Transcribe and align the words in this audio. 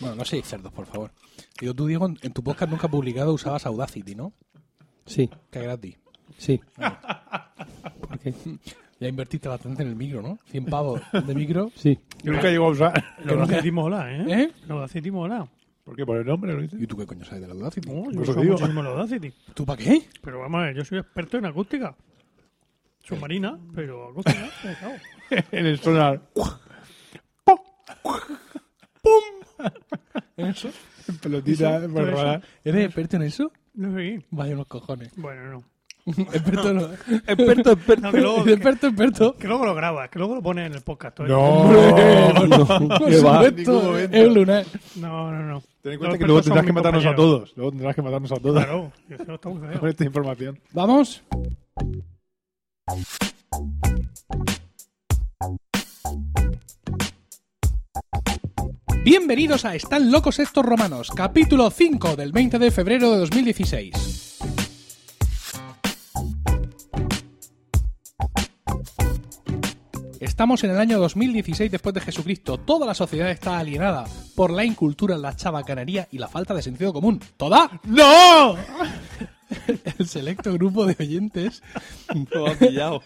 Bueno, 0.00 0.16
no 0.16 0.24
seáis 0.24 0.46
cerdos, 0.46 0.72
por 0.72 0.86
favor. 0.86 1.10
Digo, 1.60 1.74
tú, 1.74 1.86
Diego, 1.86 2.06
en 2.06 2.32
tu 2.32 2.42
podcast 2.42 2.70
nunca 2.70 2.88
publicado 2.88 3.32
usabas 3.32 3.66
Audacity, 3.66 4.14
¿no? 4.14 4.32
Sí, 5.04 5.30
Que 5.50 5.58
es 5.60 5.64
gratis. 5.64 5.98
sí. 6.38 6.60
¿Por 8.00 8.18
qué? 8.18 8.34
Ya 8.98 9.08
invertiste 9.08 9.46
bastante 9.46 9.82
en 9.82 9.90
el 9.90 9.94
micro, 9.94 10.22
¿no? 10.22 10.38
100 10.46 10.64
pavos 10.64 11.02
de 11.12 11.34
micro. 11.34 11.70
Sí. 11.74 11.98
Yo 12.22 12.32
nunca 12.32 12.48
llego 12.48 12.64
a 12.64 12.70
usar. 12.70 12.94
Que 13.18 13.26
Lo 13.26 13.32
no 13.32 13.36
de 13.36 13.42
Audacity 13.42 13.70
mola, 13.70 14.10
¿eh? 14.10 14.24
¿Eh? 14.26 14.52
Lo 14.66 14.76
Audacity 14.76 15.10
mola. 15.10 15.46
¿Por 15.84 15.96
qué? 15.96 16.06
¿Por 16.06 16.16
el 16.16 16.24
nombre 16.26 16.54
lo 16.54 16.62
dices? 16.62 16.80
¿Y 16.80 16.86
tú 16.86 16.96
qué 16.96 17.04
coño 17.04 17.22
sabes 17.22 17.42
de 17.42 17.48
la 17.48 17.52
Audacity? 17.52 17.90
No, 17.90 18.10
yo 18.10 18.22
uso 18.22 18.42
muchísimo 18.42 18.80
el 18.80 18.86
Audacity. 18.86 19.30
¿Tú 19.52 19.66
para 19.66 19.84
qué? 19.84 20.00
Pero 20.22 20.40
vamos 20.40 20.62
a 20.62 20.64
ver, 20.64 20.76
yo 20.76 20.82
soy 20.82 21.00
experto 21.00 21.36
en 21.36 21.44
acústica. 21.44 21.94
Submarina, 23.02 23.58
pero 23.74 24.08
acústica. 24.08 24.48
en 25.52 25.66
el 25.66 25.78
sonar. 25.78 26.22
¿En 30.36 30.46
eso? 30.46 30.68
Pelotita, 31.22 31.78
Eso, 31.78 31.88
por 31.92 32.10
robar. 32.10 32.42
¿Eres 32.64 32.84
experto 32.86 33.16
en 33.16 33.22
eso? 33.22 33.52
No 33.74 33.94
sé. 33.96 34.24
Vaya 34.30 34.54
unos 34.54 34.66
cojones. 34.66 35.10
Bueno, 35.16 35.50
no. 35.52 35.64
experto 36.32 36.72
no. 36.72 36.82
Experto, 37.26 37.72
experto. 37.72 38.02
No, 38.06 38.12
que 38.12 38.20
luego, 38.20 38.44
que, 38.44 38.52
experto, 38.52 38.86
experto. 38.88 39.36
que 39.36 39.48
luego 39.48 39.64
lo 39.66 39.74
grabas, 39.74 40.08
que 40.08 40.18
luego 40.20 40.36
lo 40.36 40.42
pones 40.42 40.66
en 40.68 40.74
el 40.74 40.82
podcast. 40.82 41.16
todo 41.16 41.26
No, 41.26 41.68
Por 41.68 42.58
supuesto, 42.58 43.08
Ningún 43.08 43.22
momento. 43.24 43.98
es 43.98 44.26
un 44.28 44.34
lunar. 44.34 44.66
No, 44.96 45.32
no, 45.32 45.42
no. 45.42 45.62
Ten 45.82 45.92
en 45.94 45.98
cuenta 45.98 46.18
que 46.18 46.24
luego 46.24 46.42
tendrás 46.42 46.64
que 46.66 46.72
matarnos 46.72 47.04
a 47.04 47.08
compañeros. 47.14 47.40
todos. 47.40 47.56
Luego 47.56 47.70
tendrás 47.72 47.94
que 47.96 48.02
matarnos 48.02 48.32
a 48.32 48.36
todos 48.36 48.64
Claro, 48.64 48.92
eso 49.08 49.34
está 49.34 49.48
muy 49.48 49.68
feo. 49.68 49.80
con 49.80 49.88
esta 49.88 50.04
información. 50.04 50.58
Vamos. 50.72 51.22
Bienvenidos 59.06 59.64
a 59.64 59.76
Están 59.76 60.10
locos 60.10 60.40
estos 60.40 60.64
romanos, 60.64 61.12
capítulo 61.14 61.70
5 61.70 62.16
del 62.16 62.32
20 62.32 62.58
de 62.58 62.72
febrero 62.72 63.12
de 63.12 63.18
2016. 63.18 64.38
Estamos 70.18 70.64
en 70.64 70.70
el 70.72 70.78
año 70.78 70.98
2016 70.98 71.70
después 71.70 71.94
de 71.94 72.00
Jesucristo. 72.00 72.58
Toda 72.58 72.84
la 72.84 72.94
sociedad 72.94 73.30
está 73.30 73.60
alienada 73.60 74.06
por 74.34 74.50
la 74.50 74.64
incultura, 74.64 75.16
la 75.16 75.36
chabacanería 75.36 76.08
y 76.10 76.18
la 76.18 76.26
falta 76.26 76.52
de 76.52 76.62
sentido 76.62 76.92
común. 76.92 77.20
¿Toda? 77.36 77.80
¡No! 77.84 78.56
El 79.98 80.06
selecto 80.08 80.52
grupo 80.54 80.86
de 80.86 80.96
oyentes 80.98 81.62
Lo 82.32 82.46
ha 82.48 82.54
pillado. 82.54 83.02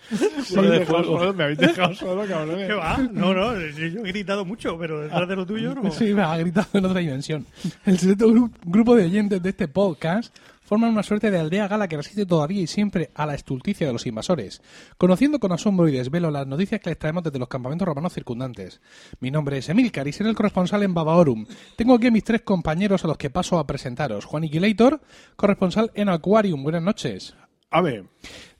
Me 0.52 0.58
habéis 0.58 0.80
dejado 0.80 1.04
solo, 1.04 1.34
me 1.34 1.44
habéis 1.44 1.58
dejado 1.58 1.94
solo, 1.94 2.26
cabrones. 2.26 2.66
¿Qué 2.66 2.72
va? 2.74 2.96
No, 3.12 3.34
no, 3.34 3.52
yo 3.60 3.84
he 3.84 3.90
gritado 4.08 4.44
mucho, 4.44 4.78
pero 4.78 5.00
detrás 5.02 5.28
de 5.28 5.36
lo 5.36 5.46
tuyo 5.46 5.74
no. 5.82 5.90
Sí, 5.90 6.14
me 6.14 6.22
ha 6.22 6.36
gritado 6.38 6.66
en 6.74 6.84
otra 6.86 7.00
dimensión. 7.00 7.46
El 7.84 7.98
selecto 7.98 8.28
gru- 8.28 8.50
grupo 8.64 8.96
de 8.96 9.04
oyentes 9.04 9.42
de 9.42 9.48
este 9.50 9.68
podcast 9.68 10.34
forman 10.70 10.92
una 10.92 11.02
suerte 11.02 11.32
de 11.32 11.38
aldea 11.40 11.66
gala 11.66 11.88
que 11.88 11.96
resiste 11.96 12.24
todavía 12.26 12.62
y 12.62 12.68
siempre 12.68 13.10
a 13.16 13.26
la 13.26 13.34
estulticia 13.34 13.88
de 13.88 13.92
los 13.92 14.06
invasores, 14.06 14.62
conociendo 14.98 15.40
con 15.40 15.50
asombro 15.50 15.88
y 15.88 15.92
desvelo 15.92 16.30
las 16.30 16.46
noticias 16.46 16.80
que 16.80 16.90
les 16.90 16.98
traemos 17.00 17.24
desde 17.24 17.40
los 17.40 17.48
campamentos 17.48 17.88
romanos 17.88 18.12
circundantes. 18.12 18.80
Mi 19.18 19.32
nombre 19.32 19.58
es 19.58 19.68
Emilcar 19.68 20.06
y 20.06 20.12
seré 20.12 20.30
el 20.30 20.36
corresponsal 20.36 20.84
en 20.84 20.94
Babaorum. 20.94 21.44
Tengo 21.74 21.94
aquí 21.94 22.06
a 22.06 22.12
mis 22.12 22.22
tres 22.22 22.42
compañeros 22.42 23.02
a 23.02 23.08
los 23.08 23.18
que 23.18 23.30
paso 23.30 23.58
a 23.58 23.66
presentaros. 23.66 24.26
Juan 24.26 24.44
Iquilator, 24.44 25.00
corresponsal 25.34 25.90
en 25.94 26.08
Aquarium. 26.08 26.62
Buenas 26.62 26.84
noches. 26.84 27.34
A 27.72 27.80
ver, 27.80 28.04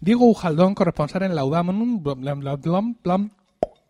Diego 0.01 0.27
Ujaldón, 0.27 0.75
corresponsal 0.75 1.23
en 1.23 1.33
blam, 1.37 2.41
blam, 2.41 2.97
blam. 3.05 3.31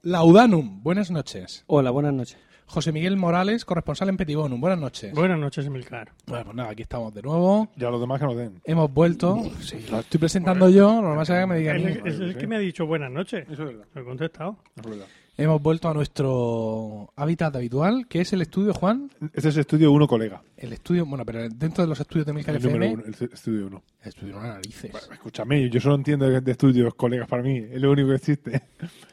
Laudanum. 0.03 0.83
Buenas 0.83 1.11
noches. 1.11 1.65
Hola, 1.67 1.91
buenas 1.91 2.13
noches. 2.13 2.50
José 2.71 2.93
Miguel 2.93 3.17
Morales, 3.17 3.65
corresponsal 3.65 4.11
en 4.11 4.17
Petibonum. 4.17 4.61
Buenas 4.61 4.79
noches. 4.79 5.13
Buenas 5.13 5.39
noches, 5.41 5.67
Emilcar. 5.67 6.13
Bueno, 6.27 6.45
pues 6.45 6.57
nada, 6.57 6.71
aquí 6.71 6.83
estamos 6.83 7.13
de 7.13 7.21
nuevo. 7.21 7.69
ya 7.75 7.91
los 7.91 8.01
demás 8.01 8.21
que 8.21 8.27
nos 8.27 8.37
den. 8.37 8.61
Hemos 8.65 8.93
vuelto. 8.95 9.43
Sí, 9.61 9.85
lo 9.91 9.99
estoy 9.99 10.21
presentando 10.21 10.69
yo. 10.71 10.87
Lo 10.95 11.03
normal 11.09 11.27
será 11.27 11.41
que 11.41 11.47
me 11.47 11.57
diga 11.59 11.73
a 11.73 11.77
Es 11.77 11.83
mí. 11.85 11.91
el, 11.91 12.07
es 12.07 12.21
el 12.21 12.37
que 12.37 12.47
me 12.47 12.55
ha 12.55 12.59
dicho 12.61 12.87
buenas 12.87 13.11
noches. 13.11 13.43
Eso 13.51 13.63
es 13.65 13.69
verdad. 13.71 13.87
Lo 13.93 14.01
he 14.01 14.05
contestado. 14.05 14.57
Es 14.77 14.83
verdad. 14.89 15.07
Hemos 15.41 15.63
vuelto 15.63 15.89
a 15.89 15.95
nuestro 15.95 17.15
hábitat 17.17 17.57
habitual, 17.57 18.07
que 18.09 18.21
es 18.21 18.31
el 18.35 18.43
estudio, 18.43 18.75
Juan. 18.75 19.11
Este 19.33 19.49
es 19.49 19.57
estudio 19.57 19.91
1, 19.91 20.07
colega. 20.07 20.43
El 20.55 20.75
estudio, 20.75 21.07
bueno, 21.07 21.25
pero 21.25 21.49
dentro 21.49 21.83
de 21.83 21.89
los 21.89 21.99
estudios 21.99 22.27
de 22.27 22.35
Milcar 22.35 22.57
El 22.57 22.63
número 22.63 22.85
FM. 22.85 23.03
1, 23.05 23.17
el 23.23 23.33
estudio 23.33 23.67
1. 23.69 23.83
El 24.03 24.09
estudio 24.11 24.35
no 24.35 24.43
narices. 24.43 24.93
Escúchame, 25.11 25.71
yo 25.71 25.81
solo 25.81 25.95
entiendo 25.95 26.29
de 26.29 26.43
de 26.43 26.53
estudios, 26.53 26.95
colegas, 26.95 27.27
para 27.27 27.43
mí. 27.43 27.57
Es 27.57 27.81
lo 27.81 27.91
único 27.91 28.11
que 28.11 28.17
existe. 28.17 28.63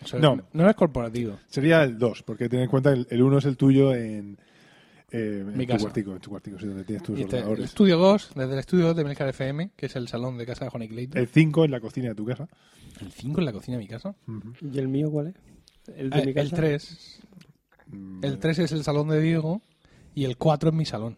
O 0.03 0.07
sea, 0.07 0.19
no. 0.19 0.41
no 0.51 0.69
es 0.69 0.75
corporativo. 0.75 1.37
Sería 1.47 1.83
el 1.83 1.97
2, 1.97 2.23
porque 2.23 2.49
ten 2.49 2.59
en 2.59 2.67
cuenta 2.69 2.93
que 2.93 3.05
el 3.09 3.21
1 3.21 3.37
es 3.37 3.45
el 3.45 3.55
tuyo 3.55 3.95
en, 3.95 4.37
eh, 5.11 5.45
en 5.47 5.57
Mi 5.57 5.65
tu 5.65 5.71
casa. 5.71 5.83
cuartico, 5.85 6.11
en 6.11 6.19
tu 6.19 6.29
cuartico, 6.29 6.59
sí, 6.59 6.67
donde 6.67 6.83
tienes 6.83 7.03
tus 7.03 7.17
este, 7.17 7.37
el 7.37 7.43
ordenadores. 7.43 7.65
estudio 7.65 7.97
2, 7.97 8.31
desde 8.35 8.51
el 8.53 8.59
estudio 8.59 8.85
2 8.87 8.95
de 8.97 9.03
Milcar 9.05 9.29
FM, 9.29 9.71
que 9.77 9.85
es 9.85 9.95
el 9.95 10.09
salón 10.09 10.37
de 10.37 10.45
casa 10.45 10.65
de 10.65 10.71
Juan 10.71 10.83
Iquilator. 10.83 11.19
El 11.21 11.27
5 11.27 11.63
en 11.63 11.71
la 11.71 11.79
cocina 11.79 12.09
de 12.09 12.15
tu 12.15 12.25
casa. 12.25 12.49
El 12.99 13.13
5 13.13 13.39
en 13.39 13.45
la 13.45 13.53
cocina 13.53 13.77
de 13.77 13.83
mi 13.83 13.87
casa. 13.87 14.13
¿Y 14.61 14.77
el 14.77 14.89
mío 14.89 15.09
cuál 15.09 15.27
es? 15.27 15.35
¿El 15.95 16.09
de 16.09 16.19
Eh, 16.19 16.25
mi 16.25 16.33
casa? 16.33 16.45
el 16.45 16.51
3. 16.51 17.19
Mm, 17.87 18.23
El 18.25 18.39
3 18.39 18.59
es 18.59 18.71
el 18.71 18.83
salón 18.83 19.07
de 19.09 19.21
Diego. 19.21 19.61
Y 20.13 20.25
el 20.25 20.37
4 20.37 20.69
es 20.69 20.75
mi 20.75 20.85
salón. 20.85 21.17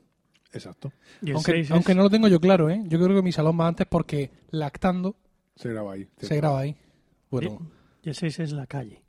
Exacto. 0.52 0.92
Y 1.22 1.30
el 1.30 1.36
Aunque, 1.36 1.52
6 1.54 1.72
aunque 1.72 1.92
es... 1.94 1.96
no 1.96 2.04
lo 2.04 2.10
tengo 2.10 2.28
yo 2.28 2.40
claro, 2.40 2.70
¿eh? 2.70 2.82
Yo 2.88 3.00
creo 3.02 3.16
que 3.16 3.22
mi 3.22 3.32
salón 3.32 3.58
va 3.60 3.68
antes 3.68 3.88
porque 3.88 4.32
lactando 4.52 5.16
Se 5.56 5.70
graba 5.70 5.94
ahí. 5.94 6.08
se 6.18 6.36
graba 6.36 6.60
ahí. 6.62 6.76
Bueno, 7.30 7.60
Y 8.04 8.10
el 8.10 8.16
6 8.16 8.40
es 8.40 8.52
la 8.54 8.66
calle, 8.66 9.04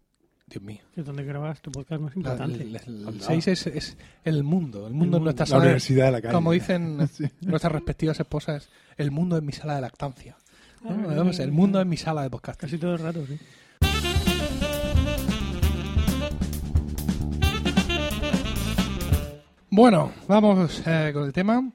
Dios 0.47 0.63
mío. 0.63 0.81
que 0.95 1.01
es 1.01 1.07
donde 1.07 1.25
grabas 1.25 1.61
tu 1.63 1.73
podcast 1.73 2.03
más 2.03 2.15
La- 2.15 2.21
importante. 2.21 2.63
el, 2.63 2.77
el- 2.77 2.99
el 3.01 3.09
Anda. 3.09 3.25
6 3.27 3.49
es, 3.49 3.67
es 3.69 3.97
el 4.25 4.45
mundo. 4.45 4.87
El 4.87 4.93
mundo 4.93 5.17
es 5.17 5.23
nuestra 5.23 5.45
La 5.45 5.47
sala. 5.49 5.61
de- 5.63 5.67
universidad 5.69 6.07
de 6.07 6.13
la 6.13 6.21
calle. 6.21 6.35
como 6.35 6.53
dicen 6.53 7.09
Sí. 7.13 7.25
nuestras 7.41 7.73
respectivas 7.73 8.21
esposas, 8.21 8.69
el 8.99 9.11
mundo 9.11 9.37
es 9.39 9.43
mi 9.43 9.53
sala 9.53 9.77
de 9.77 9.81
lactancia. 9.81 10.37
¿no? 10.85 10.91
Ah, 10.91 11.15
Vamos, 11.17 11.39
el 11.41 11.53
mundo 11.53 11.81
es 11.81 11.87
mi 11.87 11.97
sala 11.97 12.23
de 12.23 12.31
podcast. 12.31 12.61
Casi 12.61 12.77
todo 12.79 12.93
el 12.93 12.99
rato, 13.01 13.25
sí. 13.27 13.39
Bueno, 19.71 20.11
vamos 20.27 20.83
eh, 20.87 21.11
con 21.13 21.25
el 21.25 21.33
tema. 21.33 21.71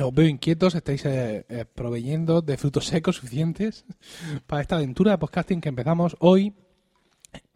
Os 0.00 0.14
veo 0.14 0.26
inquietos, 0.28 0.74
estáis 0.76 1.04
eh, 1.06 1.44
eh, 1.48 1.64
proveyendo 1.74 2.40
de 2.40 2.56
frutos 2.56 2.86
secos 2.86 3.16
suficientes 3.16 3.84
para 4.46 4.62
esta 4.62 4.76
aventura 4.76 5.12
de 5.12 5.18
podcasting 5.18 5.60
que 5.60 5.68
empezamos 5.68 6.16
hoy 6.20 6.54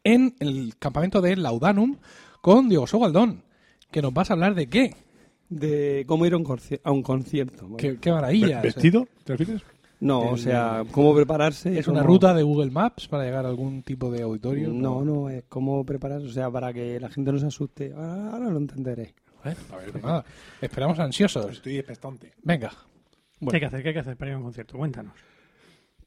en 0.02 0.34
el 0.40 0.74
campamento 0.78 1.20
de 1.20 1.36
Laudanum 1.36 1.96
con 2.40 2.68
Diego 2.68 2.88
Sogaldón, 2.88 3.44
que 3.92 4.02
nos 4.02 4.12
vas 4.12 4.30
a 4.30 4.34
hablar 4.34 4.54
de 4.54 4.66
qué. 4.68 4.96
De 5.48 6.04
cómo 6.08 6.24
ir 6.26 6.32
a 6.32 6.38
un, 6.38 6.44
conci- 6.44 6.80
a 6.82 6.90
un 6.90 7.02
concierto. 7.02 7.64
¿vale? 7.66 7.76
Qué, 7.76 7.98
qué 8.00 8.10
maravilla. 8.10 8.56
Ve- 8.56 8.68
¿Vestido? 8.68 9.06
¿Te 9.22 9.36
refieres? 9.36 9.62
No, 10.00 10.30
o 10.30 10.36
sea, 10.36 10.82
cómo 10.90 11.14
prepararse. 11.14 11.78
¿Es 11.78 11.86
una 11.86 12.02
ruta 12.02 12.34
de 12.34 12.42
Google 12.42 12.72
Maps 12.72 13.06
para 13.06 13.22
llegar 13.24 13.46
a 13.46 13.50
algún 13.50 13.82
tipo 13.84 14.10
de 14.10 14.22
auditorio? 14.22 14.70
No, 14.70 15.04
no, 15.04 15.28
es 15.28 15.44
cómo 15.48 15.84
prepararse, 15.84 16.26
o 16.26 16.30
sea, 16.32 16.50
para 16.50 16.72
que 16.72 16.98
la 16.98 17.08
gente 17.08 17.30
no 17.30 17.38
se 17.38 17.46
asuste. 17.46 17.92
Ah, 17.96 18.30
Ahora 18.32 18.50
lo 18.50 18.56
entenderé. 18.58 19.14
Bueno, 19.42 19.58
A 19.72 19.76
ver, 19.76 19.90
pues 19.92 20.04
nada, 20.04 20.24
esperamos 20.60 20.98
ansiosos. 20.98 21.50
Estoy 21.50 21.78
expectante. 21.78 22.32
Venga. 22.42 22.70
¿Qué 23.40 23.56
hay 23.56 23.60
que 23.60 23.66
hacer? 23.66 23.82
¿Qué 23.82 23.88
hay 23.88 23.94
que 23.94 24.00
hacer 24.00 24.16
para 24.16 24.30
ir 24.30 24.34
a 24.34 24.38
un 24.38 24.44
concierto? 24.44 24.78
Cuéntanos. 24.78 25.14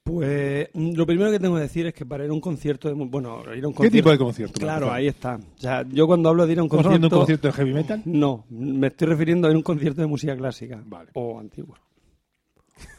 Pues 0.04 0.70
mm, 0.74 0.94
lo 0.94 1.06
primero 1.06 1.32
que 1.32 1.40
tengo 1.40 1.56
que 1.56 1.62
decir 1.62 1.88
es 1.88 1.94
que 1.94 2.06
para 2.06 2.24
ir 2.24 2.30
a 2.30 2.34
un 2.34 2.40
concierto, 2.40 2.88
de 2.88 2.94
bueno, 2.94 3.42
ir 3.56 3.64
a 3.64 3.68
un 3.68 3.74
¿Qué 3.74 3.78
concierto... 3.78 3.92
tipo 3.92 4.12
de 4.12 4.18
concierto? 4.20 4.60
Claro, 4.60 4.92
ahí 4.92 5.08
está. 5.08 5.36
O 5.36 5.58
sea, 5.60 5.84
yo 5.90 6.06
cuando 6.06 6.30
hablo 6.30 6.46
de 6.46 6.54
ir 6.54 6.60
a 6.60 6.62
un 6.62 6.68
¿Estamos 6.68 6.86
hablando 6.86 7.10
de 7.10 7.16
concierto... 7.16 7.48
un 7.48 7.52
concierto 7.52 7.64
de 7.64 7.72
heavy 7.72 7.74
metal? 7.74 8.02
No, 8.06 8.46
me 8.50 8.88
estoy 8.88 9.08
refiriendo 9.08 9.48
a 9.48 9.50
ir 9.52 9.56
a 9.56 9.58
un 9.58 9.64
concierto 9.64 10.02
de 10.02 10.08
música 10.08 10.36
clásica. 10.38 10.82
Vale. 10.86 11.10
O 11.14 11.40
antigua. 11.40 11.80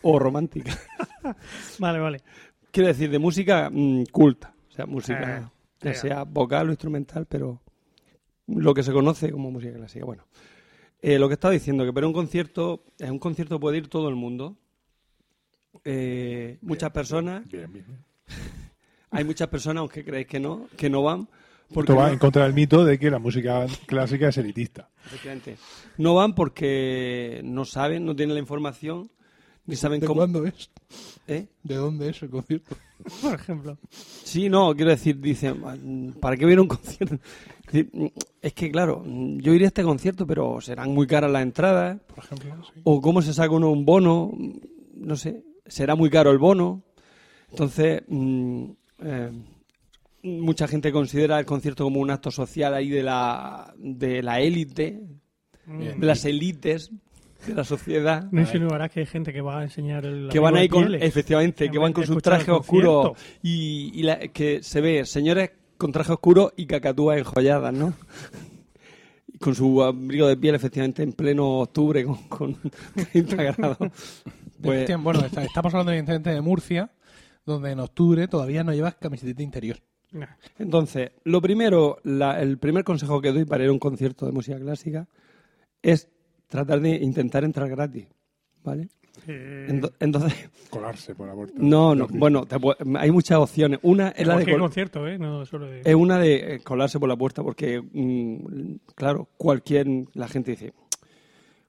O 0.02 0.18
romántica. 0.18 0.76
Vale, 1.78 1.98
vale. 1.98 2.20
Quiero 2.70 2.86
decir, 2.88 3.10
de 3.10 3.18
música 3.18 3.68
mm, 3.70 4.04
culta. 4.12 4.54
O 4.68 4.72
sea, 4.72 4.86
música, 4.86 5.38
Eh, 5.38 5.44
ya 5.80 5.90
eh. 5.90 5.94
sea 5.94 6.22
vocal 6.24 6.68
o 6.68 6.70
instrumental, 6.70 7.26
pero 7.26 7.60
lo 8.46 8.74
que 8.74 8.82
se 8.82 8.92
conoce 8.92 9.30
como 9.32 9.50
música 9.50 9.74
clásica. 9.74 10.04
Bueno, 10.04 10.24
eh, 11.02 11.18
lo 11.18 11.28
que 11.28 11.34
estaba 11.34 11.52
diciendo, 11.52 11.84
que 11.84 11.92
para 11.92 12.06
un 12.06 12.12
concierto, 12.12 12.84
en 12.98 13.12
un 13.12 13.18
concierto 13.18 13.58
puede 13.60 13.78
ir 13.78 13.88
todo 13.88 14.08
el 14.08 14.14
mundo. 14.14 14.56
Eh, 15.84 16.58
muchas 16.62 16.90
personas, 16.90 17.46
Bien, 17.48 17.70
hay 19.10 19.24
muchas 19.24 19.48
personas, 19.48 19.80
aunque 19.80 20.04
creéis 20.04 20.26
que 20.26 20.40
no, 20.40 20.68
que 20.76 20.88
no 20.90 21.02
van. 21.02 21.28
Porque 21.72 21.92
Esto 21.92 22.00
va 22.00 22.06
no- 22.06 22.12
en 22.12 22.18
contra 22.18 22.44
del 22.44 22.52
mito 22.54 22.84
de 22.84 22.98
que 22.98 23.10
la 23.10 23.18
música 23.18 23.66
clásica 23.86 24.28
es 24.28 24.38
elitista. 24.38 24.88
efectivamente, 25.04 25.56
no 25.98 26.14
van 26.14 26.34
porque 26.34 27.40
no 27.44 27.64
saben, 27.64 28.04
no 28.04 28.14
tienen 28.14 28.34
la 28.34 28.40
información, 28.40 29.10
saben 29.74 29.98
¿De 30.00 30.06
cómo. 30.06 30.18
cuándo 30.20 30.46
es? 30.46 30.70
¿Eh? 31.26 31.46
¿De 31.64 31.74
dónde 31.74 32.10
es 32.10 32.22
el 32.22 32.30
concierto? 32.30 32.76
Por 33.22 33.34
ejemplo. 33.34 33.78
Sí, 33.90 34.48
no, 34.48 34.74
quiero 34.76 34.90
decir, 34.92 35.18
dicen, 35.20 35.60
"Mm, 35.60 36.12
¿para 36.20 36.36
qué 36.36 36.44
voy 36.44 36.52
a 36.52 36.54
ir 36.54 36.58
a 36.58 36.62
un 36.62 36.68
concierto? 36.68 37.18
Es 38.40 38.52
que, 38.52 38.70
claro, 38.70 39.02
yo 39.04 39.52
iré 39.54 39.64
a 39.64 39.68
este 39.68 39.82
concierto, 39.82 40.24
pero 40.26 40.60
serán 40.60 40.94
muy 40.94 41.06
caras 41.08 41.32
las 41.32 41.42
entradas, 41.42 41.98
Por 42.14 42.22
ejemplo, 42.24 42.64
sí. 42.72 42.80
o 42.84 43.00
cómo 43.00 43.22
se 43.22 43.34
saca 43.34 43.50
uno 43.50 43.70
un 43.72 43.84
bono, 43.84 44.32
no 44.94 45.16
sé, 45.16 45.42
será 45.66 45.96
muy 45.96 46.08
caro 46.10 46.30
el 46.30 46.38
bono. 46.38 46.84
Entonces, 47.50 48.02
mm, 48.06 48.64
eh, 49.00 49.30
mucha 50.22 50.68
gente 50.68 50.92
considera 50.92 51.38
el 51.40 51.44
concierto 51.46 51.84
como 51.84 52.00
un 52.00 52.10
acto 52.10 52.30
social 52.30 52.72
ahí 52.74 52.88
de 52.88 53.02
la, 53.02 53.74
de 53.78 54.22
la 54.22 54.40
élite, 54.40 55.00
Bien. 55.66 55.98
de 56.00 56.06
las 56.06 56.24
élites 56.24 56.90
de 57.46 57.54
la 57.54 57.64
sociedad 57.64 58.28
No 58.30 58.40
insinuarás 58.40 58.90
que 58.90 59.00
hay 59.00 59.06
gente 59.06 59.32
que 59.32 59.40
va 59.40 59.60
a 59.60 59.62
enseñar 59.62 60.04
el 60.04 60.28
que 60.30 60.38
van 60.38 60.56
ahí 60.56 60.68
con 60.68 60.82
pieles? 60.84 61.02
efectivamente 61.02 61.66
En 61.66 61.72
que 61.72 61.78
van 61.78 61.92
con 61.92 62.06
sus 62.06 62.22
trajes 62.22 62.48
oscuros 62.48 63.12
y, 63.42 63.90
y 63.94 64.02
la- 64.02 64.18
que 64.28 64.62
se 64.62 64.80
ve 64.80 65.04
señores 65.04 65.50
con 65.76 65.92
trajes 65.92 66.12
oscuros 66.12 66.52
y 66.56 66.66
cacatúas 66.66 67.18
enjolladas 67.18 67.72
no 67.72 67.94
con 69.40 69.54
su 69.54 69.82
abrigo 69.82 70.26
de 70.28 70.36
piel 70.36 70.54
efectivamente 70.54 71.02
en 71.02 71.12
pleno 71.12 71.60
octubre 71.60 72.04
con, 72.04 72.16
con 72.28 72.56
30 73.12 73.36
grados 73.36 73.76
pues 74.62 74.96
bueno, 75.02 75.20
está- 75.26 75.44
estamos 75.44 75.74
hablando 75.74 75.92
evidentemente 75.92 76.30
de 76.30 76.40
Murcia, 76.40 76.90
donde 77.44 77.70
en 77.72 77.80
octubre 77.80 78.26
todavía 78.28 78.64
no 78.64 78.72
llevas 78.72 78.94
camiseta 78.96 79.42
interior. 79.42 79.76
Entonces, 80.58 81.10
lo 81.24 81.42
primero, 81.42 81.98
la- 82.04 82.40
el 82.40 82.56
primer 82.58 82.82
consejo 82.84 83.20
que 83.20 83.32
doy 83.32 83.44
para 83.44 83.64
ir 83.64 83.68
a 83.68 83.72
un 83.72 83.78
concierto 83.78 84.24
de 84.24 84.32
música 84.32 84.58
clásica 84.58 85.06
es 85.82 86.08
tratar 86.48 86.80
de 86.80 86.90
intentar 86.96 87.44
entrar 87.44 87.68
gratis, 87.68 88.06
¿vale? 88.62 88.88
Eh, 89.26 89.66
Ento- 89.70 89.92
Entonces, 89.98 90.50
Colarse 90.70 91.14
por 91.14 91.26
la 91.26 91.34
puerta. 91.34 91.54
no, 91.58 91.94
no, 91.94 92.06
bueno, 92.08 92.44
te 92.46 92.56
hay 92.98 93.10
muchas 93.10 93.38
opciones. 93.38 93.78
Una 93.82 94.08
es 94.10 94.26
la 94.26 94.36
de 94.36 94.44
col- 94.44 94.60
concierto, 94.60 95.06
¿eh? 95.08 95.18
No 95.18 95.44
solo 95.46 95.66
de... 95.66 95.80
es 95.84 95.94
una 95.94 96.18
de 96.18 96.56
eh, 96.56 96.60
colarse 96.60 97.00
por 97.00 97.08
la 97.08 97.16
puerta 97.16 97.42
porque, 97.42 97.80
mm, 97.80 98.76
claro, 98.94 99.28
cualquier 99.38 99.86
la 100.14 100.28
gente 100.28 100.50
dice, 100.52 100.74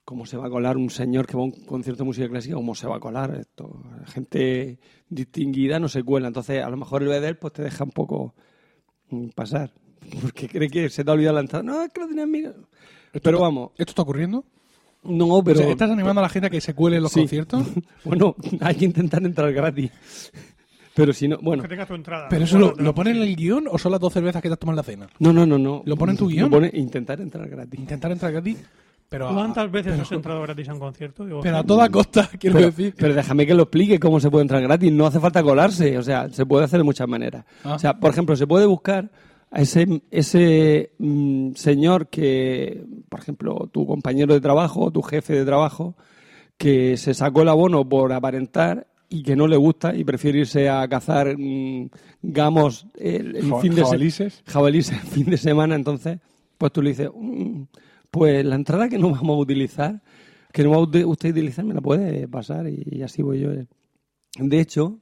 ¿cómo 0.03 0.25
se 0.25 0.35
va 0.38 0.47
a 0.47 0.50
colar 0.50 0.75
un 0.77 0.89
señor 0.89 1.25
que 1.25 1.35
va 1.38 1.41
a 1.44 1.45
un 1.45 1.51
concierto 1.51 2.03
de 2.03 2.07
música 2.07 2.27
clásica? 2.27 2.56
¿Cómo 2.56 2.75
se 2.75 2.88
va 2.88 2.97
a 2.97 3.00
colar 3.00 3.35
esto? 3.39 3.81
Gente 4.07 4.77
distinguida 5.09 5.80
no 5.80 5.88
se 5.88 6.03
cuela. 6.03 6.27
Entonces, 6.27 6.62
a 6.62 6.69
lo 6.69 6.75
mejor 6.77 7.01
el 7.03 7.09
BDL 7.09 7.35
pues 7.38 7.53
te 7.53 7.63
deja 7.63 7.83
un 7.85 7.91
poco 7.91 8.35
mm, 9.09 9.30
pasar. 9.30 9.71
Porque 10.21 10.47
cree 10.50 10.69
que 10.69 10.89
se 10.89 11.03
te 11.06 11.09
ha 11.09 11.13
olvidado 11.13 11.35
la 11.35 11.41
entrada. 11.41 11.63
No, 11.63 11.81
es 11.83 11.91
que 11.94 12.01
lo 12.01 12.07
tenías 12.07 12.27
mirado. 12.27 12.68
Pero 13.23 13.39
vamos, 13.39 13.71
¿Esto 13.77 13.91
está 13.91 14.01
ocurriendo? 14.01 14.44
No, 15.07 15.44
pero... 15.44 15.59
O 15.59 15.63
sea, 15.63 15.71
¿Estás 15.71 15.89
animando 15.92 16.19
a 16.19 16.24
la 16.24 16.30
gente 16.30 16.48
a 16.48 16.50
que 16.50 16.62
se 16.62 16.74
cuele 16.74 16.98
en 16.98 17.04
los 17.04 17.12
Sí. 17.12 17.21
conciertos? 17.21 17.65
Bueno, 18.04 18.36
hay 18.62 18.75
que 18.75 18.86
intentar 18.86 19.24
entrar 19.24 19.51
gratis. 19.54 19.92
Pero 20.94 21.13
si 21.13 21.27
no, 21.27 21.38
bueno... 21.42 21.62
Que 21.63 21.69
tengas 21.69 21.88
tu 21.88 21.94
entrada. 21.95 22.27
¿Pero 22.30 22.44
eso 22.45 22.57
lo, 22.57 22.74
lo 22.75 22.94
pone 22.95 23.12
en 23.12 23.18
el 23.18 23.36
guion 23.36 23.65
o 23.69 23.77
son 23.77 23.92
las 23.92 24.01
dos 24.01 24.12
cervezas 24.13 24.42
que 24.42 24.50
te 24.50 24.54
has 24.54 24.59
tomado 24.59 24.74
en 24.74 24.77
la 24.77 24.83
cena? 24.83 25.07
No, 25.19 25.31
no, 25.31 25.45
no, 25.45 25.57
no. 25.57 25.83
¿Lo 25.86 25.95
pone 25.95 26.13
en 26.13 26.18
tu 26.18 26.27
guion? 26.27 26.45
Lo 26.50 26.57
pone 26.57 26.71
intentar 26.74 27.21
entrar 27.21 27.48
gratis. 27.48 27.80
Intentar 27.80 28.12
entrar 28.12 28.31
gratis, 28.31 28.57
pero 29.09 29.30
a, 29.30 29.33
¿Cuántas 29.33 29.71
veces 29.71 30.00
has 30.00 30.12
entrado 30.12 30.42
gratis 30.42 30.68
a 30.69 30.74
un 30.74 30.80
concierto? 30.80 31.25
Digo, 31.25 31.39
pero 31.42 31.57
a 31.57 31.63
toda 31.63 31.88
costa, 31.89 32.30
quiero 32.39 32.56
Pero, 32.56 32.68
decir. 32.71 32.94
pero 32.98 33.13
déjame 33.13 33.45
que 33.45 33.54
lo 33.54 33.63
explique 33.63 34.00
cómo 34.00 34.19
se 34.19 34.30
puede 34.31 34.42
entrar 34.42 34.62
gratis. 34.62 34.92
No 34.92 35.06
hace 35.06 35.19
falta 35.19 35.42
colarse. 35.44 35.98
O 35.98 36.04
sea, 36.04 36.30
se 36.30 36.45
puede 36.45 36.65
hacer 36.65 36.80
de 36.80 36.83
muchas 36.83 37.07
maneras. 37.07 37.45
Ah. 37.63 37.75
O 37.75 37.80
sea, 37.80 37.94
por 38.00 38.12
ejemplo, 38.12 38.36
se 38.36 38.48
puede 38.48 38.65
buscar 38.65 39.09
a 39.51 39.61
ese, 39.61 40.01
ese 40.11 40.91
mm, 40.97 41.53
señor 41.53 42.07
que, 42.07 42.85
por 43.09 43.19
ejemplo, 43.19 43.69
tu 43.71 43.85
compañero 43.85 44.33
de 44.33 44.41
trabajo 44.41 44.85
o 44.85 44.91
tu 44.91 45.01
jefe 45.01 45.33
de 45.33 45.45
trabajo, 45.45 45.95
que 46.57 46.97
se 46.97 47.13
sacó 47.13 47.44
el 47.44 47.49
abono 47.49 47.88
por 47.88 48.11
aparentar 48.13 48.88
y 49.09 49.23
que 49.23 49.35
no 49.35 49.47
le 49.47 49.55
gusta 49.55 49.95
y 49.95 50.03
prefiere 50.03 50.39
irse 50.39 50.69
a 50.69 50.88
cazar 50.88 51.38
mm, 51.38 51.89
gamos 52.21 52.88
el, 52.95 53.38
fin 53.61 53.73
de 53.73 53.77
semana 53.77 53.85
jabalices. 53.85 54.44
jabalíes 54.45 54.91
el 54.91 54.99
fin 54.99 55.29
de 55.29 55.38
semana, 55.38 55.75
entonces, 55.75 56.19
pues 56.57 56.71
tú 56.71 56.81
le 56.81 56.89
dices, 56.89 57.09
"Mm, 57.15 57.63
pues 58.11 58.44
la 58.45 58.55
entrada 58.55 58.89
que 58.89 58.97
no 58.97 59.11
vamos 59.11 59.38
a 59.38 59.39
utilizar, 59.39 60.01
que 60.51 60.63
no 60.63 60.71
va 60.71 60.77
a 60.77 60.79
usted 60.81 61.05
utilizar, 61.05 61.63
me 61.63 61.73
la 61.73 61.81
puede 61.81 62.27
pasar 62.27 62.67
y, 62.67 62.83
y 62.85 63.01
así 63.03 63.21
voy 63.21 63.39
yo. 63.39 63.49
De 64.39 64.59
hecho, 64.59 64.99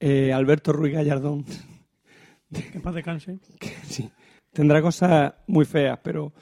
eh, 0.00 0.32
Alberto 0.32 0.72
Ruiz 0.72 0.94
Gallardón, 0.94 1.44
Que 2.52 2.78
en 2.78 2.82
paz 2.82 2.94
descanse. 2.94 3.38
sí, 3.84 4.10
tendrá 4.52 4.82
cosas 4.82 5.34
muy 5.46 5.64
feas, 5.64 5.98
pero, 6.02 6.32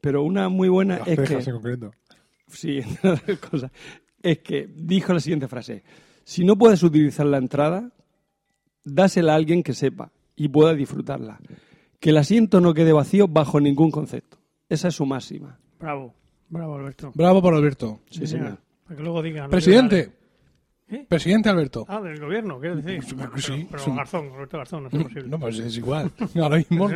pero 0.00 0.22
una 0.22 0.48
muy 0.48 0.68
buena 0.68 0.98
Las 0.98 1.08
es 1.08 1.20
que... 1.20 1.34
en 1.34 1.52
concreto. 1.52 1.92
Sí, 2.48 2.80
cosas. 3.50 3.70
Es 4.22 4.38
que 4.38 4.68
dijo 4.74 5.12
la 5.12 5.20
siguiente 5.20 5.48
frase. 5.48 5.82
Si 6.24 6.44
no 6.44 6.56
puedes 6.56 6.82
utilizar 6.82 7.26
la 7.26 7.38
entrada, 7.38 7.90
dásela 8.84 9.32
a 9.32 9.36
alguien 9.36 9.62
que 9.62 9.72
sepa 9.72 10.12
y 10.36 10.48
pueda 10.48 10.74
disfrutarla. 10.74 11.38
Que 11.98 12.10
el 12.10 12.16
asiento 12.16 12.60
no 12.60 12.74
quede 12.74 12.92
vacío 12.92 13.28
bajo 13.28 13.60
ningún 13.60 13.90
concepto. 13.90 14.38
Esa 14.68 14.88
es 14.88 14.94
su 14.94 15.06
máxima. 15.06 15.58
Bravo. 15.78 16.14
Bravo, 16.48 16.76
Alberto. 16.76 17.12
Bravo 17.14 17.42
por 17.42 17.54
Alberto. 17.54 18.00
Sí, 18.10 18.26
señor. 18.26 18.58
Para 18.84 18.96
que 18.96 19.02
luego 19.02 19.22
digan... 19.22 19.50
Presidente. 19.50 20.19
¿Eh? 20.90 21.06
Presidente 21.08 21.48
Alberto. 21.48 21.84
Ah, 21.88 22.00
del 22.00 22.18
gobierno, 22.20 22.58
¿quieres 22.58 22.84
decir? 22.84 23.02
Sí, 23.04 23.14
pero, 23.16 23.38
sí, 23.38 23.66
pero 23.70 23.82
sí. 23.82 23.90
Garzón, 23.94 24.28
Roberto 24.32 24.58
Garzón, 24.58 24.82
no 24.84 24.88
es 24.88 25.02
posible. 25.04 25.28
No, 25.28 25.38
pues 25.38 25.58
es 25.58 25.76
igual. 25.76 26.10
Ahora 26.40 26.56
mismo, 26.70 26.90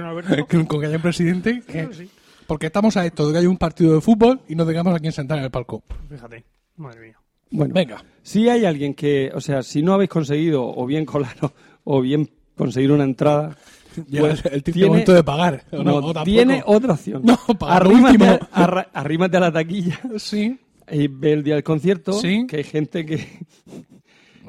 con 0.66 0.80
que 0.80 0.86
haya 0.86 0.96
un 0.96 1.02
presidente, 1.02 1.62
que- 1.66 1.72
Claro, 1.72 1.92
sí. 1.92 2.10
porque 2.46 2.66
estamos 2.66 2.96
a 2.96 3.06
esto 3.06 3.26
de 3.26 3.32
que 3.34 3.38
hay 3.38 3.46
un 3.46 3.56
partido 3.56 3.94
de 3.94 4.00
fútbol 4.00 4.40
y 4.48 4.54
no 4.54 4.66
tengamos 4.66 4.94
a 4.94 4.98
quien 4.98 5.12
sentar 5.12 5.38
en 5.38 5.44
el 5.44 5.50
palco. 5.50 5.82
Fíjate. 6.10 6.44
Madre 6.76 7.00
mía. 7.00 7.18
Bueno, 7.50 7.72
Venga. 7.74 8.02
si 8.22 8.48
hay 8.48 8.64
alguien 8.64 8.94
que, 8.94 9.30
o 9.34 9.40
sea, 9.40 9.62
si 9.62 9.80
no 9.82 9.94
habéis 9.94 10.10
conseguido 10.10 10.64
o 10.66 10.86
bien 10.86 11.04
colar 11.04 11.36
o 11.84 12.00
bien 12.00 12.28
conseguir 12.56 12.90
una 12.90 13.04
entrada, 13.04 13.56
Llega 14.08 14.26
pues 14.26 14.44
el, 14.46 14.62
tiene- 14.64 14.88
momento 14.88 15.12
de 15.12 15.22
pagar. 15.22 15.62
¿o 15.70 15.84
no, 15.84 15.94
o 15.96 16.00
tampoco? 16.12 16.24
tiene 16.24 16.62
otra 16.66 16.94
opción. 16.94 17.22
No, 17.24 17.36
para 17.56 17.84
lo 17.84 17.90
arrímate, 17.90 18.12
último. 18.14 18.38
a, 18.50 18.64
arra- 18.64 18.88
arrímate 18.92 19.36
a 19.36 19.40
la 19.40 19.52
taquilla 19.52 20.00
Sí. 20.16 20.58
Y 20.90 21.08
ve 21.08 21.32
el 21.32 21.42
día 21.42 21.54
del 21.54 21.64
concierto, 21.64 22.12
Sí. 22.12 22.46
que 22.46 22.58
hay 22.58 22.64
gente 22.64 23.04
que, 23.06 23.26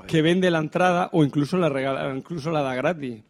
que 0.08 0.22
vende 0.22 0.52
la 0.52 0.60
entrada 0.60 1.10
o 1.14 1.24
incluso 1.24 1.58
la 1.58 1.70
regala, 1.70 2.14
incluso 2.16 2.52
la 2.52 2.62
da 2.62 2.76
gratis. 2.76 3.24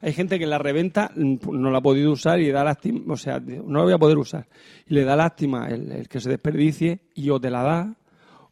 Hay 0.00 0.12
gente 0.12 0.38
que 0.38 0.46
la 0.46 0.58
reventa, 0.58 1.10
mm, 1.16 1.36
no 1.52 1.70
la 1.70 1.78
ha 1.78 1.82
podido 1.82 2.12
usar 2.12 2.40
y 2.40 2.50
da 2.50 2.62
lástima, 2.62 3.12
o 3.12 3.16
sea, 3.16 3.40
no 3.40 3.78
la 3.78 3.84
voy 3.84 3.92
a 3.92 3.98
poder 3.98 4.16
usar. 4.18 4.46
Y 4.86 4.94
le 4.94 5.04
da 5.04 5.16
lástima 5.16 5.68
el, 5.68 5.90
el 5.90 6.08
que 6.08 6.20
se 6.20 6.30
desperdicie 6.30 7.00
y 7.14 7.30
o 7.30 7.40
te 7.40 7.50
la 7.50 7.62
da 7.62 7.94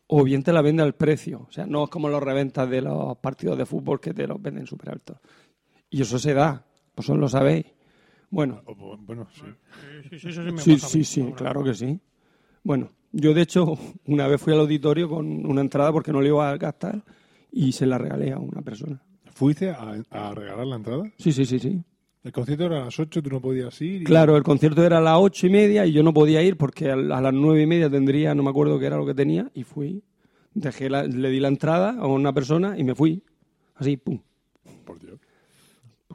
o 0.08 0.22
bien 0.24 0.42
te 0.42 0.52
la 0.52 0.60
vende 0.62 0.82
al 0.82 0.94
precio. 0.94 1.46
O 1.48 1.52
sea, 1.52 1.64
no 1.66 1.84
es 1.84 1.90
como 1.90 2.08
los 2.08 2.22
reventas 2.22 2.68
de 2.68 2.82
los 2.82 3.16
partidos 3.18 3.56
de 3.58 3.64
fútbol 3.66 4.00
que 4.00 4.12
te 4.12 4.26
los 4.26 4.40
venden 4.42 4.66
súper 4.66 4.90
altos. 4.90 5.18
Y 5.88 6.02
eso 6.02 6.18
se 6.18 6.34
da, 6.34 6.64
vosotros 6.96 7.20
lo 7.20 7.28
sabéis. 7.28 7.66
Bueno, 8.28 8.60
O- 8.66 8.72
o- 8.72 8.96
Bueno, 8.98 9.28
sí. 9.32 9.42
Sí, 10.10 10.32
sí, 10.32 10.78
sí, 10.78 11.04
sí 11.04 11.32
claro 11.36 11.62
que 11.62 11.74
sí. 11.74 11.98
Bueno, 12.64 12.90
yo 13.12 13.34
de 13.34 13.42
hecho 13.42 13.78
una 14.06 14.26
vez 14.28 14.40
fui 14.40 14.52
al 14.52 14.60
auditorio 14.60 15.08
con 15.08 15.46
una 15.46 15.60
entrada 15.60 15.92
porque 15.92 16.12
no 16.12 16.20
le 16.20 16.28
iba 16.28 16.50
a 16.50 16.56
gastar 16.56 17.02
y 17.52 17.72
se 17.72 17.86
la 17.86 17.98
regalé 17.98 18.32
a 18.32 18.38
una 18.38 18.62
persona. 18.62 19.02
¿Fuiste 19.32 19.70
a, 19.70 19.94
a 20.10 20.34
regalar 20.34 20.66
la 20.66 20.76
entrada? 20.76 21.04
Sí, 21.18 21.32
sí, 21.32 21.44
sí, 21.44 21.58
sí. 21.58 21.82
El 22.24 22.32
concierto 22.32 22.64
era 22.64 22.82
a 22.82 22.84
las 22.86 22.98
8, 22.98 23.22
tú 23.22 23.30
no 23.30 23.40
podías 23.40 23.80
ir. 23.82 24.02
y- 24.02 24.04
Claro, 24.04 24.36
el 24.36 24.42
concierto 24.42 24.82
era 24.84 24.98
a 24.98 25.00
las 25.00 25.16
ocho 25.18 25.46
y 25.46 25.50
media 25.50 25.86
y 25.86 25.92
yo 25.92 26.02
no 26.02 26.12
podía 26.12 26.42
ir 26.42 26.56
porque 26.56 26.90
a 26.90 26.96
las 26.96 27.32
nueve 27.32 27.62
y 27.62 27.66
media 27.66 27.88
tendría, 27.88 28.34
no 28.34 28.42
me 28.42 28.50
acuerdo 28.50 28.78
qué 28.80 28.86
era 28.86 28.96
lo 28.96 29.06
que 29.06 29.14
tenía, 29.14 29.48
y 29.54 29.62
fui. 29.62 30.02
Dejé 30.54 30.90
la- 30.90 31.04
le 31.04 31.30
di 31.30 31.38
la 31.38 31.48
entrada 31.48 31.90
a 31.98 32.06
una 32.06 32.32
persona 32.32 32.76
y 32.78 32.82
me 32.84 32.94
fui. 32.94 33.22
Así, 33.76 33.96
pum. 33.96 34.18
Por 34.84 34.98
Dios. 34.98 35.20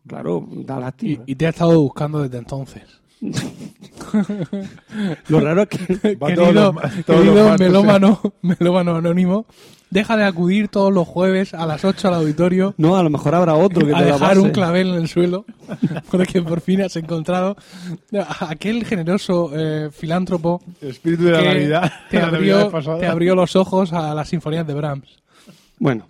Claro, 0.07 0.45
da 0.50 0.77
Y, 0.77 0.81
lástima. 0.81 1.24
y 1.27 1.36
te 1.36 1.45
ha 1.45 1.50
estado 1.50 1.79
buscando 1.79 2.21
desde 2.24 2.39
entonces. 2.39 3.00
Lo 5.28 5.40
raro 5.40 5.63
es 5.63 5.70
que 5.70 6.16
Va 6.16 6.28
querido 6.28 6.44
todos 6.51 6.54
los 6.56 6.74
ma- 6.74 6.82
todos 7.06 7.20
querido 7.22 7.50
los 7.50 7.60
melómano, 7.60 8.22
melómano 8.42 8.96
anónimo, 8.96 9.46
deja 9.90 10.18
de 10.18 10.24
acudir 10.25 10.68
todos 10.70 10.92
los 10.92 11.08
jueves 11.08 11.54
a 11.54 11.66
las 11.66 11.86
8 11.86 12.08
al 12.08 12.13
auditorio 12.16 12.74
no, 12.78 12.98
a 12.98 13.04
lo 13.04 13.10
mejor 13.10 13.36
habrá 13.36 13.54
otro 13.56 13.86
que 13.86 13.94
a 13.94 13.98
te 14.00 14.06
la 14.06 14.13
dejar 14.13 14.30
pase. 14.30 14.40
un 14.40 14.50
clavel 14.50 14.88
en 14.90 14.96
el 14.96 15.08
suelo 15.08 15.46
porque 16.12 16.42
por 16.42 16.62
fin 16.62 16.82
has 16.82 16.96
encontrado 16.96 17.56
a 18.18 18.50
aquel 18.50 18.86
generoso 18.86 19.51
eh, 19.54 19.90
filántropo 19.92 20.62
Espíritu 20.82 21.25
de 21.25 21.32
la 21.32 21.40
que 21.42 21.46
Navidad. 21.46 21.92
te, 22.10 22.18
la 22.20 22.28
abrió, 22.28 22.56
Navidad 22.56 22.72
pasada. 22.72 23.00
te 23.00 23.06
abrió 23.08 23.36
los 23.36 23.56
ojos 23.56 23.94
a 23.94 24.13
las 24.16 24.30
sinfonías 24.30 24.66
de 24.66 24.74
Brahms. 24.74 25.22
Bueno. 25.78 26.08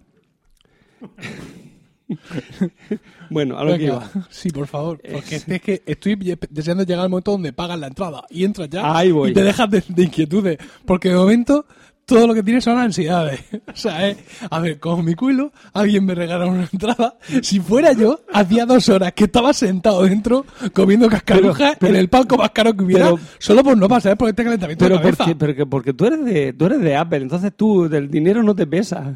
bueno, 3.29 3.57
a 3.57 3.63
lo 3.63 3.71
que 3.73 3.77
Venga, 3.79 3.93
iba. 4.13 4.25
Sí, 4.29 4.49
por 4.49 4.67
favor. 4.67 5.01
Porque 5.11 5.35
es 5.35 5.61
que 5.61 5.83
estoy 5.85 6.15
deseando 6.49 6.83
llegar 6.83 7.03
al 7.03 7.09
momento 7.09 7.31
donde 7.31 7.53
pagas 7.53 7.79
la 7.79 7.87
entrada 7.87 8.23
y 8.29 8.43
entras 8.43 8.69
ya 8.69 8.95
Ahí 8.97 9.11
voy. 9.11 9.31
y 9.31 9.33
te 9.33 9.43
dejas 9.43 9.69
de, 9.69 9.83
de 9.87 10.03
inquietudes. 10.03 10.57
Porque 10.85 11.09
de 11.09 11.15
momento 11.15 11.65
todo 12.05 12.27
lo 12.27 12.33
que 12.33 12.43
tienes 12.43 12.63
son 12.63 12.77
ansiedades. 12.77 13.39
O 13.71 13.75
sea, 13.81 14.09
es, 14.09 14.17
a 14.49 14.59
ver, 14.59 14.79
como 14.79 15.01
mi 15.01 15.15
culo, 15.15 15.53
alguien 15.71 16.03
me 16.05 16.13
regala 16.13 16.45
una 16.45 16.67
entrada. 16.71 17.15
Si 17.41 17.59
fuera 17.61 17.93
yo, 17.93 18.19
hacía 18.33 18.65
dos 18.65 18.89
horas 18.89 19.13
que 19.13 19.23
estaba 19.23 19.53
sentado 19.53 20.03
dentro 20.03 20.45
comiendo 20.73 21.07
cascarujas 21.07 21.77
en 21.81 21.95
el 21.95 22.09
palco 22.09 22.35
más 22.37 22.51
caro 22.51 22.75
que 22.75 22.83
hubiera, 22.83 23.05
pero- 23.05 23.19
solo 23.39 23.63
por 23.63 23.77
no 23.77 23.87
pasar 23.87 24.17
por 24.17 24.27
este 24.27 24.43
calentamiento 24.43 24.83
Pero 24.83 24.95
de 24.97 25.01
cabeza. 25.03 25.23
porque, 25.23 25.35
pero 25.37 25.55
que- 25.55 25.65
porque 25.65 25.93
tú 25.93 26.05
eres 26.05 26.25
de 26.25 26.51
tú 26.53 26.65
eres 26.65 26.81
de 26.81 26.95
Apple, 26.97 27.19
entonces 27.19 27.53
tú 27.55 27.87
del 27.87 28.11
dinero 28.11 28.43
no 28.43 28.53
te 28.53 28.67
pesa. 28.67 29.15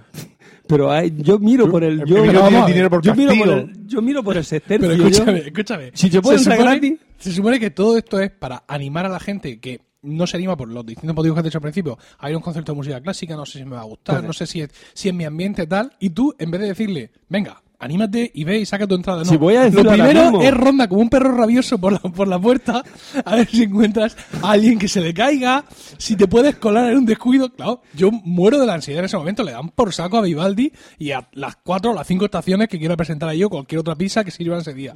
Pero 0.68 0.92
hay- 0.92 1.14
yo 1.18 1.38
miro 1.40 1.70
por 1.70 1.84
el 1.84 2.04
yo, 2.06 2.18
no 2.26 2.66
dinero 2.68 2.90
por 2.90 3.02
yo 3.04 3.14
miro 3.16 3.34
por 3.36 3.50
el 3.50 3.88
yo 3.88 4.02
miro 4.02 4.24
por 4.24 4.38
el 4.38 4.44
sextercio. 4.46 4.88
Pero 4.90 5.02
yo- 5.02 5.08
escúchame, 5.08 5.40
escúchame. 5.40 5.92
Si 5.94 6.10
te 6.10 6.22
puede 6.22 6.40
Se 6.40 6.46
supone- 6.46 6.58
gratis. 6.64 7.00
Se 7.18 7.32
supone 7.32 7.60
que 7.60 7.72
todo 7.72 7.98
esto 7.98 8.20
es 8.20 8.32
para 8.32 8.64
animar 8.68 9.06
a 9.06 9.10
la 9.10 9.20
gente 9.20 9.60
que 9.60 9.82
no 10.02 10.28
se 10.28 10.38
anima 10.38 10.56
por 10.56 10.68
los 10.70 10.86
distintos 10.86 11.16
motivos 11.16 11.36
que 11.36 11.40
has 11.40 11.44
dicho 11.46 11.58
al 11.58 11.62
principio. 11.64 11.98
A 12.20 12.28
un 12.30 12.40
concierto 12.42 12.72
de 12.74 12.76
música 12.78 13.02
clásica, 13.02 13.36
no 13.36 13.46
sé 13.46 13.60
si 13.60 13.66
me 13.66 13.76
va 13.76 13.82
a 13.82 13.86
gustar, 13.86 14.16
Correcto. 14.18 14.28
no 14.28 14.34
sé 14.34 14.46
si 14.48 14.62
es, 14.62 14.70
si 14.94 15.10
es 15.10 15.16
mi 15.16 15.24
ambiente 15.24 15.66
tal. 15.66 15.92
Y 16.00 16.12
tú, 16.12 16.34
en 16.38 16.52
vez 16.52 16.62
de 16.62 16.68
decirle, 16.68 17.12
venga, 17.30 17.62
anímate 17.80 18.32
y 18.34 18.44
ve 18.44 18.60
y 18.60 18.66
saca 18.66 18.88
tu 18.88 18.96
entrada. 18.96 19.20
No, 19.20 19.26
Si 19.26 19.38
voy 19.38 19.56
a 19.56 19.70
lo 19.70 19.84
primero 19.84 20.42
es 20.42 20.54
ronda 20.54 20.88
como 20.88 21.02
un 21.02 21.10
perro 21.10 21.36
rabioso 21.36 21.78
por 21.78 21.94
la, 21.94 22.00
por 22.00 22.28
la 22.28 22.40
puerta 22.40 22.84
a 23.24 23.36
ver 23.36 23.48
si 23.48 23.64
encuentras 23.64 24.16
a 24.42 24.52
alguien 24.52 24.78
que 24.80 24.88
se 24.88 25.02
le 25.02 25.14
caiga, 25.14 25.66
si 25.98 26.16
te 26.16 26.28
puedes 26.28 26.56
colar 26.56 26.92
en 26.92 26.98
un 27.00 27.06
descuido. 27.06 27.50
Claro, 27.54 27.82
yo 27.94 28.12
muero 28.12 28.60
de 28.60 28.66
la 28.66 28.74
ansiedad 28.76 29.00
en 29.00 29.06
ese 29.06 29.18
momento. 29.18 29.44
Le 29.44 29.52
dan 29.52 29.70
por 29.70 29.94
saco 29.94 30.18
a 30.18 30.22
Vivaldi 30.22 30.72
y 30.98 31.12
a 31.12 31.28
las 31.34 31.56
cuatro 31.58 31.92
o 31.92 31.94
las 31.94 32.08
cinco 32.08 32.26
estaciones 32.26 32.68
que 32.68 32.80
quiero 32.80 32.96
presentar 32.98 33.30
a 33.30 33.34
yo 33.36 33.50
cualquier 33.50 33.80
otra 33.80 33.96
pizza 33.96 34.24
que 34.24 34.32
sirvan 34.32 34.60
ese 34.62 34.74
día. 34.74 34.96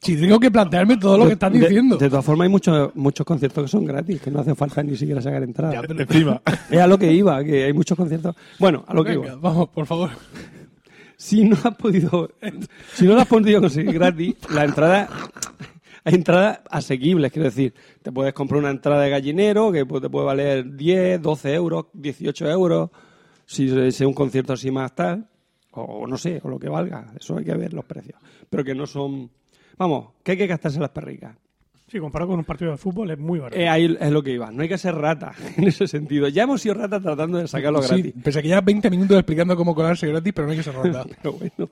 Si 0.00 0.16
tengo 0.20 0.38
que 0.38 0.50
plantearme 0.50 0.98
todo 0.98 1.16
lo 1.16 1.26
que 1.26 1.32
estás 1.32 1.50
De- 1.50 1.60
diciendo. 1.60 1.96
De, 1.96 2.10
todas 2.10 2.22
formas, 2.22 2.44
hay 2.44 2.50
muchos, 2.50 2.94
muchos 2.94 3.24
conciertos 3.24 3.64
que 3.64 3.68
son 3.68 3.86
gratis, 3.86 4.20
que 4.20 4.30
no 4.30 4.40
hace 4.40 4.54
falta 4.54 4.82
ni 4.82 4.96
siquiera 4.98 5.22
sacar 5.22 5.42
entrada. 5.42 5.80
Encima. 5.88 6.42
Es 6.70 6.78
a 6.78 6.86
lo 6.86 6.98
que 6.98 7.10
iba, 7.10 7.42
que 7.42 7.64
hay 7.64 7.72
muchos 7.72 7.96
conciertos. 7.96 8.36
Bueno, 8.58 8.84
a 8.86 8.92
lo 8.92 9.02
que 9.02 9.12
Venga, 9.12 9.28
iba. 9.28 9.36
vamos, 9.36 9.68
por 9.70 9.86
favor. 9.86 10.10
Si 11.16 11.44
no 11.44 11.56
has 11.62 11.76
podido, 11.76 12.30
si 12.92 13.06
no 13.06 13.16
has 13.16 13.26
podido 13.26 13.60
conseguir 13.60 13.94
gratis, 13.94 14.34
la 14.50 14.64
entrada, 14.64 15.08
hay 16.04 16.14
entradas 16.14 16.60
asequibles, 16.70 17.32
quiero 17.32 17.46
decir, 17.46 17.74
te 18.02 18.12
puedes 18.12 18.34
comprar 18.34 18.60
una 18.60 18.70
entrada 18.70 19.02
de 19.02 19.10
gallinero 19.10 19.72
que 19.72 19.86
pues, 19.86 20.02
te 20.02 20.10
puede 20.10 20.26
valer 20.26 20.76
10, 20.76 21.22
12 21.22 21.54
euros, 21.54 21.86
18 21.92 22.50
euros, 22.50 22.90
si 23.46 23.66
es 23.78 24.00
un 24.00 24.12
concierto 24.12 24.52
así 24.52 24.70
más 24.70 24.94
tal, 24.94 25.28
o 25.72 26.06
no 26.06 26.16
sé, 26.16 26.40
o 26.42 26.48
lo 26.48 26.58
que 26.58 26.68
valga, 26.68 27.12
eso 27.18 27.36
hay 27.36 27.44
que 27.44 27.54
ver 27.54 27.72
los 27.72 27.84
precios, 27.84 28.20
pero 28.50 28.64
que 28.64 28.74
no 28.74 28.86
son, 28.86 29.30
vamos, 29.76 30.08
que 30.22 30.32
hay 30.32 30.38
que 30.38 30.46
gastarse 30.46 30.80
las 30.80 30.90
perricas. 30.90 31.36
Sí, 31.86 31.98
comparado 32.00 32.30
con 32.30 32.38
un 32.38 32.44
partido 32.44 32.70
de 32.70 32.76
fútbol 32.78 33.10
es 33.10 33.18
muy 33.18 33.38
barato. 33.38 33.60
Eh, 33.60 33.68
ahí 33.68 33.96
es 34.00 34.10
lo 34.10 34.22
que 34.22 34.32
iba. 34.32 34.50
No 34.50 34.62
hay 34.62 34.68
que 34.68 34.78
ser 34.78 34.94
rata 34.94 35.32
en 35.56 35.64
ese 35.64 35.86
sentido. 35.86 36.28
Ya 36.28 36.44
hemos 36.44 36.60
sido 36.62 36.74
ratas 36.74 37.02
tratando 37.02 37.38
de 37.38 37.46
sacarlo 37.46 37.82
Sí, 37.82 37.88
gratis. 38.02 38.14
pese 38.24 38.38
a 38.38 38.42
que 38.42 38.48
ya 38.48 38.60
20 38.60 38.90
minutos 38.90 39.16
explicando 39.18 39.54
cómo 39.56 39.74
colarse 39.74 40.06
gratis, 40.08 40.32
pero 40.34 40.46
no 40.46 40.52
hay 40.52 40.58
que 40.58 40.64
ser 40.64 40.74
ronda. 40.74 41.04
Pero 41.22 41.34
bueno, 41.34 41.70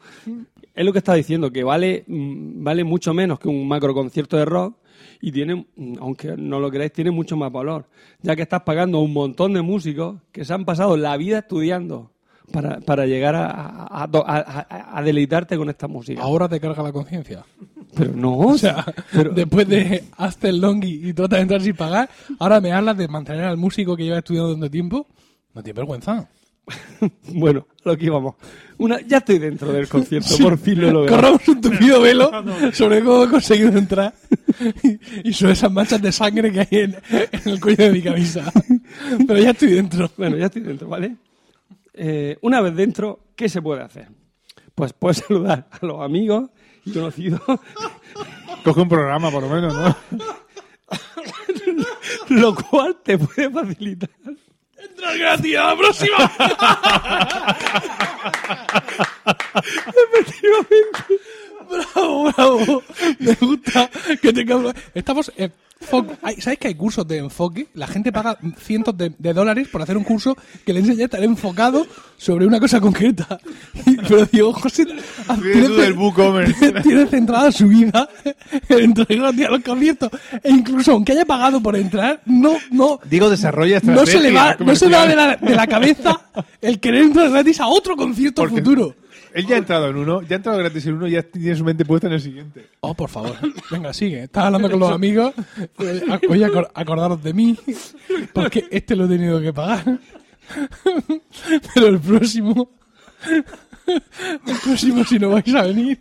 es 0.75 0.85
lo 0.85 0.93
que 0.93 0.99
está 0.99 1.15
diciendo, 1.15 1.51
que 1.51 1.65
vale, 1.65 2.05
mm, 2.07 2.63
vale 2.63 2.85
mucho 2.85 3.13
menos 3.15 3.39
que 3.41 3.49
un 3.49 3.67
macro 3.67 3.95
concierto 3.95 4.37
de 4.37 4.45
rock 4.45 4.77
y 5.21 5.33
tiene, 5.33 5.67
mm, 5.77 5.95
aunque 6.01 6.37
no 6.37 6.61
lo 6.61 6.71
creáis, 6.71 6.93
tiene 6.93 7.11
mucho 7.11 7.37
más 7.37 7.51
valor. 7.51 7.87
Ya 8.21 8.37
que 8.37 8.43
estás 8.43 8.63
pagando 8.63 8.99
a 8.99 9.03
un 9.03 9.13
montón 9.13 9.55
de 9.55 9.63
músicos 9.63 10.17
que 10.31 10.45
se 10.45 10.53
han 10.53 10.65
pasado 10.65 10.97
la 10.97 11.17
vida 11.17 11.39
estudiando 11.41 12.11
para, 12.53 12.81
para 12.81 13.07
llegar 13.07 13.35
a, 13.35 13.47
a- 13.47 14.05
a- 14.05 14.09
a- 14.15 14.99
a 14.99 15.03
deleitarte 15.03 15.57
con 15.57 15.71
esta 15.71 15.89
música. 15.89 16.21
Ahora 16.23 16.49
te 16.49 16.61
carga 16.61 16.83
la 16.83 16.93
conciencia. 16.93 17.45
Pero 17.95 18.13
no, 18.15 18.39
O 18.39 18.59
sea, 18.59 18.85
pero- 19.13 19.31
después 19.33 19.69
de 19.69 20.05
hazte 20.17 20.49
el 20.49 20.61
longi 20.61 21.09
y 21.09 21.13
trata 21.13 21.37
de 21.37 21.43
entrar 21.43 21.61
sin 21.63 21.75
pagar, 21.77 22.09
ahora 22.39 22.61
me 22.61 22.73
hablas 22.73 22.97
de 22.97 23.09
mantener 23.09 23.45
al 23.45 23.57
músico 23.57 23.97
que 23.97 24.05
lleva 24.05 24.19
estudiando 24.19 24.53
tanto 24.53 24.71
tiempo. 24.71 25.07
No 25.55 25.63
tiene 25.63 25.77
vergüenza. 25.77 26.29
bueno, 27.35 27.67
lo 27.85 27.97
que 27.97 28.07
íbamos. 28.07 28.37
Una, 28.79 29.01
ya 29.01 29.19
estoy 29.19 29.39
dentro 29.39 29.73
del 29.73 29.89
concierto, 29.89 30.29
por 30.41 30.57
fin 30.59 30.81
lo 30.81 30.91
logrado. 30.91 31.17
Corramos 31.17 31.49
un 31.49 31.61
tupido 31.61 32.01
velo 32.01 32.31
sobre 32.73 33.01
cómo 33.03 33.25
he 33.25 33.29
conseguido 33.29 33.77
entrar 33.79 34.15
y, 34.83 35.29
y 35.29 35.33
sobre 35.33 35.53
esas 35.53 35.71
manchas 35.71 36.01
de 36.01 36.11
sangre 36.13 36.51
que 36.53 36.61
hay 36.61 36.67
en, 36.71 36.97
en 37.11 37.41
el 37.53 37.61
cuello 37.61 37.85
de 37.85 37.93
mi 37.93 38.01
camisa. 38.03 38.51
Pero 39.27 39.39
ya 39.39 39.51
estoy 39.51 39.73
dentro. 39.73 40.11
Bueno, 40.17 40.37
ya 40.37 40.47
estoy 40.47 40.63
dentro, 40.63 40.89
¿vale? 40.89 41.17
Eh, 41.95 42.39
una 42.43 42.61
vez 42.61 42.75
dentro, 42.75 43.21
¿qué 43.37 43.49
se 43.49 43.61
puede 43.61 43.83
hacer? 43.83 44.09
Pues 44.75 44.93
puedes 44.95 45.19
saludar 45.19 45.69
a 45.71 45.85
los 45.87 46.01
amigos 46.01 46.51
y 46.85 46.93
conocidos, 46.93 47.41
Coge 48.65 48.81
un 48.81 48.89
programa, 48.89 49.31
por 49.31 49.43
lo 49.43 49.49
menos, 49.49 49.75
¿no? 49.75 49.97
lo 52.29 52.55
cual 52.55 52.97
te 53.03 53.19
puede 53.19 53.51
facilitar. 53.51 54.11
¡Entrar 54.77 55.19
gratis 55.19 55.57
a 55.57 55.65
la 55.67 55.77
próxima! 55.77 56.17
¡Bravo, 61.71 62.33
bravo! 62.33 62.83
Me 63.19 63.35
gusta 63.35 63.91
que 64.21 64.33
tengamos... 64.33 64.75
Estamos... 64.95 65.33
en 65.37 65.53
hay- 66.23 66.37
¿Sabes 66.41 66.59
que 66.59 66.69
hay 66.69 66.75
cursos 66.75 67.07
de 67.07 67.19
enfoque? 67.19 67.67
La 67.75 67.87
gente 67.87 68.13
paga 68.13 68.39
cientos 68.59 68.97
de, 68.97 69.13
de 69.19 69.33
dólares 69.33 69.69
por 69.69 69.83
hacer 69.83 69.97
un 69.97 70.05
curso 70.05 70.37
que 70.65 70.73
le 70.73 70.81
enseña 70.81 71.03
a 71.03 71.05
estar 71.07 71.23
enfocado 71.23 71.87
sobre 72.17 72.47
una 72.47 72.59
cosa 72.61 72.81
concreta. 72.81 73.39
Y- 73.87 73.97
Pero 73.97 74.27
digo, 74.27 74.53
José... 74.53 74.85
Viene 75.43 75.67
tú 75.69 75.75
del 75.77 75.93
WooCommerce. 75.95 76.55
tiene, 76.59 76.81
tiene 76.83 77.07
centrada 77.07 77.51
su 77.53 77.69
vida 77.69 78.09
en 78.69 78.81
entrar 78.81 79.07
gratis 79.09 79.47
a 79.47 79.51
los 79.51 79.61
conciertos. 79.63 80.11
E 80.43 80.51
incluso 80.51 80.93
aunque 80.93 81.13
haya 81.13 81.25
pagado 81.25 81.63
por 81.63 81.77
entrar, 81.77 82.21
no... 82.27 82.55
no 82.71 83.01
Digo, 83.09 83.29
desarrolla 83.31 83.81
no 83.83 84.07
se 84.07 84.21
le 84.21 84.33
va, 84.33 84.57
no 84.59 84.75
se 84.77 84.89
le 84.89 84.97
va 84.97 85.07
de 85.07 85.17
la, 85.17 85.37
de 85.37 85.55
la 85.55 85.67
cabeza 85.67 86.21
el 86.61 86.81
querer 86.81 87.03
entrar 87.03 87.31
gratis 87.31 87.61
a 87.61 87.67
otro 87.69 87.97
concierto 87.97 88.43
Porque 88.43 88.57
futuro. 88.57 88.95
Él 89.35 89.47
ya 89.47 89.55
ha 89.55 89.59
entrado 89.59 89.89
en 89.89 89.97
uno, 89.97 90.23
ya 90.23 90.35
ha 90.35 90.37
entrado 90.37 90.59
gratis 90.59 90.87
en 90.87 90.95
uno 90.95 91.07
y 91.09 91.13
ya 91.13 91.23
tiene 91.23 91.57
su 91.57 91.65
mente 91.65 91.85
puesta 91.85 92.07
en 92.07 92.13
el 92.15 92.21
siguiente. 92.21 92.67
Oh, 92.81 92.95
por 92.95 93.09
favor. 93.09 93.35
Venga, 93.71 93.93
sigue. 93.93 94.25
Estás 94.25 94.45
hablando 94.45 94.71
con 94.71 94.81
los 94.81 94.91
amigos. 94.93 95.33
Eh, 95.79 96.03
Oye, 96.29 96.47
acor- 96.47 96.71
acordaros 96.75 97.23
de 97.23 97.33
mí. 97.33 97.59
Porque 98.33 98.67
este 98.71 98.95
lo 98.97 99.07
he 99.07 99.09
tenido 99.09 99.41
que 99.41 99.53
pagar. 99.53 99.99
Pero 101.75 101.87
el 101.89 101.99
próximo. 102.01 102.71
El 103.27 104.57
próximo, 104.63 105.05
si 105.05 105.19
no 105.19 105.31
vais 105.31 105.55
a 105.55 105.63
venir. 105.63 105.99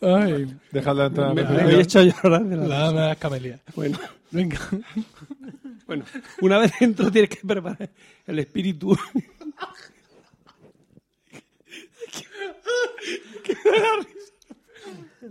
Ay, 0.00 0.54
Dejad 0.72 0.96
la 0.96 1.06
entrada. 1.06 1.34
Me, 1.34 1.40
a 1.42 1.44
me 1.48 1.56
la 1.56 1.62
habéis 1.62 1.78
hecho 1.86 2.02
llorar 2.02 2.44
de 2.44 2.56
la 2.56 2.90
la 2.92 3.14
camelias. 3.16 3.60
Bueno, 3.74 3.98
Venga. 4.30 4.58
bueno, 5.86 6.04
una 6.42 6.58
vez 6.58 6.72
dentro 6.80 7.10
tienes 7.10 7.30
que 7.30 7.46
preparar 7.46 7.88
el 8.26 8.38
espíritu. 8.38 8.96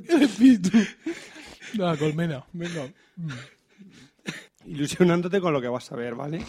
El 0.09 0.23
espíritu. 0.23 0.77
La 1.73 1.97
colmena. 1.97 2.45
Venga. 2.53 2.91
ilusionándote 4.65 5.39
con 5.39 5.53
lo 5.53 5.61
que 5.61 5.67
vas 5.67 5.91
a 5.91 5.95
ver, 5.95 6.15
¿vale? 6.15 6.43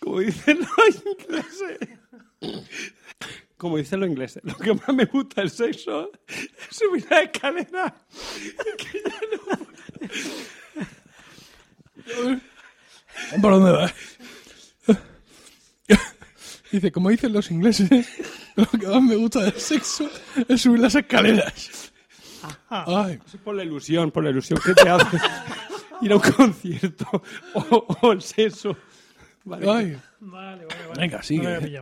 Como 0.00 0.20
dicen 0.20 0.58
los 0.58 1.02
ingleses. 1.04 1.78
Como 3.56 3.76
dicen 3.76 4.00
los 4.00 4.08
ingleses, 4.08 4.42
lo 4.44 4.56
que 4.56 4.74
más 4.74 4.88
me 4.94 5.04
gusta 5.06 5.40
del 5.40 5.50
sexo 5.50 6.12
es 6.28 6.48
subir 6.70 7.06
la 7.10 7.22
escalera. 7.22 7.94
¿Por 13.40 13.52
dónde 13.52 13.72
vas? 13.72 13.94
Dice, 16.70 16.92
como 16.92 17.08
dicen 17.10 17.32
los 17.32 17.50
ingleses, 17.50 18.06
lo 18.72 18.78
que 18.78 18.86
más 18.86 19.02
me 19.02 19.16
gusta 19.16 19.40
del 19.44 19.52
sexo 19.52 20.08
es 20.48 20.60
subir 20.60 20.80
las 20.80 20.94
escaleras. 20.94 21.92
Ay, 22.68 23.18
Eso 23.26 23.36
es 23.36 23.42
por 23.42 23.54
la 23.54 23.64
ilusión, 23.64 24.10
por 24.10 24.24
la 24.24 24.30
ilusión 24.30 24.58
que 24.64 24.74
te 24.74 24.88
hace 24.88 25.16
ir 26.02 26.12
a 26.12 26.16
un 26.16 26.22
concierto 26.22 27.06
o, 27.54 27.86
o 28.02 28.12
el 28.12 28.22
sexo. 28.22 28.76
¿vale? 29.44 29.70
ay. 29.70 29.96
Vale, 30.20 30.66
vale, 30.66 30.86
vale. 30.88 31.00
Venga, 31.00 31.18
No 31.18 31.22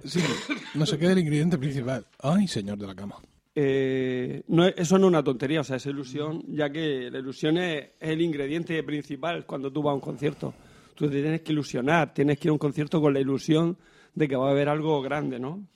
sigue. 0.09 0.27
No 0.75 0.87
se 0.87 0.99
quede 0.99 1.13
el 1.13 1.21
ingrediente 1.21 1.57
principal. 1.57 2.05
Ay, 2.23 2.47
señor 2.47 2.77
de 2.77 2.87
la 2.87 2.95
cama. 2.95 3.17
Eh, 3.55 4.43
no, 4.49 4.67
eso 4.67 4.99
no 4.99 5.07
es 5.07 5.09
una 5.09 5.25
tontería, 5.25 5.63
o 5.63 5.65
sea, 5.65 5.77
es 5.77 5.87
ilusión, 5.87 6.45
ya 6.49 6.69
que 6.69 7.11
la 7.11 7.19
ilusión 7.19 7.57
es, 7.57 7.93
es 7.99 8.11
el 8.11 8.21
ingrediente 8.21 8.83
principal 8.83 9.47
cuando 9.47 9.73
tú 9.73 9.83
vas 9.83 9.93
a 9.93 9.95
un 9.95 10.01
concierto. 10.01 10.53
Tú 10.95 11.09
te 11.09 11.23
tienes 11.23 11.41
que 11.41 11.53
ilusionar, 11.53 12.13
tienes 12.13 12.39
que 12.39 12.49
ir 12.49 12.51
a 12.51 12.53
un 12.53 12.59
concierto 12.59 13.01
con 13.01 13.15
la 13.15 13.21
ilusión 13.21 13.79
de 14.15 14.29
que 14.29 14.37
va 14.37 14.49
a 14.49 14.51
haber 14.51 14.69
algo 14.69 15.01
grande, 15.01 15.39
¿no? 15.39 15.67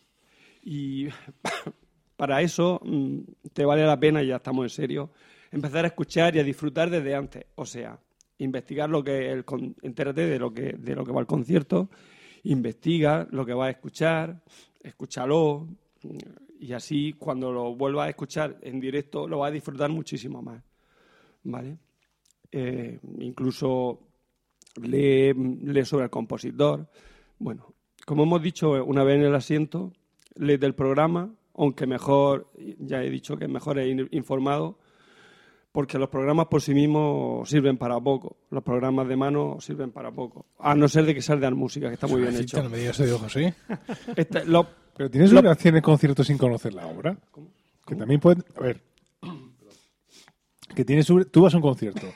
Y 0.62 1.09
para 2.17 2.43
eso 2.43 2.81
mm, 2.85 3.19
te 3.52 3.64
vale 3.64 3.85
la 3.85 3.99
pena, 3.99 4.23
y 4.23 4.29
ya 4.29 4.37
estamos 4.37 4.64
en 4.64 4.71
serio, 4.71 5.11
empezar 5.50 5.85
a 5.85 5.88
escuchar 5.88 6.37
y 6.37 6.40
a 6.40 6.45
disfrutar 6.45 6.90
desde 6.90 7.14
antes. 7.14 7.47
O 7.57 7.67
sea, 7.67 7.99
investigar 8.38 8.88
lo 8.88 9.05
que 9.05 9.31
el, 9.31 9.45
entérate 9.83 10.26
de 10.26 10.38
lo 10.38 10.52
que 10.52 10.73
de 10.73 10.95
lo 10.95 11.05
que 11.05 11.12
va 11.12 11.21
al 11.21 11.26
concierto, 11.26 11.90
investiga 12.45 13.26
lo 13.31 13.45
que 13.45 13.55
vas 13.55 13.69
a 13.69 13.71
escuchar, 13.71 14.43
escúchalo 14.83 15.69
y 16.59 16.73
así 16.73 17.14
cuando 17.14 17.52
lo 17.52 17.75
vuelvas 17.75 18.07
a 18.07 18.11
escuchar 18.11 18.59
en 18.62 18.81
directo 18.81 19.29
lo 19.29 19.38
vas 19.38 19.50
a 19.50 19.55
disfrutar 19.55 19.90
muchísimo 19.90 20.43
más, 20.43 20.62
¿vale? 21.45 21.79
Eh, 22.52 22.99
incluso 23.19 24.00
lee 24.83 25.35
sobre 25.85 26.05
el 26.05 26.11
compositor. 26.11 26.88
Bueno, 27.38 27.75
como 28.07 28.25
hemos 28.25 28.43
dicho 28.43 28.85
una 28.85 29.05
vez 29.05 29.17
en 29.17 29.26
el 29.26 29.35
asiento, 29.35 29.93
del 30.34 30.75
programa, 30.75 31.30
aunque 31.54 31.87
mejor, 31.87 32.50
ya 32.78 33.02
he 33.02 33.10
dicho 33.10 33.37
que 33.37 33.49
mejor 33.49 33.78
es 33.78 33.96
informado, 34.12 34.78
porque 35.72 35.99
los 35.99 36.08
programas 36.08 36.46
por 36.46 36.62
sí 36.62 36.75
mismos 36.75 37.49
sirven 37.49 37.76
para 37.78 38.00
poco. 38.00 38.37
Los 38.50 38.62
programas 38.64 39.06
de 39.08 39.16
mano 39.16 39.58
sirven 39.60 39.92
para 39.92 40.10
poco. 40.10 40.46
A 40.58 40.75
no 40.75 40.88
ser 40.88 41.04
de 41.04 41.14
que 41.14 41.22
salgan 41.22 41.56
música, 41.56 41.88
que 41.88 41.94
está 41.94 42.06
muy 42.06 42.20
bien 42.22 42.34
hecho. 42.37 42.62
No 42.62 42.68
me 42.70 42.78
digas 42.78 42.99
eso, 43.00 43.18
José. 43.18 43.54
Este, 44.16 44.44
lo- 44.46 44.66
Pero 44.96 45.10
tienes 45.10 45.30
Lo- 45.32 45.38
una 45.40 45.50
gracia 45.50 45.68
en 45.68 45.76
el 45.76 45.82
concierto 45.82 46.25
sin 46.25 46.37
conocer 46.38 46.75
la 46.75 46.87
obra. 46.87 47.16
Que 47.87 47.94
también 47.94 48.20
puede. 48.20 48.42
A 48.56 48.60
ver. 48.60 48.82
Que 50.75 50.84
tienes 50.84 51.06
tú 51.06 51.42
vas 51.42 51.52
a 51.54 51.56
un 51.56 51.62
concierto 51.62 52.06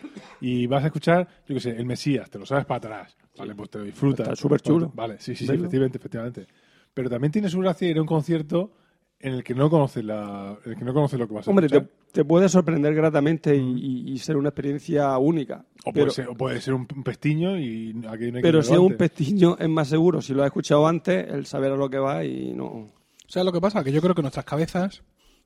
y 0.41 0.67
vas 0.67 0.85
a 0.85 0.87
escuchar, 0.87 1.27
yo 1.49 1.55
qué 1.57 1.61
sé, 1.61 1.71
el 1.71 1.87
Mesías, 1.87 2.31
te 2.31 2.39
lo 2.39 2.47
sabes 2.47 2.65
para 2.67 2.79
atrás. 2.79 3.17
Vale, 3.37 3.55
pues 3.55 3.69
te 3.71 3.79
lo 3.79 3.85
disfrutas. 3.85 4.29
Está 4.29 4.37
súper 4.37 4.61
chulo. 4.61 4.93
Vale, 4.95 5.17
sí, 5.19 5.35
sí, 5.35 5.45
sí, 5.47 5.53
efectivamente, 5.53 5.99
efectivamente. 5.99 6.47
Pero 6.95 7.11
también 7.11 7.33
tiene 7.33 7.49
su 7.51 7.59
gracia 7.61 7.89
ir 7.89 7.99
a 7.99 8.01
un 8.01 8.07
concierto 8.07 8.73
en 9.21 9.35
el 9.35 9.45
que 9.45 9.55
no 9.55 9.71
conoces 9.71 10.05
la, 10.05 10.57
en 10.65 10.73
el 10.73 10.79
que 10.79 10.85
no 10.85 10.93
conoces 10.95 11.19
lo 11.19 11.27
que 11.27 11.35
vas 11.35 11.47
a 11.47 11.51
Hombre, 11.51 11.69
te, 12.13 12.25
puede 12.25 12.49
sorprender 12.49 12.95
gratamente 12.95 13.57
y, 13.57 13.61
y- 13.61 14.13
y 14.13 14.19
ser 14.19 14.37
una 14.37 14.51
experiencia 14.51 15.17
única. 15.19 15.65
O 15.85 15.93
pero 15.93 16.07
puede, 16.07 16.11
ser, 16.11 16.29
o 16.29 16.35
puede 16.35 16.61
ser 16.61 16.75
un, 16.75 16.87
pestiño 16.87 17.59
y 17.59 17.91
aquí 18.09 18.31
no 18.31 18.37
hay 18.39 18.43
pero 18.43 18.59
que 18.61 18.65
si 18.67 18.73
es 18.73 18.79
un 18.79 18.97
pestiño 18.97 19.57
es 19.59 19.69
más 19.69 19.89
seguro. 19.89 20.21
Si 20.23 20.35
lo 20.35 20.43
has 20.43 20.47
escuchado 20.49 20.87
antes, 20.87 21.27
el 21.29 21.47
saber 21.47 21.73
a 21.73 21.77
lo 21.77 21.89
que 21.91 21.99
va 21.99 22.25
y 22.25 22.53
no... 22.53 22.93
¿Sabes 23.27 23.47
lo 23.47 23.53
que 23.53 23.61
pasa? 23.61 23.83
Que 23.83 23.93
yo 23.93 24.03
creo 24.03 24.15
que 24.15 24.23
nuestras 24.23 24.45
cabezas 24.45 25.03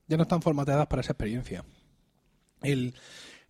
ya 0.09 0.17
no 0.17 0.25
están 0.25 0.43
formateadas 0.43 0.87
para 0.89 1.01
esa 1.01 1.13
experiencia. 1.13 1.65
El, 2.63 2.95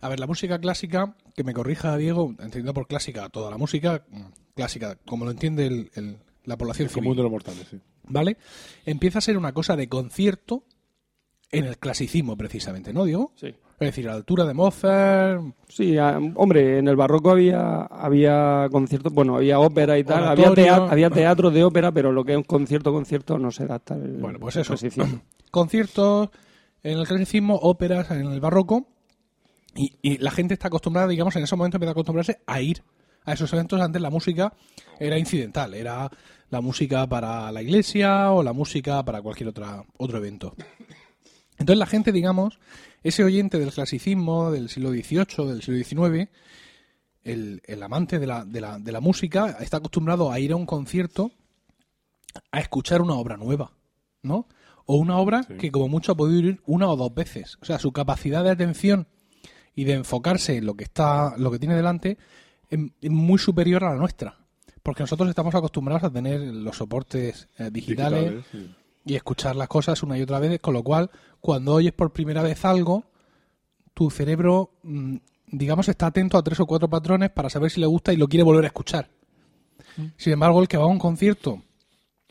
a 0.01 0.09
ver, 0.09 0.19
la 0.19 0.27
música 0.27 0.59
clásica, 0.59 1.15
que 1.35 1.43
me 1.43 1.53
corrija 1.53 1.97
Diego, 1.97 2.35
entiendo 2.39 2.73
por 2.73 2.87
clásica 2.87 3.29
toda 3.29 3.49
la 3.49 3.57
música 3.57 4.05
mm, 4.09 4.21
clásica, 4.55 4.95
como 5.05 5.25
lo 5.25 5.31
entiende 5.31 5.65
el- 5.65 5.89
el- 5.95 6.17
la 6.45 6.57
población 6.57 6.87
El 6.87 6.93
común 6.93 7.13
civil, 7.13 7.17
de 7.17 7.23
los 7.23 7.31
mortales, 7.31 7.67
sí. 7.69 7.79
¿vale? 8.07 8.37
Empieza 8.85 9.19
a 9.19 9.21
ser 9.21 9.37
una 9.37 9.53
cosa 9.53 9.75
de 9.75 9.87
concierto 9.89 10.63
en 11.51 11.65
el 11.65 11.77
clasicismo, 11.77 12.37
precisamente, 12.37 12.93
¿no, 12.93 13.05
Diego? 13.05 13.31
Sí. 13.35 13.47
Es 13.47 13.87
decir, 13.87 14.07
a 14.07 14.11
la 14.11 14.17
altura 14.17 14.45
de 14.45 14.53
Mozart, 14.53 15.41
Sí, 15.69 15.97
ah, 15.97 16.19
hombre, 16.35 16.79
en 16.79 16.87
el 16.89 16.97
barroco 16.97 17.31
había 17.31 17.83
había 17.83 18.67
conciertos, 18.71 19.13
bueno, 19.13 19.37
había 19.37 19.59
ópera 19.59 19.97
y 19.97 20.03
tal, 20.03 20.27
había, 20.27 20.75
había 20.75 21.09
teatro 21.09 21.49
de 21.49 21.63
ópera, 21.63 21.91
pero 21.93 22.11
lo 22.11 22.25
que 22.25 22.33
es 22.33 22.37
un 22.37 22.43
concierto, 22.43 22.91
concierto 22.91 23.39
no 23.39 23.51
se 23.51 23.65
da 23.65 23.75
hasta 23.75 23.95
el 23.95 24.17
Bueno, 24.17 24.37
pues 24.37 24.57
eso. 24.57 24.73
clasicismo. 24.73 25.21
conciertos 25.51 26.29
en 26.83 26.99
el 26.99 27.07
clasicismo, 27.07 27.55
óperas 27.55 28.11
en 28.11 28.25
el 28.25 28.39
barroco, 28.41 28.85
y, 29.75 29.93
y 30.01 30.17
la 30.17 30.31
gente 30.31 30.53
está 30.55 30.67
acostumbrada, 30.67 31.07
digamos, 31.07 31.35
en 31.37 31.43
ese 31.43 31.55
momento 31.55 31.77
empieza 31.77 31.91
a 31.91 31.93
acostumbrarse 31.93 32.39
a 32.47 32.61
ir 32.61 32.83
a 33.29 33.33
esos 33.33 33.51
eventos. 33.53 33.79
Antes 33.81 34.01
la 34.01 34.09
música 34.09 34.53
era 34.99 35.17
incidental, 35.17 35.73
era 35.73 36.09
la 36.49 36.61
música 36.61 37.07
para 37.07 37.51
la 37.51 37.61
iglesia 37.61 38.31
o 38.31 38.43
la 38.43 38.53
música 38.53 39.03
para 39.03 39.21
cualquier 39.21 39.49
otra, 39.49 39.83
otro 39.97 40.17
evento. 40.17 40.55
Entonces 41.57 41.77
la 41.77 41.85
gente, 41.85 42.11
digamos, 42.11 42.59
ese 43.03 43.23
oyente 43.23 43.59
del 43.59 43.71
clasicismo 43.71 44.51
del 44.51 44.69
siglo 44.69 44.91
XVIII, 44.91 45.47
del 45.47 45.61
siglo 45.61 46.07
XIX, 46.07 46.29
el, 47.23 47.61
el 47.65 47.83
amante 47.83 48.17
de 48.17 48.27
la, 48.27 48.45
de, 48.45 48.61
la, 48.61 48.79
de 48.79 48.91
la 48.91 49.01
música, 49.01 49.57
está 49.59 49.77
acostumbrado 49.77 50.31
a 50.31 50.39
ir 50.39 50.51
a 50.53 50.55
un 50.55 50.65
concierto 50.65 51.31
a 52.51 52.59
escuchar 52.59 53.01
una 53.01 53.15
obra 53.15 53.37
nueva, 53.37 53.73
¿no? 54.21 54.47
O 54.85 54.95
una 54.95 55.17
obra 55.17 55.43
Sí. 55.43 55.55
que 55.55 55.71
como 55.71 55.87
mucho 55.87 56.13
ha 56.13 56.15
podido 56.17 56.39
ir 56.49 56.61
una 56.65 56.87
o 56.87 56.95
dos 56.95 57.13
veces. 57.13 57.57
O 57.61 57.65
sea, 57.65 57.77
su 57.77 57.91
capacidad 57.91 58.43
de 58.43 58.51
atención 58.51 59.07
y 59.75 59.83
de 59.83 59.93
enfocarse 59.93 60.57
en 60.57 60.65
lo 60.65 60.75
que 60.75 60.83
está, 60.85 61.35
lo 61.37 61.51
que 61.51 61.59
tiene 61.59 61.75
delante, 61.75 62.17
es, 62.69 62.79
es 63.01 63.09
muy 63.11 63.39
superior 63.39 63.83
a 63.83 63.91
la 63.91 63.95
nuestra. 63.95 64.37
Porque 64.83 65.03
nosotros 65.03 65.27
estamos 65.29 65.53
acostumbrados 65.55 66.03
a 66.05 66.09
tener 66.09 66.39
los 66.39 66.77
soportes 66.77 67.47
eh, 67.57 67.69
digitales, 67.71 68.31
Digitales, 68.31 68.45
sí. 68.51 68.75
y 69.05 69.15
escuchar 69.15 69.55
las 69.55 69.67
cosas 69.67 70.01
una 70.03 70.17
y 70.17 70.21
otra 70.21 70.39
vez, 70.39 70.59
con 70.61 70.73
lo 70.73 70.83
cual, 70.83 71.09
cuando 71.41 71.73
oyes 71.73 71.91
por 71.93 72.11
primera 72.13 72.41
vez 72.41 72.63
algo, 72.65 73.03
tu 73.93 74.09
cerebro, 74.09 74.71
mm, 74.83 75.17
digamos, 75.47 75.89
está 75.89 76.07
atento 76.07 76.37
a 76.37 76.43
tres 76.43 76.59
o 76.61 76.65
cuatro 76.65 76.89
patrones 76.89 77.29
para 77.31 77.49
saber 77.49 77.69
si 77.71 77.79
le 77.81 77.87
gusta 77.87 78.13
y 78.13 78.17
lo 78.17 78.27
quiere 78.27 78.43
volver 78.43 78.63
a 78.63 78.67
escuchar. 78.67 79.09
Sin 80.17 80.33
embargo, 80.33 80.61
el 80.61 80.67
que 80.67 80.77
va 80.77 80.85
a 80.85 80.87
un 80.87 80.99
concierto 80.99 81.61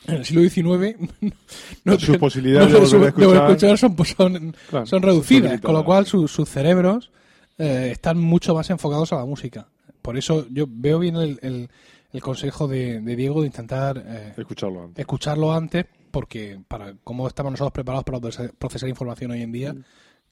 en 0.06 0.14
el 0.14 0.24
siglo 0.24 0.42
XIX, 0.48 0.96
no 1.84 1.98
Sus 1.98 2.16
posibilidades 2.16 2.72
no 2.72 2.80
de 2.80 2.86
su- 2.86 2.96
volver 2.96 3.08
a 3.08 3.10
escuchar- 3.10 3.46
escuchar 3.50 3.78
son, 3.78 3.96
pues, 3.96 4.08
son, 4.16 4.56
Claro, 4.70 4.86
son 4.86 5.02
reducidas, 5.02 5.52
son 5.52 5.60
con 5.60 5.74
lo 5.74 5.84
cual 5.84 6.06
su- 6.06 6.28
sus 6.28 6.48
cerebros 6.48 7.10
eh, 7.58 7.90
están 7.92 8.18
mucho 8.18 8.54
más 8.54 8.70
enfocados 8.70 9.12
a 9.12 9.16
la 9.16 9.24
música. 9.26 9.68
Por 10.08 10.16
eso 10.16 10.46
yo 10.50 10.64
veo 10.66 10.98
bien 10.98 11.16
el, 11.16 11.38
el- 11.42 11.68
el 12.14 12.22
consejo 12.22 12.66
de, 12.66 13.02
de 13.02 13.14
Diego 13.16 13.42
de 13.42 13.48
intentar 13.48 14.02
eh, 14.06 14.32
Escucharlo 14.38 14.84
antes. 14.84 14.98
escucharlo 15.02 15.52
antes, 15.52 15.84
porque 16.10 16.58
para 16.66 16.94
cómo 17.04 17.28
estamos 17.28 17.52
nosotros 17.52 17.72
preparados 17.72 18.04
para 18.04 18.18
procesar- 18.18 18.88
información 18.88 19.32
hoy 19.32 19.42
en 19.42 19.52
día, 19.52 19.74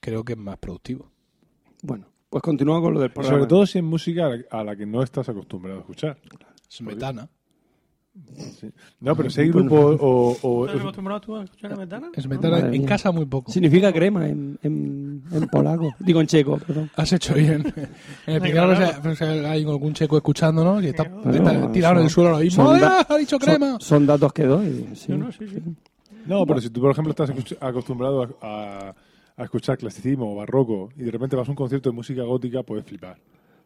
creo 0.00 0.24
que 0.24 0.32
es 0.32 0.38
más 0.38 0.56
productivo. 0.56 1.10
Bueno, 1.82 2.06
pues 2.30 2.42
continúa 2.42 2.80
con 2.80 2.94
lo 2.94 3.00
del 3.00 3.10
programa. 3.12 3.36
sobre 3.36 3.46
todo 3.50 3.66
si 3.66 3.76
es 3.76 3.84
música 3.84 4.24
a 4.24 4.28
la, 4.30 4.44
a 4.50 4.64
la 4.64 4.76
que 4.76 4.86
no 4.86 5.02
estás 5.02 5.28
acostumbrado 5.28 5.76
a 5.76 5.80
escuchar. 5.82 6.16
Smetana. 6.72 7.28
Sí. 8.58 8.70
No, 9.00 9.14
pero 9.14 9.28
si 9.28 9.42
hay 9.42 9.50
grupo 9.50 9.76
o... 9.76 10.34
o- 10.40 10.64
¿Estás 10.66 10.80
acostumbrado 10.80 11.20
tú 11.20 11.36
a 11.36 11.44
escuchar 11.44 11.74
a 11.74 11.76
Metana? 11.76 12.10
En 12.14 12.70
mía. 12.70 12.86
casa 12.88 13.12
muy 13.12 13.26
poco. 13.26 13.52
Significa 13.52 13.92
crema 13.92 14.26
en, 14.26 14.58
en, 14.62 15.05
en 15.32 15.48
polaco. 15.48 15.94
Digo 16.00 16.20
en 16.20 16.26
checo, 16.26 16.58
perdón. 16.58 16.90
Has 16.96 17.12
hecho 17.12 17.34
bien. 17.34 17.62
En 18.26 18.34
el 18.34 18.40
primer 18.40 18.64
claro. 18.76 19.00
pues, 19.02 19.22
hay 19.22 19.62
algún 19.64 19.92
checo 19.94 20.16
escuchándonos 20.16 20.82
y 20.82 20.88
está, 20.88 21.04
Bueno, 21.04 21.30
está 21.50 21.72
tirado 21.72 21.96
en 21.98 22.04
el 22.04 22.10
suelo 22.10 22.30
ahora 22.30 22.42
mismo. 22.44 22.64
son 22.66 22.76
¡Ah, 22.76 22.80
da- 23.08 23.14
¡Ha 23.14 23.18
dicho 23.18 23.38
crema! 23.38 23.76
son 23.80 24.06
datos 24.06 24.32
que 24.32 24.44
doy. 24.44 24.88
sí. 24.94 25.12
No, 25.12 25.18
no, 25.18 25.32
sí, 25.32 25.46
sí. 25.48 25.62
No, 26.26 26.44
pero 26.44 26.60
si 26.60 26.70
tú, 26.70 26.80
por 26.80 26.90
ejemplo, 26.90 27.10
estás 27.12 27.30
acostumbrado 27.60 28.22
a, 28.22 28.28
a- 28.88 28.94
a 29.38 29.44
escuchar 29.44 29.76
clasicismo 29.78 30.32
o 30.32 30.36
barroco 30.36 30.88
y 30.96 31.02
de 31.02 31.10
repente 31.10 31.36
vas 31.36 31.46
a 31.46 31.50
un 31.52 31.56
concierto 31.56 31.90
de 31.90 31.94
música 31.96 32.22
gótica, 32.22 32.62
puedes 32.62 32.84
flipar. 32.86 33.18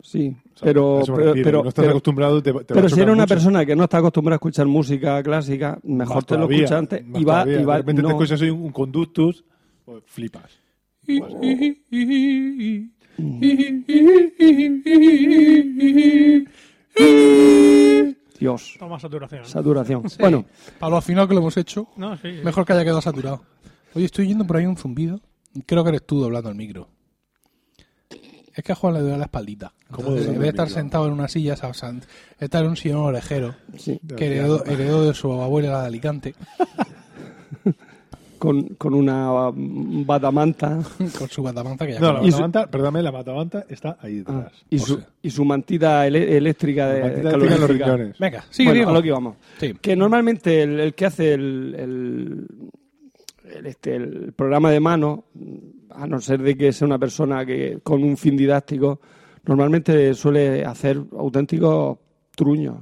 Sí, 0.02 0.34
O 0.54 0.58
sea, 0.58 0.64
pero, 0.66 1.02
pero, 1.04 1.62
no 1.62 1.68
estás 1.68 1.82
pero- 1.82 1.90
acostumbrado, 1.90 2.42
te, 2.42 2.50
te 2.50 2.54
va 2.54 2.60
a 2.62 2.64
pero 2.64 2.88
si 2.88 2.94
eres 3.00 3.12
una 3.12 3.22
mucho. 3.24 3.34
persona 3.34 3.66
que 3.66 3.76
no 3.76 3.84
está 3.84 3.98
acostumbrada 3.98 4.36
a 4.36 4.38
escuchar 4.38 4.66
música 4.66 5.22
clásica, 5.22 5.78
mejor 5.84 6.16
Más 6.16 6.26
te 6.26 6.36
lo 6.38 6.50
escuchas 6.50 6.72
antes 6.72 7.02
y 7.14 7.22
va, 7.24 7.46
y 7.46 7.62
va 7.64 7.74
De 7.74 7.78
repente 7.82 8.02
no- 8.02 8.08
te 8.08 8.14
escuchas 8.14 8.40
hoy 8.40 8.50
un, 8.50 8.62
un 8.62 8.72
conductus, 8.72 9.44
pues 9.84 10.02
flipas. 10.06 10.50
Dios, 18.38 18.76
Toma 18.78 18.98
saturación. 18.98 19.44
saturación. 19.44 20.02
Bueno, 20.18 20.46
Para 20.78 20.94
lo 20.96 21.02
final 21.02 21.28
que 21.28 21.34
lo 21.34 21.40
hemos 21.40 21.56
hecho, 21.56 21.88
No, 21.96 22.16
sí. 22.16 22.32
sí. 22.38 22.40
mejor 22.44 22.64
que 22.64 22.72
haya 22.72 22.84
quedado 22.84 23.02
saturado. 23.02 23.42
Oye, 23.94 24.06
estoy 24.06 24.24
oyendo 24.26 24.46
por 24.46 24.56
ahí 24.56 24.66
un 24.66 24.76
zumbido. 24.76 25.20
Creo 25.66 25.82
que 25.82 25.90
eres 25.90 26.06
tú 26.06 26.20
doblando 26.20 26.48
el 26.48 26.54
micro. 26.54 26.88
Es 28.54 28.64
que 28.64 28.72
a 28.72 28.74
Juan 28.74 28.94
le 28.94 29.00
duele 29.00 29.18
la 29.18 29.24
espaldita. 29.24 29.72
¿Cómo 29.90 30.08
Entonces, 30.08 30.26
en 30.28 30.32
doblando 30.34 30.40
vez 30.40 30.40
de 30.40 30.48
el 30.48 30.54
estar 30.54 30.66
micro? 30.66 30.80
sentado 30.80 31.06
en 31.06 31.12
una 31.12 31.28
silla, 31.28 31.54
estar 32.38 32.64
en 32.64 32.70
un 32.70 32.76
sillón 32.76 32.98
orejero 33.00 33.54
sí, 33.76 34.00
que 34.16 34.26
heredó, 34.26 34.64
heredó 34.64 35.04
de 35.06 35.14
su 35.14 35.32
abuela 35.32 35.80
de 35.82 35.86
Alicante 35.86 36.34
con, 38.40 38.62
con 38.74 38.94
una 38.94 39.50
mm, 39.53 40.05
batamanta 40.05 40.81
con 41.18 41.29
su 41.29 41.42
batamanta 41.44 41.87
que 41.87 41.92
ya 41.92 42.00
No, 42.00 42.14
la. 42.14 42.24
Y 42.24 42.33
su- 42.33 42.50
perdóname, 42.50 43.03
la 43.03 43.12
matamanta 43.12 43.64
está 43.68 43.96
ahí 44.00 44.24
ah, 44.26 44.33
detrás. 44.33 44.53
y, 44.68 44.79
su, 44.81 45.00
y 45.22 45.31
su 45.31 45.44
mantita 45.44 46.05
ele- 46.07 46.37
eléctrica 46.37 46.88
de 46.88 46.98
La 47.00 47.07
mantita 47.07 47.31
en 47.35 47.38
los 47.38 47.48
calorífica. 47.48 47.85
riñones. 47.87 48.18
Venga, 48.18 48.44
sigue 48.50 48.70
bueno, 48.70 48.74
Diego. 48.79 48.90
a 48.90 48.94
lo 48.94 49.03
que 49.03 49.09
íbamos. 49.09 49.37
Sí. 49.61 49.74
Que 49.81 49.94
normalmente 49.94 50.62
el, 50.62 50.81
el 50.81 50.94
que 50.94 51.07
hace 51.07 51.35
el, 51.35 51.76
el, 51.79 52.46
el, 53.57 53.66
este, 53.66 53.94
el 53.94 54.33
programa 54.33 54.70
de 54.70 54.81
mano, 54.81 55.24
a 55.90 56.07
no 56.07 56.18
ser 56.20 56.40
de 56.42 56.57
que 56.57 56.72
sea 56.72 56.87
una 56.87 56.98
persona 56.98 57.44
que 57.46 57.79
con 57.83 58.03
un 58.03 58.16
fin 58.16 58.37
didáctico, 58.37 59.00
normalmente 59.44 60.14
suele 60.14 60.64
hacer 60.64 61.00
auténticos 61.16 61.98
truños, 62.40 62.79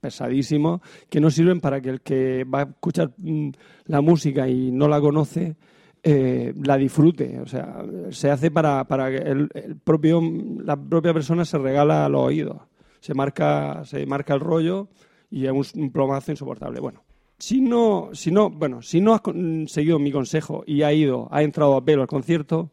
pesadísimos, 0.00 0.80
que 1.10 1.18
no 1.18 1.32
sirven 1.32 1.60
para 1.60 1.80
que 1.80 1.88
el 1.88 2.00
que 2.00 2.44
va 2.44 2.60
a 2.60 2.62
escuchar 2.62 3.10
mm, 3.16 3.48
la 3.86 4.00
música 4.00 4.48
y 4.48 4.70
no 4.70 4.86
la 4.86 5.00
conoce 5.00 5.56
eh, 6.00 6.54
la 6.62 6.76
disfrute. 6.76 7.40
O 7.40 7.46
sea, 7.46 7.84
se 8.10 8.30
hace 8.30 8.52
para, 8.52 8.84
para 8.84 9.10
que 9.10 9.16
el, 9.16 9.48
el 9.52 9.74
propio, 9.76 10.22
la 10.62 10.76
propia 10.76 11.12
persona 11.12 11.44
se 11.44 11.58
regala 11.58 12.08
los 12.08 12.22
oídos. 12.22 12.58
Se 13.00 13.14
marca, 13.14 13.84
se 13.84 14.06
marca 14.06 14.34
el 14.34 14.40
rollo 14.40 14.86
y 15.28 15.46
es 15.46 15.74
un, 15.74 15.90
plomazo 15.90 16.30
insoportable. 16.30 16.78
Bueno, 16.78 17.02
si 17.36 17.60
no, 17.60 18.10
si 18.12 18.30
no, 18.30 18.48
bueno, 18.48 18.80
si 18.80 19.00
no 19.00 19.12
has 19.12 19.22
seguido 19.66 19.98
mi 19.98 20.12
consejo 20.12 20.62
y 20.64 20.82
ha 20.82 20.92
ido, 20.92 21.26
ha 21.32 21.42
entrado 21.42 21.76
a 21.76 21.84
pelo 21.84 22.02
al 22.02 22.08
concierto 22.08 22.70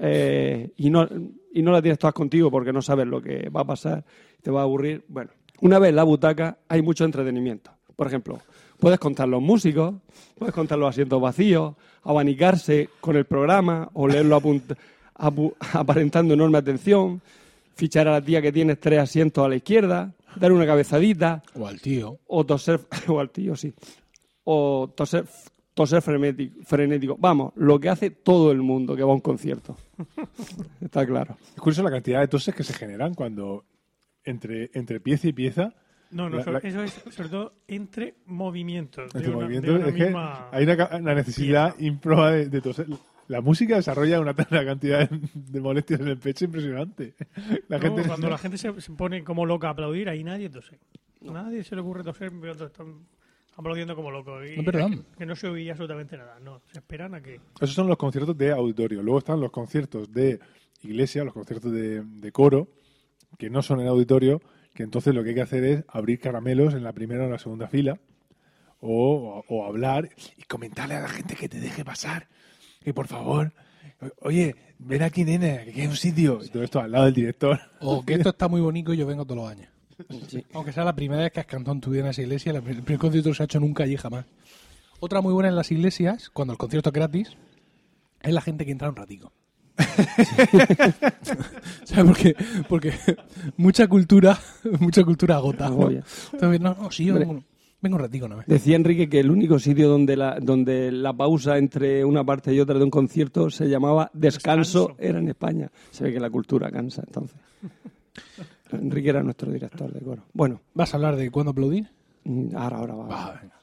eh, 0.00 0.72
y 0.76 0.90
no 0.90 1.08
y 1.52 1.62
no 1.62 1.70
la 1.72 1.82
tienes 1.82 1.98
todas 1.98 2.14
contigo 2.14 2.50
porque 2.50 2.72
no 2.72 2.82
sabes 2.82 3.06
lo 3.06 3.20
que 3.20 3.48
va 3.50 3.62
a 3.62 3.66
pasar, 3.66 4.04
te 4.42 4.50
va 4.50 4.60
a 4.60 4.64
aburrir. 4.64 5.04
Bueno, 5.08 5.30
una 5.60 5.78
vez 5.78 5.90
en 5.90 5.96
la 5.96 6.04
butaca 6.04 6.58
hay 6.68 6.82
mucho 6.82 7.04
entretenimiento. 7.04 7.70
Por 7.94 8.06
ejemplo, 8.06 8.40
puedes 8.78 8.98
contar 8.98 9.28
los 9.28 9.42
músicos, 9.42 9.94
puedes 10.38 10.54
contar 10.54 10.78
los 10.78 10.88
asientos 10.90 11.20
vacíos, 11.20 11.74
abanicarse 12.02 12.88
con 13.00 13.16
el 13.16 13.26
programa 13.26 13.88
o 13.92 14.08
leerlo 14.08 14.40
aparentando 15.72 16.34
enorme 16.34 16.58
atención, 16.58 17.20
fichar 17.74 18.08
a 18.08 18.12
la 18.12 18.22
tía 18.22 18.42
que 18.42 18.52
tienes 18.52 18.80
tres 18.80 18.98
asientos 18.98 19.44
a 19.44 19.48
la 19.48 19.56
izquierda, 19.56 20.12
dar 20.36 20.52
una 20.52 20.66
cabezadita, 20.66 21.42
O 21.54 21.66
al 21.66 21.80
tío. 21.80 22.18
o 22.26 22.44
toser, 22.44 22.80
o 23.08 23.20
al 23.20 23.30
tío, 23.30 23.54
sí, 23.54 23.72
o 24.44 24.90
toser, 24.94 25.26
toser 25.74 26.02
frenético, 26.02 26.62
frenético. 26.64 27.16
Vamos, 27.18 27.52
lo 27.56 27.78
que 27.80 27.88
hace 27.88 28.10
todo 28.10 28.52
el 28.52 28.58
mundo 28.62 28.94
que 28.96 29.02
va 29.02 29.10
a 29.12 29.14
un 29.14 29.20
concierto. 29.20 29.76
Está 30.80 31.06
claro. 31.06 31.36
Es 31.54 31.60
curioso 31.60 31.82
la 31.82 31.90
cantidad 31.90 32.20
de 32.20 32.28
toses 32.28 32.54
que 32.54 32.62
se 32.64 32.72
generan 32.74 33.14
cuando 33.14 33.64
entre, 34.24 34.70
entre 34.74 35.00
pieza 35.00 35.28
y 35.28 35.32
pieza. 35.32 35.74
No, 36.10 36.28
no, 36.28 36.36
La- 36.36 36.44
sobre- 36.44 36.60
la- 36.62 36.68
eso 36.68 36.82
es 36.82 37.14
sobre 37.14 37.28
todo 37.30 37.54
entre 37.68 38.16
movimientos. 38.26 39.12
de 39.12 39.18
Entre 39.20 39.34
una- 39.34 39.44
movimientos, 39.44 39.72
de 39.74 39.78
una 39.80 39.88
es 39.88 39.94
que 39.94 40.04
misma 40.04 40.48
hay 40.50 40.64
una, 40.64 40.88
una 40.98 41.14
necesidad 41.14 41.74
improba 41.78 42.32
de, 42.32 42.48
de 42.48 42.60
toser. 42.60 42.86
La 43.28 43.40
música 43.40 43.76
desarrolla 43.76 44.20
una, 44.20 44.32
una 44.50 44.64
cantidad 44.64 45.08
de, 45.08 45.20
de 45.32 45.60
molestias 45.60 46.00
en 46.00 46.08
el 46.08 46.18
pecho 46.18 46.44
impresionante. 46.44 47.14
La 47.68 47.78
No, 47.78 47.84
gente, 47.84 48.02
cuando 48.06 48.28
la 48.28 48.36
gente 48.36 48.58
se, 48.58 48.78
se 48.80 48.92
pone 48.92 49.24
como 49.24 49.46
loca 49.46 49.68
a 49.68 49.70
aplaudir, 49.70 50.08
ahí 50.10 50.22
nadie 50.22 50.50
tose. 50.50 50.78
Nadie 51.22 51.64
se 51.64 51.74
le 51.76 51.80
ocurre 51.80 52.02
toser 52.02 52.30
mientras 52.32 52.70
están 52.72 53.06
Aplaudiendo 53.56 53.94
como 53.94 54.10
loco. 54.10 54.44
Y 54.44 54.56
No, 54.56 54.64
perdón. 54.64 55.04
Que, 55.12 55.18
que 55.18 55.26
no 55.26 55.36
se 55.36 55.48
oía 55.48 55.72
absolutamente 55.72 56.16
nada. 56.16 56.38
No, 56.40 56.60
se 56.72 56.78
esperan 56.78 57.14
a 57.14 57.22
que. 57.22 57.40
Esos 57.60 57.74
son 57.74 57.86
los 57.86 57.96
conciertos 57.96 58.36
de 58.36 58.50
auditorio. 58.50 59.02
Luego 59.02 59.18
están 59.18 59.40
los 59.40 59.50
conciertos 59.50 60.12
de 60.12 60.40
iglesia, 60.82 61.24
los 61.24 61.34
conciertos 61.34 61.70
de, 61.70 62.02
de 62.02 62.32
coro, 62.32 62.68
que 63.38 63.50
no 63.50 63.62
son 63.62 63.80
en 63.80 63.88
auditorio, 63.88 64.40
que 64.74 64.82
entonces 64.82 65.14
lo 65.14 65.22
que 65.22 65.30
hay 65.30 65.34
que 65.34 65.42
hacer 65.42 65.64
es 65.64 65.84
abrir 65.88 66.18
caramelos 66.18 66.74
en 66.74 66.82
la 66.82 66.92
primera 66.92 67.26
o 67.26 67.30
la 67.30 67.38
segunda 67.38 67.68
fila, 67.68 68.00
o, 68.80 69.44
o 69.46 69.64
hablar 69.66 70.08
y 70.36 70.42
comentarle 70.42 70.96
a 70.96 71.02
la 71.02 71.08
gente 71.08 71.36
que 71.36 71.48
te 71.48 71.60
deje 71.60 71.84
pasar. 71.84 72.28
Que 72.82 72.92
por 72.92 73.06
favor, 73.06 73.52
oye, 74.20 74.56
ven 74.78 75.02
aquí, 75.02 75.24
nena, 75.24 75.64
que 75.64 75.82
hay 75.82 75.86
un 75.86 75.96
sitio. 75.96 76.40
Y 76.42 76.48
todo 76.48 76.62
esto 76.62 76.80
al 76.80 76.90
lado 76.90 77.04
del 77.04 77.14
director. 77.14 77.60
O 77.80 78.04
que 78.04 78.14
esto 78.14 78.30
está 78.30 78.48
muy 78.48 78.60
bonito 78.60 78.92
y 78.92 78.96
yo 78.96 79.06
vengo 79.06 79.24
todos 79.24 79.42
los 79.42 79.50
años. 79.50 79.68
Sí. 80.28 80.44
Aunque 80.54 80.72
sea 80.72 80.84
la 80.84 80.94
primera 80.94 81.22
vez 81.22 81.32
que 81.32 81.40
has 81.40 81.46
cantado 81.46 81.74
en 81.74 81.80
tu 81.80 81.90
vida 81.90 82.02
en 82.02 82.08
esa 82.08 82.22
iglesia, 82.22 82.52
el 82.52 82.62
primer 82.62 82.98
concierto 82.98 83.30
que 83.30 83.34
se 83.36 83.42
ha 83.42 83.44
hecho 83.44 83.60
nunca 83.60 83.84
allí 83.84 83.96
jamás. 83.96 84.24
Otra 85.00 85.20
muy 85.20 85.32
buena 85.32 85.48
en 85.48 85.56
las 85.56 85.70
iglesias, 85.72 86.30
cuando 86.30 86.52
el 86.52 86.58
concierto 86.58 86.90
es 86.90 86.94
gratis, 86.94 87.36
es 88.22 88.32
la 88.32 88.40
gente 88.40 88.64
que 88.64 88.72
entra 88.72 88.88
un 88.88 88.96
ratico. 88.96 89.32
¿Sabes 91.84 92.04
por 92.04 92.16
qué? 92.16 92.36
Porque 92.68 92.92
mucha 93.56 93.86
cultura, 93.88 94.38
mucha 94.80 95.02
cultura 95.04 95.36
agota. 95.36 95.68
¿no? 95.70 95.90
Entonces, 95.90 96.60
no, 96.60 96.74
no, 96.74 96.90
sí, 96.90 97.06
yo 97.06 97.14
vengo, 97.14 97.42
vengo 97.80 97.96
un 97.96 98.02
ratico, 98.02 98.28
¿no? 98.28 98.38
Decía 98.46 98.76
Enrique 98.76 99.08
que 99.08 99.20
el 99.20 99.30
único 99.30 99.58
sitio 99.58 99.88
donde 99.88 100.16
la, 100.16 100.38
donde 100.40 100.92
la 100.92 101.12
pausa 101.12 101.58
entre 101.58 102.04
una 102.04 102.22
parte 102.24 102.54
y 102.54 102.60
otra 102.60 102.78
de 102.78 102.84
un 102.84 102.90
concierto 102.90 103.50
se 103.50 103.68
llamaba 103.68 104.10
descanso, 104.12 104.88
Descanso. 104.88 105.02
era 105.02 105.18
en 105.18 105.28
España. 105.28 105.70
Se 105.90 106.04
ve 106.04 106.12
que 106.12 106.20
la 106.20 106.30
cultura 106.30 106.70
cansa 106.70 107.02
entonces. 107.06 107.36
Enrique 108.72 109.08
era 109.10 109.22
nuestro 109.22 109.50
director 109.50 109.92
de 109.92 110.00
coro. 110.00 110.24
Bueno, 110.32 110.60
¿Vas 110.74 110.92
a 110.92 110.96
hablar 110.96 111.16
de 111.16 111.30
cuándo 111.30 111.50
aplaudir? 111.52 111.88
mm, 112.24 112.56
ahora, 112.56 112.76
ahora 112.78 112.94
va. 112.94 113.06
Va, 113.06 113.40
venga. 113.40 113.54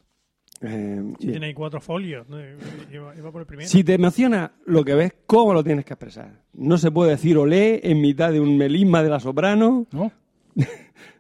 Eh, 0.62 0.96
Si 1.20 1.26
bien. 1.28 1.32
tiene 1.34 1.46
ahí 1.48 1.54
cuatro 1.54 1.80
folios. 1.80 2.28
¿no? 2.28 2.38
Iba, 2.92 3.16
iba 3.16 3.32
por 3.32 3.42
el 3.42 3.48
primero. 3.48 3.70
Si 3.70 3.84
te 3.84 3.94
emociona 3.94 4.52
lo 4.66 4.84
que 4.84 4.94
ves, 4.94 5.14
¿cómo 5.26 5.54
lo 5.54 5.64
tienes 5.64 5.86
que 5.86 5.94
expresar? 5.94 6.44
No 6.54 6.78
se 6.78 6.92
puede 6.92 7.12
decir 7.12 7.38
olé 7.38 7.80
en 7.90 8.02
mitad 8.02 8.32
de 8.32 8.42
un 8.42 8.58
melisma 8.58 9.02
de 9.02 9.10
la 9.10 9.20
soprano. 9.20 9.88
¿No? 9.92 10.12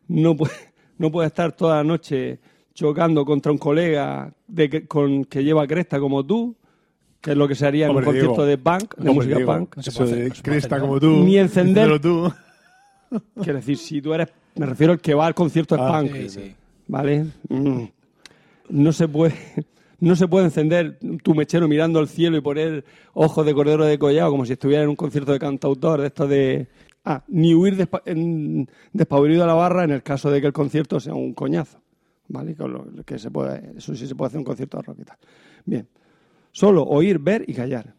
No 0.07 0.35
puede, 0.35 0.53
no 0.97 1.11
puede 1.11 1.27
estar 1.27 1.51
toda 1.51 1.77
la 1.77 1.83
noche 1.83 2.39
chocando 2.73 3.23
contra 3.25 3.51
un 3.51 3.59
colega 3.59 4.33
de 4.47 4.67
que, 4.69 4.87
con, 4.87 5.23
que 5.25 5.43
lleva 5.43 5.67
cresta 5.67 5.99
como 5.99 6.25
tú, 6.25 6.55
que 7.21 7.31
es 7.31 7.37
lo 7.37 7.47
que 7.47 7.53
se 7.53 7.67
haría 7.67 7.85
en 7.85 7.91
Hombre, 7.91 8.07
un 8.07 8.11
concierto 8.13 8.43
de 8.45 8.57
punk, 8.57 8.95
de 8.95 9.09
Hombre, 9.09 9.13
música 9.35 9.45
punk. 9.45 9.75
No 9.77 9.83
se 9.83 9.91
puede 9.91 10.09
hacer- 10.11 10.23
de 10.23 10.29
no 10.29 10.35
se 10.35 10.41
puede 10.41 10.51
cresta 10.55 10.75
hacer 10.77 10.87
como 10.87 10.99
tú. 10.99 11.09
Ni 11.23 11.35
encender- 11.37 12.01
tú. 12.01 12.33
Quiero 13.35 13.55
decir, 13.59 13.77
si 13.77 14.01
tú 14.01 14.13
eres, 14.13 14.27
me 14.55 14.65
refiero 14.65 14.93
al 14.93 14.99
que 14.99 15.13
va 15.13 15.25
al 15.25 15.33
concierto 15.35 15.75
de 15.75 15.81
Ah, 15.83 15.99
punk, 16.01 16.13
Sí, 16.15 16.29
sí. 16.29 16.55
¿vale? 16.87 17.25
Mm. 17.49 17.83
No 18.69 18.91
se 18.93 19.07
puede, 19.07 19.33
no 19.99 20.15
se 20.15 20.27
puede 20.27 20.45
encender 20.45 20.99
tu 21.23 21.33
mechero 21.33 21.67
mirando 21.67 21.99
al 21.99 22.07
cielo 22.07 22.37
y 22.37 22.41
poner 22.41 22.85
ojos 23.13 23.45
de 23.45 23.53
cordero 23.53 23.85
de 23.85 23.97
collado 23.97 24.31
como 24.31 24.45
si 24.45 24.53
estuviera 24.53 24.83
en 24.83 24.89
un 24.89 24.95
concierto 24.95 25.31
de 25.31 25.39
cantautor 25.39 26.01
de 26.01 26.07
esto 26.07 26.27
de 26.27 26.67
ah, 27.05 27.23
ni 27.27 27.53
huir 27.55 27.75
despa- 27.77 28.01
en- 28.05 28.69
despavorido 28.93 29.43
a 29.43 29.47
la 29.47 29.53
barra 29.53 29.83
en 29.83 29.91
el 29.91 30.03
caso 30.03 30.29
de 30.29 30.39
que 30.41 30.47
el 30.47 30.53
concierto 30.53 30.99
sea 30.99 31.13
un 31.15 31.33
coñazo, 31.33 31.79
¿vale? 32.27 32.55
Con 32.55 32.73
lo- 32.73 32.85
que 33.05 33.17
se 33.17 33.31
puede, 33.31 33.71
eso 33.77 33.95
sí 33.95 34.05
se 34.05 34.13
puede 34.15 34.27
hacer 34.27 34.37
un 34.39 34.45
concierto 34.45 34.77
de 34.77 34.83
rock 34.83 34.99
y 34.99 35.03
tal. 35.05 35.17
Bien, 35.65 35.87
solo 36.51 36.83
oír, 36.83 37.17
ver 37.19 37.43
y 37.47 37.53
callar. 37.53 37.93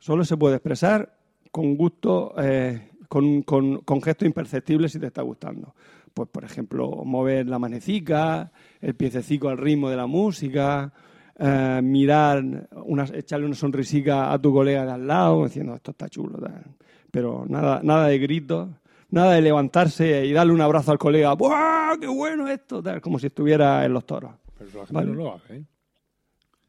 Solo 0.00 0.24
se 0.24 0.36
puede 0.36 0.56
expresar 0.56 1.16
con 1.52 1.76
gusto, 1.76 2.34
eh, 2.38 2.90
con, 3.08 3.42
con, 3.42 3.78
con 3.78 4.02
gestos 4.02 4.26
imperceptibles 4.26 4.92
si 4.92 4.98
te 4.98 5.06
está 5.06 5.22
gustando. 5.22 5.74
Pues, 6.14 6.28
por 6.30 6.44
ejemplo, 6.44 7.02
mover 7.04 7.46
la 7.46 7.58
manecica, 7.58 8.50
el 8.80 8.94
piececico 8.94 9.48
al 9.48 9.58
ritmo 9.58 9.90
de 9.90 9.96
la 9.96 10.06
música, 10.06 10.92
eh, 11.38 11.80
mirar, 11.82 12.42
una, 12.84 13.04
echarle 13.12 13.46
una 13.46 13.54
sonrisica 13.54 14.32
a 14.32 14.38
tu 14.38 14.52
colega 14.52 14.86
de 14.86 14.92
al 14.92 15.06
lado, 15.06 15.44
diciendo 15.44 15.74
esto 15.74 15.90
está 15.90 16.08
chulo. 16.08 16.38
tal. 16.38 16.64
Pero 17.10 17.44
nada, 17.48 17.80
nada 17.82 18.06
de 18.08 18.18
gritos, 18.18 18.68
nada 19.10 19.32
de 19.34 19.42
levantarse 19.42 20.24
y 20.24 20.32
darle 20.32 20.52
un 20.52 20.60
abrazo 20.60 20.92
al 20.92 20.98
colega, 20.98 21.34
¡buah, 21.34 21.96
qué 22.00 22.06
bueno 22.06 22.48
esto! 22.48 22.82
tal, 22.82 23.00
como 23.00 23.18
si 23.18 23.26
estuviera 23.26 23.84
en 23.84 23.92
los 23.92 24.06
toros. 24.06 24.32
Pero 24.58 24.70
la 24.70 24.86
gente 24.86 24.94
Vale. 24.94 25.06
no 25.08 25.14
lo 25.14 25.34
hace, 25.34 25.56
¿eh? 25.56 25.64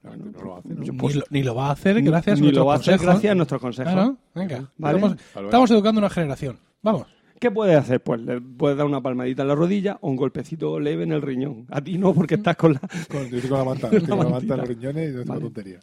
La 0.07 0.11
gente 0.23 0.31
no 0.39 0.43
lo 0.45 0.57
hace, 0.57 0.69
¿no? 0.69 0.81
Ni, 0.81 1.13
lo, 1.13 1.23
ni 1.29 1.43
lo 1.43 1.55
va 1.55 1.67
a 1.67 1.71
hacer 1.71 1.95
Ni- 1.97 2.01
gracias 2.03 2.33
a 2.33 2.35
ni 2.35 2.41
nuestros 2.41 2.61
lo 2.61 2.65
va 2.67 2.73
a 2.73 2.75
hacer 2.77 2.93
consejos. 2.93 3.13
gracias 3.13 3.31
a 3.31 3.35
nuestros 3.35 3.61
consejos. 3.61 3.93
Claro, 3.93 4.17
venga. 4.35 4.71
Vale. 4.77 4.97
Estamos, 4.97 5.17
luego. 5.35 5.47
estamos 5.49 5.71
educando 5.71 5.99
una 5.99 6.09
generación. 6.09 6.59
Vamos. 6.81 7.07
¿Qué 7.39 7.51
puedes 7.51 7.77
hacer? 7.77 8.01
Pues 8.01 8.19
le 8.21 8.41
puedes 8.41 8.77
dar 8.77 8.87
una 8.87 8.99
palmadita 9.01 9.43
en 9.43 9.47
la 9.49 9.55
rodilla 9.55 9.99
o 10.01 10.09
un 10.09 10.15
golpecito 10.15 10.79
leve 10.79 11.03
en 11.03 11.11
el 11.11 11.21
riñón. 11.21 11.67
A 11.69 11.81
ti 11.81 11.97
no, 11.99 12.11
porque 12.13 12.33
estás 12.35 12.55
con 12.55 12.73
la... 12.73 12.79
Con, 12.79 13.27
yo 13.29 13.35
estoy 13.37 13.49
con 13.49 13.59
la 13.59 13.65
manta, 13.65 13.87
estoy 13.91 14.07
con 14.09 14.17
la 14.19 14.29
manta 14.29 14.53
en 14.55 14.59
los 14.61 14.67
riñones 14.69 15.09
y 15.09 15.11
no 15.13 15.19
tengo 15.19 15.29
Vale. 15.33 15.41
tontería. 15.41 15.79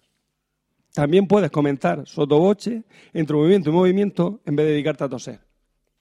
También 0.93 1.27
puedes 1.29 1.51
comentar 1.53 2.07
sotoboche 2.07 2.83
entre 3.13 3.37
movimiento 3.37 3.71
y 3.71 3.73
movimiento 3.73 4.41
en 4.45 4.57
vez 4.57 4.67
de 4.67 4.73
dedicarte 4.73 5.05
a 5.05 5.09
toser. 5.09 5.41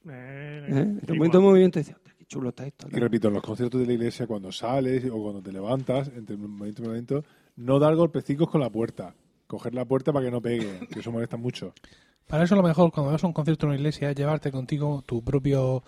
Eh, 0.10 0.66
¿eh? 0.70 0.80
Entre 0.80 1.14
movimiento 1.14 1.40
y 1.40 1.42
movimiento 1.44 1.80
dices, 1.80 1.96
"Hostia, 1.96 2.14
qué 2.18 2.26
chulo 2.26 2.50
está 2.50 2.66
esto. 2.66 2.88
Y 2.92 2.96
repito, 3.00 3.28
en 3.28 3.36
los 3.36 3.44
conciertos 3.44 3.80
de 3.82 3.88
la 3.88 3.94
iglesia, 3.94 4.28
cuando 4.28 4.52
sales 4.52 5.06
o 5.12 5.22
cuando 5.22 5.42
te 5.42 5.52
levantas, 5.52 6.10
entre 6.16 6.36
un 6.36 6.50
momento 6.58 6.84
y 6.84 6.86
momento, 6.88 7.24
no 7.56 7.80
dar 7.80 7.96
golpecicos 7.96 8.50
con 8.50 8.62
la 8.62 8.70
puerta. 8.70 9.14
Coger 9.48 9.74
la 9.76 9.86
puerta 9.86 10.12
para 10.12 10.26
que 10.26 10.32
no 10.32 10.42
pegue, 10.42 10.88
que 10.92 11.00
eso 11.00 11.12
molesta 11.12 11.38
mucho. 11.38 11.74
Para 12.28 12.44
eso 12.46 12.56
lo 12.56 12.64
mejor 12.64 12.92
cuando 12.92 13.12
vas 13.12 13.24
a 13.24 13.28
un 13.28 13.34
concierto 13.34 13.66
en 13.66 13.72
una 13.72 13.78
iglesia 13.78 14.10
es 14.10 14.16
llevarte 14.16 14.52
contigo 14.52 15.04
tu 15.06 15.24
propio 15.24 15.84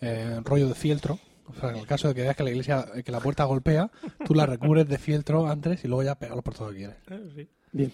eh, 0.00 0.40
rollo 0.44 0.68
de 0.68 0.74
fieltro. 0.74 1.18
O 1.46 1.54
sea, 1.54 1.70
en 1.70 1.76
el 1.76 1.86
caso 1.86 2.06
de 2.08 2.14
que 2.14 2.22
veas 2.22 2.36
que 2.36 2.44
la 2.44 2.50
iglesia, 2.50 2.86
que 3.04 3.10
la 3.10 3.18
puerta 3.20 3.44
golpea, 3.44 3.90
tú 4.24 4.34
la 4.34 4.46
recubres 4.46 4.88
de 4.88 4.98
fieltro 4.98 5.48
antes 5.48 5.84
y 5.84 5.88
luego 5.88 6.04
ya 6.04 6.14
pegarlo 6.14 6.42
por 6.42 6.54
todo 6.54 6.68
lo 6.68 6.72
que 6.72 6.78
quieres. 6.78 6.96
Sí. 7.34 7.48
Bien. 7.72 7.92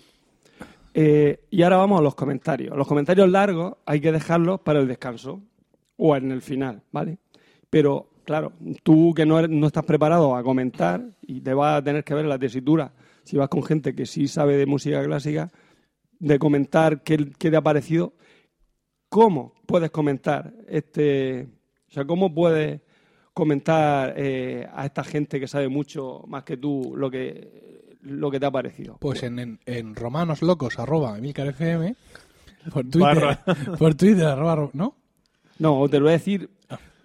Eh, 0.95 1.41
y 1.51 1.63
ahora 1.63 1.79
vamos 1.79 1.99
a 2.01 2.03
los 2.03 2.15
comentarios. 2.15 2.77
Los 2.77 2.87
comentarios 2.87 3.29
largos 3.31 3.75
hay 3.87 4.01
que 4.01 4.13
dejarlos 4.13 4.61
para 4.61 4.79
el 4.81 4.89
descanso 4.89 5.41
o 5.97 6.17
en 6.17 6.31
el 6.33 6.43
final, 6.43 6.83
¿vale? 6.93 7.19
Pero, 7.71 8.09
claro, 8.25 8.53
tú 8.83 9.13
que 9.15 9.27
no, 9.27 9.39
eres- 9.39 9.51
no 9.51 9.67
estás 9.67 9.85
preparado 9.85 10.37
a 10.37 10.43
comentar 10.43 11.03
y 11.23 11.41
te 11.41 11.53
vas 11.55 11.79
a 11.79 11.83
tener 11.83 12.05
que 12.05 12.15
ver 12.15 12.27
la 12.27 12.39
tesitura, 12.39 12.93
si 13.27 13.37
vas 13.37 13.49
con 13.49 13.63
gente 13.63 13.95
que 13.95 14.07
sí 14.07 14.29
sabe 14.29 14.57
de 14.57 14.65
música 14.67 15.03
clásica, 15.05 15.51
de 16.19 16.39
comentar 16.39 17.03
qué, 17.03 17.31
qué 17.39 17.51
te 17.51 17.57
ha 17.57 17.61
parecido, 17.63 18.15
¿cómo 19.09 19.53
puedes 19.67 19.91
comentar 19.91 20.55
este... 20.69 21.49
O 21.89 21.93
sea, 21.93 22.05
¿cómo 22.05 22.35
puedes 22.35 22.81
comentar 23.33 24.15
eh, 24.17 24.67
a 24.73 24.87
esta 24.87 25.05
gente 25.05 25.39
que 25.39 25.47
sabe 25.47 25.69
mucho 25.69 26.25
más 26.27 26.43
que 26.45 26.57
tú 26.57 26.95
lo 26.97 27.11
que, 27.11 27.97
lo 28.03 28.31
que 28.31 28.41
te 28.41 28.47
ha 28.47 28.51
parecido? 28.51 28.97
Pues 29.01 29.23
en, 29.23 29.39
en, 29.39 29.59
en 29.67 29.95
romanoslocos 29.95 30.79
arroba 30.79 31.17
Emilcar 31.19 31.49
FM, 31.49 31.95
por 32.73 32.85
Twitter, 32.91 33.39
por 33.79 33.95
Twitter 33.95 34.25
arroba, 34.27 34.57
ro- 34.57 34.71
¿no? 34.73 34.97
No, 35.59 35.89
te 35.89 35.99
lo 35.99 36.05
voy 36.05 36.11
a 36.11 36.19
decir. 36.19 36.51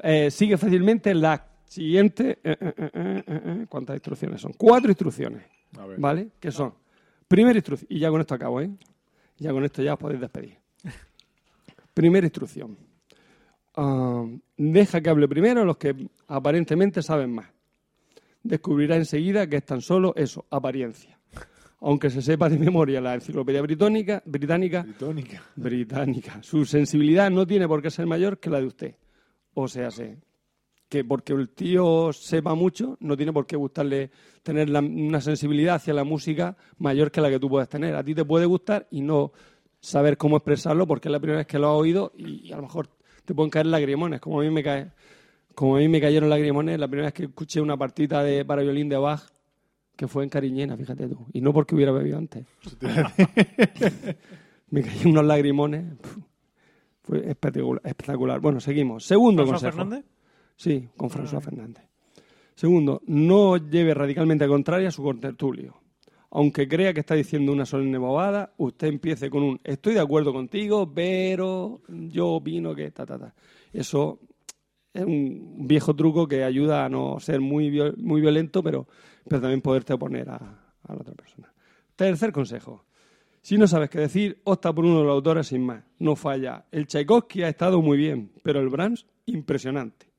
Eh, 0.03 0.29
sigue 0.31 0.57
fácilmente 0.57 1.13
la 1.13 1.45
siguiente. 1.65 2.39
eh, 2.43 2.57
eh, 2.59 2.73
eh, 2.77 3.23
eh, 3.27 3.65
¿Cuántas 3.69 3.95
instrucciones 3.95 4.41
son? 4.41 4.53
Cuatro 4.57 4.89
instrucciones. 4.89 5.43
¿Vale? 5.97 6.31
Que 6.39 6.51
son. 6.51 6.73
Primera 7.27 7.57
instrucción. 7.57 7.87
Y 7.89 7.99
ya 7.99 8.09
con 8.09 8.21
esto 8.21 8.35
acabo, 8.35 8.61
¿eh? 8.61 8.69
Ya 9.37 9.51
con 9.51 9.63
esto 9.63 9.81
ya 9.81 9.93
os 9.93 9.99
podéis 9.99 10.21
despedir. 10.21 10.57
Primera 11.93 12.25
instrucción. 12.25 12.77
Ah, 13.75 14.25
deja 14.57 15.01
que 15.01 15.09
hable 15.09 15.27
primero 15.27 15.63
los 15.63 15.77
que 15.77 15.95
aparentemente 16.27 17.01
saben 17.01 17.33
más. 17.33 17.47
Descubrirá 18.43 18.95
enseguida 18.97 19.47
que 19.47 19.57
es 19.57 19.65
tan 19.65 19.81
solo 19.81 20.13
eso, 20.15 20.45
apariencia. 20.49 21.17
Aunque 21.79 22.09
se 22.09 22.21
sepa 22.21 22.49
de 22.49 22.59
memoria 22.59 23.01
la 23.01 23.15
enciclopedia 23.15 23.61
británica, 23.61 24.21
británica 24.25 24.83
Britónica. 24.83 25.43
británica. 25.55 26.43
Su 26.43 26.65
sensibilidad 26.65 27.31
no 27.31 27.47
tiene 27.47 27.67
por 27.67 27.81
qué 27.81 27.89
ser 27.89 28.05
mayor 28.05 28.39
que 28.39 28.49
la 28.49 28.59
de 28.59 28.67
usted. 28.67 28.95
O 29.53 29.67
sea, 29.67 29.89
sé 29.89 30.17
que 30.91 31.05
porque 31.05 31.31
el 31.31 31.47
tío 31.47 32.11
sepa 32.11 32.53
mucho, 32.53 32.97
no 32.99 33.15
tiene 33.15 33.31
por 33.31 33.47
qué 33.47 33.55
gustarle 33.55 34.11
tener 34.43 34.69
la- 34.69 34.79
una 34.81 35.21
sensibilidad 35.21 35.75
hacia 35.75 35.93
la 35.93 36.03
música 36.03 36.57
mayor 36.79 37.11
que 37.11 37.21
la 37.21 37.29
que 37.29 37.39
tú 37.39 37.47
puedes 37.47 37.69
tener. 37.69 37.95
A 37.95 38.03
ti 38.03 38.13
te 38.13 38.25
puede 38.25 38.45
gustar 38.45 38.87
y 38.91 38.99
no 38.99 39.31
saber 39.79 40.17
cómo 40.17 40.35
expresarlo 40.35 40.85
porque 40.85 41.07
es 41.07 41.11
la 41.13 41.19
primera 41.21 41.37
vez 41.37 41.47
que 41.47 41.57
lo 41.59 41.69
has 41.69 41.75
oído 41.77 42.11
y 42.17 42.51
a 42.51 42.57
lo 42.57 42.63
mejor 42.63 42.89
te 43.23 43.33
pueden 43.33 43.49
caer 43.49 43.67
lagrimones, 43.67 44.19
como 44.19 44.41
a 44.41 44.43
mí 44.43 44.49
me 44.51 44.61
cae. 44.63 44.91
Como 45.55 45.77
a 45.77 45.79
mí 45.79 45.87
me 45.87 46.01
cayeron 46.01 46.29
lagrimones 46.29 46.77
la 46.77 46.89
primera 46.89 47.07
vez 47.07 47.13
que 47.13 47.23
escuché 47.23 47.61
una 47.61 47.77
partita 47.77 48.21
de 48.21 48.43
para 48.43 48.61
violín 48.61 48.89
de 48.89 48.97
Bach 48.97 49.21
que 49.95 50.09
fue 50.09 50.23
en 50.25 50.29
Cariñena, 50.29 50.75
fíjate 50.75 51.07
tú. 51.07 51.25
Y 51.31 51.39
no 51.39 51.53
porque 51.53 51.73
hubiera 51.75 51.93
bebido 51.93 52.17
antes. 52.17 52.45
me 54.71 54.81
cayeron 54.81 55.11
unos 55.11 55.25
lagrimones. 55.25 55.85
Fue 57.03 57.29
espectacular, 57.29 57.81
espectacular. 57.85 58.39
Bueno, 58.41 58.59
seguimos. 58.59 59.05
Segundo 59.05 59.43
¿François 59.43 59.51
consejo. 59.51 59.77
Fernández? 59.77 60.05
Sí, 60.61 60.87
con 60.95 61.09
François 61.09 61.41
Fernández. 61.41 61.83
Segundo, 62.53 63.01
no 63.07 63.57
lleve 63.57 63.95
radicalmente 63.95 64.43
a 64.45 64.47
contraria 64.47 64.89
a 64.89 64.91
su 64.91 65.01
contertulio. 65.01 65.81
Aunque 66.29 66.67
crea 66.67 66.93
que 66.93 66.99
está 66.99 67.15
diciendo 67.15 67.51
una 67.51 67.65
solemne 67.65 67.97
bobada, 67.97 68.53
usted 68.57 68.87
empiece 68.89 69.31
con 69.31 69.41
un 69.41 69.59
estoy 69.63 69.95
de 69.95 70.01
acuerdo 70.01 70.31
contigo, 70.31 70.93
pero 70.93 71.81
yo 71.89 72.27
opino 72.27 72.75
que 72.75 72.91
ta, 72.91 73.07
ta, 73.07 73.17
ta. 73.17 73.33
Eso 73.73 74.19
es 74.93 75.03
un 75.03 75.67
viejo 75.67 75.95
truco 75.95 76.27
que 76.27 76.43
ayuda 76.43 76.85
a 76.85 76.89
no 76.89 77.19
ser 77.19 77.41
muy, 77.41 77.71
viol- 77.71 77.97
muy 77.97 78.21
violento, 78.21 78.61
pero, 78.61 78.87
pero 79.27 79.41
también 79.41 79.61
poderte 79.61 79.93
oponer 79.93 80.29
a, 80.29 80.35
a 80.35 80.93
la 80.93 81.01
otra 81.01 81.15
persona. 81.15 81.51
Tercer 81.95 82.31
consejo. 82.31 82.85
Si 83.41 83.57
no 83.57 83.65
sabes 83.67 83.89
qué 83.89 83.97
decir, 83.97 84.39
opta 84.43 84.71
por 84.71 84.85
uno 84.85 84.99
de 84.99 85.05
los 85.05 85.13
autores 85.13 85.47
sin 85.47 85.65
más. 85.65 85.83
No 85.97 86.15
falla. 86.15 86.65
El 86.71 86.85
Tchaikovsky 86.85 87.41
ha 87.41 87.49
estado 87.49 87.81
muy 87.81 87.97
bien, 87.97 88.31
pero 88.43 88.59
el 88.59 88.69
Brahms, 88.69 89.07
impresionante. 89.25 90.10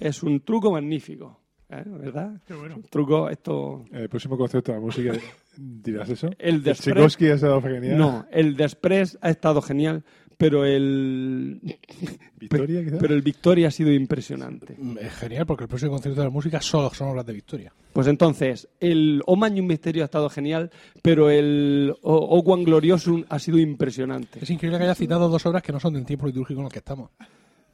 Es 0.00 0.22
un 0.22 0.40
truco 0.40 0.70
magnífico. 0.72 1.40
¿eh? 1.70 1.82
¿Verdad? 1.86 2.40
Qué 2.46 2.54
bueno. 2.54 2.76
Un 2.76 2.82
truco, 2.84 3.28
esto... 3.28 3.84
El 3.92 4.08
próximo 4.08 4.36
concepto 4.38 4.72
de 4.72 4.78
la 4.78 4.84
música, 4.84 5.12
¿dirás 5.56 6.08
eso? 6.08 6.30
El 6.38 6.62
de 6.62 6.70
Express- 6.72 6.94
Tchaikovsky 6.94 7.26
ha 7.26 7.34
estado 7.34 7.60
genial. 7.62 7.98
No, 7.98 8.26
el 8.30 8.56
de 8.56 8.64
Express 8.64 9.18
ha 9.20 9.28
estado 9.30 9.60
genial, 9.60 10.02
pero 10.38 10.64
el, 10.64 11.60
Victoria, 12.38 12.84
quizás. 12.84 12.98
pero 13.00 13.14
el 13.14 13.22
Victoria 13.22 13.68
ha 13.68 13.70
sido 13.70 13.92
impresionante. 13.92 14.76
Mm, 14.78 14.98
Es 14.98 15.12
genial 15.14 15.44
porque 15.46 15.64
el 15.64 15.68
próximo 15.68 15.90
concierto 15.92 16.20
de 16.20 16.26
la 16.26 16.30
música 16.32 16.60
solo 16.62 16.90
son 16.94 17.08
obras 17.08 17.26
de 17.26 17.32
Victoria. 17.32 17.72
Pues 17.92 18.06
entonces, 18.06 18.68
el 18.80 19.20
O 19.26 19.34
Magnum 19.36 19.66
Misterio 19.66 20.04
ha 20.04 20.06
estado 20.06 20.30
genial, 20.30 20.70
pero 21.02 21.28
el 21.28 21.92
O, 22.02 22.14
o 22.14 22.44
Quan 22.44 22.62
Gloriosum 22.64 23.24
ha 23.28 23.38
sido 23.40 23.58
impresionante. 23.58 24.38
Es 24.40 24.48
increíble 24.50 24.78
que 24.78 24.84
haya 24.84 24.94
citado 24.94 25.28
dos 25.28 25.44
obras 25.46 25.62
que 25.62 25.72
no 25.72 25.80
son 25.80 25.94
del 25.94 26.04
tiempo 26.06 26.26
litúrgico 26.28 26.60
en 26.60 26.66
el 26.66 26.72
que 26.72 26.78
estamos. 26.78 27.10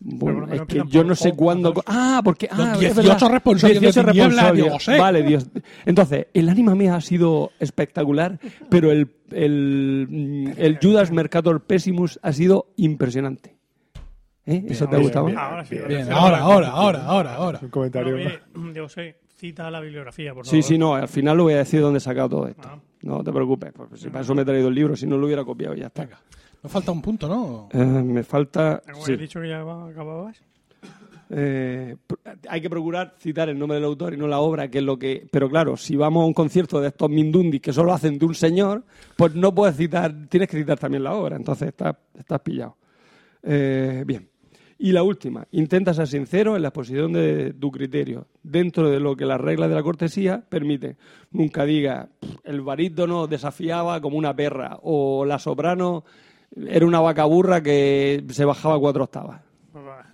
Bueno, 0.06 0.46
es 0.52 0.60
no 0.60 0.66
que 0.66 0.82
yo 0.86 1.02
no 1.02 1.14
sé 1.14 1.32
cuándo... 1.32 1.72
Ah, 1.86 2.20
porque... 2.22 2.46
Ah, 2.50 2.72
Los 2.74 2.82
es 2.82 2.94
18 2.94 3.08
verdad. 3.08 3.28
responsorios 3.30 3.80
de 3.80 3.86
18 3.86 4.10
Tiniebla, 4.10 4.28
responsorios. 4.42 4.66
digo, 4.66 4.80
sé. 4.80 4.98
Vale, 4.98 5.22
Dios. 5.22 5.46
Entonces, 5.86 6.26
el 6.34 6.48
Anima 6.50 6.74
Mía 6.74 6.96
ha 6.96 7.00
sido 7.00 7.52
espectacular, 7.58 8.38
pero 8.68 8.92
el, 8.92 9.08
el, 9.32 10.52
el 10.58 10.78
Judas 10.82 11.10
Mercator 11.10 11.62
Pessimus 11.62 12.20
ha 12.22 12.32
sido 12.34 12.66
impresionante. 12.76 13.56
¿Eh? 14.46 14.62
¿Eso 14.68 14.86
te 14.86 14.96
ha 14.96 14.98
gustado? 14.98 15.24
bien. 15.24 15.38
Ahora 15.38 15.64
sí. 15.64 15.76
Bien, 15.88 16.12
ahora, 16.12 16.38
ahora, 16.40 16.68
ahora, 16.68 17.04
ahora, 17.06 17.34
ahora. 17.36 17.58
Un 17.62 17.68
comentario. 17.70 18.14
Oye, 18.16 18.40
yo 18.74 18.88
sé, 18.90 19.16
cita 19.36 19.70
la 19.70 19.80
bibliografía, 19.80 20.34
por 20.34 20.44
Sí, 20.44 20.50
favor. 20.50 20.62
sí, 20.64 20.76
no, 20.78 20.94
al 20.96 21.08
final 21.08 21.38
lo 21.38 21.44
voy 21.44 21.54
a 21.54 21.58
decir 21.58 21.80
dónde 21.80 21.96
he 21.96 22.00
sacado 22.00 22.28
todo 22.28 22.48
esto. 22.48 22.68
Ah. 22.70 22.78
No 23.02 23.24
te 23.24 23.32
preocupes, 23.32 23.72
porque 23.74 23.96
si 23.96 24.08
para 24.10 24.20
eso 24.20 24.34
me 24.34 24.42
he 24.42 24.44
traído 24.44 24.68
el 24.68 24.74
libro, 24.74 24.96
si 24.96 25.06
no 25.06 25.16
lo 25.16 25.24
hubiera 25.24 25.44
copiado 25.44 25.74
y 25.74 25.80
ya 25.80 25.86
está. 25.86 26.06
Nos 26.64 26.72
falta 26.72 26.92
un 26.92 27.02
punto, 27.02 27.28
¿no? 27.28 27.68
Eh, 27.72 27.84
me 27.84 28.22
falta... 28.24 28.82
Sí. 29.04 29.12
has 29.12 29.18
dicho 29.18 29.38
que 29.38 29.50
ya 29.50 29.60
acababas. 29.60 30.40
Eh, 31.28 31.94
hay 32.48 32.60
que 32.62 32.70
procurar 32.70 33.14
citar 33.18 33.50
el 33.50 33.58
nombre 33.58 33.74
del 33.76 33.84
autor 33.84 34.14
y 34.14 34.16
no 34.16 34.26
la 34.26 34.40
obra, 34.40 34.68
que 34.68 34.78
es 34.78 34.84
lo 34.84 34.98
que. 34.98 35.26
Pero 35.30 35.50
claro, 35.50 35.76
si 35.76 35.94
vamos 35.94 36.22
a 36.22 36.26
un 36.26 36.32
concierto 36.32 36.80
de 36.80 36.88
estos 36.88 37.10
Mindundis 37.10 37.60
que 37.60 37.72
solo 37.72 37.92
hacen 37.92 38.18
de 38.18 38.24
un 38.24 38.34
señor, 38.34 38.82
pues 39.14 39.34
no 39.34 39.54
puedes 39.54 39.76
citar, 39.76 40.14
tienes 40.30 40.48
que 40.48 40.56
citar 40.56 40.78
también 40.78 41.04
la 41.04 41.12
obra, 41.12 41.36
entonces 41.36 41.68
estás, 41.68 41.96
estás 42.18 42.40
pillado. 42.40 42.78
Eh, 43.42 44.02
bien. 44.06 44.26
Y 44.78 44.92
la 44.92 45.02
última, 45.02 45.46
intenta 45.50 45.92
ser 45.92 46.06
sincero 46.08 46.56
en 46.56 46.62
la 46.62 46.68
exposición 46.68 47.12
de 47.12 47.52
tu 47.52 47.70
criterio, 47.70 48.26
dentro 48.42 48.90
de 48.90 49.00
lo 49.00 49.14
que 49.16 49.26
las 49.26 49.40
reglas 49.40 49.68
de 49.68 49.74
la 49.74 49.82
cortesía 49.82 50.42
permiten. 50.48 50.96
Nunca 51.30 51.64
diga, 51.66 52.08
"Pff, 52.20 52.36
el 52.44 52.62
barítono 52.62 53.26
desafiaba 53.26 54.00
como 54.00 54.16
una 54.16 54.34
perra, 54.34 54.78
o 54.82 55.26
la 55.26 55.38
soprano 55.38 56.04
era 56.56 56.86
una 56.86 57.00
vaca 57.00 57.24
burra 57.24 57.62
que 57.62 58.24
se 58.30 58.44
bajaba 58.44 58.78
cuatro 58.78 59.04
octavas. 59.04 59.40
Pues 59.72 59.84
va- 59.84 60.04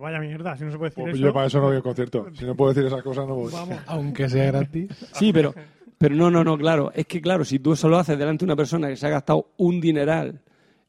vaya 0.00 0.18
mierda, 0.20 0.56
si 0.56 0.64
no 0.64 0.70
se 0.70 0.78
puede 0.78 0.90
decir 0.90 1.04
Pues 1.04 1.14
eso. 1.16 1.24
yo 1.24 1.32
para 1.32 1.46
eso 1.46 1.58
no 1.60 1.66
voy 1.66 1.76
al 1.76 1.82
concierto. 1.82 2.26
Si 2.34 2.44
no 2.44 2.54
puedo 2.54 2.72
decir 2.72 2.86
esas 2.86 3.02
cosas, 3.02 3.26
no 3.26 3.34
voy. 3.34 3.52
Vamos. 3.52 3.78
Aunque 3.86 4.28
sea 4.28 4.46
gratis. 4.46 4.88
Sí, 5.14 5.32
pero, 5.32 5.52
pero 5.98 6.14
no, 6.14 6.30
no, 6.30 6.42
no, 6.44 6.56
claro. 6.56 6.90
Es 6.94 7.06
que, 7.06 7.20
claro, 7.20 7.44
si 7.44 7.58
tú 7.58 7.72
eso 7.72 7.88
lo 7.88 7.98
haces 7.98 8.18
delante 8.18 8.44
de 8.44 8.52
una 8.52 8.56
persona 8.56 8.88
que 8.88 8.96
se 8.96 9.06
ha 9.06 9.10
gastado 9.10 9.50
un 9.58 9.80
dineral 9.80 10.40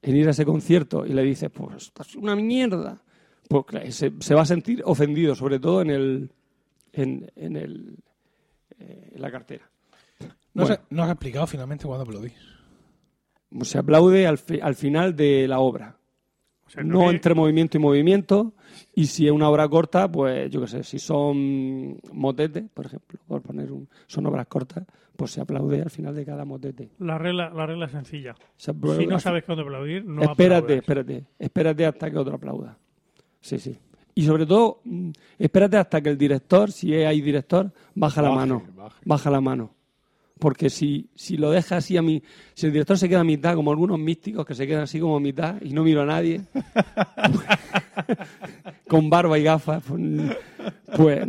en 0.02 0.15
ir 0.15 0.28
a 0.28 0.32
ese 0.32 0.45
concierto 0.45 1.06
y 1.06 1.13
le 1.13 1.24
dices, 1.24 1.50
pues, 1.52 1.76
esto 1.88 2.02
es 2.04 2.15
una 2.15 2.36
mierda, 2.36 3.02
pues 3.50 3.65
claro, 3.65 3.91
se, 3.91 4.13
se 4.19 4.34
va 4.36 4.41
a 4.43 4.45
sentir 4.45 4.82
ofendido, 4.86 5.36
sobre 5.36 5.60
todo 5.60 5.82
en 5.82 5.89
el, 5.89 6.32
en, 6.93 7.30
en 7.36 7.56
el, 7.58 7.95
eh, 8.80 9.12
en 9.15 9.21
la 9.21 9.30
cartera. 9.32 9.69
No, 10.54 10.63
Bueno. 10.63 10.76
se- 10.76 10.82
no 10.95 11.04
has 11.04 11.10
explicado 11.12 11.47
finalmente 11.47 11.86
cuándo 11.86 12.04
aplaudís. 12.04 12.34
Se 13.61 13.77
aplaude 13.77 14.27
al, 14.27 14.37
fi- 14.37 14.59
al 14.61 14.75
final 14.75 15.15
de 15.15 15.47
la 15.47 15.59
obra. 15.59 15.97
O 16.65 16.69
sea, 16.69 16.83
No 16.83 17.01
que- 17.01 17.15
entre 17.15 17.35
movimiento 17.35 17.77
y 17.77 17.81
movimiento. 17.81 18.53
Y 18.95 19.05
si 19.07 19.25
es 19.25 19.31
una 19.33 19.49
obra 19.49 19.67
corta, 19.67 20.09
pues 20.09 20.49
yo 20.49 20.61
qué 20.61 20.67
sé, 20.67 20.83
si 20.83 20.99
son 20.99 21.99
motetes, 22.13 22.63
por 22.73 22.85
ejemplo, 22.85 23.19
por 23.27 23.41
poner 23.41 23.71
un, 23.71 23.89
son 24.07 24.25
obras 24.27 24.47
cortas, 24.47 24.85
pues 25.17 25.31
se 25.31 25.41
aplaude 25.41 25.81
al 25.81 25.89
final 25.89 26.15
de 26.15 26.25
cada 26.25 26.45
motete. 26.45 26.89
La 26.99 27.17
regla, 27.17 27.49
la 27.49 27.65
regla 27.65 27.85
es 27.87 27.91
sencilla. 27.91 28.33
Se 28.55 28.71
aplaude 28.71 28.99
Si 28.99 29.07
no 29.07 29.19
sabes 29.19 29.43
cuándo 29.43 29.63
aplaudir, 29.63 30.05
no 30.05 30.21
espérate, 30.21 30.55
aplaudas. 30.75 30.77
espérate, 30.77 31.25
espérate 31.37 31.85
hasta 31.85 32.09
que 32.09 32.17
otro 32.17 32.35
aplauda. 32.35 32.77
Sí, 33.41 33.59
sí. 33.59 33.77
Y 34.15 34.23
sobre 34.23 34.45
todo, 34.45 34.79
mm, 34.85 35.09
espérate 35.39 35.77
hasta 35.77 36.01
que 36.01 36.09
el 36.09 36.17
director, 36.17 36.71
si 36.71 36.93
hay 36.93 37.21
director, 37.21 37.71
baja 37.95 38.21
la 38.21 38.29
Baje, 38.29 38.39
mano. 38.39 38.63
baje. 38.75 39.01
Baja 39.05 39.29
la 39.31 39.41
mano. 39.41 39.75
Porque 40.41 40.71
si, 40.71 41.08
si 41.13 41.38
lo 41.38 41.51
deja 41.51 41.77
así 41.77 41.97
a 41.97 42.01
mí, 42.01 42.23
si 42.56 42.65
el 42.65 42.73
director 42.73 42.97
se 42.97 43.08
queda 43.08 43.19
a 43.19 43.23
mitad, 43.23 43.54
como 43.54 43.69
algunos 43.69 43.99
místicos 43.99 44.43
que 44.43 44.56
se 44.56 44.65
quedan 44.65 44.82
así 44.82 44.99
como 44.99 45.17
a 45.17 45.19
mitad 45.19 45.62
y 45.62 45.71
no 45.71 45.84
miro 45.84 46.01
a 46.01 46.06
nadie, 46.08 46.41
con 48.88 49.08
barba 49.08 49.38
y 49.38 49.43
gafas, 49.43 49.84
pues, 49.88 50.01
pues, 50.97 51.27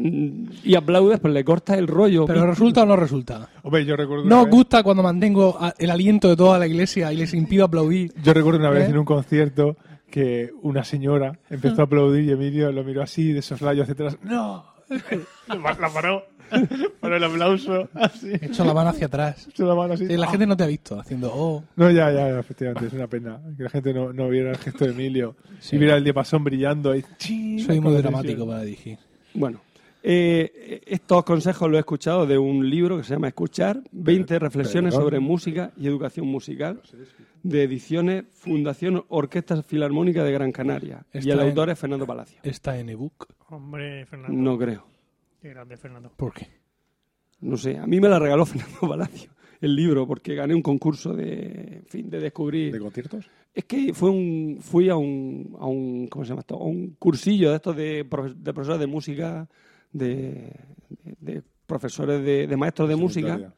y 0.64 0.74
aplaudes, 0.74 1.20
pues 1.20 1.34
le 1.34 1.44
cortas 1.44 1.76
el 1.76 1.88
rollo. 1.88 2.24
Pero 2.24 2.46
resulta 2.46 2.84
o 2.84 2.86
no 2.86 2.96
resulta. 2.96 3.50
Hombre, 3.62 3.84
yo 3.84 3.96
recuerdo 3.96 4.24
¿No 4.24 4.44
vez, 4.44 4.50
gusta 4.50 4.82
cuando 4.82 5.02
mantengo 5.02 5.58
el 5.78 5.90
aliento 5.90 6.30
de 6.30 6.36
toda 6.36 6.58
la 6.58 6.66
iglesia 6.66 7.12
y 7.12 7.18
les 7.18 7.34
impido 7.34 7.66
aplaudir? 7.66 8.14
yo 8.22 8.32
recuerdo 8.32 8.60
una 8.60 8.70
vez 8.70 8.88
¿Eh? 8.88 8.92
en 8.92 8.98
un 8.98 9.04
concierto 9.04 9.76
que 10.10 10.52
una 10.62 10.84
señora 10.84 11.38
empezó 11.50 11.82
a 11.82 11.84
aplaudir 11.84 12.24
y 12.24 12.30
Emilio 12.30 12.72
lo 12.72 12.82
miró 12.82 13.02
así, 13.02 13.30
de 13.34 13.42
soslayo 13.42 13.82
hacia 13.82 13.92
atrás. 13.92 14.16
¡No! 14.22 14.64
La 15.48 15.90
paró. 15.90 16.24
Para 17.00 17.16
el 17.16 17.24
aplauso, 17.24 17.88
así. 17.94 18.30
He 18.32 18.46
hecho 18.46 18.64
la 18.64 18.74
mano 18.74 18.90
hacia 18.90 19.06
atrás. 19.06 19.48
Se 19.54 19.64
la 19.64 19.74
mano 19.74 19.94
así. 19.94 20.06
Sí, 20.06 20.16
la 20.16 20.28
gente 20.28 20.46
no 20.46 20.56
te 20.56 20.64
ha 20.64 20.66
visto 20.66 20.98
haciendo 20.98 21.30
oh. 21.34 21.64
No, 21.76 21.90
ya, 21.90 22.10
ya, 22.12 22.28
ya, 22.28 22.38
efectivamente, 22.40 22.86
es 22.88 22.92
una 22.92 23.06
pena 23.06 23.40
que 23.56 23.62
la 23.64 23.70
gente 23.70 23.92
no, 23.92 24.12
no 24.12 24.28
viera 24.28 24.50
el 24.50 24.58
gesto 24.58 24.84
de 24.84 24.92
Emilio 24.92 25.36
y 25.70 25.78
viera 25.78 25.96
el 25.96 26.04
diapasón 26.04 26.44
brillando 26.44 26.94
y 26.94 27.04
¡chin! 27.18 27.60
Soy 27.60 27.80
muy 27.80 27.94
dramático 27.96 28.46
para 28.46 28.62
dirigir. 28.62 28.98
Bueno, 29.34 29.60
eh, 30.04 30.82
estos 30.86 31.24
consejos 31.24 31.68
los 31.70 31.76
he 31.76 31.80
escuchado 31.80 32.26
de 32.26 32.36
un 32.36 32.68
libro 32.68 32.96
que 32.98 33.04
se 33.04 33.14
llama 33.14 33.28
Escuchar, 33.28 33.80
20 33.92 34.38
reflexiones 34.38 34.94
sobre 34.94 35.20
música 35.20 35.70
y 35.76 35.86
educación 35.86 36.26
musical, 36.26 36.80
de 37.42 37.62
ediciones 37.62 38.24
Fundación 38.32 39.04
Orquesta 39.08 39.62
Filarmónica 39.62 40.24
de 40.24 40.32
Gran 40.32 40.50
Canaria. 40.52 41.04
y 41.12 41.30
el 41.30 41.38
en- 41.38 41.46
autor 41.46 41.70
es 41.70 41.78
Fernando 41.78 42.06
Palacio. 42.06 42.38
Está 42.42 42.78
en 42.78 42.88
ebook. 42.90 43.28
Hombre, 43.50 44.04
Fernando. 44.06 44.36
No 44.36 44.58
creo. 44.58 44.91
Qué 45.42 45.48
grande, 45.50 45.76
Fernando. 45.76 46.12
¿Por 46.16 46.32
qué? 46.32 46.46
No 47.40 47.56
sé, 47.56 47.76
a 47.76 47.86
mí 47.86 48.00
me 48.00 48.08
la 48.08 48.18
regaló 48.20 48.46
Fernando 48.46 48.78
Palacio 48.80 49.30
el 49.60 49.74
libro 49.76 50.06
porque 50.06 50.34
gané 50.36 50.54
un 50.54 50.62
concurso 50.62 51.14
de, 51.14 51.78
en 51.78 51.86
fin, 51.86 52.08
de 52.10 52.18
descubrir. 52.20 52.72
¿De 52.72 52.78
conciertos? 52.80 53.28
Es 53.54 53.64
que 53.64 53.92
fue 53.92 54.10
un, 54.10 54.58
fui 54.60 54.88
a 54.88 54.96
un, 54.96 55.56
a 55.60 55.66
un, 55.66 56.06
¿cómo 56.08 56.24
se 56.24 56.30
llama 56.30 56.40
esto? 56.42 56.54
A 56.56 56.64
un 56.64 56.96
cursillo 56.98 57.50
de 57.50 57.56
estos 57.56 57.76
de, 57.76 58.08
profe- 58.08 58.34
de 58.34 58.52
profesores 58.54 58.80
de 58.80 58.86
música, 58.86 59.48
de, 59.92 60.52
de- 61.04 61.16
de 61.20 61.42
profesores 61.66 62.24
de, 62.24 62.46
de 62.46 62.56
maestros 62.56 62.88
de 62.88 62.96
música. 62.96 63.52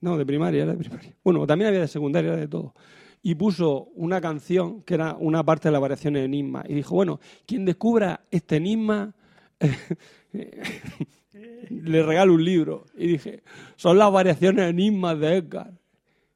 No, 0.00 0.16
de 0.18 0.26
primaria, 0.26 0.62
era 0.64 0.72
de 0.72 0.78
primaria. 0.78 1.14
Bueno, 1.24 1.46
también 1.46 1.68
había 1.68 1.80
de 1.80 1.88
secundaria, 1.88 2.32
era 2.32 2.40
de 2.40 2.48
todo. 2.48 2.74
Y 3.22 3.34
puso 3.34 3.84
una 3.94 4.20
canción 4.20 4.82
que 4.82 4.94
era 4.94 5.14
una 5.18 5.42
parte 5.44 5.68
de 5.68 5.72
la 5.72 5.78
variación 5.78 6.14
de 6.14 6.24
enigma. 6.24 6.64
Y 6.68 6.74
dijo, 6.74 6.94
bueno, 6.94 7.18
quien 7.46 7.64
descubra 7.64 8.26
este 8.30 8.56
enigma, 8.56 9.14
le 11.70 12.02
regalo 12.02 12.34
un 12.34 12.44
libro. 12.44 12.84
Y 12.96 13.06
dije, 13.08 13.42
son 13.76 13.98
las 13.98 14.10
variaciones 14.12 14.68
enigmas 14.70 15.18
de 15.18 15.36
Edgar. 15.36 15.72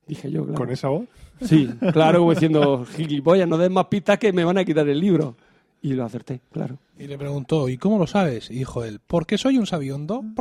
Dije 0.07 0.31
yo, 0.31 0.43
claro. 0.45 0.57
¿Con 0.59 0.71
esa 0.71 0.89
voz? 0.89 1.07
Sí, 1.43 1.69
claro, 1.93 2.19
como 2.21 2.33
diciendo, 2.33 2.85
gilipollas, 2.85 3.49
no 3.49 3.57
des 3.59 3.71
más 3.71 3.87
pistas 3.87 4.19
que 4.19 4.33
me 4.33 4.45
van 4.45 4.59
a 4.59 4.65
quitar 4.65 4.89
el 4.89 4.99
libro. 5.01 5.37
Y 5.83 5.95
lo 5.95 6.05
acerté, 6.05 6.41
claro. 6.53 6.79
Y 6.99 7.07
le 7.07 7.17
preguntó, 7.17 7.69
¿y 7.69 7.79
cómo 7.79 7.99
lo 7.99 8.07
sabes? 8.07 8.51
Y 8.51 8.55
dijo 8.57 8.85
él, 8.85 9.01
porque 9.07 9.39
soy 9.39 9.57
un 9.57 9.67
sabiondo. 9.67 10.23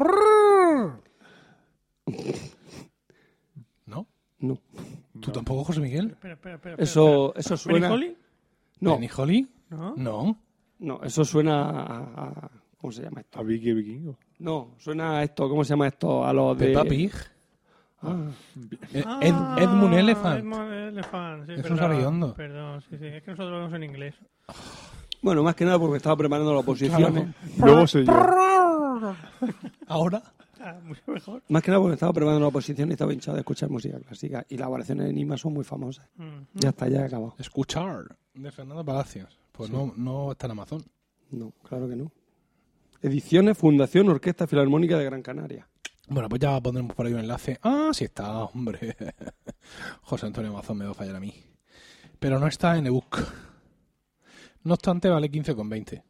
¿No? 3.86 4.08
No. 4.40 4.58
¿Tú 5.20 5.32
tampoco, 5.32 5.64
José 5.64 5.80
Miguel? 5.82 6.10
Espera, 6.12 6.34
espera, 6.34 6.56
espera. 6.56 6.74
espera, 6.76 6.84
Eso, 6.84 7.28
espera. 7.36 7.40
eso 7.40 7.58
suena... 7.58 7.90
No. 8.82 8.98
No. 9.70 9.94
No. 9.98 10.38
no, 10.80 11.02
eso 11.04 11.24
suena 11.26 11.70
a, 11.70 11.98
a- 12.24 12.52
¿Cómo 12.78 12.92
se 12.94 13.04
llama 13.04 13.22
esto? 13.22 13.40
A 13.40 13.44
Vicky 13.44 13.74
Vikingo. 13.74 14.18
No, 14.40 14.72
suena 14.78 15.20
a 15.20 15.24
esto, 15.24 15.48
¿cómo 15.50 15.64
se 15.64 15.70
llama 15.72 15.88
esto? 15.88 16.26
A 16.26 16.34
los 16.34 16.58
de... 16.58 16.68
Peppa 16.68 16.84
Pig. 16.86 17.12
Ah, 18.02 18.32
Eh, 18.94 19.04
Ah, 19.06 19.20
Ed- 19.22 19.64
Edmund 19.64 19.94
Elephant. 19.94 20.40
Edmund 20.40 20.72
Elephant, 20.74 21.46
sí, 21.46 21.52
Es 21.54 21.70
un 21.70 21.78
perdón. 21.78 22.34
Perdón, 22.36 22.82
sí, 22.90 22.98
sí. 22.98 23.06
Es 23.06 23.24
que 23.24 23.32
nosotros 23.32 23.52
lo 23.52 23.58
vemos 23.60 23.74
en 23.74 23.84
inglés. 23.84 24.16
Bueno, 25.22 25.44
más 25.44 25.54
que 25.56 25.66
nada 25.66 25.78
porque 25.78 25.98
estaba 25.98 26.16
preparando 26.16 26.54
las 26.54 26.62
oposiciones. 26.64 27.28
Luego 27.58 27.86
soy 27.88 28.06
yo. 28.06 28.14
Ahora. 29.88 30.22
Ah, 30.62 30.78
mucho 30.84 31.02
mejor. 31.08 31.42
Más 31.50 31.64
que 31.64 31.72
nada 31.72 31.82
porque 31.82 31.94
estaba 31.96 32.12
preparando 32.14 32.42
la 32.42 32.48
oposición 32.48 32.90
y 32.90 32.94
estaba 32.94 33.14
hinchado 33.14 33.36
de 33.36 33.42
escuchar 33.42 33.70
música 33.70 33.98
clásica. 34.00 34.46
Y 34.50 34.58
las 34.58 34.70
variaciones 34.70 35.06
de 35.06 35.12
enigma 35.12 35.38
son 35.38 35.54
muy 35.54 35.64
famosas. 35.64 36.06
Mm. 36.18 36.40
Ya 36.54 36.70
está, 36.70 36.88
ya 36.90 37.02
he 37.02 37.06
acabado. 37.06 37.36
Escuchar. 37.38 38.18
De 38.34 38.52
Fernando 38.52 38.84
Palacios. 38.84 39.38
Pues 39.54 39.70
no, 39.70 39.94
no 39.98 40.32
está 40.32 40.48
en 40.48 40.52
Amazon. 40.52 40.84
No, 41.32 41.54
claro 41.68 41.88
que 41.88 41.96
no. 41.96 42.12
Ediciones 43.02 43.58
Fundación 43.58 44.10
Orquesta 44.10 44.46
Filarmónica 44.46 44.98
de 44.98 45.06
Gran 45.06 45.22
Canaria. 45.22 45.68
Bueno, 46.10 46.28
pues 46.28 46.42
ya 46.42 46.60
pondremos 46.60 46.96
por 46.96 47.06
ahí 47.06 47.14
un 47.14 47.20
enlace. 47.20 47.60
Ah, 47.62 47.92
sí 47.94 48.04
está, 48.04 48.44
hombre. 48.44 48.96
José 50.02 50.26
Antonio 50.26 50.52
Mazón 50.52 50.78
me 50.78 50.86
va 50.86 50.92
a 50.92 50.96
fallar 50.96 51.16
a 51.16 51.20
mí. 51.20 51.34
Pero 52.20 52.40
no 52.40 52.48
está 52.48 52.78
en 52.78 52.88
ebook. 52.88 53.20
No 54.64 54.74
obstante, 54.74 55.08
vale 55.08 55.32
15,20. 55.32 56.04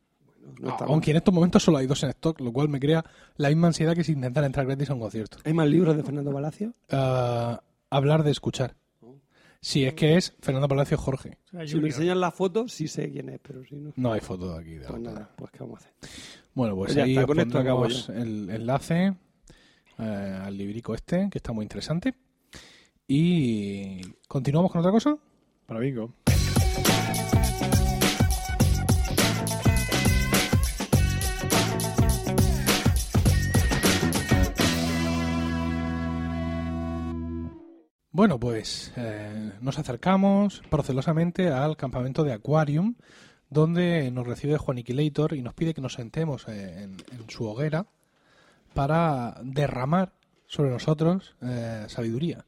No 0.62 0.69
está 0.69 0.86
mal. 0.86 0.93
Aunque 0.93 1.12
en 1.12 1.17
estos 1.17 1.34
momentos 1.34 1.62
solo 1.62 1.78
hay 1.78 1.86
dos 1.86 2.02
en 2.04 2.10
stock, 2.10 2.39
lo 2.39 2.52
cual 2.52 2.69
me 2.69 2.80
crea 2.80 3.06
la 3.36 3.49
misma 3.49 3.67
ansiedad 3.67 3.93
que 3.93 4.04
si 4.04 4.13
intentar 4.13 4.43
entrar 4.43 4.65
gratis 4.65 4.89
a 4.89 4.93
un 4.93 5.02
concierto. 5.02 5.38
¿Hay 5.43 5.54
más 5.54 5.67
libros 5.67 5.95
de 5.95 6.04
Fernando 6.04 6.32
Palacio? 6.32 6.73
Ah, 6.89 7.62
hablar 7.89 8.23
de 8.23 8.32
escuchar. 8.32 8.75
Si 9.61 9.83
es 9.85 9.93
que 9.93 10.15
es 10.15 10.35
Fernando 10.39 10.67
Palacio 10.67 10.97
Jorge. 10.97 11.37
Si 11.65 11.75
me 11.75 11.87
enseñan 11.87 12.21
la 12.21 12.31
foto, 12.31 12.67
sí 12.67 12.87
sé 12.87 13.11
quién 13.11 13.29
es, 13.29 13.39
pero 13.41 13.63
si 13.65 13.75
no... 13.75 13.91
No 13.95 14.13
hay 14.13 14.21
foto 14.21 14.53
de 14.53 14.61
aquí. 14.61 14.75
De 14.75 14.87
Pues 14.87 15.01
nada, 15.01 15.29
pues 15.35 15.51
¿qué 15.51 15.59
vamos 15.59 15.81
a 15.81 15.85
hacer? 15.85 15.93
Bueno, 16.53 16.75
pues 16.75 16.93
Pues 16.93 17.03
ahí 17.03 17.11
está, 17.11 17.21
os 17.21 17.27
con 17.27 17.39
esto 17.39 17.59
acabo 17.59 17.81
pondremos 17.81 18.09
el 18.09 18.49
enlace 18.49 19.13
eh, 19.97 20.39
al 20.43 20.57
librico 20.57 20.95
este, 20.95 21.29
que 21.29 21.37
está 21.37 21.51
muy 21.51 21.63
interesante. 21.63 22.13
Y 23.07 24.01
continuamos 24.27 24.71
con 24.71 24.79
otra 24.79 24.91
cosa. 24.91 25.17
Para 25.65 25.79
bingo. 25.81 26.13
Bueno, 38.19 38.38
pues 38.38 38.91
eh, 38.97 39.53
nos 39.62 39.79
acercamos 39.79 40.62
procelosamente 40.69 41.47
al 41.47 41.77
campamento 41.77 42.25
de 42.25 42.34
Aquarium, 42.34 42.95
donde 43.49 44.12
nos 44.12 44.27
recibe 44.27 44.58
Juaniquilator 44.58 45.36
y 45.36 45.41
nos 45.41 45.53
pide 45.53 45.73
que 45.73 45.79
nos 45.79 45.93
sentemos 45.93 46.45
en, 46.49 46.97
en 47.13 47.29
su 47.29 47.45
hoguera 47.45 47.86
para 48.73 49.39
derramar 49.41 50.12
sobre 50.47 50.69
nosotros 50.69 51.38
eh, 51.41 51.86
sabiduría. 51.88 52.45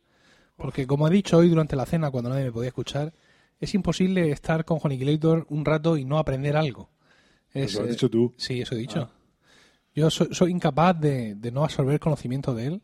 Porque, 0.57 0.85
como 0.85 1.07
he 1.07 1.11
dicho 1.11 1.37
hoy 1.37 1.47
durante 1.47 1.77
la 1.77 1.85
cena, 1.85 2.11
cuando 2.11 2.31
nadie 2.31 2.43
me 2.43 2.51
podía 2.51 2.67
escuchar, 2.67 3.13
es 3.61 3.73
imposible 3.73 4.29
estar 4.29 4.65
con 4.65 4.77
Juaniquilator 4.77 5.45
un 5.47 5.63
rato 5.63 5.95
y 5.95 6.03
no 6.03 6.17
aprender 6.17 6.57
algo. 6.57 6.89
Es, 7.53 7.71
Eso 7.71 7.83
has 7.83 7.87
eh, 7.87 7.91
dicho 7.91 8.09
tú. 8.09 8.33
Sí, 8.35 8.59
eso 8.59 8.75
he 8.75 8.77
dicho. 8.77 9.09
Ah. 9.09 9.15
Yo 9.95 10.09
soy, 10.09 10.27
soy 10.33 10.51
incapaz 10.51 10.99
de, 10.99 11.35
de 11.35 11.49
no 11.49 11.63
absorber 11.63 11.97
conocimiento 12.01 12.53
de 12.53 12.65
él. 12.65 12.81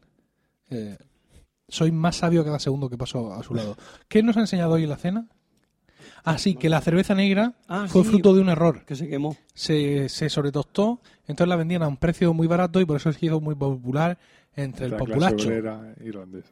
Eh, 0.70 0.98
soy 1.68 1.92
más 1.92 2.18
sabio 2.18 2.44
cada 2.46 2.60
segundo 2.60 2.90
que 2.90 2.98
paso 2.98 3.34
a 3.34 3.44
su 3.44 3.54
lado. 3.54 3.76
¿Qué 4.08 4.24
nos 4.24 4.38
ha 4.38 4.42
enseñado 4.42 4.74
hoy 4.74 4.84
en 4.84 4.90
la 4.90 4.98
cena? 4.98 5.26
Ah, 6.24 6.38
sí, 6.38 6.56
que 6.56 6.70
la 6.70 6.82
cerveza 6.82 7.16
negra 7.16 7.54
Ah, 7.68 7.86
fue 7.88 8.04
sí. 8.04 8.10
fruto 8.10 8.34
de 8.34 8.42
un 8.42 8.50
error. 8.50 8.84
Que 8.86 8.96
se 8.96 9.08
quemó. 9.08 9.38
Se, 9.54 10.10
se 10.10 10.30
sobretostó, 10.30 11.00
entonces 11.22 11.48
la 11.48 11.56
vendían 11.56 11.84
a 11.84 11.88
un 11.88 11.98
precio 11.98 12.34
muy 12.34 12.48
barato 12.48 12.82
y 12.82 12.86
por 12.86 12.98
eso 12.98 13.12
se 13.14 13.26
hizo 13.26 13.40
muy 13.40 13.56
popular 13.56 14.18
entre 14.56 14.86
el 14.86 14.92
La 14.92 14.98
populacho. 14.98 15.50
irlandesa. 16.04 16.52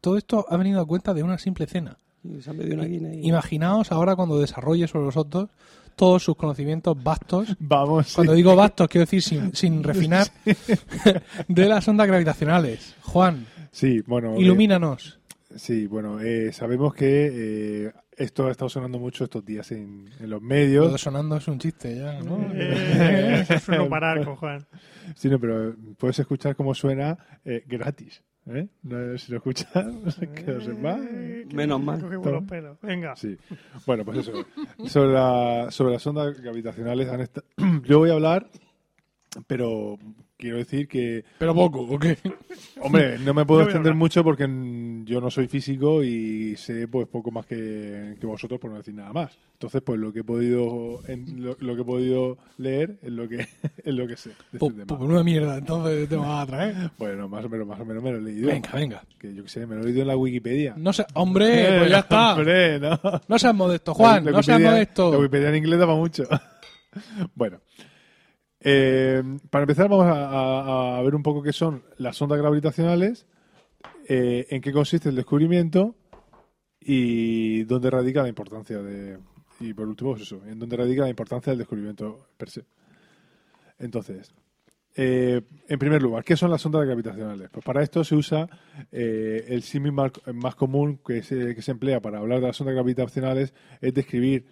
Todo 0.00 0.16
esto 0.16 0.44
ha 0.48 0.56
venido 0.56 0.80
a 0.80 0.86
cuenta 0.86 1.14
de 1.14 1.22
una 1.22 1.38
simple 1.38 1.66
cena. 1.66 1.96
Y 2.24 2.40
se 2.42 2.50
han 2.50 2.58
bebido 2.58 2.76
una 2.78 2.86
guina 2.86 3.14
y... 3.14 3.28
Imaginaos 3.28 3.92
ahora 3.92 4.16
cuando 4.16 4.38
desarrolle 4.40 4.88
sobre 4.88 5.04
vosotros 5.04 5.48
todos 5.94 6.24
sus 6.24 6.34
conocimientos 6.34 7.00
vastos 7.00 7.48
Vamos. 7.60 8.12
Cuando 8.14 8.32
sí. 8.32 8.36
digo 8.38 8.56
vastos, 8.56 8.88
quiero 8.88 9.04
decir 9.04 9.22
sin, 9.22 9.54
sin 9.54 9.84
refinar, 9.84 10.26
de 11.48 11.68
las 11.68 11.86
ondas 11.86 12.08
gravitacionales. 12.08 12.96
Juan, 13.02 13.46
Sí, 13.76 14.00
bueno. 14.06 14.34
eh, 14.36 14.40
ilumínanos. 14.40 15.20
sí, 15.54 15.86
bueno, 15.86 16.18
eh, 16.20 16.50
sabemos 16.52 16.94
que 16.94 17.84
eh, 17.88 17.92
esto 18.16 18.46
ha 18.46 18.50
estado 18.50 18.70
sonando 18.70 18.98
mucho 18.98 19.24
estos 19.24 19.44
días 19.44 19.70
en, 19.72 20.08
en 20.18 20.30
los 20.30 20.40
Lo 20.40 20.48
medios. 20.48 20.92
de 20.92 20.96
sonando 20.98 21.36
es 21.36 21.46
un 21.46 21.58
chiste 21.58 21.94
ya, 21.94 22.18
¿no? 22.22 22.38
Eh, 22.54 23.40
eso 23.50 23.52
es 23.54 23.68
no 23.68 23.86
parar 23.90 24.24
con 24.24 24.36
Juan. 24.36 24.66
Sí, 25.14 25.28
no, 25.28 25.38
pero 25.38 25.74
puedes 25.98 26.18
escuchar 26.18 26.56
cómo 26.56 26.74
suena 26.74 27.18
eh, 27.44 27.62
gratis. 27.66 28.22
¿eh? 28.46 28.66
No, 28.82 29.18
si 29.18 29.30
lo 29.32 29.36
escuchas, 29.38 29.68
que 30.34 30.52
lo 30.52 30.60
sepas. 30.62 31.00
Que 31.02 31.46
Menos 31.52 31.78
me 31.80 31.84
mal. 31.84 32.00
los 32.00 32.44
pelos. 32.44 32.78
Venga. 32.80 33.14
Sí. 33.14 33.36
Bueno, 33.84 34.06
pues 34.06 34.18
eso. 34.20 34.32
Sobre, 34.86 35.12
la- 35.12 35.66
sobre 35.70 35.92
las 35.92 36.06
ondas 36.06 36.40
gravitacionales 36.40 37.08
Yo 37.84 37.98
voy 37.98 38.08
a 38.08 38.14
hablar, 38.14 38.48
pero 39.46 39.98
quiero 40.36 40.58
decir 40.58 40.86
que, 40.88 41.24
Pero 41.38 41.54
poco, 41.54 41.80
¿o 41.80 41.98
qué? 41.98 42.18
hombre, 42.80 43.18
no 43.18 43.32
me 43.34 43.44
puedo 43.46 43.62
extender 43.62 43.94
mucho 43.94 44.22
porque 44.22 44.44
yo 45.04 45.20
no 45.20 45.30
soy 45.30 45.48
físico 45.48 46.02
y 46.04 46.56
sé 46.56 46.88
pues 46.88 47.06
poco 47.08 47.30
más 47.30 47.46
que, 47.46 48.16
que 48.20 48.26
vosotros 48.26 48.60
por 48.60 48.70
no 48.70 48.76
decir 48.78 48.94
nada 48.94 49.12
más. 49.12 49.38
Entonces, 49.54 49.80
pues 49.82 49.98
lo 49.98 50.12
que 50.12 50.20
he 50.20 50.24
podido 50.24 51.00
en- 51.08 51.42
lo, 51.42 51.56
lo 51.60 51.74
que 51.74 51.80
he 51.80 51.84
podido 51.84 52.36
leer 52.58 52.98
es 53.02 53.10
lo 53.10 53.26
que 53.28 53.36
es 53.84 53.94
lo 53.94 54.06
que 54.06 54.16
sé 54.16 54.30
de 54.52 54.58
Pues 54.58 54.72
este 54.72 54.84
tema. 54.86 55.00
una 55.04 55.22
mierda, 55.22 55.56
entonces 55.58 56.08
te 56.08 56.16
vas 56.16 56.42
a 56.42 56.46
traer. 56.46 56.90
Bueno, 56.98 57.28
más 57.28 57.44
o 57.44 57.48
menos, 57.48 57.66
más 57.66 57.80
o 57.80 57.84
menos 57.84 58.02
me 58.02 58.10
lo 58.12 58.18
he 58.18 58.22
leído. 58.22 58.48
Venga, 58.48 58.70
venga. 58.72 59.02
Que 59.18 59.34
yo 59.34 59.42
qué 59.42 59.48
sé, 59.48 59.66
me 59.66 59.74
lo 59.76 59.82
he 59.82 59.84
leído 59.86 60.02
en 60.02 60.08
la 60.08 60.16
Wikipedia. 60.16 60.74
No 60.76 60.92
sé, 60.92 61.06
hombre, 61.14 61.78
pues 61.78 61.90
ya 61.90 61.98
está. 62.00 62.34
Hombre, 62.34 62.78
no. 62.78 63.00
No 63.28 63.38
seas 63.38 63.54
modesto, 63.54 63.94
Juan, 63.94 64.24
La 64.24 64.30
no 64.32 64.42
seas 64.42 64.58
Wikipedia- 64.58 64.64
La 64.64 64.70
modesto. 64.72 65.10
Wikipedia 65.18 65.48
en 65.48 65.56
inglés 65.56 65.78
da 65.78 65.86
para 65.86 65.98
mucho. 65.98 66.24
bueno. 67.34 67.60
Eh, 68.68 69.22
para 69.48 69.62
empezar 69.62 69.88
vamos 69.88 70.06
a, 70.08 71.00
ver 71.04 71.14
un 71.14 71.22
poco 71.22 71.40
qué 71.40 71.52
son 71.52 71.84
las 71.98 72.20
ondas 72.20 72.40
gravitacionales, 72.40 73.24
eh, 74.08 74.44
en 74.50 74.60
qué 74.60 74.72
consiste 74.72 75.08
el 75.08 75.14
descubrimiento 75.14 75.94
y 76.80 77.62
dónde 77.62 77.90
radica 77.90 78.22
la 78.22 78.28
importancia 78.28 78.82
de... 78.82 79.18
Y 79.60 79.72
por 79.72 79.86
último, 79.86 80.10
pues 80.10 80.22
eso, 80.22 80.44
en 80.44 80.58
dónde 80.58 80.76
radica 80.76 81.02
la 81.02 81.10
importancia 81.10 81.52
del 81.52 81.58
descubrimiento 81.58 82.26
per 82.36 82.50
se. 82.50 82.64
Entonces, 83.78 84.34
eh, 84.96 85.42
en 85.68 85.78
primer 85.78 86.02
lugar, 86.02 86.24
¿qué 86.24 86.36
son 86.36 86.50
las 86.50 86.66
ondas 86.66 86.84
gravitacionales? 86.86 87.48
Pues 87.50 87.64
para 87.64 87.84
esto 87.84 88.02
se 88.02 88.16
usa 88.16 88.48
el 88.90 89.62
símil 89.62 89.92
más, 89.92 90.56
común 90.56 90.98
que 91.06 91.22
se, 91.22 91.70
emplea 91.70 92.00
para 92.00 92.18
hablar 92.18 92.40
de 92.40 92.48
las 92.48 92.60
ondas 92.60 92.74
gravitacionales 92.74 93.54
es 93.80 93.94
describir 93.94 94.44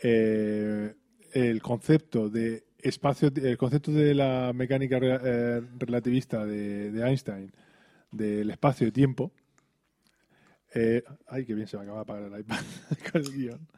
el 0.00 1.60
concepto 1.60 2.30
de 2.30 2.67
espacio, 2.78 3.30
el 3.34 3.56
concepto 3.58 3.92
de 3.92 4.14
la 4.14 4.52
mecánica 4.54 4.98
re- 4.98 5.18
eh, 5.22 5.62
relativista 5.78 6.44
de, 6.44 6.90
de 6.90 7.06
Einstein 7.08 7.52
del 8.10 8.50
espacio-tiempo. 8.50 9.32
Eh, 10.74 11.02
ay, 11.28 11.44
qué 11.46 11.54
bien 11.54 11.66
se 11.66 11.76
me 11.76 11.84
acaba 11.84 11.98
de 11.98 12.02
apagar 12.02 12.32
el 12.32 12.40
iPad 12.40 12.58
con 13.12 13.22
el 13.22 13.32
guion. 13.32 13.68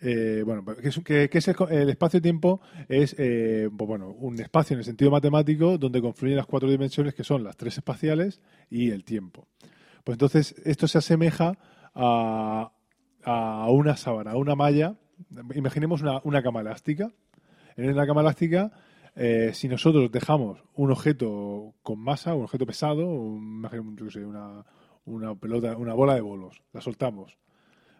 Eh, 0.00 0.42
bueno, 0.46 0.64
pues, 0.64 0.78
¿qué 0.78 1.28
es, 1.32 1.32
es 1.32 1.48
el, 1.48 1.56
el 1.70 1.90
espacio-tiempo? 1.90 2.60
Es 2.88 3.16
eh, 3.18 3.68
pues 3.76 3.88
bueno, 3.88 4.10
un 4.10 4.40
espacio 4.40 4.74
en 4.74 4.78
el 4.78 4.84
sentido 4.84 5.10
matemático 5.10 5.76
donde 5.76 6.00
confluyen 6.00 6.36
las 6.36 6.46
cuatro 6.46 6.70
dimensiones 6.70 7.14
que 7.14 7.24
son 7.24 7.42
las 7.42 7.56
tres 7.56 7.78
espaciales 7.78 8.40
y 8.70 8.90
el 8.90 9.04
tiempo. 9.04 9.48
Pues 10.04 10.14
entonces 10.14 10.54
esto 10.64 10.86
se 10.86 10.98
asemeja 10.98 11.58
a, 11.94 12.70
a 13.24 13.70
una 13.70 13.96
sábana, 13.96 14.32
a 14.32 14.36
una 14.36 14.54
malla. 14.54 14.94
Imaginemos 15.54 16.00
una, 16.02 16.20
una 16.22 16.42
cama 16.44 16.60
elástica. 16.60 17.10
En 17.78 17.96
la 17.96 18.06
cama 18.06 18.20
elástica, 18.20 18.70
eh, 19.16 19.52
si 19.54 19.68
nosotros 19.68 20.10
dejamos 20.10 20.62
un 20.74 20.90
objeto 20.90 21.74
con 21.82 21.98
masa, 22.00 22.34
un 22.34 22.44
objeto 22.44 22.66
pesado, 22.66 23.06
un- 23.06 23.96
yo 23.96 24.10
sé, 24.10 24.24
una, 24.24 24.64
una 25.06 25.34
pelota, 25.34 25.76
una 25.76 25.94
bola 25.94 26.14
de 26.14 26.20
bolos, 26.20 26.60
la 26.72 26.80
soltamos 26.80 27.38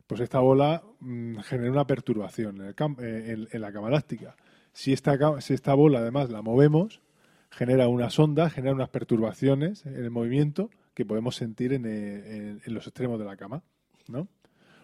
pues 0.06 0.22
esta 0.22 0.40
bola 0.40 0.82
mm, 1.00 1.36
genera 1.40 1.70
una 1.70 1.86
perturbación 1.86 2.62
eh, 2.62 3.46
en- 3.52 3.60
la 3.60 3.70
cama 3.72 3.88
elástica. 3.88 4.36
Si 4.72 4.92
esta, 4.94 5.40
si 5.42 5.52
esta 5.52 5.74
bola 5.74 5.98
además 5.98 6.30
la 6.30 6.40
movemos, 6.40 7.02
genera 7.50 7.88
unas 7.88 8.18
ondas, 8.18 8.52
genera 8.54 8.72
unas 8.74 8.88
perturbaciones 8.88 9.84
en 9.84 9.96
el 9.96 10.10
movimiento 10.10 10.70
que 10.94 11.04
podemos 11.04 11.36
sentir 11.36 11.74
en, 11.74 11.84
eh, 11.86 12.58
los 12.66 12.86
extremos 12.86 13.18
de 13.18 13.26
la 13.26 13.36
cama. 13.36 13.62
¿no? 14.08 14.28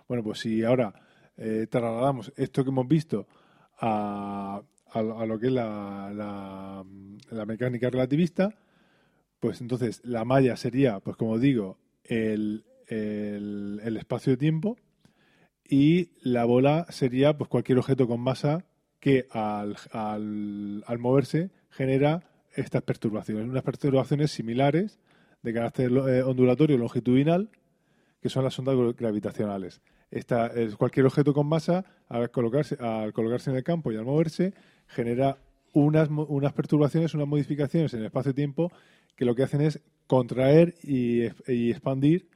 Bueno, 0.09 0.23
pues 0.23 0.41
si 0.41 0.63
ahora 0.63 0.93
trasladamos 1.71 2.33
esto 2.37 2.63
que 2.63 2.71
hemos 2.71 2.87
visto 2.87 3.27
a, 3.81 4.61
a 4.95 5.01
a 5.23 5.27
lo 5.27 5.39
que 5.39 5.47
es 5.49 5.53
la, 5.53 6.11
la- 6.15 6.85
la 7.31 7.47
mecánica 7.47 7.91
relativista, 7.91 8.55
pues 9.41 9.61
entonces 9.61 10.01
la 10.05 10.25
malla 10.25 10.57
sería, 10.57 11.01
pues 11.01 11.17
como 11.17 11.39
digo, 11.39 11.79
el, 12.05 12.65
el, 12.87 13.81
el 13.85 13.97
espacio-tiempo 13.97 14.77
y 15.69 16.11
la 16.23 16.45
bola 16.45 16.87
sería 16.91 17.37
pues 17.37 17.49
cualquier 17.49 17.79
objeto 17.79 18.07
con 18.07 18.21
masa 18.21 18.65
que 19.01 19.27
al, 19.31 19.77
al, 19.93 20.85
al 20.87 20.99
moverse 20.99 21.51
genera 21.71 22.23
estas 22.55 22.83
perturbaciones, 22.83 23.49
unas 23.49 23.63
perturbaciones 23.65 24.31
similares 24.31 24.99
de 25.43 25.53
carácter 25.53 25.91
eh, 26.09 26.23
ondulatorio 26.23 26.79
longitudinal 26.79 27.51
que 28.25 28.31
son 28.31 28.43
las 28.43 28.59
ondas 28.59 28.75
gra- 28.75 28.97
gravitacionales. 28.97 29.83
Esta, 30.11 30.47
es 30.47 30.77
cualquier 30.77 31.05
objeto 31.05 31.35
con 31.35 31.47
masa 31.47 31.85
al 32.09 32.31
colocarse, 32.31 32.75
al 32.81 33.13
colocarse 33.13 33.51
en 33.51 33.57
el 33.57 33.63
campo 33.63 33.93
y 33.93 33.97
al 33.97 34.07
moverse 34.07 34.55
genera 34.87 35.37
unas, 35.75 36.09
unas 36.09 36.55
perturbaciones, 36.55 37.13
unas 37.13 37.27
modificaciones 37.29 37.93
en 37.93 38.01
el 38.01 38.07
espacio-tiempo 38.07 38.73
que 39.15 39.27
lo 39.27 39.35
que 39.35 39.43
hacen 39.43 39.61
es 39.61 39.79
contraer 40.07 40.75
y, 40.83 41.21
expandir 41.47 42.31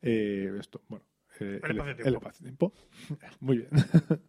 eh, 0.00 0.52
esto. 0.60 0.80
Bueno, 0.88 1.04
eh, 1.40 1.58
El 1.64 1.70
espacio-tiempo. 1.72 2.08
el 2.08 2.14
espacio-tiempo. 2.14 2.72
Muy 3.40 3.56
bien. 3.56 3.68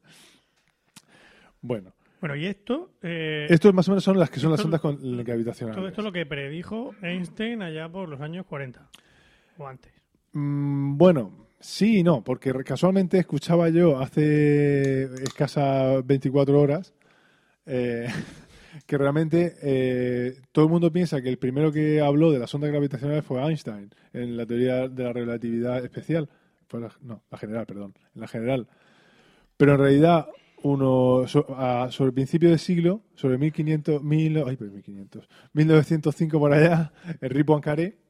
bueno, 1.62 1.94
Bueno, 2.22 2.36
y 2.36 2.48
esto, 2.48 2.94
eh, 3.04 3.46
Estos 3.52 3.72
más 3.72 3.88
o 3.88 3.92
menos 3.92 4.04
son 4.04 4.18
las 4.18 4.32
que 4.32 4.40
son 4.40 4.50
las 4.50 4.66
ondas 4.66 4.82
con- 4.82 4.98
gravitacionales. 5.24 5.76
todo 5.78 5.88
esto 5.88 6.02
es 6.02 6.06
lo 6.06 6.12
que 6.12 6.26
predijo 6.26 6.96
Einstein 7.04 7.62
allá 7.62 7.88
por 7.88 8.10
los 8.10 8.20
años 8.20 8.48
40 8.48 8.90
o 9.60 9.68
antes. 9.68 9.94
Mm, 10.34 10.98
bueno, 10.98 11.32
sí 11.60 12.00
y 12.00 12.04
no, 12.04 12.24
porque 12.24 12.52
casualmente 12.64 13.20
escuchaba 13.20 13.70
yo 13.70 14.00
hace 14.00 15.04
escasas 15.24 16.06
24 16.06 16.60
horas 16.60 16.94
eh, 17.66 18.08
que 18.88 18.98
realmente 18.98 19.56
eh, 19.62 20.42
todo 20.52 20.66
el 20.66 20.72
mundo 20.72 20.92
piensa 20.92 21.22
que 21.22 21.30
el 21.30 21.38
primero 21.38 21.72
que 21.72 22.02
habló 22.02 22.32
de 22.32 22.40
las 22.40 22.54
ondas 22.54 22.72
gravitacionales 22.72 23.24
fue 23.24 23.42
Einstein 23.42 23.92
en 24.14 24.36
la 24.36 24.46
teoría 24.46 24.88
de 24.88 25.04
la 25.04 25.14
relatividad 25.14 25.84
especial. 25.84 26.30
No, 27.02 27.22
la 27.30 27.38
general, 27.38 27.68
perdón, 27.68 27.94
en 28.16 28.22
la 28.22 28.28
general. 28.28 28.68
Pero 29.58 29.74
en 29.74 29.80
realidad, 29.80 30.28
uno 30.64 31.28
sobre 31.28 32.08
el 32.08 32.14
principio 32.14 32.50
del 32.50 32.58
siglo, 32.58 33.02
sobre 33.14 33.38
1500, 33.38 34.04
mil, 34.04 34.38
ay, 34.38 34.56
pues 34.58 34.72
1500, 34.72 35.30
1905 35.54 36.40
por 36.40 36.52
allá, 36.52 36.92
Henri 37.22 37.44
Poincaré 37.44 38.03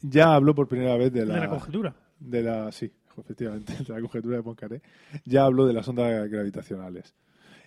ya 0.00 0.34
habló 0.34 0.54
por 0.54 0.68
primera 0.68 0.96
vez 0.96 1.12
de 1.12 1.26
la, 1.26 1.34
De 1.34 1.40
la 1.40 1.48
conjetura. 1.48 1.94
de 2.18 2.42
la 2.42 2.72
sí, 2.72 2.90
efectivamente, 3.18 3.74
de 3.86 3.92
la 3.94 4.00
conjetura 4.00 4.36
de 4.36 4.42
Poincaré, 4.42 4.82
ya 5.24 5.44
habló 5.44 5.66
de 5.66 5.72
las 5.74 5.86
ondas 5.88 6.28
gravitacionales. 6.30 7.14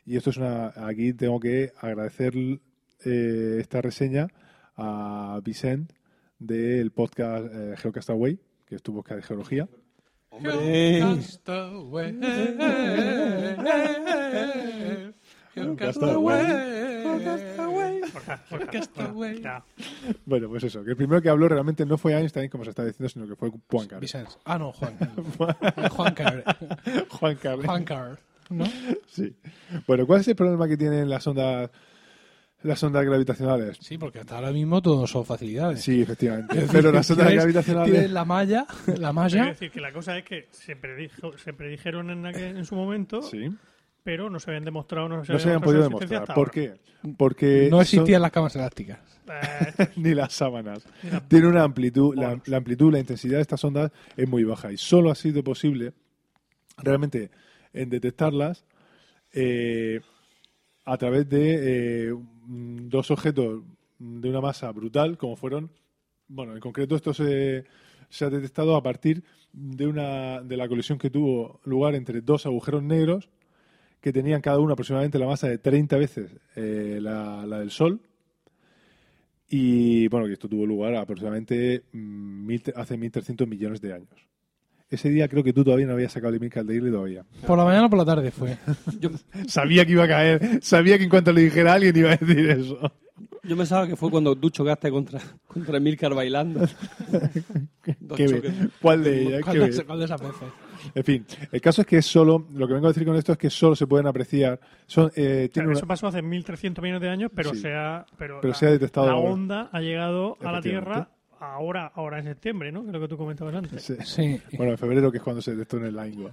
Y 0.05 0.17
esto 0.17 0.31
es 0.31 0.38
una, 0.38 0.73
aquí 0.75 1.13
tengo 1.13 1.39
que 1.39 1.71
agradecer 1.79 2.34
eh, 2.36 3.57
esta 3.59 3.81
reseña 3.81 4.27
a 4.75 5.39
Vicent 5.43 5.93
del 6.39 6.91
podcast 6.91 7.45
eh, 7.53 7.75
Geocastaway, 7.77 8.39
que 8.65 8.75
es 8.75 8.84
tu 8.84 8.93
podcast 8.93 9.21
de 9.21 9.27
geología. 9.27 9.69
Hombre. 10.29 11.11
Castaway. 15.78 18.01
Castaway. 18.72 19.41
Bueno, 20.26 20.49
pues 20.49 20.64
eso, 20.64 20.84
que 20.84 20.91
el 20.91 20.97
primero 20.97 21.22
que 21.22 21.30
habló 21.30 21.47
realmente 21.47 21.86
no 21.86 21.97
fue 21.97 22.14
Einstein, 22.14 22.49
como 22.49 22.64
se 22.64 22.72
está 22.72 22.84
diciendo, 22.86 23.10
sino 23.10 23.28
que 23.28 23.36
fue 23.36 23.51
Poincaré. 23.68 24.01
Vicens. 24.01 24.38
Ah, 24.45 24.58
no, 24.58 24.72
Juan. 24.72 24.97
Juan. 25.38 25.56
Juan 25.89 26.14
Carlos. 26.14 26.43
Juan 27.66 27.84
Car. 27.86 28.20
¿No? 28.49 28.66
Sí. 29.08 29.34
Bueno, 29.88 30.06
¿cuál 30.06 30.22
es 30.22 30.28
el 30.28 30.36
problema 30.36 30.68
que 30.68 30.78
tienen 30.78 31.10
las 31.10 31.26
ondas 31.28 31.70
las 32.64 32.82
ondas 32.84 33.06
gravitacionales? 33.06 33.78
Sí, 33.82 33.97
porque 33.97 34.20
hasta 34.20 34.36
ahora 34.36 34.51
mismo 34.51 34.82
todo 34.82 35.06
son 35.08 35.26
facilidades. 35.26 35.82
Sí, 35.82 36.01
efectivamente. 36.01 36.66
Pero 36.72 36.91
las 36.91 37.10
ondas 37.12 37.28
Tienes- 37.28 37.36
gravitacionales 37.41 37.91
Tienes 37.91 38.12
la 38.12 38.26
malla, 38.26 38.66
la 38.88 38.93
Quiero 38.95 39.14
malla. 39.14 39.45
decir 39.45 39.72
que 39.72 39.80
la 39.82 39.91
cosa 39.93 40.18
es 40.18 40.24
que 40.26 40.47
se, 40.51 40.76
predijo, 40.76 41.38
se 41.38 41.54
predijeron 41.54 42.10
en, 42.10 42.26
aquel- 42.26 42.58
en 42.58 42.66
su 42.66 42.76
momento, 42.76 43.22
sí, 43.22 43.49
pero 44.04 44.30
no 44.30 44.39
se 44.39 44.51
habían 44.51 44.66
demostrado, 44.66 45.08
no 45.10 45.24
se, 45.26 45.34
no 45.34 45.39
se 45.39 45.47
habían 45.49 45.62
podido 45.62 45.84
demostrar. 45.84 46.34
¿Por 46.34 46.51
qué? 46.51 46.74
Porque 47.18 47.68
No 47.70 47.78
son- 47.78 47.82
existían 47.82 48.22
las 48.22 48.32
camas 48.32 48.56
elásticas. 48.56 48.99
Eh, 49.28 49.88
ni 49.95 50.14
las 50.14 50.34
sábanas. 50.34 50.86
mira, 51.01 51.22
Tiene 51.28 51.47
una 51.47 51.64
amplitud, 51.64 52.16
la, 52.16 52.58
amplitud, 52.58 52.91
la 52.91 52.99
intensidad 52.99 53.38
de 53.38 53.41
estas 53.41 53.64
ondas 53.64 53.91
es 54.18 54.28
muy 54.28 54.43
baja 54.43 54.72
y 54.72 54.78
solo 54.78 55.10
ha 55.10 55.16
sido 55.16 55.43
posible 55.43 55.93
realmente 56.78 57.32
en 57.72 57.89
detectarlas 57.89 58.66
eh, 59.32 60.01
a 60.86 60.97
través 60.97 61.30
de 61.30 62.10
eh, 62.10 62.14
dos 62.47 63.10
objetos 63.12 63.64
de 63.99 64.30
una 64.30 64.41
masa 64.41 64.70
brutal, 64.72 65.18
como 65.18 65.38
fueron, 65.38 65.72
bueno, 66.28 66.54
en 66.54 66.60
concreto 66.60 66.95
esto 66.95 67.14
se, 67.14 67.64
se 68.10 68.26
ha 68.26 68.30
detectado 68.30 68.76
a 68.76 68.84
partir 68.84 69.24
de 69.54 69.88
una 69.88 70.41
de 70.41 70.58
la 70.58 70.68
colisión 70.68 70.97
que 70.97 71.10
tuvo 71.10 71.62
lugar 71.64 71.95
entre 71.95 72.22
dos 72.22 72.45
agujeros 72.45 72.84
negros 72.84 73.30
que 74.04 74.12
tenían 74.12 74.41
cada 74.41 74.60
uno 74.60 74.74
aproximadamente 74.74 75.18
la 75.18 75.28
masa 75.28 75.47
de 75.47 75.60
30 75.60 75.95
veces 75.95 76.36
eh, 76.58 76.99
la, 77.01 77.45
la 77.45 77.60
del 77.60 77.72
Sol. 77.72 78.01
Y 79.47 80.10
bueno, 80.10 80.28
que 80.28 80.34
esto 80.34 80.49
tuvo 80.49 80.66
lugar 80.66 80.93
aproximadamente 80.95 81.86
mm, 81.93 82.45
mil, 82.45 82.62
hace 82.76 82.99
1.300 82.99 83.47
millones 83.47 83.80
de 83.80 83.93
años. 83.93 84.28
Ese 84.89 85.10
día 85.10 85.30
creo 85.30 85.41
que 85.41 85.54
tú 85.54 85.64
todavía 85.64 85.88
no 85.88 85.93
habías 85.93 86.12
sacado 86.12 86.32
el 86.32 86.36
email 86.36 86.51
Caldeirle 86.51 86.91
todavía. 86.91 87.24
Por 87.47 87.58
la 87.58 87.64
mañana 87.64 87.86
o 87.86 87.89
por 87.89 87.97
la 87.97 88.04
tarde 88.04 88.30
fue. 88.32 88.58
Yo, 88.99 89.10
Sabía 89.47 89.86
que 89.86 89.93
iba 89.93 90.04
a 90.04 90.08
caer, 90.10 90.60
sabía 90.62 90.97
que 90.97 91.06
en 91.06 91.10
cuanto 91.10 91.32
le 91.32 91.43
dijera 91.43 91.72
a 91.72 91.76
alguien 91.76 91.95
iba 91.95 92.12
a 92.12 92.18
decir 92.18 92.49
eso. 92.49 92.91
yo 93.43 93.56
pensaba 93.56 93.88
que 93.88 93.95
fue 93.95 94.12
cuando 94.12 94.36
tú 94.36 94.49
chocaste 94.49 94.91
contra, 94.91 95.22
contra 95.47 95.78
Emilcar 95.78 96.14
bailando. 96.14 96.68
Qué. 97.82 97.95
¿Cuál 98.82 99.04
de 99.06 99.22
ellas? 99.28 99.41
¿Cuál 99.43 99.86
cuál 99.86 99.99
de 99.99 100.06
esas 100.06 100.22
veces? 100.22 100.49
En 100.95 101.03
fin, 101.03 101.25
el 101.51 101.61
caso 101.61 101.81
es 101.81 101.88
que 101.88 101.97
es 101.97 102.05
solo, 102.05 102.47
lo 102.53 102.67
que 102.67 102.73
vengo 102.73 102.88
a 102.88 102.89
decir 102.91 103.05
con 103.05 103.15
esto 103.15 103.31
es 103.34 103.38
que 103.38 103.49
solo 103.49 103.75
se 103.75 103.88
pueden 103.88 104.07
apreciar, 104.07 104.59
son, 104.86 105.07
eh, 105.15 105.49
tiene 105.49 105.49
claro, 105.49 105.69
una- 105.69 105.77
Eso 105.77 105.88
pasó 105.88 106.07
hace 106.07 106.21
1.300 106.21 106.81
millones 106.81 107.01
de 107.01 107.09
años, 107.09 107.31
pero, 107.34 107.51
Sí. 107.53 107.61
se, 107.61 107.73
ha, 107.73 108.05
pero, 108.17 108.39
Pero 108.41 108.51
la, 108.53 108.55
se 108.57 108.67
ha 108.67 108.71
detectado 108.71 109.07
la 109.07 109.13
ahora. 109.13 109.29
onda 109.31 109.69
ha 109.71 109.79
llegado 109.81 110.38
a 110.41 110.51
la. 110.51 110.61
Tierra 110.61 111.09
ahora, 111.39 111.91
ahora 111.95 112.19
en 112.19 112.25
septiembre, 112.25 112.71
¿no? 112.71 112.81
Que 112.84 112.88
es 112.88 112.93
lo 112.93 112.99
que 113.01 113.07
tú 113.07 113.17
comentabas 113.17 113.53
antes. 113.55 113.81
Sí. 113.84 113.95
Sí. 114.03 114.41
Bueno, 114.57 114.71
en 114.73 114.77
febrero, 114.77 115.11
que 115.11 115.17
es 115.17 115.23
cuando 115.23 115.41
se 115.41 115.51
detectó 115.51 115.77
en 115.77 115.86
el 115.86 115.95
Laingua. 115.95 116.31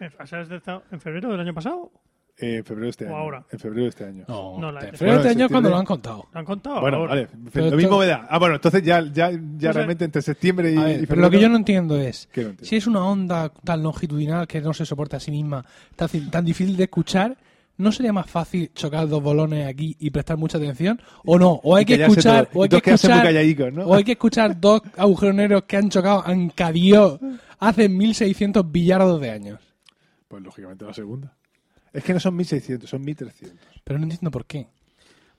Eh, 0.00 0.10
¿Se 0.24 0.36
ha 0.36 0.38
detectado 0.38 0.82
en 0.90 1.00
febrero 1.00 1.30
del 1.30 1.40
año 1.40 1.52
pasado? 1.54 1.90
Eh, 2.40 2.56
en 2.56 2.64
febrero 2.64 2.84
de 2.86 2.90
este 2.90 3.04
¿O 3.04 3.08
año. 3.08 3.16
ahora? 3.16 3.44
En 3.50 3.58
febrero 3.58 3.82
de 3.84 3.88
este 3.90 4.04
año. 4.04 4.24
No, 4.28 4.72
la- 4.72 4.80
febrero 4.80 5.12
de 5.12 5.16
este 5.18 5.28
año 5.30 5.44
es 5.46 5.50
cuando 5.52 5.68
lo 5.70 5.76
han 5.76 5.84
contado. 5.84 6.26
¿Lo 6.32 6.38
han 6.40 6.44
contado? 6.46 6.80
Bueno, 6.80 6.96
ahora? 6.98 7.08
vale. 7.10 7.28
Pero 7.52 7.70
lo 7.70 7.76
mismo 7.76 7.90
esto- 7.92 7.98
me 8.00 8.06
da. 8.06 8.26
Ah, 8.30 8.38
bueno, 8.38 8.54
entonces 8.56 8.82
ya, 8.82 9.02
ya, 9.12 9.30
ya 9.58 9.72
realmente 9.72 10.04
entre 10.04 10.22
septiembre 10.22 10.72
y, 10.72 10.76
A 10.76 10.82
ver, 10.82 10.90
y 10.90 10.94
pero 10.94 11.06
febrero. 11.08 11.22
lo 11.22 11.30
que 11.30 11.40
yo 11.40 11.48
no 11.48 11.56
entiendo 11.56 11.96
es, 11.98 12.28
¿Qué 12.32 12.42
no 12.42 12.48
entiendo? 12.50 12.68
si 12.68 12.76
es 12.76 12.86
una 12.86 13.04
onda 13.04 13.50
tan 13.64 13.82
longitudinal 13.82 14.46
que 14.46 14.60
no 14.60 14.72
se 14.72 14.86
soporta 14.86 15.18
a 15.18 15.20
sí 15.20 15.30
misma, 15.30 15.64
tan, 15.96 16.08
tan 16.30 16.44
difícil 16.44 16.76
de 16.76 16.84
escuchar, 16.84 17.36
¿no 17.76 17.92
sería 17.92 18.12
más 18.12 18.30
fácil 18.30 18.70
chocar 18.74 19.08
dos 19.08 19.22
bolones 19.22 19.66
aquí 19.66 19.96
y 19.98 20.10
prestar 20.10 20.36
mucha 20.36 20.58
atención? 20.58 21.00
¿O 21.24 21.38
no? 21.38 21.60
¿O 21.62 21.76
hay 21.76 21.82
Y 21.82 21.86
que 21.86 21.92
callarse 21.94 22.20
escuchar, 22.20 22.46
todo. 22.46 22.58
o 22.60 22.62
hay 22.62 22.68
que 22.68 22.70
todos 22.76 22.82
quedarse 22.82 23.06
muy 23.08 23.14
escuchar, 23.16 23.26
calladicos, 23.34 23.72
¿no? 23.72 23.84
o 23.84 23.94
hay 23.94 24.04
que 24.04 24.12
escuchar 24.12 24.60
dos 24.60 24.82
agujeros 24.96 25.34
negros 25.34 25.62
que 25.64 25.76
han 25.76 25.88
chocado 25.88 26.24
en 26.26 26.50
Cadió 26.50 27.18
hace 27.58 27.88
1600 27.88 28.70
billardos 28.70 29.20
de 29.20 29.30
años? 29.30 29.60
Pues 30.28 30.42
lógicamente 30.42 30.84
la 30.84 30.92
segunda. 30.94 31.34
Es 31.92 32.04
que 32.04 32.12
no 32.12 32.20
son 32.20 32.36
1600, 32.36 32.88
son 32.88 33.02
1300. 33.02 33.58
Pero 33.84 33.98
no 33.98 34.04
entiendo 34.04 34.30
por 34.30 34.46
qué. 34.46 34.66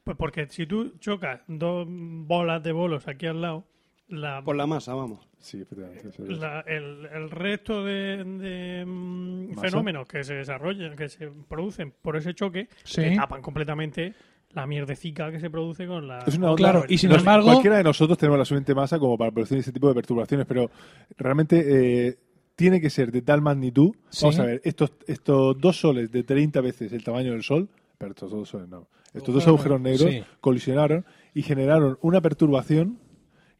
Pues 0.03 0.17
porque 0.17 0.47
si 0.47 0.65
tú 0.65 0.93
chocas 0.99 1.41
dos 1.47 1.85
bolas 1.89 2.61
de 2.63 2.71
bolos 2.71 3.07
aquí 3.07 3.27
al 3.27 3.41
lado, 3.41 3.65
la, 4.07 4.43
Por 4.43 4.55
la 4.57 4.67
masa, 4.67 4.93
vamos. 4.93 5.25
Sí, 5.39 5.61
efectivamente. 5.61 6.09
eso 6.09 6.23
es. 6.25 6.37
la- 6.37 6.59
el, 6.61 7.05
el 7.05 7.31
resto 7.31 7.83
de, 7.85 8.23
de, 8.23 8.83
mm, 8.85 9.53
fenómenos 9.59 10.07
que 10.07 10.23
se 10.23 10.33
desarrollan, 10.35 10.95
que 10.97 11.07
se 11.07 11.29
producen 11.47 11.93
por 12.01 12.17
ese 12.17 12.33
choque, 12.33 12.67
Sí. 12.83 13.01
que 13.01 13.15
tapan 13.15 13.41
completamente 13.41 14.13
la 14.49 14.67
mierdecica 14.67 15.31
que 15.31 15.39
se 15.39 15.49
produce 15.49 15.87
con 15.87 16.09
la... 16.09 16.19
Es 16.27 16.35
una 16.37 16.47
onda- 16.51 16.57
Claro, 16.57 16.83
y 16.89 16.97
sin 16.97 17.09
Nos- 17.09 17.19
embargo- 17.19 17.45
Cualquiera 17.47 17.77
de 17.77 17.83
nosotros 17.85 18.17
tenemos 18.17 18.37
la 18.37 18.43
suficiente 18.43 18.75
masa 18.75 18.99
como 18.99 19.17
para 19.17 19.31
producir 19.31 19.59
ese 19.59 19.71
tipo 19.71 19.87
de 19.87 19.93
perturbaciones, 19.95 20.45
pero 20.45 20.69
realmente 21.17 22.07
eh, 22.09 22.17
tiene 22.55 22.79
que 22.81 22.89
ser 22.89 23.11
de 23.11 23.21
tal 23.21 23.41
magnitud. 23.41 23.91
Sí. 24.09 24.25
Vamos 24.25 24.39
a 24.39 24.45
ver, 24.45 24.61
estos, 24.63 24.91
estos 25.07 25.57
dos 25.59 25.77
soles 25.79 26.11
de 26.11 26.23
30 26.23 26.61
veces 26.61 26.91
el 26.93 27.03
tamaño 27.03 27.31
del 27.31 27.43
Sol, 27.43 27.69
pero 27.97 28.11
estos 28.11 28.31
dos 28.31 28.49
soles 28.49 28.67
no. 28.69 28.87
Estos 29.13 29.33
dos 29.35 29.47
Agujeros 29.47 29.81
negros 29.81 30.09
sí. 30.09 30.23
colisionaron 30.39 31.05
y 31.33 31.41
generaron 31.41 31.97
una 32.01 32.21
perturbación 32.21 32.97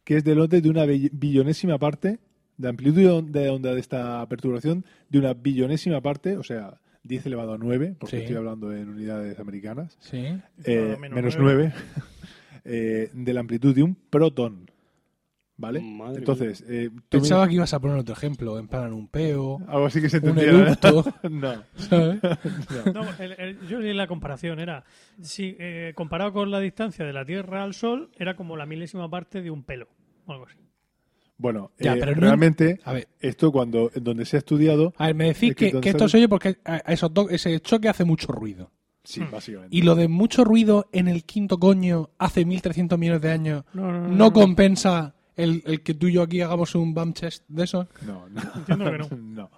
que 0.04 0.16
es 0.16 0.24
del 0.24 0.40
orden 0.40 0.62
de 0.62 0.70
una 0.70 0.84
bi- 0.86 1.10
billonésima 1.12 1.78
parte, 1.78 2.18
de 2.56 2.68
amplitud 2.68 2.96
de 3.00 3.08
on- 3.08 3.32
de 3.32 3.48
onda 3.50 3.74
de 3.74 3.80
esta 3.80 4.26
perturbación, 4.28 4.84
de 5.08 5.18
una 5.18 5.34
billonésima 5.34 6.00
parte, 6.00 6.36
o 6.36 6.42
sea, 6.42 6.80
10 7.04 7.26
elevado 7.26 7.52
a 7.54 7.58
9, 7.58 7.94
porque 7.98 8.16
Sí. 8.16 8.22
estoy 8.22 8.36
hablando 8.36 8.72
en 8.74 8.88
unidades 8.88 9.38
americanas, 9.38 9.96
Sí. 10.00 10.18
eh, 10.64 10.90
No, 10.92 10.98
menos 10.98 11.16
menos 11.16 11.36
nueve. 11.38 11.72
9, 11.74 11.74
eh, 12.64 13.10
de 13.12 13.32
la 13.34 13.40
amplitud 13.40 13.74
de 13.74 13.82
un 13.82 13.94
protón. 13.94 14.70
¿Vale? 15.62 15.80
Madre 15.80 16.18
Entonces, 16.18 16.64
eh, 16.68 16.90
tú 17.08 17.18
Pensaba 17.18 17.46
que 17.46 17.54
ibas 17.54 17.72
a 17.72 17.78
poner 17.78 17.96
otro 17.98 18.14
ejemplo, 18.14 18.58
en 18.58 18.66
plan 18.66 18.92
un 18.92 19.06
peo, 19.06 19.60
algo 19.68 19.86
así 19.86 20.00
que 20.02 20.08
se 20.10 20.18
un 20.18 20.30
entendiera. 20.30 20.58
eructo, 20.66 21.04
no. 21.30 21.62
¿sabes? 21.76 22.20
No, 22.94 23.02
el- 23.20 23.32
el- 23.38 23.68
yo 23.68 23.78
leí 23.78 23.94
la 23.94 24.08
comparación, 24.08 24.58
era, 24.58 24.82
si 25.20 25.54
eh, 25.60 25.92
comparado 25.94 26.32
con 26.32 26.50
la 26.50 26.58
distancia 26.58 27.04
de 27.04 27.12
la 27.12 27.24
Tierra 27.24 27.62
al 27.62 27.74
Sol, 27.74 28.10
era 28.18 28.34
como 28.34 28.56
la 28.56 28.66
milésima 28.66 29.08
parte 29.08 29.40
de 29.40 29.52
un 29.52 29.62
pelo, 29.62 29.86
o 30.26 30.32
algo 30.32 30.46
así. 30.46 30.58
Bueno, 31.38 31.70
Ya, 31.78 31.94
eh, 31.94 31.96
pero 32.00 32.14
no- 32.16 32.22
realmente, 32.22 32.80
A 32.84 32.92
ver, 32.92 33.06
esto 33.20 33.52
cuando 33.52 33.90
en 33.94 34.02
donde 34.02 34.24
se 34.26 34.36
ha 34.36 34.38
estudiado, 34.38 34.92
a 34.96 35.06
ver, 35.06 35.14
me 35.14 35.24
decís 35.26 35.50
Es 35.50 35.56
que 35.56 35.80
que, 35.80 35.88
esto 35.90 36.08
se 36.08 36.16
oye 36.16 36.28
porque 36.28 36.58
a- 36.64 36.82
a 36.84 36.92
esos 36.92 37.14
dos- 37.14 37.30
ese 37.30 37.60
choque 37.60 37.88
hace 37.88 38.04
mucho 38.04 38.32
ruido. 38.32 38.72
sí, 39.04 39.20
Hmm. 39.20 39.30
básicamente. 39.30 39.76
Y 39.76 39.82
lo 39.82 39.94
de 39.96 40.06
mucho 40.08 40.44
ruido 40.44 40.88
en 40.92 41.06
el 41.08 41.24
quinto 41.24 41.58
coño 41.58 42.10
hace 42.18 42.44
1300 42.44 42.96
millones 42.98 43.22
de 43.22 43.30
años 43.32 43.64
No, 43.74 43.82
no, 43.90 43.92
no, 44.02 44.08
no, 44.08 44.14
no. 44.16 44.32
compensa 44.32 45.14
el, 45.36 45.62
el 45.66 45.82
que 45.82 45.94
tú 45.94 46.08
y 46.08 46.12
yo 46.14 46.22
aquí 46.22 46.40
hagamos 46.40 46.74
un 46.74 46.94
bump 46.94 47.14
chest 47.16 47.44
de 47.48 47.64
eso. 47.64 47.88
No, 48.06 48.28
no. 48.28 48.40
Entiendo 48.56 48.84
que 48.90 48.98
no. 48.98 49.08
no. 49.16 49.50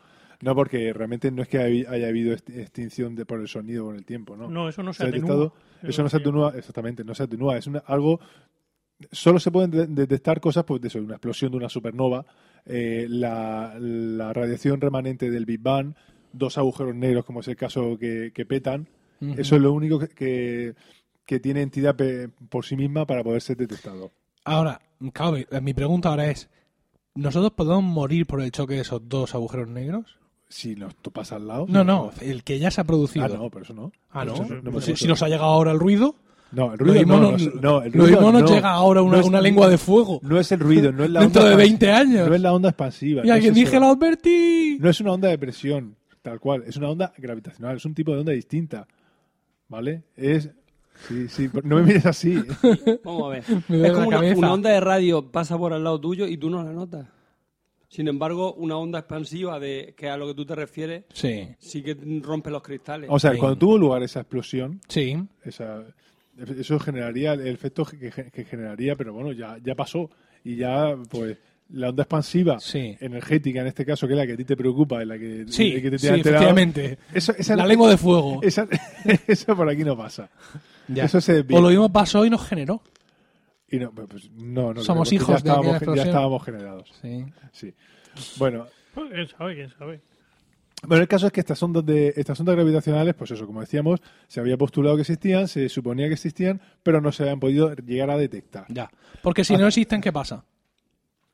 No, 0.42 0.54
porque 0.54 0.92
realmente 0.92 1.30
no 1.30 1.42
es 1.42 1.48
que 1.48 1.58
hay- 1.58 1.84
haya 1.88 2.08
habido 2.08 2.34
extinción 2.34 3.14
de, 3.14 3.24
por 3.24 3.40
el 3.40 3.48
sonido 3.48 3.86
con 3.86 3.96
el 3.96 4.04
tiempo, 4.04 4.36
¿no? 4.36 4.48
No, 4.50 4.68
eso 4.68 4.82
no 4.82 4.92
se, 4.92 4.98
Se 4.98 5.04
ha 5.04 5.08
atenúa. 5.08 5.30
detectado- 5.36 5.54
eso 5.82 6.02
no 6.02 6.08
se 6.08 6.16
atenúa, 6.18 6.52
exactamente, 6.56 7.04
no 7.04 7.14
se 7.14 7.22
atenúa. 7.22 7.56
Es 7.56 7.66
una- 7.66 7.78
algo. 7.86 8.20
Solo 9.10 9.38
se 9.40 9.50
pueden 9.50 9.70
de- 9.70 9.86
detectar 9.86 10.40
cosas, 10.40 10.64
pues 10.64 10.80
de 10.80 10.88
eso, 10.88 10.98
una 10.98 11.14
explosión 11.14 11.50
de 11.50 11.56
una 11.58 11.68
supernova, 11.68 12.24
eh, 12.66 13.06
la, 13.08 13.74
la 13.78 14.32
radiación 14.32 14.80
remanente 14.80 15.30
del 15.30 15.46
Big 15.46 15.60
Bang, 15.60 15.94
dos 16.32 16.58
agujeros 16.58 16.94
negros, 16.94 17.24
como 17.24 17.40
es 17.40 17.48
el 17.48 17.56
caso 17.56 17.98
que, 17.98 18.30
que 18.34 18.44
petan. 18.46 18.88
Eso 19.36 19.56
es 19.56 19.62
lo 19.62 19.72
único 19.72 19.98
que, 19.98 20.08
que, 20.08 20.74
que 21.24 21.40
tiene 21.40 21.62
entidad 21.62 21.96
pe- 21.96 22.28
por 22.50 22.64
sí 22.66 22.76
misma 22.76 23.06
para 23.06 23.24
poder 23.24 23.40
ser 23.40 23.56
detectado. 23.56 24.12
Ahora, 24.44 24.80
claro, 25.12 25.32
mi- 25.32 25.60
mi 25.60 25.74
pregunta 25.74 26.10
ahora 26.10 26.30
es, 26.30 26.48
¿nosotros 27.14 27.52
podemos 27.52 27.82
morir 27.84 28.26
por 28.26 28.40
el 28.42 28.50
choque 28.52 28.74
de 28.74 28.80
esos 28.80 29.08
dos 29.08 29.34
agujeros 29.34 29.68
negros? 29.68 30.18
Si 30.48 30.76
nos 30.76 30.94
tú 30.96 31.10
pasas 31.10 31.38
al 31.40 31.48
lado. 31.48 31.66
No, 31.68 31.82
no, 31.82 32.12
el 32.20 32.44
que 32.44 32.58
ya 32.58 32.70
se 32.70 32.80
ha 32.80 32.84
producido. 32.84 33.24
Ah, 33.24 33.28
no, 33.28 33.50
pero 33.50 33.64
eso 33.64 33.74
no. 33.74 33.90
Ah, 34.10 34.24
¿no? 34.24 34.34
Eso 34.34 34.44
no 34.44 34.62
me 34.62 34.70
Pues 34.72 34.84
si, 34.84 35.06
nos 35.08 35.22
ha 35.22 35.28
llegado 35.28 35.50
ahora 35.50 35.72
el 35.72 35.80
ruido, 35.80 36.14
No, 36.52 36.72
el 36.72 36.78
ruido 36.78 37.04
no, 37.06 37.16
no, 37.32 37.36
no, 37.60 37.82
el 37.82 37.92
ruido 37.92 38.30
no. 38.32 38.46
llega 38.46 38.70
ahora 38.70 39.02
una, 39.02 39.18
es- 39.20 39.26
una 39.26 39.40
lengua 39.40 39.68
de 39.68 39.78
fuego. 39.78 40.20
No 40.22 40.38
es 40.38 40.52
el 40.52 40.60
ruido, 40.60 40.92
no 40.92 41.02
es 41.04 41.10
la 41.10 41.20
Dentro 41.22 41.42
onda 41.42 41.56
de 41.56 41.64
expansiva. 41.64 41.96
20 41.96 42.16
años. 42.18 42.28
No 42.28 42.34
es 42.36 42.40
la 42.42 42.52
onda 42.52 42.68
expansiva. 42.68 43.22
y 43.26 43.30
alguien 43.30 43.54
dije, 43.54 43.80
lo 43.80 43.86
advertí. 43.86 44.78
No 44.80 44.90
es 44.90 45.00
una 45.00 45.12
onda 45.12 45.28
de 45.28 45.38
presión, 45.38 45.96
tal 46.22 46.38
cual. 46.38 46.62
Es 46.66 46.76
una 46.76 46.90
onda 46.90 47.12
gravitacional. 47.18 47.76
Es 47.78 47.84
un 47.84 47.94
tipo 47.94 48.12
de 48.12 48.18
onda 48.20 48.32
distinta. 48.32 48.86
¿Vale? 49.68 50.04
Es. 50.16 50.50
Sí, 51.08 51.28
sí. 51.28 51.50
No 51.64 51.76
me 51.76 51.82
mires 51.82 52.06
así. 52.06 52.34
Vamos 53.04 53.24
a 53.24 53.28
ver. 53.28 53.44
Es 53.68 53.92
como 53.92 54.08
una, 54.08 54.52
onda 54.52 54.70
de 54.70 54.80
radio 54.80 55.30
pasa 55.30 55.58
por 55.58 55.72
al 55.72 55.84
lado 55.84 56.00
tuyo 56.00 56.26
y 56.26 56.36
tú 56.36 56.50
no 56.50 56.62
la 56.62 56.72
notas. 56.72 57.06
Sin 57.88 58.08
embargo, 58.08 58.54
una 58.54 58.76
onda 58.76 58.98
expansiva, 59.00 59.60
de 59.60 59.94
que 59.96 60.08
a 60.08 60.16
lo 60.16 60.26
que 60.26 60.34
tú 60.34 60.44
te 60.44 60.54
refieres, 60.54 61.04
Sí, 61.12 61.48
sí 61.58 61.82
que 61.82 61.96
rompe 62.22 62.50
los 62.50 62.62
cristales. 62.62 63.08
O 63.12 63.18
sea, 63.18 63.32
Sí. 63.32 63.38
cuando 63.38 63.56
tuvo 63.56 63.78
lugar 63.78 64.02
esa 64.02 64.20
explosión, 64.20 64.80
sí. 64.88 65.16
esa, 65.44 65.84
eso 66.58 66.78
generaría 66.80 67.34
el 67.34 67.46
efecto 67.46 67.84
que, 67.84 68.10
que 68.10 68.44
generaría, 68.44 68.96
pero 68.96 69.12
bueno, 69.12 69.30
ya, 69.32 69.58
ya 69.62 69.74
pasó. 69.76 70.10
Y 70.42 70.56
ya, 70.56 70.96
pues, 71.08 71.38
la 71.70 71.88
onda 71.88 72.02
expansiva 72.02 72.60
Sí. 72.60 72.96
energética, 73.00 73.60
en 73.60 73.66
este 73.66 73.84
caso, 73.84 74.06
que 74.06 74.12
es 74.12 74.18
la 74.18 74.26
que 74.26 74.34
a 74.34 74.36
ti 74.36 74.44
te 74.44 74.56
preocupa, 74.56 75.00
es 75.00 75.08
la 75.08 75.18
que, 75.18 75.44
Sí, 75.48 75.80
que 75.80 75.90
te 75.90 75.98
sí, 75.98 76.08
efectivamente. 76.08 76.98
Eso, 77.12 77.32
esa, 77.36 77.56
La 77.56 77.66
lengua 77.66 77.90
de 77.90 77.96
fuego. 77.96 78.40
esa, 78.42 78.66
eso 79.26 79.56
por 79.56 79.68
aquí 79.68 79.84
no 79.84 79.96
pasa. 79.96 80.28
Ya. 80.88 81.04
Eso 81.04 81.20
se 81.20 81.34
desvía. 81.34 81.58
O 81.58 81.62
lo 81.62 81.68
mismo 81.68 81.90
pasó 81.90 82.24
y 82.24 82.30
nos 82.30 82.46
generó. 82.46 82.82
Y 83.70 83.78
no, 83.78 83.90
pues, 83.92 84.30
no, 84.32 84.74
no 84.74 84.82
Somos 84.82 85.12
hijos 85.12 85.28
de 85.28 85.32
ya 85.48 85.54
estábamos, 85.54 85.76
aquella 85.76 85.96
ya 85.96 86.02
estábamos 86.02 86.44
generados. 86.44 86.92
Sí. 87.00 87.24
Sí. 87.52 87.74
Bueno, 88.36 88.66
Pues, 88.94 89.10
¿Quién 89.10 89.28
sabe? 89.28 89.54
¿Quién 89.54 89.70
sabe? 89.70 90.00
Bueno, 90.86 91.00
el 91.02 91.08
caso 91.08 91.26
es 91.26 91.32
que 91.32 91.40
estas 91.40 91.62
ondas, 91.62 91.84
de, 91.86 92.12
estas 92.14 92.38
ondas 92.38 92.54
gravitacionales, 92.56 93.14
pues 93.14 93.30
eso, 93.30 93.46
como 93.46 93.60
decíamos, 93.60 94.00
se 94.28 94.40
había 94.40 94.58
postulado 94.58 94.96
que 94.96 95.00
existían, 95.00 95.48
se 95.48 95.68
suponía 95.70 96.06
que 96.08 96.12
existían, 96.14 96.60
pero 96.82 97.00
no 97.00 97.10
se 97.10 97.22
habían 97.22 97.40
podido 97.40 97.74
llegar 97.74 98.10
a 98.10 98.18
detectar. 98.18 98.66
Ya. 98.68 98.90
Porque 99.22 99.44
si 99.44 99.56
no 99.56 99.66
existen, 99.66 100.02
¿qué 100.02 100.12
pasa? 100.12 100.44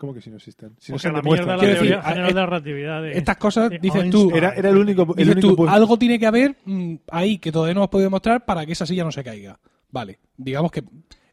¿Cómo 0.00 0.14
que 0.14 0.22
si 0.22 0.30
no 0.30 0.36
existen? 0.36 0.72
Si 0.78 0.92
no 0.92 0.98
se 0.98 1.12
la 1.12 1.20
mierda 1.20 1.56
la 1.56 1.62
teoría 1.62 2.00
general 2.02 2.24
eh, 2.30 2.32
de 2.32 2.40
la 2.40 2.46
relatividad. 2.46 3.02
de- 3.02 3.18
Estas 3.18 3.36
cosas, 3.36 3.68
de 3.68 3.78
dices 3.78 4.02
Einstein. 4.04 4.30
tú, 4.30 4.34
Era, 4.34 4.54
era 4.54 4.70
el 4.70 4.78
único, 4.78 5.02
el 5.02 5.08
Dices 5.14 5.32
único 5.34 5.48
tú, 5.48 5.56
puesto- 5.56 5.74
algo 5.76 5.98
tiene 5.98 6.18
que 6.18 6.26
haber 6.26 6.56
mm, 6.64 6.94
ahí 7.10 7.36
que 7.36 7.52
todavía 7.52 7.74
no 7.74 7.80
hemos 7.80 7.90
podido 7.90 8.06
demostrar 8.06 8.46
para 8.46 8.64
que 8.64 8.72
esa 8.72 8.86
silla 8.86 9.04
no 9.04 9.12
se 9.12 9.22
caiga. 9.22 9.60
Vale, 9.90 10.18
digamos 10.38 10.70
que 10.72 10.82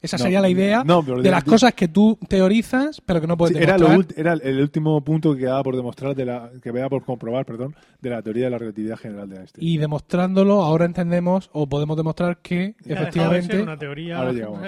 esa 0.02 0.18
No, 0.18 0.24
sería 0.24 0.42
la 0.42 0.50
idea 0.50 0.84
no, 0.84 1.02
pero 1.02 1.18
de 1.18 1.24
de- 1.24 1.32
las 1.32 1.46
de- 1.46 1.50
cosas 1.50 1.74
que 1.74 1.88
tú 1.88 2.20
teorizas, 2.28 3.02
pero 3.06 3.22
que 3.22 3.28
no 3.28 3.38
puedes 3.38 3.56
Sí, 3.56 3.64
era, 3.64 3.78
lo 3.78 3.88
demostrar. 3.88 4.20
era 4.20 4.34
el 4.34 4.60
último 4.60 5.02
punto 5.02 5.34
que 5.34 5.40
quedaba 5.40 5.64
por 5.64 5.76
demostrar, 5.78 6.14
de 6.14 6.26
la, 6.26 6.52
que 6.62 6.70
quedaba 6.72 6.90
por 6.90 7.06
comprobar, 7.06 7.46
perdón, 7.46 7.74
de 8.02 8.10
la 8.10 8.22
teoría 8.22 8.44
de 8.46 8.50
la 8.52 8.58
relatividad 8.58 8.98
general 8.98 9.30
de 9.30 9.38
Einstein. 9.38 9.66
Y 9.66 9.78
demostrándolo, 9.78 10.62
ahora 10.62 10.84
entendemos 10.86 11.50
o 11.54 11.68
podemos 11.68 11.96
demostrar 11.96 12.40
que 12.42 12.76
Ya 12.86 13.00
ha 13.00 13.06
dejado 13.06 13.06
de 13.06 13.12
ser 13.12 13.22
efectivamente 13.22 13.62
una 13.62 13.78
teoría 13.78 14.18
Ahora 14.18 14.34
llegamos. 14.34 14.60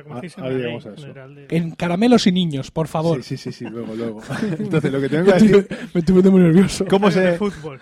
Eh, 0.00 0.04
para 0.04 0.20
en 1.28 1.34
de- 1.34 1.46
en 1.50 1.70
caramelos 1.72 2.26
y 2.26 2.32
niños, 2.32 2.70
por 2.70 2.88
favor. 2.88 3.22
Sí, 3.22 3.36
sí, 3.36 3.52
sí, 3.52 3.52
sí, 3.52 3.64
luego, 3.70 3.94
luego. 3.94 4.20
Entonces, 4.58 4.92
lo 4.92 5.00
que 5.00 5.08
tengo 5.08 5.24
que 5.26 5.32
decir, 5.32 5.66
me 5.92 6.00
estoy 6.00 6.14
poniendo 6.14 6.30
muy 6.32 6.40
nervioso. 6.42 6.84
¿cómo 6.86 7.08
de 7.08 7.12
se, 7.12 7.32
fútbol. 7.38 7.78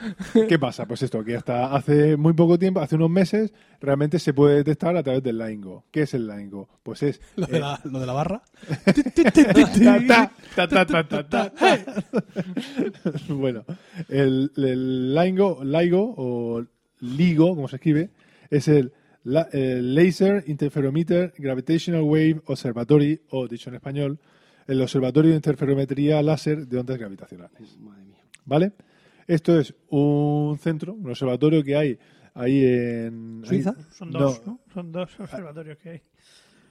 ¿Qué 0.49 0.59
pasa? 0.59 0.87
Pues 0.87 1.03
esto, 1.03 1.25
que 1.25 1.37
hasta 1.37 1.75
hace 1.75 2.17
muy 2.17 2.33
poco 2.33 2.59
tiempo, 2.59 2.81
hace 2.81 2.97
unos 2.97 3.11
meses, 3.11 3.53
realmente 3.81 4.19
se 4.19 4.35
puede 4.35 4.57
detectar 4.57 4.97
a 4.97 5.03
través 5.03 5.23
del 5.23 5.39
LINGO. 5.39 5.85
¿Qué 5.91 6.03
es 6.03 6.15
el 6.15 6.27
LINGO? 6.27 6.69
Pues 6.83 7.03
es... 7.03 7.21
Lo 7.37 7.47
de, 7.47 7.57
eh, 7.57 7.61
la, 7.61 7.81
lo 7.85 8.01
de 8.01 8.07
la 8.07 8.13
barra. 8.13 8.43
bueno, 13.29 13.65
el, 14.09 14.51
el 14.57 15.15
LIGO, 15.15 15.63
LIGO 15.65 16.15
o 16.17 16.65
LIGO, 17.01 17.55
como 17.55 17.69
se 17.69 17.77
escribe, 17.77 18.11
es 18.51 18.69
el, 18.69 18.93
la- 19.25 19.49
el 19.53 19.95
Laser 19.95 20.45
Interferometer 20.47 21.33
Gravitational 21.39 22.03
Wave 22.03 22.43
Observatory, 22.47 23.21
o 23.31 23.47
dicho 23.49 23.71
en 23.71 23.77
español, 23.77 24.19
el 24.67 24.81
Observatorio 24.81 25.31
de 25.31 25.37
Interferometría 25.37 26.23
Láser 26.23 26.67
de 26.67 26.79
Ondas 26.79 26.99
Gravitacionales. 26.99 27.79
Madre 27.79 28.05
mía. 28.05 28.23
¿Vale? 28.45 28.73
Esto 29.27 29.59
es 29.59 29.75
un 29.91 30.59
centro, 30.59 30.95
un 30.95 31.09
observatorio 31.11 31.63
que 31.63 31.77
hay 31.77 31.99
ahí 32.35 32.65
en... 32.65 33.43
¿Suiza? 33.45 33.71
ahí- 33.77 33.85
Son 33.93 34.11
no, 34.11 34.19
dos, 34.19 34.47
¿no? 34.47 34.61
Son 34.73 34.91
dos 34.93 35.19
observatorios 35.21 35.79
que 35.79 35.89
hay. 35.91 36.03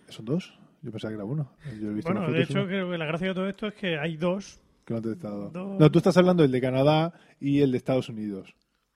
¿Son 0.10 0.26
dos? 0.26 0.54
Yo 0.82 0.92
pensaba 0.92 1.12
que 1.12 1.16
era 1.16 1.26
uno. 1.26 1.52
Yo 1.80 1.92
he 1.92 1.94
visto 1.94 2.12
Bueno, 2.12 2.32
de 2.32 2.42
hecho, 2.44 2.60
¿no? 2.60 2.66
creo 2.68 2.90
que 2.92 2.98
la 2.98 3.06
gracia 3.06 3.28
de 3.30 3.34
todo 3.34 3.48
esto 3.48 3.68
es 3.68 3.74
que 3.76 3.98
hay 3.98 4.18
dos. 4.18 4.60
que 4.84 4.94
no 4.94 4.98
han 4.98 5.04
detectado. 5.04 5.50
dos- 5.50 5.80
No, 5.80 5.92
tú 5.92 6.00
estás 6.00 6.18
hablando 6.18 6.42
del 6.44 6.52
de 6.52 6.60
Canadá 6.60 7.14
y 7.40 7.60
el 7.62 7.72
de 7.72 7.78
Estados 7.78 8.10
Unidos, 8.10 8.56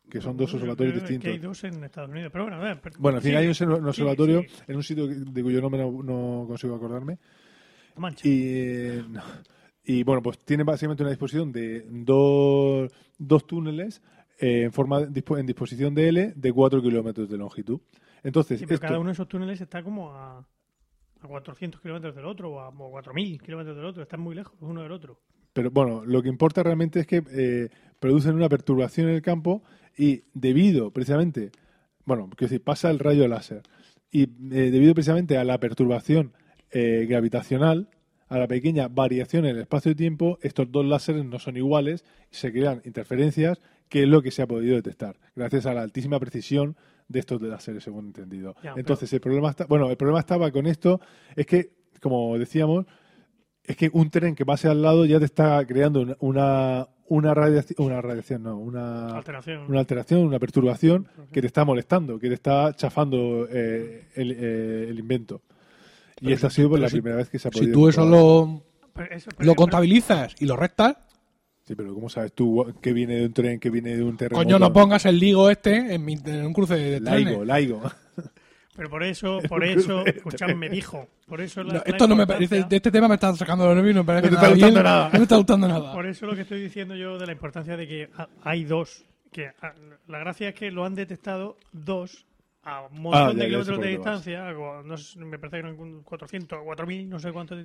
que 0.09 0.21
son 0.21 0.37
dos 0.37 0.53
observatorios 0.53 0.93
creo 0.95 1.05
que 1.07 1.13
distintos. 1.13 1.31
hay 1.33 1.39
dos 1.39 1.63
en 1.63 1.83
Estados 1.83 2.09
Unidos. 2.09 2.31
Pero 2.31 2.43
bueno, 2.45 2.57
a 2.57 2.63
ver. 2.63 2.79
pero- 2.81 2.95
Bueno, 2.99 3.17
al 3.17 3.23
final 3.23 3.41
hay 3.43 3.47
un, 3.47 3.85
observatorio 3.87 4.43
en 4.67 4.75
un 4.75 4.83
sitio 4.83 5.07
que- 5.07 5.15
de 5.15 5.43
cuyo 5.43 5.61
nombre 5.61 5.81
no, 5.81 5.91
no 6.03 6.45
consigo 6.47 6.75
acordarme. 6.75 7.17
Mancha. 7.97 8.27
Y, 8.27 8.41
eh, 8.45 9.03
no. 9.09 9.21
y 9.83 10.03
bueno, 10.03 10.21
pues 10.21 10.39
tiene 10.39 10.63
básicamente 10.63 11.03
una 11.03 11.11
disposición 11.11 11.51
de 11.51 11.85
dos, 11.89 12.91
dos 13.17 13.47
túneles 13.47 14.01
eh, 14.39 14.63
en 14.63 14.71
forma 14.73 14.99
en 15.01 15.45
disposición 15.45 15.95
de 15.95 16.09
L 16.09 16.33
de 16.35 16.51
4 16.53 16.81
kilómetros 16.81 17.29
de 17.29 17.37
longitud. 17.37 17.79
Entonces, 18.23 18.59
pero 18.61 18.73
esto- 18.75 18.87
cada 18.87 18.99
uno 18.99 19.07
de 19.09 19.13
esos 19.13 19.27
túneles 19.27 19.61
está 19.61 19.81
como 19.83 20.11
a, 20.13 20.39
a 20.39 21.27
400 21.27 21.79
kilómetros 21.79 22.15
del 22.15 22.25
otro 22.25 22.51
o 22.53 22.59
a 22.59 22.69
o 22.69 22.91
4.000 22.91 23.39
kilómetros 23.41 23.75
del 23.77 23.85
otro. 23.85 24.03
Están 24.03 24.19
muy 24.19 24.35
lejos 24.35 24.53
uno 24.59 24.81
del 24.81 24.91
otro. 24.91 25.19
Pero 25.53 25.71
bueno, 25.71 26.03
lo 26.05 26.21
que 26.21 26.27
importa 26.27 26.63
realmente 26.63 26.99
es 26.99 27.07
que 27.07 27.23
eh, 27.31 27.69
producen 27.99 28.35
una 28.35 28.49
perturbación 28.49 29.07
en 29.07 29.15
el 29.15 29.21
campo 29.21 29.63
y 29.97 30.23
debido 30.33 30.91
precisamente, 30.91 31.51
bueno, 32.05 32.29
quiero 32.35 32.49
decir, 32.49 32.63
pasa 32.63 32.89
el 32.89 32.99
rayo 32.99 33.27
láser 33.27 33.63
y 34.11 34.23
eh, 34.23 34.71
debido 34.71 34.93
precisamente 34.93 35.37
a 35.37 35.43
la 35.43 35.59
perturbación 35.59 36.33
eh, 36.71 37.05
gravitacional, 37.07 37.89
a 38.27 38.37
la 38.37 38.47
pequeña 38.47 38.87
variación 38.87 39.45
en 39.45 39.55
el 39.55 39.61
espacio 39.61 39.91
y 39.91 39.95
tiempo, 39.95 40.39
estos 40.41 40.71
dos 40.71 40.85
láseres 40.85 41.25
no 41.25 41.39
son 41.39 41.57
iguales 41.57 42.03
y 42.31 42.35
se 42.35 42.51
crean 42.51 42.81
interferencias, 42.85 43.59
que 43.89 44.03
es 44.03 44.07
lo 44.07 44.21
que 44.21 44.31
se 44.31 44.41
ha 44.41 44.47
podido 44.47 44.75
detectar, 44.75 45.17
gracias 45.35 45.65
a 45.65 45.73
la 45.73 45.81
altísima 45.81 46.19
precisión 46.19 46.75
de 47.07 47.19
estos 47.19 47.41
láseres, 47.41 47.83
según 47.83 48.05
he 48.05 48.07
entendido. 48.07 48.55
Ya, 48.63 48.73
Entonces, 48.77 49.11
el 49.13 49.21
problema 49.21 49.51
está, 49.51 49.65
bueno, 49.65 49.89
el 49.91 49.97
problema 49.97 50.19
estaba 50.19 50.51
con 50.51 50.65
esto, 50.65 50.99
es 51.35 51.45
que, 51.45 51.71
como 52.01 52.37
decíamos, 52.37 52.85
es 53.63 53.75
que 53.75 53.89
un 53.93 54.09
tren 54.09 54.35
que 54.35 54.45
pase 54.45 54.67
al 54.67 54.81
lado 54.81 55.05
ya 55.05 55.19
te 55.19 55.25
está 55.25 55.65
creando 55.65 56.01
una, 56.01 56.15
una, 56.19 56.87
una 57.07 57.33
radiación, 57.33 57.75
una 57.85 58.01
radiación, 58.01 58.43
no, 58.43 58.57
una, 58.57 59.09
Alteración. 59.17 59.65
una 59.69 59.79
alteración, 59.79 60.21
una 60.21 60.39
perturbación 60.39 61.07
que 61.31 61.41
te 61.41 61.47
está 61.47 61.63
molestando, 61.63 62.17
que 62.19 62.27
te 62.29 62.33
está 62.33 62.73
chafando 62.75 63.47
eh, 63.51 64.07
el, 64.15 64.31
eh, 64.31 64.87
el 64.89 64.99
invento. 64.99 65.41
Y 66.21 66.31
esta 66.31 66.47
ha 66.47 66.49
sido 66.49 66.69
pues, 66.69 66.79
pero 66.79 66.83
la 66.85 66.89
si- 66.89 66.95
primera 67.01 67.17
vez 67.17 67.29
que 67.29 67.37
se 67.39 67.47
ha 67.47 67.51
Si 67.51 67.59
podido. 67.59 67.73
tú 67.73 67.89
eso 67.89 68.05
lo, 68.05 68.63
Pero 68.93 69.15
eso- 69.15 69.29
pero- 69.31 69.45
lo 69.45 69.51
pero- 69.51 69.55
contabilizas 69.55 70.35
y 70.39 70.45
lo 70.45 70.55
restas, 70.55 70.97
Sí, 71.67 71.73
pero 71.75 71.93
¿cómo 71.95 72.09
sabes 72.09 72.31
tú 72.33 72.73
que 72.79 72.93
viene 72.93 73.15
de 73.15 73.25
un 73.25 73.33
tren, 73.33 73.59
que 73.59 73.71
viene 73.71 73.95
de 73.97 74.03
un 74.03 74.15
terremoto? 74.15 74.43
coño, 74.45 74.59
no 74.59 74.71
pongas 74.71 75.03
el 75.07 75.17
ligo 75.19 75.49
este 75.49 75.95
en, 75.95 76.05
mi- 76.05 76.13
en 76.25 76.45
un 76.45 76.53
cruce 76.53 76.75
de 76.75 76.99
Laigo, 76.99 77.29
trenes. 77.31 77.47
laigo. 77.47 77.81
Pero 78.75 78.89
por 78.89 79.03
eso, 79.03 79.39
por 79.49 79.63
eso, 79.63 80.05
escuchadme, 80.05 80.55
me 80.55 80.69
dijo. 80.69 81.07
Por 81.27 81.41
eso 81.41 81.63
la, 81.63 81.73
No, 81.73 81.79
la 81.79 81.83
esto 81.85 82.07
no 82.07 82.15
me 82.15 82.23
importancia- 82.23 82.49
parece, 82.49 82.69
de 82.69 82.75
este 82.75 82.91
tema 82.91 83.07
me 83.07 83.15
está 83.15 83.33
sacando 83.35 83.65
los 83.65 83.75
nervios 83.75 83.95
no 83.95 84.03
me 84.03 84.07
parece 84.07 84.29
No 84.29 84.29
te 84.29 84.35
nada 84.35 84.47
está 84.47 84.55
bien. 84.55 84.67
gustando 84.67 84.83
nada. 84.89 85.09
No 85.11 85.17
me 85.19 85.23
está 85.23 85.35
gustando 85.37 85.67
nada. 85.67 85.93
Por 85.93 86.05
eso 86.05 86.25
lo 86.25 86.35
que 86.35 86.41
estoy 86.41 86.61
diciendo 86.61 86.95
yo 86.95 87.17
de 87.17 87.25
la 87.25 87.31
importancia 87.31 87.77
de 87.77 87.87
que 87.87 88.09
ha- 88.17 88.27
hay 88.43 88.63
dos. 88.65 89.05
Que 89.31 89.47
ah, 89.61 89.73
la 90.07 90.19
gracia 90.19 90.49
es 90.49 90.55
que 90.55 90.71
lo 90.71 90.85
han 90.85 90.95
detectado 90.95 91.57
dos 91.71 92.25
a 92.63 92.81
un 92.87 93.01
montón 93.01 93.21
Ah, 93.21 93.31
ya, 93.33 93.39
de 93.39 93.45
kilómetros 93.47 93.79
de 93.81 93.87
distancia. 93.89 94.53
no 94.85 94.97
sé, 94.97 95.19
me 95.19 95.37
parece 95.39 95.61
que 95.61 95.67
eran 95.67 96.01
400, 96.03 96.59
4000, 96.63 97.09
no 97.09 97.19
sé 97.19 97.31
cuántos. 97.31 97.57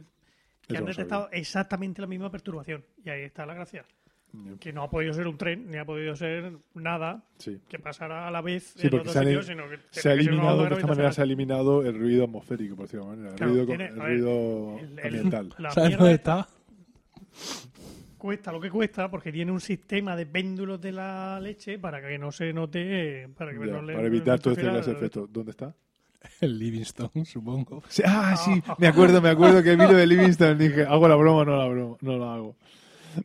Que 0.66 0.74
Eso 0.74 0.78
han 0.78 0.84
detectado 0.84 1.28
exactamente 1.32 2.00
la 2.00 2.06
misma 2.06 2.30
perturbación. 2.30 2.84
Y 3.04 3.10
ahí 3.10 3.22
está 3.22 3.46
la 3.46 3.54
gracia. 3.54 3.84
Que 4.60 4.72
no 4.72 4.84
ha 4.84 4.90
podido 4.90 5.12
ser 5.12 5.26
un 5.26 5.36
tren, 5.36 5.68
ni 5.70 5.76
ha 5.78 5.84
podido 5.84 6.14
ser 6.14 6.52
nada 6.74 7.24
Sí. 7.38 7.58
que 7.68 7.78
pasara 7.80 8.28
a 8.28 8.30
la 8.30 8.40
vez 8.40 8.74
Sí, 8.76 8.86
en 8.86 8.96
los 8.96 9.04
dos 9.04 9.12
se, 9.12 9.18
sitios, 9.20 9.46
sino 9.46 9.64
que 9.68 9.78
se 9.90 10.08
ha 10.08 10.12
eliminado, 10.12 10.64
de 10.66 10.74
esta 10.74 10.86
manera 10.86 11.12
se 11.12 11.20
ha 11.20 11.24
eliminado 11.24 11.82
el 11.84 11.98
ruido 11.98 12.24
atmosférico, 12.24 12.76
por 12.76 12.84
decirlo 12.86 13.06
de 13.06 13.10
alguna 13.12 13.30
manera, 13.30 13.32
el 13.32 13.36
Claro, 13.38 13.52
ruido, 13.52 13.66
tiene- 13.66 13.86
el 13.86 13.94
ver, 13.94 14.04
ruido 14.06 14.78
el- 14.78 14.98
el- 14.98 15.04
ambiental. 15.06 15.54
la 15.58 15.70
¿Sabes 15.72 15.98
dónde 15.98 16.14
está? 16.14 16.48
cuesta 18.18 18.52
lo 18.52 18.60
que 18.60 18.70
cuesta 18.70 19.10
porque 19.10 19.32
tiene 19.32 19.50
un 19.50 19.60
sistema 19.60 20.14
de 20.14 20.26
péndulos 20.26 20.80
de 20.80 20.92
la 20.92 21.40
leche 21.40 21.78
para 21.78 22.00
que 22.06 22.18
no 22.18 22.30
se 22.30 22.52
note 22.52 23.28
para 23.36 23.52
que 23.52 23.58
Ya, 23.58 23.72
no 23.72 23.82
le- 23.82 23.94
para 23.94 24.06
evitar 24.06 24.36
no 24.36 24.42
todo 24.42 24.52
este 24.52 24.62
interfiera- 24.66 24.72
clase 24.72 24.90
de 24.90 24.96
efectos. 24.96 25.32
¿Dónde 25.32 25.50
está? 25.52 25.74
El 26.42 26.58
Livingstone, 26.58 27.24
supongo. 27.24 27.82
Sí, 27.88 28.02
ah, 28.04 28.36
sí, 28.36 28.50
me 28.78 28.88
acuerdo, 28.88 29.22
me 29.22 29.30
acuerdo 29.30 29.62
que 29.62 29.70
vi 29.74 29.82
lo 29.82 29.94
de 29.94 30.06
Livingston. 30.06 30.58
Dije, 30.58 30.82
¿hago 30.84 31.08
la 31.08 31.14
broma 31.16 31.38
o 31.40 31.44
no 31.46 31.56
la 31.56 31.66
broma? 31.66 31.96
No 32.02 32.18
la 32.18 32.34
hago. 32.34 32.56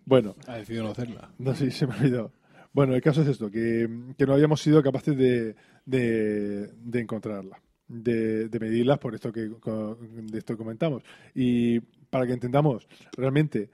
Bueno, 0.06 0.36
Ha 0.48 0.58
decidido 0.58 0.84
no 0.84 0.92
hacerla. 0.92 1.32
no 1.38 1.56
sé, 1.56 1.72
se 1.72 1.88
me 1.88 1.96
olvidó. 1.96 2.32
Bueno, 2.74 2.94
el 2.94 3.02
caso 3.02 3.22
es 3.22 3.30
esto, 3.30 3.50
que, 3.50 3.88
que 4.18 4.26
no 4.26 4.34
habíamos 4.34 4.62
sido 4.62 4.84
capaces 4.84 5.18
de, 5.18 5.56
de, 5.86 6.68
de 6.74 7.00
encontrarla, 7.00 7.62
de, 7.88 8.50
de 8.50 8.60
medirlas 8.60 9.00
por 9.00 9.16
esto 9.16 9.32
que 9.32 9.42
de 9.42 10.38
esto 10.38 10.58
comentamos. 10.58 11.04
Y 11.34 11.80
para 11.80 12.28
que 12.28 12.34
entendamos, 12.34 12.88
realmente 13.16 13.70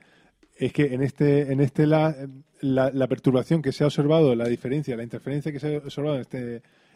es 0.56 0.72
que 0.72 0.94
en 0.94 1.02
este, 1.02 1.52
en 1.52 1.62
este 1.62 1.88
la, 1.88 2.16
la, 2.62 2.92
la 2.92 3.08
perturbación 3.08 3.62
que 3.64 3.72
se 3.72 3.84
ha 3.84 3.88
observado, 3.88 4.36
la 4.36 4.48
diferencia, 4.48 4.96
la 4.96 5.04
interferencia 5.04 5.52
que 5.52 5.60
se 5.60 5.76
ha 5.76 5.78
observado 5.80 6.16
en 6.16 6.22
este, 6.22 6.56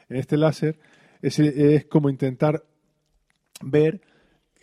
en 0.09 0.17
este 0.17 0.37
láser, 0.37 0.77
es, 1.21 1.39
es 1.39 1.85
como 1.85 2.09
intentar 2.11 2.63
ver 3.63 4.01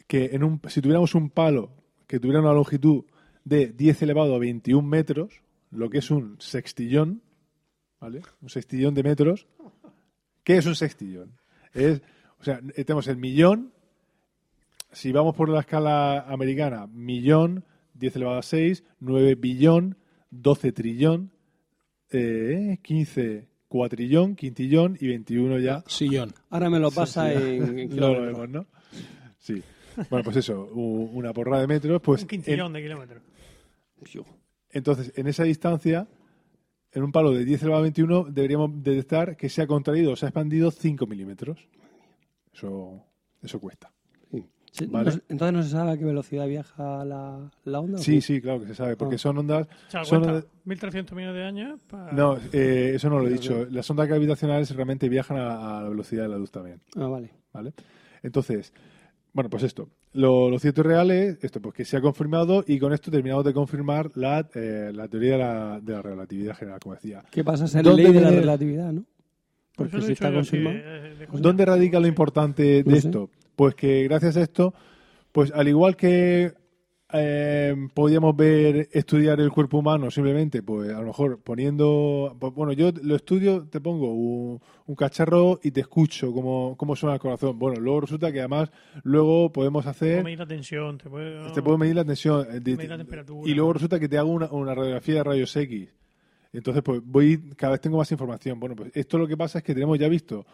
que 0.06 0.26
en 0.32 0.44
un, 0.44 0.60
si 0.68 0.80
tuviéramos 0.80 1.14
un 1.16 1.30
palo 1.30 1.72
que 2.06 2.20
tuviera 2.20 2.40
una 2.40 2.52
longitud 2.52 3.04
de 3.44 3.68
10 3.68 4.02
elevado 4.02 4.34
a 4.34 4.38
21 4.38 4.86
metros, 4.86 5.42
lo 5.70 5.90
que 5.90 5.98
es 5.98 6.10
un 6.10 6.40
sextillón, 6.40 7.22
¿vale? 8.00 8.22
Un 8.40 8.48
sextillón 8.48 8.94
de 8.94 9.02
metros. 9.02 9.46
¿Qué 10.44 10.56
es 10.56 10.66
un 10.66 10.74
sextillón? 10.74 11.32
Es, 11.72 12.02
o 12.40 12.44
sea, 12.44 12.60
eh, 12.76 12.84
tenemos 12.84 13.06
el 13.08 13.16
millón, 13.16 13.72
si 14.92 15.12
vamos 15.12 15.34
por 15.34 15.48
la 15.48 15.60
escala 15.60 16.20
americana, 16.20 16.86
millón, 16.86 17.64
10 17.94 18.16
elevado 18.16 18.38
a 18.38 18.42
6, 18.42 18.84
9 19.00 19.34
billón, 19.36 19.96
12 20.30 20.72
trillón, 20.72 21.30
eh, 22.10 22.78
15 22.82 23.48
cuatrillón, 23.68 24.36
quintillón 24.36 24.98
y 25.00 25.06
21 25.08 25.58
ya 25.58 25.82
Sillón. 25.86 26.34
Ahora 26.50 26.68
me 26.68 26.78
lo 26.78 26.90
pasa 26.90 27.30
sí. 27.30 27.36
en, 27.36 27.78
en 27.78 27.88
no 27.96 28.08
lo 28.08 28.14
kilómetros. 28.14 28.26
vemos, 28.26 28.48
¿no? 28.50 28.66
Sí. 29.38 29.62
Bueno, 30.10 30.24
pues 30.24 30.36
eso, 30.36 30.66
una 30.74 31.32
porra 31.32 31.60
de 31.60 31.66
metros, 31.66 32.00
pues 32.02 32.22
un 32.22 32.28
quintillón 32.28 32.72
de 32.72 32.82
kilómetros. 32.82 33.22
Fiu. 34.04 34.24
Entonces, 34.70 35.12
en 35.16 35.26
esa 35.26 35.44
distancia, 35.44 36.08
en 36.92 37.02
un 37.02 37.12
palo 37.12 37.32
de 37.32 37.44
10 37.44 37.62
elevado 37.62 37.80
a 37.80 37.82
21, 37.82 38.24
deberíamos 38.30 38.82
detectar 38.82 39.36
que 39.36 39.48
se 39.48 39.62
ha 39.62 39.66
contraído 39.66 40.12
o 40.12 40.16
se 40.16 40.26
ha 40.26 40.28
expandido 40.28 40.70
5 40.70 41.06
milímetros. 41.06 41.68
Eso, 42.52 43.02
eso 43.42 43.60
cuesta. 43.60 43.92
Sí. 44.30 44.46
Sí, 44.70 44.86
Vale. 44.86 45.04
no 45.06 45.10
se- 45.12 45.22
entonces 45.28 45.52
no 45.56 45.62
se 45.62 45.68
sabe 45.70 45.90
a 45.92 45.98
qué 45.98 46.04
velocidad 46.04 46.46
viaja 46.46 47.04
la, 47.04 47.50
la 47.64 47.80
onda. 47.80 47.96
¿o 47.98 48.02
Sí, 48.02 48.20
sí, 48.22 48.40
claro 48.40 48.60
que 48.60 48.68
se 48.68 48.74
sabe, 48.74 48.96
porque 48.96 49.16
Ah. 49.16 49.18
son 49.18 49.38
ondas... 49.38 49.66
O 49.88 49.90
sea, 49.90 50.04
son 50.04 50.22
cuenta 50.22 50.38
ondas- 50.38 50.46
1.300 50.64 51.14
millones 51.14 51.36
de 51.36 51.44
años. 51.44 51.82
para- 51.84 52.12
no, 52.12 52.38
eh, 52.52 52.92
eso 52.94 53.10
no 53.10 53.18
lo 53.20 53.26
he 53.28 53.32
dicho. 53.32 53.66
Las 53.70 53.88
ondas 53.90 54.08
gravitacionales 54.08 54.74
realmente 54.74 55.08
viajan 55.10 55.36
a, 55.38 55.78
a 55.78 55.82
la 55.82 55.88
velocidad 55.90 56.22
de 56.22 56.28
la 56.30 56.38
luz 56.38 56.50
también. 56.50 56.80
Ah, 56.96 57.06
vale. 57.06 57.30
¿vale? 57.52 57.74
Entonces, 58.22 58.72
bueno, 59.34 59.50
pues 59.50 59.62
esto. 59.62 59.88
Lo, 60.14 60.50
lo 60.50 60.58
cierto 60.58 60.82
y 60.82 60.84
real 60.84 61.10
es 61.10 61.42
esto, 61.42 61.60
pues 61.60 61.74
que 61.74 61.84
se 61.86 61.96
ha 61.96 62.00
confirmado 62.02 62.62
y 62.66 62.78
con 62.78 62.92
esto 62.92 63.10
terminamos 63.10 63.44
de 63.46 63.54
confirmar 63.54 64.10
la, 64.14 64.46
eh, 64.54 64.90
la 64.92 65.08
teoría 65.08 65.32
de 65.32 65.38
la, 65.38 65.80
de 65.80 65.92
la 65.94 66.02
relatividad 66.02 66.54
general, 66.56 66.80
como 66.80 66.94
decía. 66.94 67.24
¿Qué 67.30 67.42
pasa? 67.42 67.64
Es 67.64 67.74
la 67.74 67.82
¿Dónde 67.82 68.02
ley 68.04 68.12
de 68.12 68.20
la 68.20 68.30
relatividad, 68.30 68.92
¿no? 68.92 69.04
Por 69.74 69.88
Porque 69.88 70.02
si 70.02 70.08
dicho 70.08 70.12
está 70.24 70.32
confirmado. 70.34 70.76
eh. 70.78 71.26
¿Dónde 71.32 71.64
radica 71.64 71.98
lo 71.98 72.06
importante 72.06 72.62
de 72.62 72.84
No 72.84 72.90
sé. 72.92 73.08
esto? 73.08 73.30
Pues 73.56 73.74
que 73.74 74.02
gracias 74.04 74.36
a 74.36 74.42
esto, 74.42 74.74
pues 75.32 75.50
al 75.52 75.68
igual 75.68 75.96
que 75.96 76.52
eh, 77.12 77.74
podíamos 77.94 78.36
ver 78.36 78.88
estudiar 78.92 79.40
el 79.40 79.50
cuerpo 79.50 79.78
humano 79.78 80.10
simplemente, 80.10 80.62
pues 80.62 80.90
a 80.92 81.00
lo 81.00 81.06
mejor 81.08 81.38
poniendo, 81.40 82.36
pues, 82.38 82.52
bueno, 82.54 82.72
yo 82.72 82.90
lo 83.02 83.16
estudio, 83.16 83.66
te 83.68 83.80
pongo 83.80 84.12
un, 84.12 84.60
un 84.86 84.94
cacharro 84.94 85.60
y 85.62 85.70
te 85.70 85.80
escucho 85.82 86.32
cómo, 86.32 86.74
cómo 86.76 86.96
suena 86.96 87.14
el 87.14 87.20
corazón. 87.20 87.58
Bueno, 87.58 87.80
luego 87.80 88.02
resulta 88.02 88.32
que 88.32 88.40
además 88.40 88.70
luego 89.04 89.52
podemos 89.52 89.84
Te 89.84 89.90
hacer 89.90 90.12
puedo 90.16 90.24
medir 90.24 90.38
la 90.38 90.46
tensión, 90.46 90.98
te 90.98 91.10
puedo, 91.10 91.52
te 91.52 91.62
puedo 91.62 91.78
medir 91.78 91.96
la 91.96 92.04
tensión 92.04 92.46
eh, 92.50 92.60
de- 92.60 92.76
medir 92.76 92.90
la 92.90 92.98
temperatura. 92.98 93.50
y 93.50 93.54
luego 93.54 93.72
resulta 93.74 94.00
que 94.00 94.08
te 94.08 94.18
hago 94.18 94.30
una, 94.30 94.46
una 94.50 94.74
radiografía 94.74 95.16
de 95.16 95.24
rayos 95.24 95.54
X. 95.56 95.88
Entonces, 96.52 96.82
pues 96.82 97.00
voy, 97.04 97.38
cada 97.56 97.72
vez 97.72 97.80
tengo 97.80 97.96
más 97.98 98.10
información. 98.12 98.60
Bueno, 98.60 98.76
pues 98.76 98.90
esto 98.94 99.16
lo 99.18 99.26
que 99.26 99.36
pasa 99.36 99.58
es 99.58 99.64
que 99.64 99.74
tenemos 99.74 99.98
ya 99.98 100.08
visto 100.08 100.44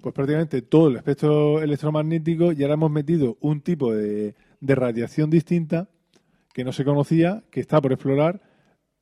pues 0.00 0.14
prácticamente 0.14 0.62
todo 0.62 0.88
el 0.88 0.96
espectro 0.96 1.60
electromagnético 1.62 2.52
y 2.52 2.62
ahora 2.62 2.74
hemos 2.74 2.90
metido 2.92 3.36
un 3.40 3.60
tipo 3.60 3.92
de, 3.94 4.34
de 4.60 4.74
radiación 4.74 5.30
distinta 5.30 5.88
que 6.56 6.64
no 6.64 6.72
se 6.72 6.86
conocía, 6.86 7.44
que 7.50 7.60
está 7.60 7.82
por 7.82 7.92
explorar 7.92 8.40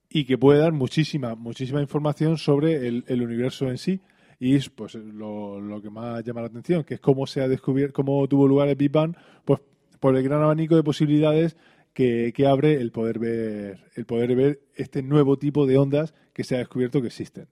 y 0.09 0.25
que 0.25 0.37
puede 0.37 0.59
dar 0.59 0.73
muchísima, 0.73 1.37
muchísima 1.37 1.81
información 1.81 2.37
sobre 2.37 2.89
el, 2.89 3.23
universo 3.23 3.69
en 3.69 3.79
sí. 3.79 4.01
Y 4.41 4.57
es 4.57 4.71
pues 4.71 4.97
lo, 4.97 5.61
lo 5.61 5.81
que 5.81 5.89
más 5.89 6.25
llama 6.25 6.41
la 6.41 6.49
atención, 6.49 6.83
que 6.83 6.95
es 6.95 7.01
cómo 7.01 7.29
se 7.29 7.43
ha 7.43 7.47
descubierto, 7.47 7.95
cómo 7.95 8.27
tuvo 8.27 8.49
lugar 8.49 8.67
el 8.67 8.75
Big 8.75 8.91
Bang, 8.91 9.15
pues 9.45 9.61
por 10.01 10.17
el 10.17 10.25
gran 10.25 10.43
abanico 10.43 10.75
de 10.75 10.83
posibilidades 10.83 11.57
que, 11.93 12.33
que 12.35 12.45
abre 12.45 12.73
el 12.81 12.91
poder 12.91 13.21
ver, 13.21 13.85
el 13.95 14.05
poder 14.05 14.35
ver 14.35 14.61
este 14.75 15.05
nuevo 15.05 15.39
tipo 15.39 15.65
de 15.65 15.79
ondas 15.79 16.13
que 16.33 16.43
se 16.43 16.57
ha 16.57 16.59
descubierto 16.59 17.01
que 17.01 17.07
existen. 17.07 17.47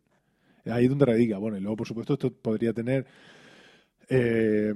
Ahí 0.64 0.86
es 0.86 0.90
donde 0.90 1.07
radica. 1.07 1.38
Bueno, 1.38 1.59
y 1.59 1.61
luego, 1.61 1.76
por 1.76 1.86
supuesto, 1.86 2.14
esto 2.14 2.32
podría 2.32 2.72
tener 2.72 3.07
eh, 4.09 4.74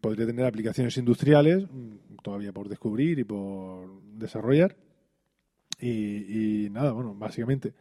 podría 0.00 0.26
tener 0.26 0.44
aplicaciones 0.44 0.96
industriales 0.96 1.64
mm, 1.70 2.16
todavía 2.22 2.52
por 2.52 2.68
descubrir 2.68 3.18
y 3.18 3.24
por 3.24 4.02
desarrollar. 4.14 4.76
Y, 5.80 6.68
nada, 6.70 6.92
bueno, 6.92 7.14
básicamente 7.14 7.72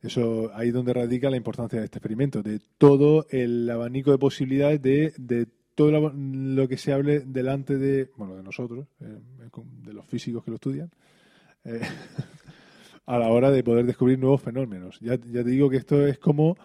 eso 0.00 0.52
ahí 0.54 0.68
es 0.68 0.74
donde 0.74 0.92
radica 0.92 1.28
la 1.28 1.36
importancia 1.36 1.80
de 1.80 1.86
este 1.86 1.98
experimento, 1.98 2.40
de 2.40 2.60
todo 2.78 3.26
el 3.30 3.68
abanico 3.68 4.12
de 4.12 4.18
posibilidades 4.18 4.80
de, 4.80 5.12
de 5.18 5.46
todo 5.74 6.12
lo, 6.12 6.68
que 6.68 6.76
se 6.76 6.92
hable 6.92 7.20
delante 7.20 7.78
de, 7.78 8.10
bueno, 8.16 8.36
de 8.36 8.44
nosotros, 8.44 8.86
eh, 9.00 9.18
de 9.84 9.92
los 9.92 10.06
físicos 10.06 10.44
que 10.44 10.50
lo 10.52 10.56
estudian, 10.56 10.90
eh, 11.64 11.80
a 13.06 13.18
la 13.18 13.28
hora 13.28 13.50
de 13.50 13.64
poder 13.64 13.86
descubrir 13.86 14.18
nuevos 14.18 14.40
fenómenos. 14.42 15.00
Ya, 15.00 15.16
ya 15.16 15.42
te 15.42 15.50
digo 15.50 15.68
que 15.68 15.78
esto 15.78 16.06
es 16.06 16.18
como 16.18 16.56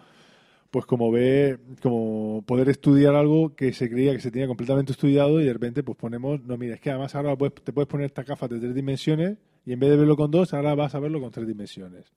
pues 0.74 0.86
como 0.86 1.12
ver, 1.12 1.60
como 1.80 2.42
poder 2.44 2.68
estudiar 2.68 3.14
algo 3.14 3.54
que 3.54 3.72
se 3.72 3.88
creía 3.88 4.12
que 4.12 4.18
se 4.18 4.32
tenía 4.32 4.48
completamente 4.48 4.90
estudiado 4.90 5.40
y 5.40 5.44
de 5.44 5.52
repente 5.52 5.84
pues 5.84 5.96
ponemos, 5.96 6.42
no 6.42 6.56
mira, 6.56 6.74
es 6.74 6.80
que 6.80 6.90
además 6.90 7.14
ahora 7.14 7.36
te 7.36 7.72
puedes 7.72 7.86
poner 7.86 8.06
esta 8.06 8.24
gafas 8.24 8.50
de 8.50 8.58
tres 8.58 8.74
dimensiones 8.74 9.38
y 9.64 9.72
en 9.72 9.78
vez 9.78 9.90
de 9.90 9.98
verlo 9.98 10.16
con 10.16 10.32
dos, 10.32 10.52
ahora 10.52 10.74
vas 10.74 10.92
a 10.96 10.98
verlo 10.98 11.20
con 11.20 11.30
tres 11.30 11.46
dimensiones. 11.46 12.12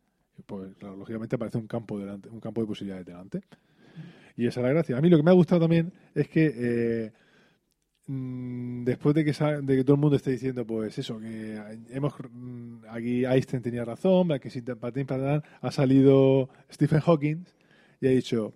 Pues 0.47 0.75
claro, 0.79 0.95
lógicamente 0.95 1.35
aparece 1.35 1.59
un 1.59 1.67
campo 1.67 1.99
delante, 1.99 2.29
un 2.29 2.39
campo 2.39 2.61
de 2.61 2.65
posibilidades 2.65 3.05
delante. 3.05 3.41
Y 4.35 4.47
esa 4.47 4.61
es 4.61 4.63
la 4.63 4.69
gracia. 4.71 4.97
A 4.97 5.01
mí 5.01 5.09
lo 5.11 5.17
que 5.17 5.23
me 5.23 5.29
ha 5.29 5.35
gustado 5.35 5.61
también 5.61 5.93
es 6.15 6.27
que 6.27 6.51
eh, 6.55 7.11
mm, 8.07 8.85
después 8.85 9.13
de 9.13 9.23
que, 9.23 9.33
de 9.61 9.75
que 9.75 9.83
todo 9.83 9.93
el 9.97 10.01
mundo 10.01 10.15
esté 10.15 10.31
diciendo 10.31 10.65
pues 10.65 10.97
eso, 10.97 11.19
que 11.19 11.61
hemos 11.91 12.11
mm, 12.31 12.85
aquí 12.89 13.23
Einstein 13.23 13.61
tenía 13.61 13.85
razón, 13.85 14.29
que 14.39 14.49
si 14.49 14.63
ha 15.61 15.71
salido 15.71 16.49
Stephen 16.71 17.01
Hawking 17.01 17.45
y 18.01 18.07
ha 18.07 18.11
dicho 18.11 18.53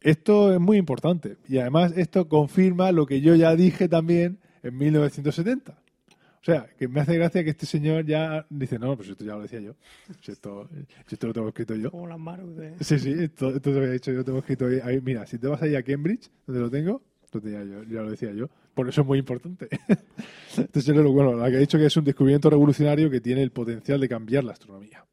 esto 0.00 0.52
es 0.52 0.58
muy 0.60 0.78
importante 0.78 1.36
y 1.48 1.58
además 1.58 1.92
esto 1.96 2.28
confirma 2.28 2.90
lo 2.92 3.06
que 3.06 3.20
yo 3.20 3.34
ya 3.36 3.54
dije 3.54 3.88
también 3.88 4.38
en 4.62 4.76
1970. 4.76 5.72
O 5.72 6.44
sea, 6.44 6.66
que 6.76 6.88
me 6.88 6.98
hace 7.00 7.14
gracia 7.16 7.44
que 7.44 7.50
este 7.50 7.66
señor 7.66 8.04
ya 8.04 8.44
dice, 8.50 8.76
no, 8.76 8.96
pues 8.96 9.08
esto 9.08 9.24
ya 9.24 9.36
lo 9.36 9.42
decía 9.42 9.60
yo. 9.60 9.76
Si 10.22 10.32
esto, 10.32 10.68
si 11.06 11.14
esto 11.14 11.28
lo 11.28 11.32
tengo 11.32 11.46
escrito 11.48 11.76
yo. 11.76 11.92
Como 11.92 12.08
las 12.08 12.18
Maru 12.18 12.52
de... 12.54 12.74
Sí, 12.80 12.98
sí, 12.98 13.12
esto, 13.16 13.50
esto 13.50 13.70
te 13.70 13.76
había 13.78 13.90
dicho 13.92 14.10
yo, 14.10 14.24
tengo 14.24 14.40
escrito 14.40 14.66
ahí, 14.66 14.80
ahí. 14.82 15.00
Mira, 15.00 15.24
si 15.24 15.38
te 15.38 15.46
vas 15.46 15.62
ahí 15.62 15.76
a 15.76 15.84
Cambridge, 15.84 16.28
donde 16.44 16.60
lo 16.62 16.68
tengo, 16.68 17.00
entonces 17.26 17.52
ya, 17.52 17.62
yo, 17.62 17.84
ya 17.84 18.02
lo 18.02 18.10
decía 18.10 18.32
yo. 18.32 18.50
Por 18.74 18.88
eso 18.88 19.02
es 19.02 19.06
muy 19.06 19.20
importante. 19.20 19.68
Entonces, 20.56 20.96
lo- 20.96 21.12
bueno, 21.12 21.34
la 21.36 21.48
que 21.48 21.56
ha 21.58 21.60
dicho 21.60 21.78
que 21.78 21.86
es 21.86 21.96
un 21.96 22.04
descubrimiento 22.04 22.50
revolucionario 22.50 23.08
que 23.08 23.20
tiene 23.20 23.42
el 23.44 23.52
potencial 23.52 24.00
de 24.00 24.08
cambiar 24.08 24.42
la 24.42 24.52
astronomía. 24.52 25.04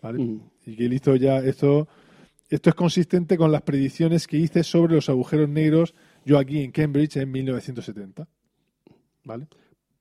¿Vale? 0.00 0.20
Mm. 0.24 0.40
Y 0.66 0.76
que 0.76 0.88
listo 0.88 1.16
ya, 1.16 1.38
esto, 1.40 1.86
esto 2.50 2.70
es 2.70 2.74
consistente 2.76 3.36
con 3.36 3.50
las 3.52 3.62
predicciones 3.62 4.26
que 4.26 4.36
hice 4.36 4.62
sobre 4.64 4.94
los 4.94 5.08
agujeros 5.08 5.48
negros 5.48 5.94
yo 6.24 6.38
aquí 6.38 6.62
en 6.62 6.70
Cambridge 6.72 7.16
en 7.16 7.30
1970. 7.30 8.26
¿Vale? 9.24 9.46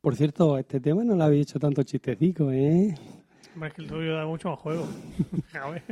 Por 0.01 0.15
cierto, 0.15 0.57
este 0.57 0.79
tema 0.79 1.03
no 1.03 1.15
lo 1.15 1.23
habéis 1.23 1.47
hecho 1.49 1.59
tanto 1.59 1.83
chistecico, 1.83 2.51
¿eh? 2.51 2.95
Hombre, 3.53 3.69
es 3.69 3.75
que 3.75 3.81
el 3.81 3.87
tuyo 3.87 4.15
da 4.15 4.25
mucho 4.25 4.49
más 4.49 4.59
juego. 4.59 4.87
A 5.61 5.69
ver, 5.69 5.83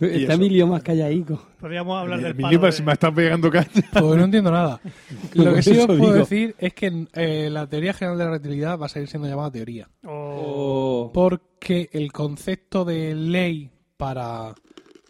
Está 0.00 0.16
eso. 0.16 0.32
Emilio 0.32 0.66
más 0.66 0.82
calladito. 0.82 1.40
podríamos 1.60 1.96
hablar 2.00 2.20
del 2.20 2.34
Mi 2.34 2.42
palo 2.42 2.58
de- 2.70 2.82
me 2.82 2.92
está 2.92 3.12
pegando 3.14 3.50
caña. 3.50 3.68
Pues 3.92 4.02
no 4.16 4.24
entiendo 4.24 4.50
nada. 4.50 4.80
Lo 5.34 5.54
que 5.54 5.62
sí 5.62 5.70
os 5.78 5.86
puedo 5.86 5.96
digo. 6.00 6.12
decir 6.14 6.54
es 6.58 6.74
que 6.74 7.06
eh, 7.14 7.48
la 7.50 7.66
teoría 7.68 7.92
general 7.94 8.18
de 8.18 8.24
la 8.24 8.30
relatividad 8.32 8.78
va 8.78 8.86
a 8.86 8.88
seguir 8.88 9.08
siendo 9.08 9.28
llamada 9.28 9.50
teoría. 9.52 9.88
o- 10.04 10.30
Oh. 10.44 11.10
Porque 11.14 11.88
el 11.92 12.10
concepto 12.12 12.84
de 12.84 13.14
ley 13.14 13.70
para 13.96 14.54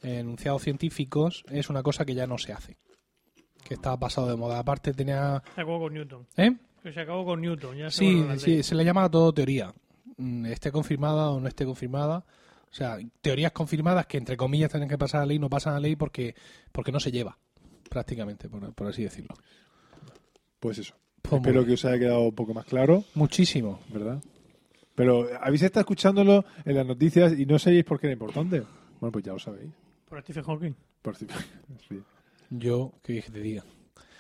enunciados 0.03 0.62
científicos 0.62 1.44
es 1.50 1.70
una 1.70 1.82
cosa 1.82 2.05
que 2.05 2.14
ya 2.14 2.26
no 2.26 2.38
se 2.38 2.53
hace. 2.53 2.76
Que 3.66 3.74
está 3.74 3.96
pasado 3.98 4.28
de 4.28 4.36
moda. 4.36 4.59
Aparte 4.59 4.92
tenía... 4.92 5.42
Se 5.55 5.61
acabó 5.61 5.80
con 5.80 5.94
Newton. 5.94 6.26
¿Eh? 6.36 6.50
Que 6.82 6.92
se 6.92 7.00
acabó 7.00 7.24
con 7.24 7.40
Newton. 7.40 7.76
Ya 7.76 7.90
se 7.90 7.98
Sí, 7.98 8.24
la 8.26 8.38
sí, 8.38 8.62
se 8.62 8.74
le 8.74 8.84
llama 8.84 9.09
todo 9.11 9.32
teoría. 9.32 9.72
Mm, 10.16 10.46
Esté 10.46 10.72
confirmada 10.72 11.30
o 11.30 11.40
no 11.40 11.46
esté 11.48 11.64
confirmada. 11.64 12.24
O 12.70 12.74
sea, 12.74 12.98
teorías 13.20 13.53
confirmadas 13.53 14.07
que 14.07 14.16
entre 14.18 14.36
comillas 14.36 14.70
tienen 14.70 14.88
que 14.88 14.98
pasar 14.98 15.22
a 15.22 15.26
ley, 15.26 15.38
no 15.38 15.48
pasan 15.50 15.74
a 15.74 15.80
ley 15.80 15.94
porque, 15.94 16.34
porque 16.72 16.90
no 16.90 17.00
se 17.00 17.12
lleva, 17.12 17.36
prácticamente, 17.90 18.48
por, 18.48 18.72
por 18.74 18.86
así 18.88 19.03
decirlo. 19.03 19.34
Pues 20.59 20.78
eso. 20.78 20.94
Pues 21.20 21.34
Espero 21.34 21.61
bien. 21.61 21.66
que 21.66 21.74
os 21.74 21.84
haya 21.84 21.98
quedado 21.98 22.22
un 22.22 22.34
poco 22.34 22.55
más 22.55 22.64
claro. 22.64 23.05
Muchísimo. 23.14 23.78
¿verdad? 23.92 24.22
Pero 24.94 25.28
habéis 25.40 25.62
estado 25.62 25.82
escuchándolo 25.82 26.44
en 26.64 26.74
las 26.76 26.86
noticias 26.86 27.38
y 27.38 27.46
no 27.46 27.59
sabéis 27.59 27.84
por 27.84 28.00
qué 28.00 28.07
era 28.09 28.14
importante. 28.14 28.62
Bueno, 29.00 29.12
pues 29.12 29.24
ya 29.24 29.32
lo 29.32 29.38
sabéis. 29.38 29.70
Por 30.12 30.20
Stephen 30.20 30.44
Hawking. 30.44 30.74
Por 31.00 31.16
si- 31.16 31.26
sí. 31.88 31.98
Yo, 32.50 32.92
¿qué 33.02 33.22
te 33.32 33.40
diga? 33.40 33.64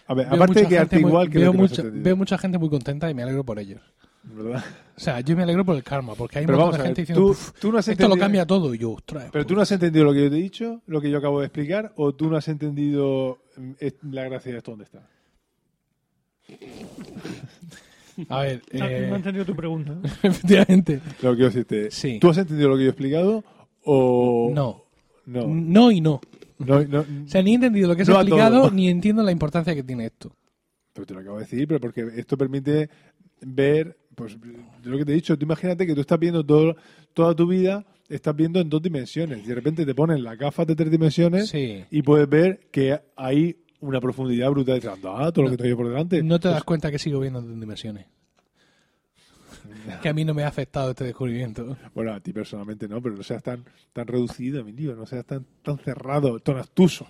A 0.06 0.14
ver, 0.14 0.24
Veo 0.26 0.36
aparte 0.36 0.54
de 0.54 0.60
mucha 0.62 0.68
quedarte 0.70 0.98
muy- 1.00 1.10
igual 1.10 1.28
que 1.30 1.38
veo, 1.38 1.52
mucha, 1.52 1.82
entendido, 1.82 2.04
veo 2.04 2.16
mucha 2.16 2.38
gente 2.38 2.56
muy 2.56 2.70
contenta 2.70 3.10
y 3.10 3.14
me 3.14 3.22
alegro 3.22 3.44
por 3.44 3.58
ellos. 3.58 3.82
¿verdad? 4.22 4.64
O 4.96 5.00
sea, 5.00 5.20
yo 5.20 5.36
me 5.36 5.42
alegro 5.42 5.66
por 5.66 5.76
el 5.76 5.82
karma, 5.84 6.14
porque 6.14 6.38
hay 6.38 6.46
Pero 6.46 6.56
un 6.56 6.60
vamos 6.62 6.78
montón 6.78 6.80
a 6.80 6.94
de 6.94 6.94
ver, 6.94 6.96
gente 7.06 7.12
tú, 7.14 7.28
diciendo, 7.28 7.50
"Puf, 7.52 7.60
tú 7.60 7.72
no 7.72 7.78
has 7.78 7.88
esto 7.88 8.08
lo 8.08 8.16
cambia 8.16 8.46
todo. 8.46 8.72
Y 8.74 8.78
yo, 8.78 8.92
ostras. 8.92 9.28
Pero 9.30 9.44
tú 9.44 9.48
pues, 9.48 9.56
no 9.56 9.62
has 9.64 9.72
entendido 9.72 10.04
lo 10.06 10.14
que 10.14 10.22
yo 10.24 10.30
te 10.30 10.36
he 10.38 10.40
dicho, 10.42 10.80
lo 10.86 10.98
que 11.02 11.10
yo 11.10 11.18
acabo 11.18 11.40
de 11.40 11.46
explicar, 11.48 11.92
o 11.96 12.14
tú 12.14 12.30
no 12.30 12.38
has 12.38 12.48
entendido 12.48 13.38
mm, 13.58 13.72
la 14.12 14.24
gracia 14.24 14.50
de 14.52 14.58
esto 14.58 14.70
dónde 14.70 14.84
está. 14.84 15.06
A 18.30 18.40
ver, 18.40 18.62
No, 18.72 18.86
eh, 18.88 19.06
no 19.10 19.14
he 19.14 19.18
entendido 19.18 19.44
tu 19.44 19.54
pregunta. 19.54 19.94
efectivamente. 20.22 21.00
Lo 21.20 21.36
que 21.36 21.42
decirte. 21.42 21.90
Sí. 21.90 22.18
¿Tú 22.18 22.30
has 22.30 22.38
entendido 22.38 22.70
lo 22.70 22.76
que 22.76 22.82
yo 22.84 22.86
he 22.86 22.90
explicado 22.92 23.44
o 23.84 24.50
No. 24.54 24.81
No. 25.26 25.46
No 25.46 25.90
y 25.90 26.00
no. 26.00 26.20
No, 26.58 26.84
no, 26.84 27.00
O 27.00 27.28
sea, 27.28 27.42
ni 27.42 27.52
he 27.52 27.54
entendido 27.54 27.88
lo 27.88 27.96
que 27.96 28.02
has 28.02 28.08
No 28.08 28.14
explicado, 28.20 28.70
ni 28.70 28.88
entiendo 28.88 29.22
la 29.22 29.32
importancia 29.32 29.74
que 29.74 29.82
tiene 29.82 30.06
esto. 30.06 30.34
Pero 30.92 31.06
te 31.06 31.14
lo 31.14 31.20
acabo 31.20 31.36
de 31.38 31.44
decir, 31.44 31.66
pero 31.66 31.80
porque 31.80 32.06
esto 32.16 32.36
permite 32.36 32.88
ver, 33.40 33.96
pues 34.14 34.36
lo 34.84 34.98
que 34.98 35.04
te 35.04 35.12
he 35.12 35.14
dicho, 35.14 35.36
tú 35.36 35.44
imagínate 35.44 35.86
que 35.86 35.94
tú 35.94 36.00
estás 36.02 36.18
viendo 36.18 36.44
todo, 36.44 36.76
toda 37.14 37.34
tu 37.34 37.46
vida, 37.46 37.84
estás 38.08 38.36
viendo 38.36 38.60
en 38.60 38.68
dos 38.68 38.82
dimensiones. 38.82 39.44
Y 39.44 39.48
de 39.48 39.54
repente 39.54 39.84
te 39.86 39.94
ponen 39.94 40.22
las 40.22 40.38
gafas 40.38 40.66
de 40.66 40.76
tres 40.76 40.90
dimensiones 40.90 41.48
Sí. 41.48 41.84
y 41.90 42.02
puedes 42.02 42.28
ver 42.28 42.68
que 42.70 43.00
hay 43.16 43.56
una 43.80 44.00
profundidad 44.00 44.50
brutal 44.50 44.74
detrás. 44.76 44.98
Ah, 45.04 45.32
todo 45.32 45.46
lo 45.46 45.50
que 45.50 45.56
te 45.56 45.74
por 45.74 45.88
delante. 45.88 46.22
No 46.22 46.38
te 46.38 46.42
Pues, 46.42 46.54
das 46.54 46.64
cuenta 46.64 46.90
que 46.90 46.98
sigo 46.98 47.18
viendo 47.18 47.40
en 47.40 47.58
dimensiones. 47.58 48.06
Que 50.02 50.08
a 50.08 50.12
mí 50.12 50.24
no 50.24 50.34
me 50.34 50.44
ha 50.44 50.48
afectado 50.48 50.90
este 50.90 51.04
descubrimiento. 51.04 51.76
Bueno, 51.94 52.12
a 52.12 52.20
ti 52.20 52.32
personalmente 52.32 52.88
no, 52.88 53.00
pero 53.00 53.16
no 53.16 53.22
seas 53.22 53.42
tan, 53.42 53.64
tan 53.92 54.06
reducido, 54.06 54.64
mi 54.64 54.72
tío, 54.72 54.94
no 54.94 55.06
seas 55.06 55.24
tan, 55.24 55.44
tan 55.62 55.78
cerrado, 55.78 56.38
tan 56.40 56.58
obtuso. 56.58 57.06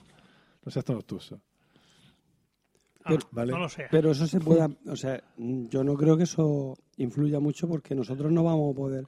No 0.64 0.70
seas 0.70 0.84
tan 0.84 0.96
obtuso. 0.96 1.40
Ah, 3.04 3.16
Vale. 3.32 3.52
No 3.52 3.58
lo 3.58 3.68
sé. 3.68 3.86
Pero 3.90 4.12
eso 4.12 4.26
se 4.26 4.40
pueda, 4.40 4.70
o 4.86 4.96
sea, 4.96 5.22
yo 5.36 5.82
no 5.82 5.94
creo 5.94 6.16
que 6.16 6.22
eso 6.24 6.76
influya 6.96 7.40
mucho 7.40 7.68
porque 7.68 7.94
nosotros 7.94 8.30
no 8.30 8.44
vamos 8.44 8.72
a 8.72 8.76
poder 8.76 9.06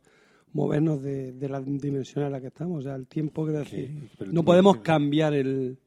movernos 0.53 1.03
de, 1.03 1.33
de 1.33 1.49
la 1.49 1.61
dimensión 1.61 2.25
en 2.25 2.33
la 2.33 2.41
que 2.41 2.47
estamos. 2.49 2.79
O 2.79 2.83
sea, 2.83 2.95
el 2.95 3.07
tiempo, 3.07 3.45
quiero 3.45 3.61
decir, 3.61 4.09
Pero 4.19 4.33
no 4.33 4.45
podemos 4.45 4.79
cambiar 4.79 5.35
el... 5.35 5.79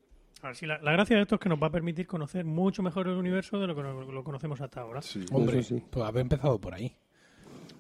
A 0.42 0.48
ver, 0.48 0.56
si 0.56 0.68
la, 0.68 0.78
la 0.80 0.92
gracia 0.92 1.16
de 1.16 1.24
esto 1.24 1.36
es 1.36 1.42
que 1.42 1.50
nos 1.50 1.62
va 1.62 1.68
a 1.68 1.72
permitir 1.72 2.06
conocer 2.06 2.46
mucho 2.46 2.84
mejor 2.84 3.08
el 3.08 3.18
universo 3.18 3.60
de 3.60 3.68
lo 3.68 3.76
que 3.76 3.82
lo 3.82 4.24
conocemos 4.24 4.62
hasta 4.62 4.82
ahora. 4.82 5.02
Sí. 5.02 5.26
Hombre, 5.32 5.64
sí. 5.64 5.82
pues 5.90 6.06
haber 6.06 6.22
empezado 6.22 6.60
por 6.62 6.76
ahí. 6.76 6.96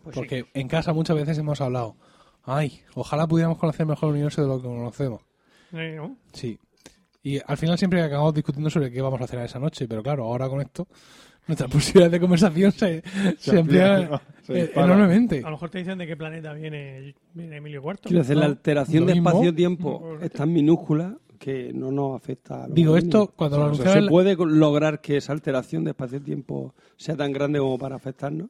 Pues 0.08 0.16
sí. 0.16 0.20
Porque 0.22 0.46
en 0.54 0.70
casa 0.70 0.94
muchas 0.94 1.18
veces 1.18 1.38
hemos 1.38 1.60
hablado, 1.60 1.98
ay, 2.44 2.80
ojalá 2.96 3.28
pudiéramos 3.28 3.58
conocer 3.58 3.86
mejor 3.86 4.08
el 4.08 4.14
universo 4.16 4.42
de 4.42 4.48
lo 4.48 4.62
que 4.62 4.68
conocemos. 4.68 5.22
¿no? 5.72 6.16
Sí. 6.32 6.58
Y 7.22 7.42
al 7.46 7.58
final 7.58 7.78
siempre 7.78 8.02
acabamos 8.02 8.34
discutiendo 8.34 8.70
sobre 8.70 8.90
qué 8.90 9.02
vamos 9.02 9.20
a 9.20 9.26
hacer 9.26 9.40
esa 9.40 9.60
noche, 9.60 9.86
pero 9.86 10.02
claro, 10.02 10.24
ahora 10.24 10.48
con 10.48 10.62
esto, 10.62 10.88
nuestra 11.46 11.68
posibilidad 11.68 12.10
de 12.10 12.22
conversación 12.22 12.72
se, 12.72 13.04
se 13.38 13.60
amplía 13.60 13.98
amplía, 13.98 14.22
se 14.44 14.62
eh, 14.62 14.72
enormemente. 14.74 15.40
A 15.40 15.50
lo 15.50 15.52
mejor 15.52 15.70
te 15.70 15.80
dicen 15.80 15.98
de 15.98 16.08
qué 16.08 16.16
planeta 16.16 16.54
viene, 16.54 17.16
viene 17.34 17.58
Emilio. 17.58 17.84
Quiero 18.02 18.20
decir, 18.20 18.38
la 18.38 18.46
alteración 18.46 19.06
lo 19.06 19.12
de 19.12 19.18
espacio-tiempo 19.18 20.18
es 20.22 20.32
tan 20.32 20.54
minúscula 20.54 21.18
que 21.38 21.74
no 21.74 21.92
nos 21.92 22.16
afecta 22.16 22.64
a 22.64 22.68
lo 22.70 22.74
Digo, 22.74 22.96
esto 22.96 23.34
cuando 23.36 23.58
lo 23.58 23.66
O 23.66 23.76
sea, 23.76 23.84
anunciaron... 23.84 24.04
¿Se 24.06 24.10
puede 24.10 24.36
lograr 24.38 25.02
que 25.02 25.18
esa 25.18 25.34
alteración 25.34 25.84
de 25.84 25.92
espacio-tiempo 25.92 26.74
sea 26.96 27.18
tan 27.18 27.34
grande 27.34 27.60
como 27.60 27.78
para 27.78 27.98
afectarnos? 27.98 28.50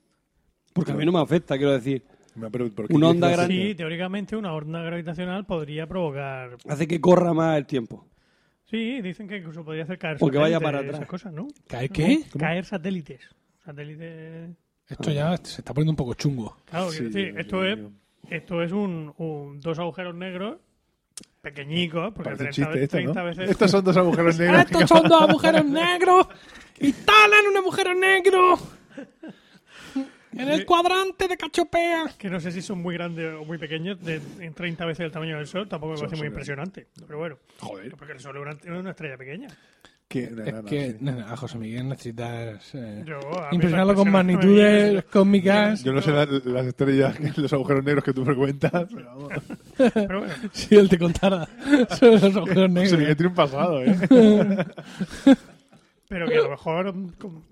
Porque 0.77 0.91
a 0.93 0.95
mí 0.95 1.05
no 1.05 1.11
me 1.11 1.19
afecta, 1.19 1.57
quiero 1.57 1.73
decir. 1.73 2.03
Pero 2.51 2.69
¿por 2.71 2.87
qué 2.87 2.93
Una 2.93 3.09
onda 3.09 3.27
afecte? 3.33 3.47
Sí, 3.53 3.75
teóricamente 3.75 4.35
una 4.35 4.53
onda 4.53 4.81
gravitacional 4.83 5.45
podría 5.45 5.87
provocar... 5.87 6.55
Hace 6.69 6.87
que 6.87 7.01
corra 7.01 7.33
más 7.33 7.57
el 7.57 7.65
tiempo. 7.65 8.05
Sí, 8.69 9.01
dicen 9.01 9.27
que 9.27 9.37
incluso 9.37 9.63
podría 9.65 9.83
hacer 9.83 9.97
caer 9.97 10.17
O 10.19 10.29
que 10.29 10.37
vaya 10.37 10.59
para 10.59 10.79
atrás. 10.79 10.95
esas 10.95 11.07
cosas, 11.07 11.33
¿no? 11.33 11.47
¿Cae 11.67 11.89
qué? 11.89 12.21
Caer 12.37 12.63
satélites. 12.65 13.21
Satélites... 13.65 14.51
Esto 14.87 15.11
ya 15.11 15.35
se 15.37 15.61
está 15.61 15.73
poniendo 15.73 15.91
un 15.93 15.95
poco 15.97 16.13
chungo. 16.13 16.57
Claro, 16.65 16.91
Sí, 16.91 16.99
quiero 16.99 17.13
decir, 17.13 17.33
Dios 17.33 17.45
esto 17.45 17.65
es, 17.65 17.77
mío. 17.77 17.91
esto 18.29 18.61
es 18.63 18.71
un, 18.71 19.13
un- 19.17 19.59
dos 19.59 19.79
agujeros 19.79 20.15
negros 20.15 20.57
pequeñicos, 21.41 22.13
porque 22.13 22.35
Parece 22.35 22.43
un 22.43 22.51
30, 22.51 22.71
chiste 22.71 22.83
esto, 22.83 22.97
30 22.97 23.19
¿no? 23.19 23.25
veces... 23.25 23.49
Estos 23.49 23.71
son 23.71 23.83
dos 23.83 23.97
agujeros 24.03 24.37
negros. 24.37 24.61
¡Estos 24.61 24.89
son 24.89 25.03
dos 25.09 25.21
agujeros 25.23 25.65
negros! 25.65 26.27
¡Instalan 26.79 27.47
un 27.49 27.57
agujero 27.57 27.95
negro! 27.95 28.57
En 30.33 30.49
el 30.49 30.65
cuadrante 30.65 31.27
de 31.27 31.37
Cachopea. 31.37 32.05
que 32.17 32.29
no 32.29 32.39
sé 32.39 32.51
si 32.51 32.61
son 32.61 32.81
muy 32.81 32.95
grandes 32.95 33.33
o 33.33 33.45
muy 33.45 33.57
pequeños, 33.57 34.03
de, 34.03 34.21
en 34.39 34.53
30 34.53 34.85
veces 34.85 35.05
el 35.05 35.11
tamaño 35.11 35.37
del 35.37 35.47
Sol, 35.47 35.67
tampoco 35.67 35.93
me 35.93 35.99
parece 35.99 36.17
muy 36.17 36.27
impresionante. 36.27 36.87
Pero 37.05 37.19
bueno, 37.19 37.37
Joder. 37.59 37.95
porque 37.95 38.13
el 38.13 38.19
Sol 38.19 38.35
es 38.35 38.41
una, 38.41 38.51
es 38.51 38.79
una 38.81 38.89
estrella 38.91 39.17
pequeña. 39.17 39.47
Que, 40.09 40.23
Es 40.23 40.31
nada, 40.31 40.63
que, 40.63 40.91
sí. 40.97 41.09
a 41.09 41.35
José 41.35 41.57
Miguel 41.57 41.89
necesitas 41.89 42.73
eh, 42.75 43.03
Yo, 43.05 43.19
impresionarlo 43.51 43.93
con 43.93 44.09
magnitudes 44.09 45.03
cósmicas. 45.05 45.83
Yo 45.83 45.91
no 45.91 46.01
sé 46.01 46.11
la- 46.11 46.25
las 46.45 46.65
estrellas, 46.65 47.17
los 47.37 47.51
agujeros 47.51 47.83
negros 47.83 48.05
que 48.05 48.13
tú 48.13 48.23
frecuentas, 48.23 48.71
pero 48.93 49.05
vamos. 49.05 49.33
Pero 49.93 50.19
bueno, 50.19 50.33
Si 50.53 50.75
él 50.75 50.87
te 50.87 50.97
contara 50.97 51.45
sobre 51.99 52.11
los 52.21 52.23
agujeros 52.35 52.47
José 52.47 52.67
Miguel 52.69 52.73
negros. 52.73 53.17
tiene 53.17 53.27
un 53.27 53.35
pasado, 53.35 53.83
¿eh? 53.83 53.95
pero 56.09 56.25
que 56.27 56.37
a 56.37 56.41
lo 56.41 56.49
mejor, 56.51 56.93
con- 57.17 57.43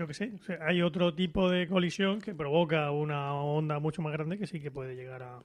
yo 0.00 0.06
qué 0.06 0.14
sé, 0.14 0.32
o 0.40 0.42
sea, 0.44 0.58
hay 0.66 0.80
otro 0.80 1.14
tipo 1.14 1.50
de 1.50 1.68
colisión 1.68 2.20
que 2.22 2.34
provoca 2.34 2.90
una 2.90 3.34
onda 3.34 3.78
mucho 3.78 4.00
más 4.00 4.12
grande 4.14 4.38
que 4.38 4.46
sí 4.46 4.58
que 4.58 4.70
puede 4.70 4.94
llegar 4.96 5.22
a 5.22 5.42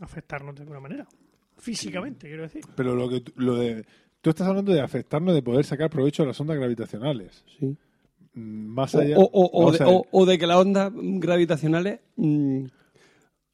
afectarnos 0.00 0.54
de 0.54 0.62
alguna 0.62 0.80
manera. 0.80 1.06
Físicamente, 1.58 2.28
quiero 2.28 2.42
decir. 2.44 2.62
Pero 2.76 2.94
lo 2.94 3.08
que 3.08 3.20
tú- 3.22 3.32
lo 3.36 3.56
de 3.56 3.84
tú 4.20 4.30
estás 4.30 4.46
hablando 4.46 4.72
de 4.72 4.80
afectarnos 4.80 5.34
de 5.34 5.42
poder 5.42 5.64
sacar 5.64 5.90
provecho 5.90 6.22
de 6.22 6.28
las 6.28 6.40
ondas 6.40 6.56
gravitacionales. 6.58 7.44
Sí. 7.58 7.76
Más 8.34 8.94
O, 8.94 9.00
allá. 9.00 9.16
o- 9.18 9.30
o- 9.32 9.72
de, 9.72 9.84
o- 9.84 10.06
o 10.10 10.26
de 10.26 10.38
que 10.38 10.46
las 10.46 10.58
ondas 10.58 10.92
gravitacionales 10.94 12.00
mm, 12.16 12.64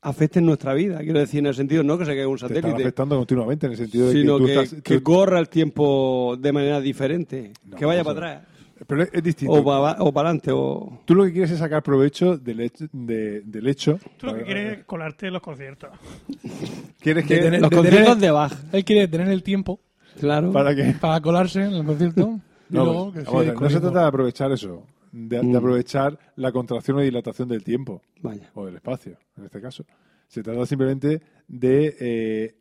afecten 0.01 0.45
nuestra 0.45 0.75
vida. 0.75 0.99
Quiero 0.99 1.21
decir, 1.21 1.39
en 1.41 1.47
el 1.47 1.55
sentido 1.55 1.85
no 1.85 1.97
que 1.97 2.05
se 2.05 2.11
caiga 2.11 2.27
un 2.27 2.37
te 2.37 2.47
están 2.47 2.57
satélite, 2.57 2.83
afectando 2.83 3.17
continuamente 3.17 3.67
en 3.67 3.73
el 3.73 3.79
sentido 3.79 4.09
de 4.09 4.13
sino 4.13 4.39
que 4.39 4.41
tú 4.43 4.47
que, 4.47 4.61
estás. 4.63 4.83
que 4.83 4.97
tú- 4.99 5.03
corra 5.05 5.39
el 5.39 5.49
tiempo 5.49 6.37
de 6.39 6.53
manera 6.53 6.81
diferente. 6.81 7.53
No, 7.65 7.77
que 7.77 7.85
vaya 7.85 8.03
para 8.03 8.17
atrás. 8.41 8.49
Pero 8.87 9.03
es, 9.03 9.11
es 9.13 9.23
distinto. 9.23 9.53
O 9.55 9.65
para 9.65 10.29
adelante. 10.29 10.51
O... 10.53 11.01
Tú 11.05 11.15
lo 11.15 11.25
que 11.25 11.33
quieres 11.33 11.51
es 11.51 11.59
sacar 11.59 11.83
provecho 11.83 12.37
del 12.37 12.61
hecho. 12.61 12.87
de- 12.93 13.41
del 13.43 13.67
hecho 13.69 13.99
Tú 14.19 14.27
lo 14.27 14.35
que 14.35 14.43
quieres 14.45 14.79
es 14.79 14.85
colarte 14.85 15.27
en 15.29 15.33
los 15.35 15.43
conciertos. 15.43 15.91
quieres 17.01 17.25
que. 17.27 17.35
de 17.37 17.41
tener- 17.43 17.61
Los 17.61 17.71
de 17.71 17.77
conciertos 17.77 18.09
tener- 18.15 18.21
de 18.21 18.31
Bach. 18.31 18.53
Él 18.73 18.85
quiere 18.85 19.09
tener 19.09 19.29
el 19.29 19.43
tiempo 19.43 19.81
Claro. 20.21 20.53
¿Para 20.53 20.75
qué? 20.75 20.95
para 21.01 21.21
colarse 21.21 21.63
en 21.63 21.73
el 21.75 21.85
concierto. 21.85 22.39
Y 22.71 22.75
No, 22.75 22.85
luego 22.87 23.13
pues, 23.13 23.25
que 23.25 23.31
vamos 23.31 23.41
a 23.41 23.43
siga 23.45 23.53
ver, 23.53 23.63
no 23.63 23.69
se 23.71 23.81
trata 23.81 24.01
de 24.01 24.07
aprovechar 24.07 24.53
eso, 24.53 24.87
de, 25.13 25.37
de 25.37 25.43
Mm. 25.43 25.57
aprovechar 25.57 26.19
la 26.37 26.53
contracción 26.53 26.97
o 26.97 27.01
dilatación 27.01 27.47
del 27.49 27.63
tiempo 27.63 28.01
Vaya. 28.23 28.51
o 28.55 28.65
del 28.65 28.77
espacio, 28.77 29.19
en 29.37 29.45
este 29.45 29.61
caso. 29.61 29.85
Se 30.27 30.43
trata 30.43 30.65
simplemente 30.65 31.21
de, 31.49 31.97
eh, 32.01 32.55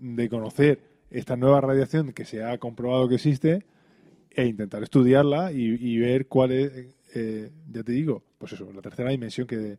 de 0.00 0.28
conocer 0.28 0.80
esta 1.08 1.36
nueva 1.36 1.60
radiación 1.60 2.12
que 2.12 2.24
se 2.24 2.42
ha 2.42 2.58
comprobado 2.58 3.08
que 3.08 3.14
existe 3.14 3.64
e 4.38 4.46
intentar 4.46 4.82
estudiarla 4.82 5.50
y, 5.52 5.64
y 5.80 5.98
ver 5.98 6.26
cuál 6.26 6.52
es, 6.52 6.72
eh, 7.14 7.50
ya 7.72 7.82
te 7.82 7.92
digo, 7.92 8.22
pues 8.38 8.52
eso, 8.52 8.70
la 8.72 8.80
tercera 8.80 9.10
dimensión 9.10 9.46
que, 9.46 9.78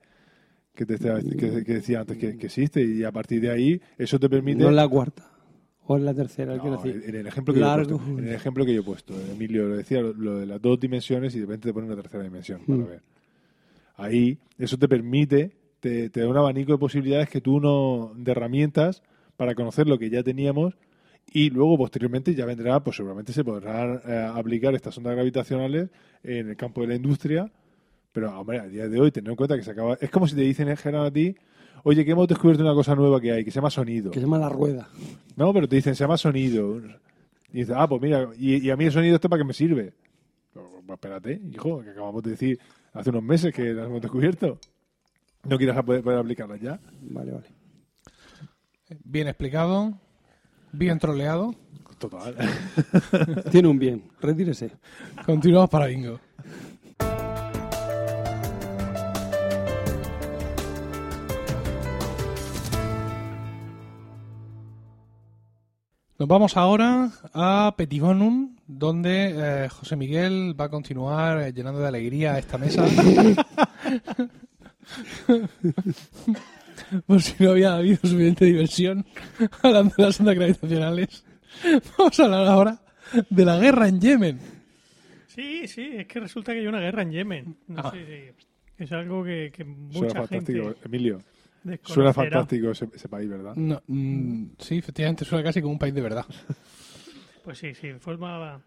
que, 0.75 0.85
te 0.85 0.95
estaba- 0.95 1.21
que- 1.21 1.63
que 1.63 1.73
decía 1.75 2.01
antes 2.01 2.17
que, 2.17 2.37
que 2.37 2.47
existe 2.47 2.83
y 2.83 3.03
a 3.03 3.11
partir 3.11 3.39
de 3.41 3.51
ahí 3.51 3.81
eso 3.97 4.19
te 4.19 4.27
permite... 4.29 4.61
No 4.61 4.71
la 4.71 4.87
cuarta. 4.87 5.31
O 5.85 5.97
la 5.97 6.13
tercera, 6.13 6.55
No, 6.55 6.61
quiero 6.61 6.77
decir. 6.83 7.03
en 7.07 7.15
el 7.15 7.25
ejemplo 7.27 7.53
que 7.53 7.59
yo 7.61 7.65
he 7.71 7.75
puesto, 7.75 8.01
en 8.19 8.27
el 8.27 8.33
ejemplo 8.35 8.65
que 8.65 8.73
yo 8.75 8.81
he 8.81 8.83
puesto, 8.83 9.13
Emilio 9.31 9.67
lo 9.69 9.77
decía, 9.77 10.01
lo, 10.01 10.13
lo 10.13 10.37
de 10.39 10.45
las 10.45 10.61
dos 10.61 10.79
dimensiones 10.79 11.33
y 11.35 11.39
de 11.39 11.45
repente 11.45 11.69
te 11.69 11.73
pone 11.73 11.87
una 11.87 11.95
tercera 11.95 12.23
dimensión 12.23 12.61
para 12.67 12.79
Mm. 12.83 12.87
ver. 12.87 13.01
Ahí, 13.95 14.37
eso 14.57 14.77
te 14.77 14.87
permite, 14.87 15.51
te, 15.79 16.09
te 16.09 16.19
da 16.21 16.27
un 16.27 16.37
abanico 16.37 16.73
de 16.73 16.77
posibilidades 16.77 17.29
que 17.29 17.41
tú 17.41 17.59
no, 17.59 18.13
de 18.15 18.31
herramientas 18.31 19.03
para 19.37 19.55
conocer 19.55 19.87
lo 19.87 19.97
que 19.97 20.09
ya 20.09 20.21
teníamos 20.21 20.75
y 21.33 21.49
luego 21.49 21.77
posteriormente 21.77 22.33
ya 22.35 22.45
vendrá, 22.45 22.79
pues 22.83 22.95
seguramente 22.97 23.33
se 23.33 23.43
podrán 23.43 24.01
eh, 24.07 24.31
aplicar 24.33 24.73
estas 24.75 24.97
ondas 24.97 25.13
gravitacionales 25.15 25.89
en 26.23 26.49
el 26.49 26.55
campo 26.55 26.81
de 26.81 26.87
la 26.87 26.95
industria, 26.95 27.51
pero 28.11 28.39
hombre, 28.39 28.59
a 28.59 28.67
día 28.67 28.87
de 28.87 28.99
hoy 28.99 29.11
tener 29.11 29.29
en 29.29 29.35
cuenta 29.35 29.55
que 29.55 29.63
se 29.63 29.71
acaba, 29.71 29.97
es 30.01 30.09
como 30.09 30.27
si 30.27 30.35
te 30.35 30.41
dicen 30.41 30.67
en 30.69 30.77
general 30.77 31.05
a 31.07 31.11
ti, 31.11 31.35
oye, 31.83 32.03
que 32.03 32.11
hemos 32.11 32.27
descubierto 32.27 32.63
una 32.63 32.73
cosa 32.73 32.95
nueva 32.95 33.21
que 33.21 33.31
hay, 33.31 33.45
que 33.45 33.51
se 33.51 33.55
llama 33.55 33.69
sonido. 33.69 34.11
Que 34.11 34.19
se 34.19 34.25
llama 34.25 34.37
la 34.39 34.49
rueda. 34.49 34.89
No, 35.35 35.53
pero 35.53 35.67
te 35.69 35.75
dicen, 35.75 35.95
se 35.95 36.03
llama 36.03 36.17
sonido. 36.17 36.79
Y 37.51 37.59
dices, 37.59 37.75
ah, 37.77 37.87
pues 37.87 38.01
mira, 38.01 38.27
y, 38.37 38.65
y 38.65 38.69
a 38.69 38.75
mí 38.75 38.85
el 38.85 38.91
sonido 38.91 39.15
este 39.15 39.29
para 39.29 39.41
qué 39.41 39.47
me 39.47 39.53
sirve. 39.53 39.93
Pues 40.53 40.97
espérate, 40.97 41.39
hijo, 41.51 41.81
que 41.83 41.91
acabamos 41.91 42.23
de 42.23 42.31
decir 42.31 42.59
hace 42.93 43.11
unos 43.11 43.23
meses 43.23 43.53
que 43.53 43.73
las 43.73 43.85
hemos 43.87 44.01
descubierto. 44.01 44.59
¿No 45.47 45.57
quieres 45.57 45.77
a- 45.77 45.83
poder, 45.83 46.01
poder 46.03 46.19
aplicarlas 46.19 46.59
ya? 46.59 46.79
Vale, 47.01 47.31
vale. 47.31 47.47
Bien 49.03 49.27
explicado, 49.27 49.93
bien 50.71 50.99
troleado. 50.99 51.55
Total. 51.97 52.33
Tiene 53.51 53.67
un 53.67 53.77
bien. 53.77 54.03
Retírese. 54.21 54.71
Continuamos 55.25 55.69
para 55.69 55.87
Bingo. 55.87 56.19
Nos 66.17 66.27
vamos 66.27 66.57
ahora 66.57 67.11
a 67.33 67.73
Petibonum, 67.77 68.57
donde 68.67 69.65
eh, 69.65 69.69
José 69.69 69.95
Miguel 69.95 70.53
va 70.59 70.65
a 70.65 70.69
continuar 70.69 71.41
eh, 71.41 71.53
llenando 71.53 71.79
de 71.79 71.87
alegría 71.87 72.37
esta 72.37 72.57
mesa. 72.57 72.85
Por 77.07 77.21
si 77.21 77.43
no 77.43 77.51
había 77.51 77.75
habido 77.75 77.97
suficiente 77.97 78.45
diversión 78.45 79.05
hablando 79.63 79.93
de 79.97 80.03
las 80.03 80.19
ondas 80.19 80.35
gravitacionales. 80.35 81.23
Vamos 81.97 82.19
a 82.19 82.23
hablar 82.25 82.47
ahora 82.47 82.81
de 83.29 83.45
la 83.45 83.57
guerra 83.57 83.87
en 83.87 83.99
Yemen. 83.99 84.39
Sí, 85.27 85.67
sí, 85.67 85.89
es 85.97 86.07
que 86.07 86.19
resulta 86.19 86.53
que 86.53 86.59
hay 86.59 86.67
una 86.67 86.79
guerra 86.79 87.01
en 87.03 87.11
Yemen. 87.11 87.57
No 87.67 87.81
Ah. 87.83 87.91
sé 87.91 88.33
es 88.77 88.91
algo 88.93 89.23
que, 89.23 89.51
que 89.53 89.63
Suena 89.63 89.77
mucha 89.91 90.13
fantástico, 90.21 90.63
gente 90.69 90.79
Emilio. 90.85 91.21
Suena 91.83 92.13
fantástico 92.13 92.71
ese, 92.71 92.87
ese 92.93 93.09
país, 93.09 93.29
¿verdad? 93.29 93.53
No, 93.55 93.81
mm, 93.87 94.43
sí, 94.57 94.77
efectivamente, 94.77 95.25
suena 95.25 95.43
casi 95.43 95.61
como 95.61 95.73
un 95.73 95.79
país 95.79 95.93
de 95.93 96.01
verdad. 96.01 96.25
Pues 97.43 97.57
sí, 97.57 97.73
sí, 97.75 97.91
forma 97.99 98.61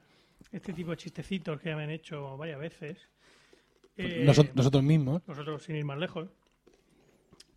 este 0.53 0.73
tipo 0.75 0.91
de 0.91 0.99
chistecitos 0.99 1.59
que 1.61 1.71
ya 1.71 1.77
me 1.77 1.85
han 1.85 1.91
hecho 1.91 2.37
varias 2.37 2.61
veces. 2.61 2.99
Eh, 3.97 4.25
Noso- 4.27 4.51
nosotros 4.55 4.83
mismos. 4.83 5.23
nosotros 5.27 5.63
sin 5.63 5.77
ir 5.77 5.85
más 5.87 5.99
lejos, 5.99 6.29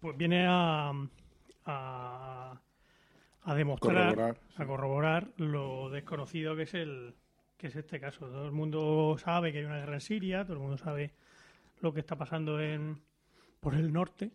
pues 0.06 0.18
viene 0.18 0.46
a, 0.48 0.92
a, 1.66 2.62
a 3.44 3.56
demostrar, 3.56 4.10
Corroborar, 4.16 4.38
sí. 4.56 4.62
a 4.62 4.66
corroborar 4.66 5.28
lo 5.38 5.90
desconocido 5.90 6.56
que 6.56 6.64
es 6.64 6.74
el 6.76 7.16
que 7.58 7.68
es 7.68 7.76
este 7.76 8.00
caso. 8.00 8.28
Todo 8.28 8.46
el 8.46 8.52
mundo 8.52 9.16
sabe 9.18 9.52
que 9.52 9.60
hay 9.60 9.66
una 9.66 9.78
guerra 9.78 9.96
en 9.96 10.02
Siria, 10.02 10.44
todo 10.44 10.54
el 10.54 10.60
mundo 10.60 10.78
sabe 10.78 11.14
lo 11.82 11.92
que 11.94 12.02
está 12.02 12.16
pasando 12.18 12.60
en 12.60 13.02
por 13.60 13.74
el 13.74 13.92
norte, 13.92 14.32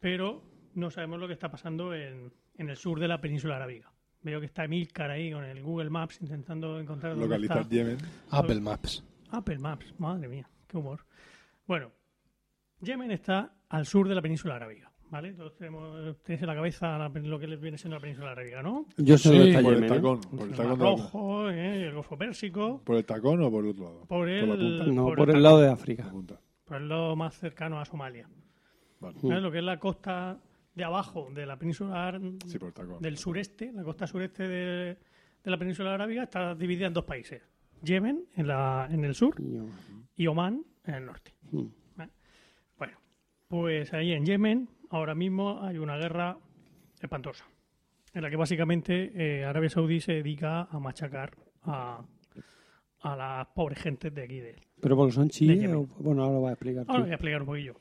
pero 0.00 0.42
no 0.74 0.90
sabemos 0.90 1.18
lo 1.18 1.26
que 1.26 1.32
está 1.32 1.50
pasando 1.50 1.94
en, 1.94 2.32
en 2.56 2.70
el 2.70 2.76
sur 2.76 3.00
de 3.00 3.08
la 3.08 3.20
península 3.20 3.56
arábiga. 3.56 3.90
Veo 4.22 4.38
que 4.38 4.46
está 4.46 4.64
Emilcar 4.64 5.10
ahí 5.10 5.32
con 5.32 5.44
el 5.44 5.62
Google 5.62 5.90
Maps 5.90 6.20
intentando 6.20 6.78
encontrar 6.78 7.12
dónde 7.12 7.26
Localizar 7.26 7.58
está. 7.62 7.70
Yemen. 7.74 7.98
Apple 8.30 8.60
Maps. 8.60 9.02
Apple 9.30 9.58
Maps, 9.58 9.94
madre 9.98 10.28
mía, 10.28 10.48
qué 10.68 10.76
humor. 10.76 11.04
Bueno, 11.66 11.90
Yemen 12.80 13.10
está 13.10 13.52
al 13.68 13.86
sur 13.86 14.08
de 14.08 14.14
la 14.14 14.22
península 14.22 14.56
arábiga, 14.56 14.90
¿vale? 15.10 15.32
Todos 15.34 15.54
tenemos, 15.56 16.22
tenéis 16.22 16.42
en 16.42 16.46
la 16.48 16.54
cabeza 16.54 16.98
la 16.98 17.08
lo 17.08 17.38
que 17.38 17.46
les 17.46 17.60
viene 17.60 17.78
siendo 17.78 17.96
la 17.96 18.00
península 18.00 18.32
arábiga, 18.32 18.62
¿no? 18.62 18.86
Yo 18.96 19.16
sé 19.18 19.28
Sí, 19.52 19.62
Por 19.62 19.74
el 19.74 19.84
¿eh? 19.84 19.88
tacón. 19.88 20.20
Por 20.20 20.42
el 20.42 20.50
El 20.50 20.56
tacón, 20.56 20.78
la- 20.78 20.84
Rojo, 20.84 21.50
¿eh? 21.50 21.86
el 21.86 21.94
Golfo 21.94 22.16
Pérsico, 22.18 22.80
¿Por 22.84 22.96
el 22.96 23.04
tacón 23.04 23.42
o 23.42 23.50
por 23.50 23.64
el 23.64 23.70
otro 23.70 23.84
lado? 23.84 24.04
por 24.06 24.26
la 24.28 24.34
el, 24.38 24.48
punta. 24.48 24.84
No, 24.86 25.04
por 25.06 25.16
por 25.16 25.30
el 25.30 25.36
el 25.36 25.42
lado 25.42 25.60
de 25.60 25.68
África. 25.70 26.04
La 26.04 26.10
punta. 26.12 26.40
por 26.64 26.76
el 26.76 26.88
lado 26.88 27.16
más 27.16 27.38
cercano 27.38 27.80
a 27.80 27.84
Somalia. 27.84 28.28
Vale. 29.00 29.16
¿Vale? 29.22 29.40
Lo 29.40 29.50
que 29.50 29.58
es 29.58 29.64
la 29.64 29.78
costa 29.78 30.38
de 30.74 30.84
abajo 30.84 31.28
de 31.34 31.46
la 31.46 31.56
península 31.58 32.20
Sí, 32.46 32.58
por 32.58 32.68
el 32.68 32.74
tacón. 32.74 33.00
del 33.02 33.16
sureste, 33.16 33.72
la 33.72 33.82
costa 33.84 34.06
sureste 34.06 34.46
de, 34.46 34.96
de 35.44 35.50
la 35.50 35.56
península 35.56 35.94
arábiga 35.94 36.24
está 36.24 36.54
dividida 36.54 36.86
en 36.86 36.92
dos 36.94 37.04
países. 37.04 37.42
Yemen 37.82 38.24
en, 38.36 38.46
la, 38.48 38.88
en 38.90 39.04
el 39.04 39.14
sur 39.14 39.34
y 40.16 40.26
Omán 40.26 40.64
en 40.84 40.94
el 40.94 41.06
norte. 41.06 41.32
mm. 41.52 41.66
Bueno, 42.76 42.98
pues 43.48 43.92
ahí 43.94 44.12
en 44.12 44.24
Yemen 44.24 44.68
ahora 44.90 45.14
mismo 45.14 45.62
hay 45.62 45.78
una 45.78 45.96
guerra 45.96 46.36
espantosa, 47.00 47.44
en 48.12 48.22
la 48.22 48.30
que 48.30 48.36
básicamente 48.36 49.12
eh, 49.14 49.44
Arabia 49.44 49.70
Saudí 49.70 50.00
se 50.00 50.14
dedica 50.14 50.62
a 50.62 50.78
machacar 50.78 51.36
a, 51.62 52.02
a 53.00 53.16
las 53.16 53.46
pobres 53.48 53.78
gentes 53.78 54.14
de 54.14 54.22
aquí 54.22 54.40
de 54.40 54.56
Pero 54.80 54.96
porque 54.96 55.12
son 55.12 55.28
chiíes, 55.28 55.70
bueno, 55.98 56.22
ahora 56.22 56.34
lo 56.34 56.42
vas 56.42 56.50
a 56.50 56.52
explicar 56.54 56.84
tú. 56.84 56.92
Ahora 56.92 57.02
voy 57.04 57.10
a 57.10 57.14
explicar 57.14 57.40
un 57.40 57.46
poquillo. 57.46 57.74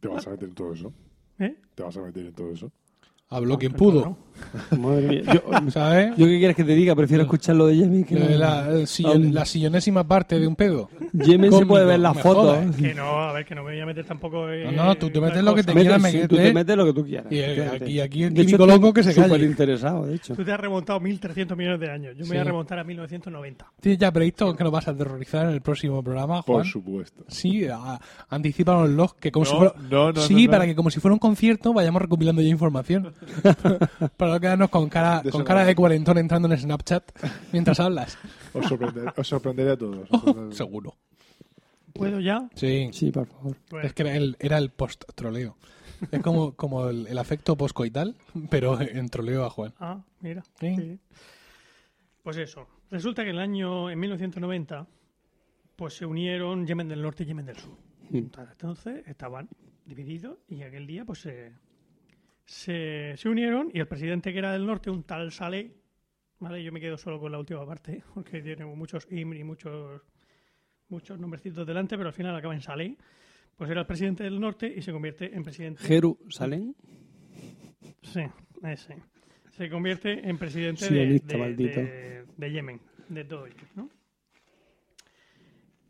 ¿Te 0.00 0.08
vas 0.08 0.26
a 0.26 0.30
meter 0.30 0.48
en 0.48 0.54
todo 0.54 0.72
eso? 0.72 0.92
¿Eh? 1.38 1.56
¿Te 1.74 1.82
vas 1.82 1.96
a 1.96 2.02
meter 2.02 2.26
en 2.26 2.32
todo 2.32 2.52
eso? 2.52 2.72
Habló 3.32 3.58
quien 3.58 3.72
pudo. 3.74 4.16
Madre 4.78 5.06
mía. 5.06 5.22
Yo, 5.34 5.70
¿Sabes? 5.70 6.16
¿yo 6.16 6.24
qué 6.26 6.38
quieres 6.38 6.56
que 6.56 6.64
te 6.64 6.74
diga? 6.74 6.96
Prefiero 6.96 7.24
escuchar 7.24 7.54
lo 7.56 7.66
de 7.66 7.76
Yemen 7.76 8.04
que 8.04 8.18
lo- 8.18 8.28
la, 8.38 8.68
el 8.70 8.86
sillon- 8.86 9.32
la 9.32 9.44
sillonésima 9.44 10.02
parte 10.02 10.40
de 10.40 10.46
un 10.46 10.56
pedo. 10.56 10.88
Yemen 11.12 11.52
se 11.52 11.66
puede 11.66 11.84
ver 11.84 12.00
las 12.00 12.18
fotos. 12.18 12.56
jodas. 12.56 12.74
Que 12.76 12.94
no, 12.94 13.04
a 13.22 13.32
ver, 13.34 13.44
que 13.44 13.54
no 13.54 13.62
me 13.62 13.72
voy 13.72 13.80
a 13.80 13.84
meter 13.86 14.04
tampoco 14.06 14.48
en... 14.50 14.74
No, 14.74 14.86
no, 14.86 14.94
tú 14.96 15.10
te 15.10 15.20
metes 15.20 15.44
lo 15.44 15.54
que 15.54 15.62
te 15.62 15.72
quieras 15.74 15.98
sí, 15.98 16.02
meter. 16.02 16.28
tú 16.28 16.36
te 16.36 16.54
metes 16.54 16.76
lo 16.76 16.86
que 16.86 16.92
tú 16.94 17.04
quieras. 17.04 17.26
Y, 17.30 17.38
eh, 17.38 17.70
aquí- 17.74 18.00
aquí 18.00 18.22
el 18.24 18.36
estoy 18.40 18.66
loco 18.66 18.92
que 18.94 19.02
se 19.02 19.14
calle. 19.14 19.26
súper 19.28 19.42
interesado, 19.42 20.06
de 20.06 20.14
hecho. 20.16 20.34
Tú 20.34 20.42
te 20.44 20.52
has 20.52 20.60
remontado 20.60 20.98
1.300 21.00 21.54
millones 21.54 21.80
de 21.80 21.90
años. 21.90 22.14
Yo 22.16 22.22
me 22.24 22.28
voy 22.30 22.38
a 22.38 22.40
Sí. 22.42 22.46
remontar 22.46 22.78
a 22.78 22.84
1990. 22.84 23.66
¿Tienes 23.80 23.98
ya 24.00 24.10
previsto 24.10 24.56
que 24.56 24.64
nos 24.64 24.72
vas 24.72 24.88
a 24.88 24.92
aterrorizar 24.92 25.46
en 25.46 25.52
el 25.52 25.60
próximo 25.60 26.02
programa, 26.02 26.40
Juan? 26.42 26.62
Por 26.62 26.66
supuesto. 26.66 27.24
Sí, 27.28 27.66
a- 27.66 28.00
anticipanoslo, 28.30 29.14
que 29.20 29.30
como 29.30 29.44
No, 29.44 29.50
si 29.50 29.56
fuera... 29.56 29.74
no, 29.90 30.12
no, 30.12 30.20
sí, 30.22 30.34
no, 30.34 30.40
no. 30.46 30.50
para 30.50 30.66
que 30.66 30.74
como 30.74 30.90
si 30.90 30.98
fuera 30.98 31.12
un 31.12 31.18
concierto 31.20 31.74
vayamos 31.74 32.00
recopilando 32.02 32.40
ya 32.40 32.48
información. 32.48 33.12
para 34.16 34.32
no 34.34 34.40
quedarnos 34.40 34.70
con 34.70 34.88
cara, 34.88 35.20
De 35.22 35.30
con 35.30 35.44
cara 35.44 35.64
de 35.64 35.74
cuarentón 35.74 36.18
entrando 36.18 36.50
en 36.50 36.58
Snapchat 36.58 37.10
mientras 37.52 37.78
hablas. 37.80 38.18
Os, 38.52 38.66
sorprender- 38.66 39.12
os 39.16 39.26
sorprenderé 39.28 39.70
a 39.72 39.76
todos. 39.76 40.08
Os 40.10 40.20
sorprenderé. 40.24 40.54
Seguro. 40.56 40.96
¿Puedo 41.92 42.20
ya? 42.20 42.48
Sí. 42.54 42.90
Sí, 42.92 43.10
por 43.10 43.26
favor. 43.26 43.56
Bueno, 43.70 43.86
Es 43.86 43.92
que 43.94 44.02
era 44.02 44.14
el, 44.16 44.36
era 44.38 44.58
el 44.58 44.70
post-troleo. 44.70 45.56
Es 46.10 46.22
como, 46.22 46.52
como 46.52 46.88
el, 46.88 47.06
el 47.08 47.18
afecto 47.18 47.56
post-coital, 47.56 48.16
pero 48.48 48.80
en 48.80 49.08
troleo 49.10 49.44
a 49.44 49.50
Juan. 49.50 49.74
Ah, 49.80 50.02
mira. 50.20 50.42
Sí. 50.58 50.74
sí. 50.76 50.98
Pues 52.22 52.36
eso. 52.38 52.66
Resulta 52.90 53.22
que 53.22 53.30
en 53.30 53.36
el 53.36 53.42
año, 53.42 53.90
en 53.90 53.98
1990, 53.98 54.86
pues 55.76 55.94
se 55.96 56.06
unieron 56.06 56.66
Yemen 56.66 56.88
del 56.88 57.02
Norte 57.02 57.24
y 57.24 57.26
Yemen 57.26 57.46
del 57.46 57.56
Sur. 57.56 57.76
Entonces 58.12 59.06
estaban 59.06 59.48
divididos 59.84 60.38
y 60.48 60.62
aquel 60.62 60.86
día 60.86 61.04
pues 61.04 61.20
se, 61.20 61.52
se, 62.50 63.14
se 63.16 63.28
unieron 63.28 63.70
y 63.72 63.78
el 63.78 63.86
presidente 63.86 64.32
que 64.32 64.40
era 64.40 64.52
del 64.52 64.66
norte, 64.66 64.90
un 64.90 65.04
tal 65.04 65.30
Saleh, 65.30 65.72
¿vale? 66.40 66.62
Yo 66.64 66.72
me 66.72 66.80
quedo 66.80 66.98
solo 66.98 67.20
con 67.20 67.30
la 67.30 67.38
última 67.38 67.64
parte 67.64 68.02
porque 68.14 68.42
tiene 68.42 68.64
muchos 68.64 69.06
IMRI 69.10 69.40
y 69.40 69.44
muchos, 69.44 70.02
muchos 70.88 71.18
nombrecitos 71.20 71.64
delante, 71.64 71.96
pero 71.96 72.08
al 72.08 72.14
final 72.14 72.34
acaba 72.34 72.52
en 72.54 72.60
Saleh. 72.60 72.96
Pues 73.56 73.70
era 73.70 73.82
el 73.82 73.86
presidente 73.86 74.24
del 74.24 74.40
norte 74.40 74.72
y 74.74 74.82
se 74.82 74.90
convierte 74.90 75.32
en 75.32 75.44
presidente 75.44 75.82
Jerusalén. 75.84 76.74
Sí, 78.02 78.22
ese. 78.64 78.96
Se 79.50 79.68
convierte 79.70 80.28
en 80.28 80.36
presidente 80.38 80.86
de, 80.86 80.90
Sionista, 80.90 81.32
de- 81.34 81.38
maldito. 81.38 81.80
de- 81.80 82.24
de 82.36 82.50
Yemen, 82.50 82.80
de 83.10 83.24
todo 83.24 83.46
¿no? 83.76 83.90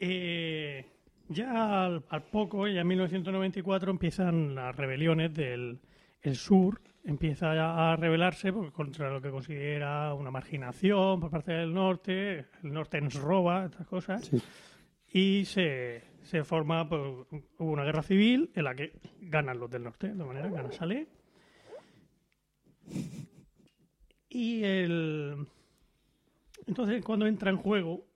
Eh, 0.01 0.85
ya 1.29 1.85
al, 1.87 2.05
al 2.09 2.23
poco, 2.25 2.67
ya 2.67 2.81
en 2.81 2.89
1994, 2.89 3.91
empiezan 3.93 4.55
las 4.55 4.75
rebeliones 4.77 5.33
del 5.33 5.79
el 6.23 6.37
sur, 6.37 6.81
empieza 7.05 7.93
a, 7.93 7.97
rebelarse 7.97 8.53
porque 8.53 8.73
contra 8.73 9.11
lo 9.11 9.21
que 9.21 9.31
considera 9.31 10.13
una 10.15 10.31
marginación 10.31 11.21
por 11.21 11.31
parte 11.31 11.53
del 11.53 11.73
norte, 11.73 12.47
el 12.63 12.73
norte 12.73 13.01
nos 13.01 13.15
roba, 13.15 13.67
estas 13.67 13.87
cosas, 13.87 14.25
Sí. 14.27 14.43
y 15.13 15.45
se, 15.45 16.05
se 16.23 16.45
forma, 16.45 16.89
pues, 16.89 17.01
hubo 17.59 17.71
una 17.73 17.85
guerra 17.85 18.03
civil 18.03 18.51
en 18.55 18.65
la 18.65 18.75
que 18.75 18.93
ganan 19.21 19.59
los 19.59 19.71
del 19.71 19.85
norte, 19.85 20.09
de 20.09 20.25
manera 20.25 20.49
que 20.49 20.55
gana 20.55 20.73
Saleh. 20.73 21.09
Y 24.29 24.63
el... 24.63 25.47
Entonces, 26.67 27.05
cuando 27.05 27.27
entra 27.27 27.51
en 27.51 27.57
juego 27.57 28.07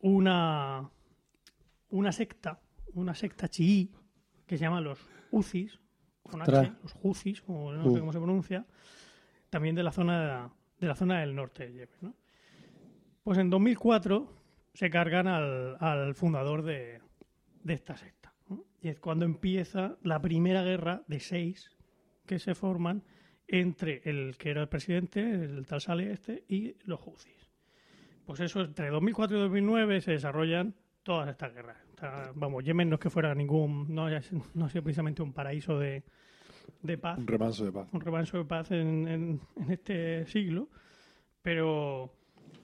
una, 0.00 0.90
una 1.90 2.12
secta, 2.12 2.60
una 2.94 3.14
secta 3.14 3.48
chií, 3.48 3.92
que 4.46 4.56
se 4.58 4.64
llama 4.64 4.80
los 4.80 4.98
Uzis, 5.30 5.78
con 6.30 6.42
H, 6.42 6.72
los 6.82 6.94
Huzis, 7.02 7.42
o 7.46 7.72
no 7.72 7.84
sé 7.84 7.96
Uh. 7.96 8.00
cómo 8.00 8.12
se 8.12 8.18
pronuncia, 8.18 8.66
también 9.50 9.74
de 9.74 9.82
la 9.82 9.92
zona 9.92 10.50
de 10.78 10.86
la 10.86 10.94
zona 10.94 11.20
del 11.20 11.34
norte 11.34 11.64
de 11.66 11.72
Yemen, 11.72 11.88
¿no? 12.00 12.14
Pues 13.22 13.36
en 13.38 13.50
2004 13.50 14.32
se 14.72 14.88
cargan 14.88 15.26
al, 15.28 15.76
al 15.80 16.14
fundador 16.14 16.62
de, 16.62 17.00
de 17.62 17.74
esta 17.74 17.96
secta. 17.96 18.32
¿no? 18.48 18.64
Y 18.80 18.88
es 18.88 18.98
cuando 18.98 19.26
empieza 19.26 19.96
la 20.02 20.22
primera 20.22 20.62
guerra 20.62 21.02
de 21.06 21.20
seis 21.20 21.70
que 22.24 22.38
se 22.38 22.54
forman 22.54 23.02
entre 23.46 24.00
el 24.08 24.36
que 24.38 24.50
era 24.50 24.62
el 24.62 24.68
presidente, 24.68 25.20
el 25.20 25.66
tal 25.66 25.80
Saleh 25.82 26.12
este, 26.12 26.44
y 26.48 26.76
los 26.84 27.00
Houthis. 27.00 27.50
Pues 28.24 28.40
eso, 28.40 28.60
entre 28.62 28.88
2004 28.90 29.36
y 29.36 29.40
2009 29.40 30.00
se 30.00 30.12
desarrollan 30.12 30.74
todas 31.02 31.28
estas 31.28 31.52
guerras. 31.52 31.76
O 32.00 32.02
sea, 32.02 32.32
vamos, 32.34 32.64
Yemen 32.64 32.88
no 32.88 32.94
es 32.94 33.00
que 33.00 33.10
fuera 33.10 33.34
ningún, 33.34 33.94
no, 33.94 34.06
haya- 34.06 34.22
no 34.54 34.64
ha 34.64 34.70
sido 34.70 34.82
precisamente 34.82 35.20
un 35.22 35.34
paraíso 35.34 35.78
de, 35.78 36.02
de 36.82 36.96
paz, 36.96 37.18
Un 37.18 37.26
remanso 37.26 37.64
de 37.66 37.72
paz. 37.72 37.88
un 37.92 38.00
remanso 38.00 38.38
de 38.38 38.44
paz 38.46 38.70
en, 38.70 39.06
en- 39.06 39.40
en 39.56 39.70
este 39.70 40.24
siglo, 40.26 40.70
pero, 41.42 42.10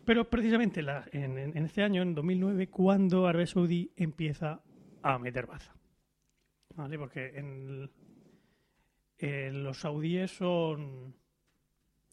pero 0.06 0.30
precisamente 0.30 0.80
la- 0.80 1.04
en, 1.12 1.36
este 1.58 1.82
año, 1.82 2.00
en 2.00 2.14
2009, 2.14 2.68
cuando 2.70 3.26
Arabia 3.26 3.46
Saudí 3.46 3.90
empieza 3.96 4.62
a 5.02 5.18
meter 5.18 5.44
baza. 5.46 5.74
¿Vale? 6.74 6.98
Porque 6.98 7.32
en, 7.36 7.90
en 9.18 9.64
los 9.64 9.78
saudíes 9.80 10.30
son... 10.30 11.14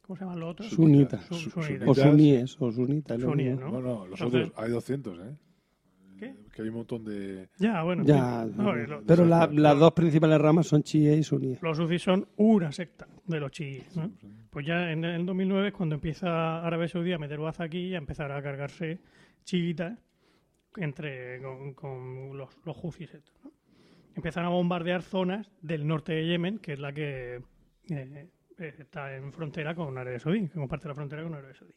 ¿Cómo 0.02 0.18
se 0.18 0.26
llaman 0.26 0.40
los 0.42 0.52
otros? 0.52 0.70
Sunitas. 0.70 1.26
Su- 1.26 1.36
Su- 1.36 1.50
sunitas. 1.52 1.88
O 1.88 1.94
suníes, 1.96 2.58
o 2.62 2.70
sunitas. 2.72 3.22
Suníes. 3.22 3.58
¿no? 3.58 3.72
No, 3.72 3.82
no, 3.82 4.08
los 4.08 4.20
Entonces- 4.20 4.50
otros, 4.50 4.64
hay 4.66 4.72
200, 4.72 5.20
¿eh? 5.20 5.38
¿Qué? 6.24 6.36
Que 6.54 6.62
hay 6.62 6.70
un 6.70 6.76
montón 6.76 7.04
de... 7.04 7.50
Ya, 7.58 7.82
bueno. 7.84 8.04
Ya, 8.06 8.46
sí. 8.48 8.54
No, 8.56 8.78
y 8.78 8.86
lo- 8.88 9.04
pero 9.04 9.26
la- 9.26 9.48
las 9.52 9.78
dos 9.80 9.94
principales 9.94 10.40
ramas 10.40 10.68
son 10.68 10.84
chiíes 10.84 11.18
y 11.20 11.24
suníes. 11.24 11.62
Los 11.62 11.78
sufis 11.78 12.02
son 12.02 12.28
una 12.38 12.72
secta 12.72 13.08
de 13.26 13.40
los 13.40 13.52
chiíes. 13.52 13.96
¿no? 13.98 14.12
Pues 14.50 14.66
ya 14.66 14.92
en 14.92 15.04
el 15.06 15.26
2009 15.26 15.68
es 15.70 15.74
cuando 15.74 15.96
empieza 15.96 16.66
Arabia 16.66 16.88
Saudí 16.88 17.12
a 17.14 17.18
meter 17.18 17.40
baza 17.40 17.64
aquí 17.64 17.88
y 17.88 17.96
a 17.96 17.98
empezar 17.98 18.32
a 18.32 18.42
cargarse 18.42 19.00
chiitas 19.44 19.98
entre, 20.78 21.42
con, 21.42 21.74
con 21.74 22.38
los, 22.38 22.50
los 22.66 22.76
houthis 22.78 23.14
estos, 23.14 23.36
¿no? 23.44 23.52
Empiezan 24.16 24.46
a 24.46 24.50
bombardear 24.50 25.02
zonas 25.02 25.50
del 25.62 25.88
norte 25.88 26.14
de 26.14 26.28
Yemen, 26.28 26.60
que 26.60 26.74
es 26.74 26.80
la 26.80 26.94
que 26.94 27.42
eh, 27.90 28.28
eh, 28.60 28.76
está 28.80 29.16
en 29.16 29.32
frontera 29.34 29.74
con 29.74 29.98
Arabia 29.98 30.20
Saudí, 30.20 30.48
que 30.48 30.54
comparte 30.60 30.88
la 30.88 30.94
frontera 30.94 31.24
con 31.24 31.34
Arabia 31.34 31.56
Saudí. 31.56 31.74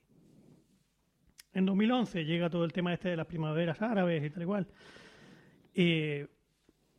En 1.57 1.65
2011 1.67 2.25
llega 2.25 2.51
todo 2.51 2.65
el 2.65 2.73
tema 2.73 2.93
este 2.93 3.09
de 3.11 3.17
las 3.17 3.27
primaveras 3.27 3.81
árabes 3.83 4.23
y 4.25 4.31
tal 4.31 4.43
y 4.43 4.47
cual. 4.47 4.67
Y 5.75 6.21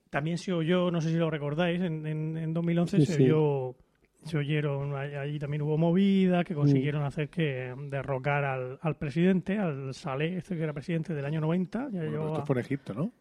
también 0.10 0.38
se 0.38 0.54
oyó, 0.54 0.92
no 0.92 1.02
sé 1.02 1.10
si 1.10 1.16
lo 1.18 1.30
recordáis, 1.30 1.82
en, 1.82 2.06
en, 2.06 2.38
en 2.38 2.54
2011 2.54 2.98
Sí, 3.02 3.06
se 3.06 3.14
sí. 3.14 3.24
oyó, 3.24 3.76
se 4.24 4.38
oyeron, 4.38 4.96
ahí- 4.96 5.16
allí 5.16 5.40
también 5.40 5.62
hubo 5.64 5.78
movidas 5.78 6.46
que 6.46 6.54
consiguieron 6.56 7.04
hacer 7.04 7.30
que 7.30 7.74
derrocar 7.90 8.44
al, 8.46 8.80
al 8.82 8.96
presidente, 8.98 9.58
al 9.58 9.94
Saleh, 9.94 10.38
este 10.38 10.56
que 10.56 10.64
era 10.64 10.74
presidente 10.74 11.14
del 11.14 11.26
año 11.26 11.42
90. 11.42 11.80
Ya 11.80 11.84
Bueno, 11.86 12.00
pero 12.00 12.12
llevaba- 12.12 12.34
esto 12.34 12.46
fue 12.46 12.56
en 12.56 12.60
Egipto, 12.62 12.94
¿no? 12.94 13.12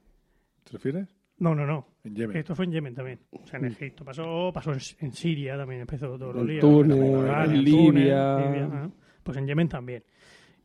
¿Te 0.64 0.72
refieres? 0.72 1.09
No, 1.39 1.55
no, 1.55 1.66
no. 1.66 1.87
En 2.03 2.14
Yemen. 2.14 2.37
Esto 2.39 2.55
fue 2.55 2.64
en 2.64 2.72
Yemen 2.72 2.95
también. 2.95 3.18
O 3.32 3.47
sea, 3.47 3.59
en 3.59 3.66
Egipto. 3.66 4.05
Pasó, 4.05 4.51
pasó 4.55 4.72
en, 4.72 4.78
en 5.01 5.12
Siria 5.12 5.57
también, 5.59 5.82
empezó 5.82 6.16
todos 6.18 6.34
los 6.34 6.43
En 6.43 6.49
líos. 6.49 6.61
Túnez, 6.62 6.97
en 6.99 7.62
Libia. 7.64 8.91
Pues 9.22 9.37
en 9.37 9.47
Yemen 9.47 9.68
también. 9.68 10.03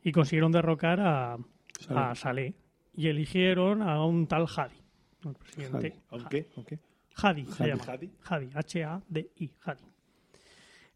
Y 0.02 0.12
consiguieron 0.12 0.52
derrocar 0.52 1.00
a, 1.00 1.38
Saleh. 1.78 2.02
a 2.02 2.14
Saleh. 2.14 2.54
Y 2.94 3.08
eligieron 3.08 3.82
a 3.82 4.04
un 4.04 4.26
tal 4.26 4.46
Hadi. 4.54 4.74
El 5.24 5.34
presidente. 5.34 6.00
¿Aunque? 6.10 6.48
¿Aunque? 6.56 6.78
Hadi 7.14 7.46
se 7.46 7.62
Hadi. 7.62 7.70
llama. 7.70 7.84
Hadi. 7.86 8.10
Hadi, 8.24 8.50
H-A-D-I, 8.54 9.50
Hadi. 9.64 9.82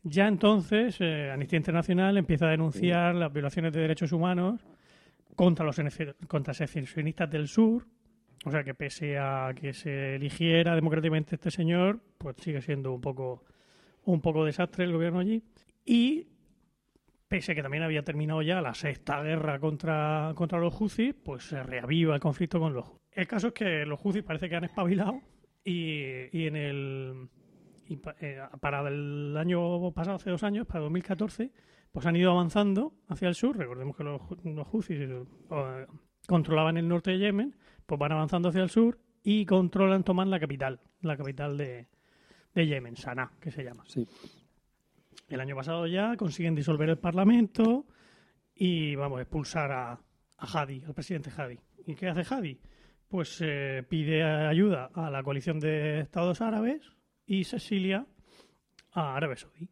Ya 0.02 0.28
entonces, 0.28 0.96
eh, 1.00 1.30
Amnistía 1.32 1.56
Internacional 1.56 2.16
empieza 2.16 2.46
a 2.46 2.50
denunciar 2.50 3.14
las 3.14 3.32
violaciones 3.32 3.72
de 3.72 3.80
derechos 3.80 4.12
humanos 4.12 4.60
contra 5.34 5.64
los 5.64 5.80
contra 6.28 6.54
secesionistas 6.54 7.30
del 7.30 7.48
sur. 7.48 7.86
O 8.44 8.50
sea 8.50 8.62
que 8.62 8.74
pese 8.74 9.18
a 9.18 9.52
que 9.54 9.72
se 9.72 10.14
eligiera 10.14 10.76
democráticamente 10.76 11.34
este 11.34 11.50
señor, 11.50 12.00
pues 12.18 12.36
sigue 12.38 12.62
siendo 12.62 12.92
un 12.92 13.00
poco 13.00 13.44
un 14.04 14.20
poco 14.20 14.44
desastre 14.44 14.84
el 14.84 14.92
gobierno 14.92 15.18
allí. 15.18 15.42
Y 15.84 16.28
pese 17.28 17.52
a 17.52 17.54
que 17.54 17.62
también 17.62 17.82
había 17.82 18.02
terminado 18.02 18.42
ya 18.42 18.60
la 18.60 18.74
sexta 18.74 19.22
guerra 19.22 19.58
contra, 19.58 20.32
contra 20.34 20.58
los 20.58 20.74
Houthis, 20.74 21.14
pues 21.14 21.44
se 21.44 21.62
reaviva 21.62 22.14
el 22.14 22.20
conflicto 22.20 22.60
con 22.60 22.74
los. 22.74 22.86
El 23.12 23.26
caso 23.26 23.48
es 23.48 23.52
que 23.52 23.86
los 23.86 24.00
Houthis 24.00 24.22
parece 24.22 24.48
que 24.48 24.56
han 24.56 24.64
espabilado 24.64 25.20
y, 25.64 26.36
y 26.36 26.46
en 26.46 26.56
el 26.56 27.28
eh, 28.20 28.40
para 28.60 28.86
el 28.88 29.36
año 29.36 29.92
pasado, 29.92 30.16
hace 30.16 30.30
dos 30.30 30.42
años, 30.42 30.66
para 30.66 30.80
2014, 30.80 31.52
pues 31.92 32.06
han 32.06 32.16
ido 32.16 32.32
avanzando 32.32 32.94
hacia 33.08 33.28
el 33.28 33.34
sur. 33.34 33.56
Recordemos 33.56 33.96
que 33.96 34.04
los, 34.04 34.20
los 34.44 34.68
Houthis 34.68 34.98
eh, 35.00 35.86
controlaban 36.26 36.76
el 36.76 36.88
norte 36.88 37.12
de 37.12 37.18
Yemen, 37.18 37.56
pues 37.86 37.98
van 37.98 38.12
avanzando 38.12 38.48
hacia 38.48 38.62
el 38.62 38.70
sur 38.70 38.98
y 39.22 39.46
controlan, 39.46 40.04
toman 40.04 40.30
la 40.30 40.40
capital, 40.40 40.80
la 41.00 41.16
capital 41.16 41.56
de, 41.56 41.88
de 42.54 42.66
Yemen, 42.66 42.96
Sanaa, 42.96 43.32
que 43.40 43.50
se 43.50 43.62
llama. 43.62 43.84
Sí. 43.86 44.06
El 45.28 45.40
año 45.40 45.56
pasado 45.56 45.86
ya 45.86 46.16
consiguen 46.16 46.54
disolver 46.54 46.88
el 46.88 46.98
Parlamento 46.98 47.86
y, 48.54 48.94
vamos, 48.94 49.20
expulsar 49.20 49.72
a, 49.72 50.00
Hadi, 50.38 50.82
al 50.86 50.94
presidente 50.94 51.30
Hadi. 51.36 51.58
¿Y 51.86 51.94
qué 51.94 52.08
hace 52.08 52.22
Hadi? 52.34 52.60
Pues 53.08 53.40
eh, 53.42 53.84
pide 53.88 54.22
ayuda 54.22 54.90
a 54.94 55.10
la 55.10 55.22
coalición 55.22 55.58
de 55.60 56.00
estados 56.00 56.40
árabes 56.40 56.92
y 57.26 57.44
se 57.44 57.56
exilia 57.56 58.06
a 58.92 59.16
Arabia 59.16 59.36
Saudí. 59.36 59.68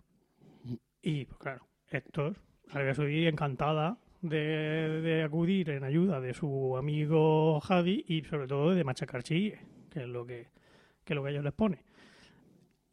Y, 1.03 1.25
pues 1.25 1.39
claro, 1.39 1.67
estos, 1.91 2.37
Arabia 2.71 2.95
Saudí 2.95 3.27
encantada 3.27 3.99
de, 4.23 5.23
acudir 5.25 5.71
en 5.71 5.85
ayuda 5.85 6.21
de 6.21 6.33
su 6.35 6.77
amigo 6.77 7.61
Hadi 7.63 8.05
y 8.09 8.23
sobre 8.23 8.47
todo 8.47 8.75
de 8.75 8.85
machacar 8.85 9.23
chiíes, 9.23 9.61
que 9.91 10.01
es 10.01 10.09
lo 10.09 10.25
que, 10.25 10.49
es 11.07 11.15
lo 11.15 11.23
que 11.23 11.31
ellos 11.31 11.45
les 11.45 11.53
pone. 11.53 11.85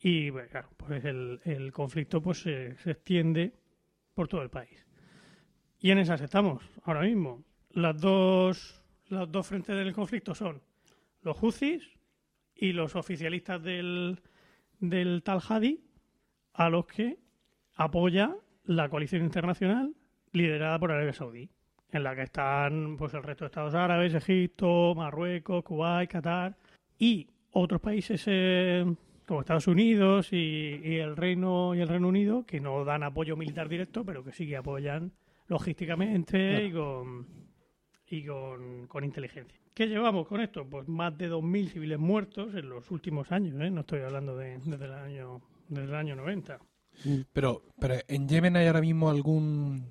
Y 0.02 0.32
pues, 0.32 0.50
claro, 0.50 0.70
pues 0.78 1.06
el, 1.06 1.40
el 1.44 1.72
conflicto 1.72 2.22
pues 2.22 2.40
se, 2.42 2.72
extiende 2.86 3.54
por 4.16 4.28
todo 4.28 4.42
el 4.42 4.50
país. 4.50 4.86
Y 5.80 5.92
en 5.92 6.00
esas 6.00 6.22
estamos 6.22 6.64
ahora 6.84 7.02
mismo. 7.02 7.44
Las 7.70 8.02
dos, 8.02 8.84
las 9.08 9.32
dos 9.32 9.48
frentes 9.48 9.76
del 9.76 9.94
conflicto 9.94 10.34
son 10.34 10.62
los 11.22 11.38
Houthis 11.38 11.88
y 12.56 12.74
los 12.74 12.96
oficialistas 12.96 13.62
del, 13.62 14.20
del 14.80 15.22
Tal 15.24 15.40
Hadi, 15.48 15.84
a 16.54 16.70
los 16.70 16.86
que 16.88 17.20
apoya 17.76 18.36
la 18.66 18.90
coalición 18.90 19.24
internacional 19.24 19.96
liderada 20.34 20.80
por 20.80 20.92
Arabia 20.92 21.14
Saudí, 21.14 21.50
en 21.92 22.04
la 22.04 22.16
que 22.16 22.24
están 22.24 22.98
pues 22.98 23.14
el 23.14 23.24
resto 23.24 23.46
de 23.46 23.48
estados 23.48 23.76
árabes, 23.76 24.14
Egipto, 24.14 24.94
Marruecos, 24.96 25.64
Kuwait, 25.64 26.10
Qatar 26.10 26.58
y 26.98 27.28
otros 27.52 27.82
países 27.82 28.24
eh, 28.28 28.86
como 29.28 29.42
Estados 29.42 29.68
Unidos 29.68 30.34
y, 30.34 30.80
y 30.84 30.96
el 30.98 31.16
Reino 31.16 31.74
y 31.76 31.82
el 31.82 31.88
Reino 31.88 32.08
Unido 32.08 32.46
que 32.46 32.60
no 32.60 32.84
dan 32.86 33.04
apoyo 33.04 33.36
militar 33.38 33.70
directo, 33.70 34.04
pero 34.04 34.24
que 34.24 34.32
sí 34.32 34.48
que 34.48 34.58
apoyan 34.58 35.12
logísticamente 35.48 36.66
y 36.66 36.72
con 36.72 37.28
y 38.10 38.26
con, 38.26 38.88
con 38.88 39.04
inteligencia. 39.06 39.58
¿Qué 39.74 39.88
llevamos 39.88 40.28
con 40.28 40.42
esto? 40.42 40.66
Pues 40.70 40.86
más 40.90 41.18
de 41.18 41.32
2.000 41.32 41.70
civiles 41.70 41.98
muertos 41.98 42.54
en 42.56 42.68
los 42.70 42.92
últimos 42.92 43.32
años, 43.32 43.62
¿eh? 43.62 43.70
no 43.72 43.82
estoy 43.82 44.02
hablando 44.02 44.36
de, 44.36 44.58
desde, 44.66 44.84
el 44.86 44.92
año, 44.94 45.42
desde 45.70 45.86
el 45.88 45.96
año 45.96 46.16
90. 46.18 46.60
Pero, 47.32 47.62
pero 47.80 47.96
en 48.10 48.28
Yemen 48.28 48.58
hay 48.58 48.68
ahora 48.68 48.82
mismo 48.82 49.10
algún 49.10 49.86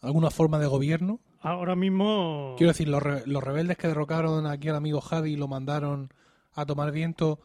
alguna 0.00 0.30
forma 0.30 0.58
de 0.58 0.66
gobierno. 0.66 1.20
Ahora 1.40 1.76
mismo... 1.76 2.54
Quiero 2.56 2.72
decir, 2.72 2.88
los, 2.88 3.02
re- 3.02 3.22
los 3.26 3.44
rebeldes 3.44 3.76
que 3.76 3.86
derrocaron 3.86 4.46
aquí 4.46 4.68
al 4.68 4.76
amigo 4.76 5.02
Hadi 5.08 5.32
y 5.32 5.36
lo 5.36 5.46
mandaron 5.46 6.08
a 6.54 6.64
tomar 6.64 6.90
viento, 6.90 7.38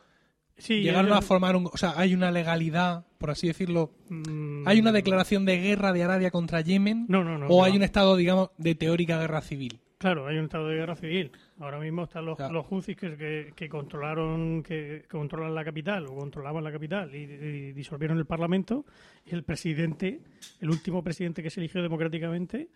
sí, 0.57 0.81
llegaron 0.81 1.13
a 1.13 1.21
formar 1.21 1.55
un... 1.55 1.67
O 1.67 1.77
sea, 1.77 1.93
hay 1.97 2.13
una 2.13 2.31
legalidad, 2.31 3.05
por 3.17 3.31
así 3.31 3.47
decirlo. 3.47 3.91
Mm, 4.09 4.67
¿Hay 4.67 4.79
una 4.79 4.91
declaración 4.91 5.45
de 5.45 5.57
guerra 5.57 5.93
de 5.93 6.03
Arabia 6.03 6.31
contra 6.31 6.61
Yemen? 6.61 7.05
No, 7.07 7.23
no, 7.23 7.37
no. 7.37 7.47
¿O 7.47 7.63
hay 7.63 7.75
un 7.75 7.83
estado, 7.83 8.15
digamos, 8.15 8.49
de 8.57 8.75
teórica 8.75 9.19
guerra 9.19 9.41
civil? 9.41 9.79
Claro, 9.99 10.27
hay 10.27 10.37
un 10.37 10.43
estado 10.45 10.67
de 10.67 10.75
guerra 10.75 10.95
civil. 10.95 11.31
Ahora 11.59 11.79
mismo 11.79 12.03
están 12.03 12.23
los, 12.25 12.37
Ya. 12.37 12.49
los 12.49 12.67
Houthis 12.67 12.95
que, 12.95 13.17
que, 13.17 13.51
que 13.55 13.67
controlaron, 13.67 14.61
que 14.61 15.05
controlan 15.09 15.55
la 15.55 15.65
capital 15.65 16.05
o 16.05 16.15
controlaban 16.15 16.63
la 16.63 16.71
capital 16.71 17.15
y, 17.15 17.23
y 17.23 17.71
disolvieron 17.73 18.17
el 18.19 18.25
parlamento. 18.27 18.85
Y 19.25 19.33
el 19.33 19.43
presidente, 19.43 20.21
el 20.61 20.69
último 20.69 21.03
presidente 21.03 21.41
que 21.41 21.49
se 21.49 21.61
eligió 21.61 21.81
democráticamente, 21.81 22.69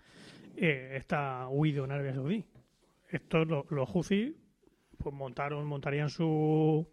eh, 0.58 0.96
está 0.98 1.48
huido 1.48 1.86
en 1.86 1.92
Arabia 1.92 2.16
Saudí. 2.16 2.44
Estos, 3.10 3.48
lo- 3.48 3.68
los 3.70 3.88
Houthis, 3.88 4.34
pues 4.98 5.14
montaron, 5.14 5.64
montarían 5.68 6.10
su 6.10 6.88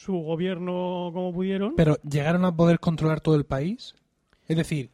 su 0.00 0.14
gobierno 0.14 1.10
como 1.12 1.30
pudieron. 1.32 1.74
Pero 1.76 1.98
llegaron 2.02 2.44
a 2.46 2.56
poder 2.56 2.80
controlar 2.80 3.20
todo 3.20 3.34
el 3.34 3.44
país. 3.44 3.94
Es 4.48 4.56
decir, 4.56 4.90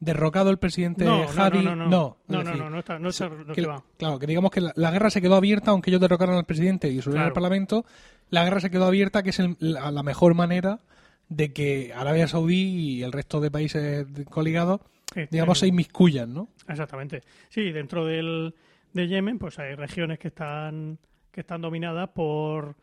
derrocado 0.00 0.50
el 0.50 0.58
presidente 0.58 1.04
no, 1.04 1.32
no, 1.32 1.42
Hadi, 1.44 1.58
no, 1.64 1.76
no, 1.76 1.86
no, 1.86 1.88
no. 1.88 2.16
no, 2.28 2.42
no, 2.42 2.54
no, 2.56 2.70
no 2.70 2.78
está, 2.80 2.98
no 2.98 3.08
está, 3.10 3.28
no 3.28 3.54
que- 3.54 3.60
se 3.62 3.66
va. 3.68 3.84
Claro, 3.96 4.18
que 4.18 4.26
digamos 4.26 4.50
que 4.50 4.60
la, 4.60 4.72
la 4.74 4.90
guerra 4.90 5.10
se 5.10 5.20
quedó 5.22 5.36
abierta, 5.36 5.70
aunque 5.70 5.90
ellos 5.90 6.00
derrocaron 6.00 6.34
al 6.36 6.44
presidente 6.44 6.88
y 6.88 6.94
disolvieron 6.94 7.20
Claro. 7.26 7.28
el 7.28 7.34
parlamento, 7.34 7.84
la 8.30 8.42
guerra 8.44 8.58
se 8.60 8.70
quedó 8.70 8.86
abierta, 8.86 9.22
que 9.22 9.30
es 9.30 9.38
el- 9.38 9.56
la, 9.60 9.90
la 9.92 10.02
mejor 10.02 10.34
manera 10.34 10.80
de 11.28 11.52
que 11.52 11.92
Arabia 11.94 12.26
Saudí 12.26 12.96
y 12.96 13.02
el 13.04 13.12
resto 13.12 13.40
de 13.40 13.50
países 13.52 14.06
coligados, 14.28 14.80
Este, 15.14 15.28
digamos, 15.30 15.60
se 15.60 15.68
inmiscuyan, 15.68 16.34
¿no? 16.34 16.48
Exactamente. 16.68 17.22
Sí, 17.48 17.70
dentro 17.70 18.04
del, 18.06 18.54
de 18.92 19.06
Yemen, 19.08 19.38
pues 19.38 19.58
hay 19.60 19.74
regiones 19.76 20.18
que 20.18 20.28
están 20.28 20.98
que 21.30 21.42
están 21.42 21.60
dominadas 21.60 22.08
por 22.08 22.74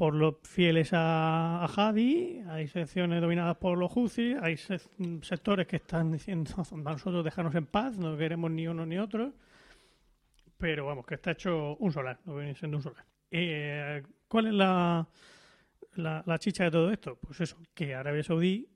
por 0.00 0.14
los 0.14 0.36
fieles 0.44 0.94
a, 0.94 1.62
a 1.62 1.66
Hadi, 1.66 2.42
hay 2.48 2.68
secciones 2.68 3.20
dominadas 3.20 3.58
por 3.58 3.76
los 3.76 3.92
Houthis, 3.92 4.34
hay 4.40 4.54
sec- 4.54 5.22
sectores 5.22 5.66
que 5.66 5.76
están 5.76 6.10
diciendo 6.10 6.50
nosotros 6.74 7.22
dejarnos 7.22 7.54
en 7.54 7.66
paz, 7.66 7.98
no 7.98 8.16
queremos 8.16 8.50
ni 8.50 8.66
uno 8.66 8.86
ni 8.86 8.96
otro, 8.96 9.34
pero 10.56 10.86
vamos, 10.86 11.04
que 11.04 11.16
está 11.16 11.32
hecho 11.32 11.76
un 11.76 11.92
solar, 11.92 12.18
no 12.24 12.34
viene 12.34 12.54
siendo 12.54 12.78
un 12.78 12.82
solar. 12.82 13.04
Eh, 13.30 14.02
¿Cuál 14.26 14.46
es 14.46 14.54
la, 14.54 15.06
la, 15.96 16.22
la 16.24 16.38
chicha 16.38 16.64
de 16.64 16.70
todo 16.70 16.90
esto? 16.90 17.16
Pues 17.16 17.38
eso, 17.42 17.58
que 17.74 17.94
Arabia 17.94 18.22
Saudí, 18.22 18.70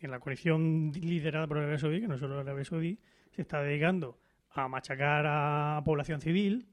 en 0.00 0.10
la 0.10 0.20
coalición 0.20 0.92
liderada 0.92 1.46
por 1.46 1.56
Arabia 1.56 1.78
Saudí, 1.78 2.02
que 2.02 2.08
no 2.08 2.18
solo 2.18 2.38
Arabia 2.40 2.66
Saudí, 2.66 2.98
se 3.30 3.40
está 3.40 3.62
dedicando 3.62 4.18
a 4.50 4.68
machacar 4.68 5.24
a 5.26 5.80
población 5.82 6.20
civil 6.20 6.68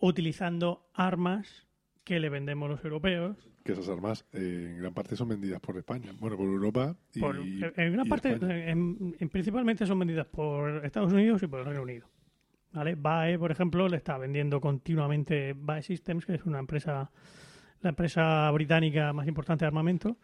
utilizando 0.00 0.90
armas 0.94 1.67
que 2.08 2.18
le 2.18 2.30
vendemos 2.30 2.70
los 2.70 2.82
europeos. 2.82 3.36
Que 3.64 3.72
esas 3.72 3.86
armas 3.90 4.24
eh, 4.32 4.68
en 4.70 4.78
gran 4.80 4.94
parte 4.94 5.14
son 5.14 5.28
vendidas 5.28 5.60
por 5.60 5.76
España. 5.76 6.10
Bueno, 6.18 6.38
por 6.38 6.46
Europa 6.46 6.96
y. 7.14 7.20
Por- 7.20 7.36
en 7.36 7.92
gran 7.92 8.06
y 8.06 8.08
parte, 8.08 8.30
en- 8.30 9.14
en- 9.20 9.28
principalmente 9.28 9.84
son 9.84 9.98
vendidas 9.98 10.26
por 10.26 10.84
Estados 10.86 11.12
Unidos 11.12 11.42
y 11.42 11.46
por 11.46 11.60
el 11.60 11.66
Reino 11.66 11.82
Unido. 11.82 12.06
¿Vale? 12.72 12.94
BAE, 12.94 13.38
por 13.38 13.50
ejemplo, 13.50 13.88
le 13.88 13.98
está 13.98 14.16
vendiendo 14.16 14.58
continuamente 14.60 15.54
BAE 15.54 15.82
Systems, 15.82 16.24
que 16.24 16.34
es 16.36 16.44
una 16.46 16.58
empresa, 16.58 17.10
la 17.82 17.90
empresa 17.90 18.50
británica 18.52 19.12
más 19.12 19.26
importante 19.28 19.64
de 19.64 19.68
armamento, 19.68 20.16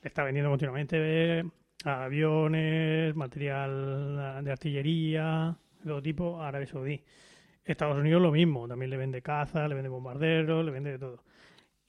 le 0.00 0.08
está 0.08 0.22
vendiendo 0.22 0.50
continuamente 0.50 0.96
eh, 1.40 1.44
aviones, 1.84 3.14
material 3.16 4.44
de 4.44 4.50
artillería, 4.52 5.56
de 5.80 5.88
todo 5.88 6.02
tipo, 6.02 6.40
a 6.40 6.48
Arabia 6.48 6.66
Saudí. 6.68 7.02
Estados 7.64 7.98
Unidos 7.98 8.20
lo 8.22 8.32
mismo, 8.32 8.66
también 8.66 8.90
le 8.90 8.96
vende 8.96 9.22
caza, 9.22 9.66
le 9.68 9.74
vende 9.74 9.88
bombarderos, 9.88 10.64
le 10.64 10.70
vende 10.72 10.90
de 10.92 10.98
todo. 10.98 11.22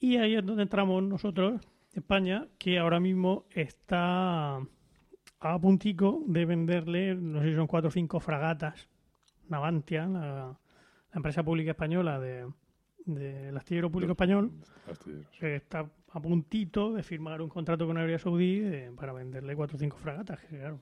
Y 0.04 0.18
ahí 0.18 0.34
es 0.34 0.44
donde 0.44 0.64
entramos 0.64 1.02
nosotros, 1.02 1.62
España, 1.94 2.46
que 2.58 2.78
ahora 2.78 3.00
mismo 3.00 3.46
está 3.54 4.56
a 5.40 5.58
puntico 5.60 6.22
de 6.26 6.44
venderle, 6.44 7.14
no 7.14 7.40
sé 7.40 7.48
si 7.48 7.54
son 7.54 7.66
cuatro 7.66 7.88
o 7.88 7.90
cinco 7.90 8.20
fragatas, 8.20 8.86
Navantia, 9.48 10.06
la, 10.06 10.20
la 10.48 10.56
empresa 11.14 11.42
pública 11.42 11.70
española 11.70 12.20
de, 12.20 12.46
del 13.06 13.56
astillero 13.56 13.90
público 13.90 14.12
español, 14.12 14.52
que 15.38 15.56
está 15.56 15.90
a 16.10 16.20
puntito 16.20 16.92
de 16.92 17.02
firmar 17.02 17.40
un 17.40 17.48
contrato 17.48 17.86
con 17.86 17.96
Arabia 17.96 18.18
Saudí 18.18 18.60
eh, 18.62 18.90
para 18.94 19.14
venderle 19.14 19.56
cuatro 19.56 19.76
o 19.76 19.80
cinco 19.80 19.96
fragatas, 19.96 20.38
que 20.40 20.58
claro, 20.58 20.80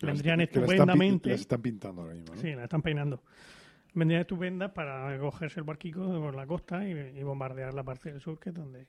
las- 0.00 0.12
vendrían 0.12 0.38
que 0.38 0.42
las 0.42 0.52
están 0.54 0.64
estupendamente. 0.72 1.30
Las 1.30 1.40
están 1.40 1.62
pintando 1.62 2.02
ahora 2.02 2.14
mismo, 2.14 2.34
¿no? 2.34 2.40
Sí, 2.40 2.52
la 2.52 2.64
están 2.64 2.82
peinando. 2.82 3.22
Vendrían 3.96 4.20
estupendas 4.20 4.70
para 4.72 5.18
cogerse 5.18 5.58
el 5.60 5.64
barquico 5.64 6.00
por 6.20 6.34
la 6.36 6.46
costa 6.46 6.86
y, 6.86 6.92
y 6.92 7.22
bombardear 7.22 7.72
la 7.74 7.82
parte 7.82 8.12
del 8.12 8.20
sur, 8.20 8.38
que 8.38 8.50
es 8.50 8.54
donde 8.54 8.86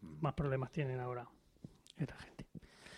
más 0.00 0.32
problemas 0.34 0.72
tienen 0.72 0.98
ahora 1.00 1.28
esta 1.98 2.16
gente. 2.16 2.46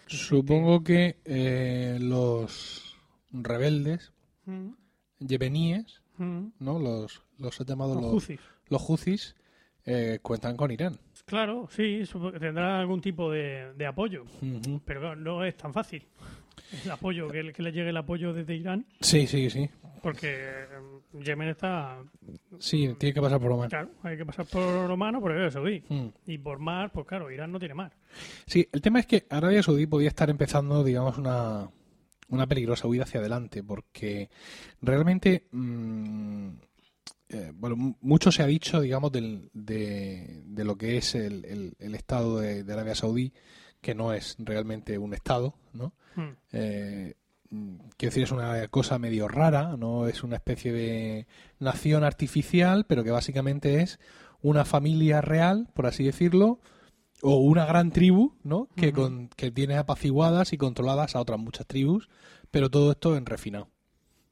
Supongo 0.07 0.83
que 0.83 1.19
eh, 1.25 1.99
los 2.01 2.97
rebeldes 3.33 4.13
Mm, 4.47 4.71
yemeníes, 5.19 6.03
mm. 6.17 6.47
¿no? 6.61 6.79
Los, 6.79 7.23
los 7.39 7.61
he 7.61 7.65
llamado 7.65 7.95
Los 7.95 8.03
los, 8.05 8.13
Houthis. 8.13 8.41
los 8.69 8.83
Houthis, 8.83 9.37
eh, 9.85 10.19
cuentan 10.23 10.57
con 10.57 10.71
Irán. 10.71 10.99
Claro, 11.27 11.69
sí, 11.71 12.07
supo- 12.07 12.33
tendrá 12.39 12.81
algún 12.81 13.01
tipo 13.01 13.31
de, 13.31 13.75
de 13.75 13.87
apoyo, 13.87 14.25
pero 14.85 15.15
no 15.17 15.45
es 15.45 15.57
tan 15.57 15.73
fácil. 15.75 16.07
El 16.85 16.91
apoyo, 16.91 17.29
que, 17.29 17.43
le- 17.43 17.53
que 17.53 17.63
le 17.63 17.73
llegue 17.73 17.91
el 17.91 17.97
apoyo 17.97 18.33
desde 18.33 18.55
Irán, 18.55 18.87
Sí, 19.01 19.27
sí, 19.27 19.51
sí. 19.51 19.69
porque 20.03 20.29
eh, 20.29 20.67
Yemen 21.25 21.49
está. 21.49 21.99
Sí, 22.59 22.95
tiene 22.99 23.13
que 23.15 23.21
pasar 23.21 23.41
por 23.41 23.53
Oman. 23.53 23.69
Claro, 23.69 23.91
hay 24.03 24.17
que 24.17 24.25
pasar 24.27 24.47
por 24.47 24.89
lo 24.89 24.97
mano 24.97 25.21
por 25.21 25.33
Arabia 25.33 25.51
Saudí. 25.51 25.83
Mm. 25.89 26.07
Y 26.27 26.39
por 26.39 26.59
mar, 26.59 26.91
pues 26.93 27.07
claro, 27.07 27.31
Irán 27.31 27.53
no 27.53 27.59
tiene 27.59 27.75
mar. 27.75 27.93
Sí, 28.47 28.69
el 28.73 28.81
tema 28.81 29.01
es 29.01 29.07
que 29.07 29.27
Arabia 29.31 29.63
Saudí 29.63 29.87
podía 29.87 30.09
estar 30.09 30.31
empezando, 30.31 30.83
digamos, 30.85 31.19
una, 31.19 31.69
una 32.29 32.47
peligrosa 32.47 32.87
huida 32.87 33.03
hacia 33.05 33.21
adelante, 33.21 33.63
porque 33.63 34.31
realmente, 34.81 35.47
mm, 35.51 36.49
eh, 37.33 37.53
bueno, 37.55 37.97
mucho 38.01 38.33
se 38.33 38.43
ha 38.43 38.47
dicho, 38.47 38.81
digamos, 38.81 39.13
del- 39.13 39.51
de, 39.53 40.43
de 40.45 40.65
lo 40.65 40.77
que 40.77 40.97
es 40.97 41.15
el, 41.15 41.45
el- 41.45 41.75
el 41.79 41.95
Estado 41.95 42.39
de, 42.41 42.65
de 42.65 42.73
Arabia 42.73 42.95
Saudí, 42.95 43.33
que 43.81 43.95
no 43.95 44.13
es 44.13 44.37
realmente 44.39 44.99
un 44.99 45.15
Estado, 45.15 45.55
¿no? 45.73 45.93
Mm. 46.17 46.29
Eh, 46.53 47.15
mm, 47.51 47.77
quiero 47.97 48.11
decir, 48.11 48.23
es 48.25 48.33
una 48.33 48.67
cosa 48.69 48.99
medio 48.99 49.29
rara, 49.29 49.77
no 49.77 50.09
es 50.09 50.23
una 50.23 50.37
especie 50.37 50.73
de 50.73 51.27
nación 51.59 52.05
artificial, 52.05 52.85
pero 52.87 53.05
que 53.05 53.11
básicamente 53.11 53.83
es 53.83 53.99
una 54.43 54.65
familia 54.65 55.21
real, 55.21 55.69
por 55.75 55.87
así 55.87 56.05
decirlo, 56.05 56.61
o 57.23 57.37
una 57.37 57.67
gran 57.67 57.91
tribu, 57.91 58.35
¿no? 58.43 58.69
Que, 58.77 58.93
con, 58.93 59.29
que 59.29 59.51
tiene 59.51 59.77
apaciguadas 59.77 60.53
y 60.53 60.59
controladas 60.59 61.15
a 61.15 61.21
otras 61.21 61.39
muchas 61.39 61.67
tribus, 61.67 62.09
pero 62.51 62.71
todo 62.71 62.93
esto 62.93 63.17
en 63.17 63.27
refinado, 63.27 63.69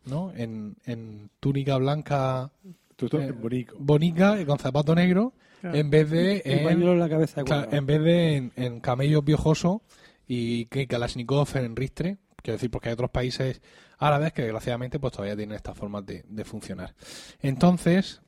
¿no? 0.04 0.32
En, 0.34 0.76
en 0.86 1.30
túnica 1.40 1.76
blanca 1.76 2.50
Eh, 3.00 3.32
bonica 3.78 4.40
y 4.40 4.44
con 4.44 4.58
zapato 4.58 4.94
negro, 4.94 5.32
Claro. 5.60 5.76
en 5.76 5.90
vez 5.90 6.10
de 6.10 6.42
en, 6.44 6.68
en 6.82 6.98
la 6.98 7.08
cabeza. 7.08 7.42
Claro, 7.44 7.62
cuadrado. 7.62 7.76
en 7.76 7.86
vez 7.86 8.02
de 8.02 8.36
en, 8.36 8.52
en 8.56 8.80
camello 8.80 9.24
piojoso 9.24 9.82
y 10.26 10.66
que 10.66 10.86
Kalashnikov 10.86 11.48
en 11.56 11.74
ristre, 11.76 12.18
quiero 12.42 12.56
decir, 12.56 12.70
porque 12.70 12.88
hay 12.90 12.92
otros 12.94 13.10
países 13.10 13.60
árabes 13.98 14.32
que 14.32 14.42
desgraciadamente 14.42 15.00
pues 15.00 15.12
todavía 15.12 15.36
tienen 15.36 15.56
estas 15.56 15.76
formas 15.76 16.04
de, 16.06 16.24
de 16.28 16.44
funcionar. 16.44 16.94
Entonces, 17.40 18.20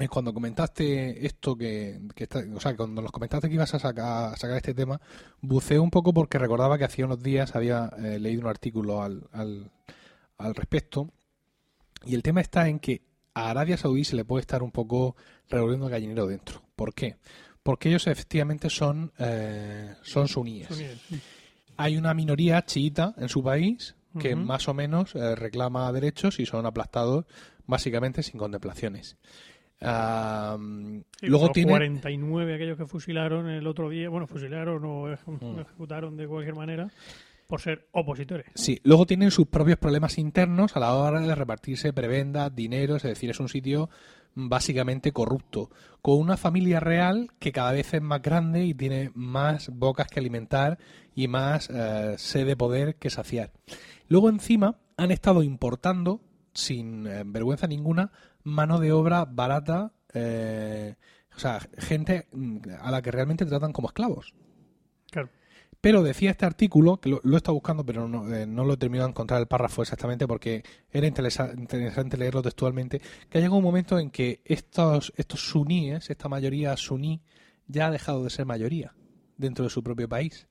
eh, 0.00 0.08
cuando 0.08 0.32
comentaste 0.32 1.24
esto 1.26 1.54
que, 1.54 2.00
que 2.14 2.24
está- 2.24 2.42
o 2.54 2.58
sea, 2.60 2.74
cuando 2.76 3.02
nos 3.02 3.12
comentaste 3.12 3.48
que 3.48 3.54
ibas 3.54 3.74
a 3.74 3.78
sacar, 3.78 4.32
a 4.32 4.36
sacar 4.36 4.56
este 4.56 4.74
tema, 4.74 5.00
buceé 5.40 5.78
un 5.78 5.90
poco 5.90 6.12
porque 6.14 6.38
recordaba 6.38 6.78
que 6.78 6.84
hacía 6.84 7.04
unos 7.04 7.22
días 7.22 7.54
había 7.54 7.90
eh, 8.02 8.18
leído 8.18 8.40
un 8.40 8.48
artículo 8.48 9.02
al, 9.02 9.28
al, 9.32 9.70
al 10.38 10.54
respecto 10.54 11.10
y 12.04 12.14
el 12.14 12.22
tema 12.22 12.40
está 12.40 12.68
en 12.68 12.78
que 12.80 13.02
a 13.34 13.50
Arabia 13.50 13.76
Saudí 13.76 14.04
se 14.04 14.16
le 14.16 14.24
puede 14.24 14.40
estar 14.40 14.62
un 14.62 14.70
poco 14.72 15.14
revolviendo 15.52 15.86
el 15.86 15.92
gallinero 15.92 16.26
dentro. 16.26 16.62
¿Por 16.74 16.92
qué? 16.94 17.16
Porque 17.62 17.88
ellos 17.88 18.06
efectivamente 18.08 18.68
son, 18.70 19.12
eh, 19.18 19.94
son 20.02 20.26
suníes. 20.26 20.68
Suníes, 20.68 20.98
sí. 21.08 21.20
Hay 21.76 21.96
una 21.96 22.12
minoría 22.14 22.64
chiita 22.64 23.14
en 23.16 23.28
su 23.28 23.42
país 23.42 23.94
que 24.18 24.34
Ujú. 24.34 24.42
más 24.44 24.68
o 24.68 24.74
menos 24.74 25.14
eh, 25.14 25.34
reclama 25.36 25.90
derechos 25.92 26.38
y 26.40 26.44
son 26.46 26.66
aplastados 26.66 27.24
básicamente 27.66 28.22
sin 28.22 28.38
contemplaciones. 28.38 29.16
Sí, 29.80 29.86
luego 31.22 31.50
tiene 31.50 31.70
49 31.72 32.54
aquellos 32.54 32.78
que 32.78 32.86
fusilaron 32.86 33.48
el 33.48 33.66
otro 33.66 33.88
día, 33.88 34.08
bueno, 34.08 34.26
fusilaron 34.26 34.84
o 34.84 35.06
Mm. 35.26 35.60
ejecutaron 35.60 36.16
de 36.16 36.26
cualquier 36.28 36.54
manera 36.54 36.88
por 37.48 37.60
ser 37.60 37.88
opositores. 37.92 38.46
Sí, 38.54 38.80
luego 38.84 39.06
tienen 39.06 39.30
sus 39.30 39.46
propios 39.48 39.78
problemas 39.78 40.18
internos 40.18 40.76
a 40.76 40.80
la 40.80 40.94
hora 40.94 41.20
de 41.20 41.34
repartirse 41.34 41.92
prebendas, 41.92 42.54
dinero, 42.54 42.96
es 42.96 43.02
decir, 43.02 43.30
es 43.30 43.40
un 43.40 43.48
sitio 43.48 43.90
básicamente 44.34 45.12
corrupto, 45.12 45.70
con 46.00 46.18
una 46.18 46.36
familia 46.36 46.80
real 46.80 47.30
que 47.38 47.52
cada 47.52 47.72
vez 47.72 47.94
es 47.94 48.02
más 48.02 48.22
grande 48.22 48.64
y 48.64 48.74
tiene 48.74 49.10
más 49.14 49.68
bocas 49.68 50.08
que 50.08 50.20
alimentar 50.20 50.78
y 51.14 51.28
más 51.28 51.68
eh, 51.70 52.14
sed 52.18 52.46
de 52.46 52.56
poder 52.56 52.96
que 52.96 53.10
saciar. 53.10 53.52
Luego 54.08 54.28
encima 54.28 54.78
han 54.96 55.10
estado 55.10 55.42
importando, 55.42 56.20
sin 56.54 57.06
eh, 57.06 57.22
vergüenza 57.24 57.66
ninguna, 57.66 58.12
mano 58.42 58.78
de 58.78 58.92
obra 58.92 59.24
barata, 59.24 59.92
eh, 60.14 60.96
o 61.34 61.38
sea, 61.38 61.60
gente 61.78 62.28
mm, 62.32 62.58
a 62.80 62.90
la 62.90 63.02
que 63.02 63.10
realmente 63.10 63.46
tratan 63.46 63.72
como 63.72 63.88
esclavos. 63.88 64.34
Pero 65.82 66.02
decía 66.02 66.30
este 66.30 66.46
artículo, 66.46 66.98
que 66.98 67.10
lo, 67.10 67.20
lo 67.24 67.34
he 67.34 67.36
estado 67.36 67.54
buscando, 67.54 67.84
pero 67.84 68.06
no, 68.08 68.32
eh, 68.34 68.46
no 68.46 68.64
lo 68.64 68.74
he 68.74 68.76
terminado 68.76 69.08
de 69.08 69.10
encontrar 69.10 69.40
el 69.40 69.48
párrafo 69.48 69.82
exactamente 69.82 70.26
porque 70.28 70.62
era 70.90 71.06
interesa- 71.08 71.52
interesante 71.58 72.16
leerlo 72.16 72.40
textualmente, 72.40 73.02
que 73.28 73.38
ha 73.38 73.40
llegado 73.40 73.56
un 73.56 73.64
momento 73.64 73.98
en 73.98 74.10
que 74.10 74.40
estos, 74.44 75.12
estos 75.16 75.40
suníes, 75.40 76.08
esta 76.08 76.28
mayoría 76.28 76.76
suní, 76.76 77.20
ya 77.66 77.88
ha 77.88 77.90
dejado 77.90 78.22
de 78.22 78.30
ser 78.30 78.46
mayoría 78.46 78.94
dentro 79.36 79.64
de 79.64 79.70
su 79.70 79.82
propio 79.82 80.08
país. 80.08 80.46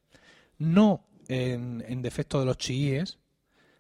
No 0.58 1.08
en, 1.30 1.84
en 1.88 2.02
defecto 2.02 2.40
de 2.42 2.46
los 2.46 2.58
chiíes, 2.58 3.20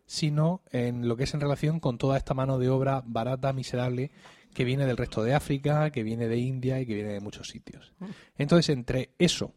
sino 0.05 0.63
en 0.71 1.07
lo 1.07 1.17
que 1.17 1.25
es 1.25 1.33
en 1.33 1.41
relación 1.41 1.81
con 1.81 1.97
toda 1.97 2.17
esta 2.17 2.33
mano 2.33 2.59
de 2.59 2.69
obra 2.69 3.03
barata, 3.05 3.51
miserable, 3.51 4.11
que 4.53 4.63
viene 4.63 4.85
del 4.85 4.97
resto 4.97 5.21
de 5.23 5.33
África, 5.33 5.91
que 5.91 6.03
viene 6.03 6.27
de 6.27 6.37
India 6.37 6.79
y 6.79 6.85
que 6.85 6.95
viene 6.95 7.11
de 7.11 7.19
muchos 7.19 7.49
sitios. 7.49 7.93
Entonces, 8.37 8.69
entre 8.69 9.15
eso, 9.17 9.53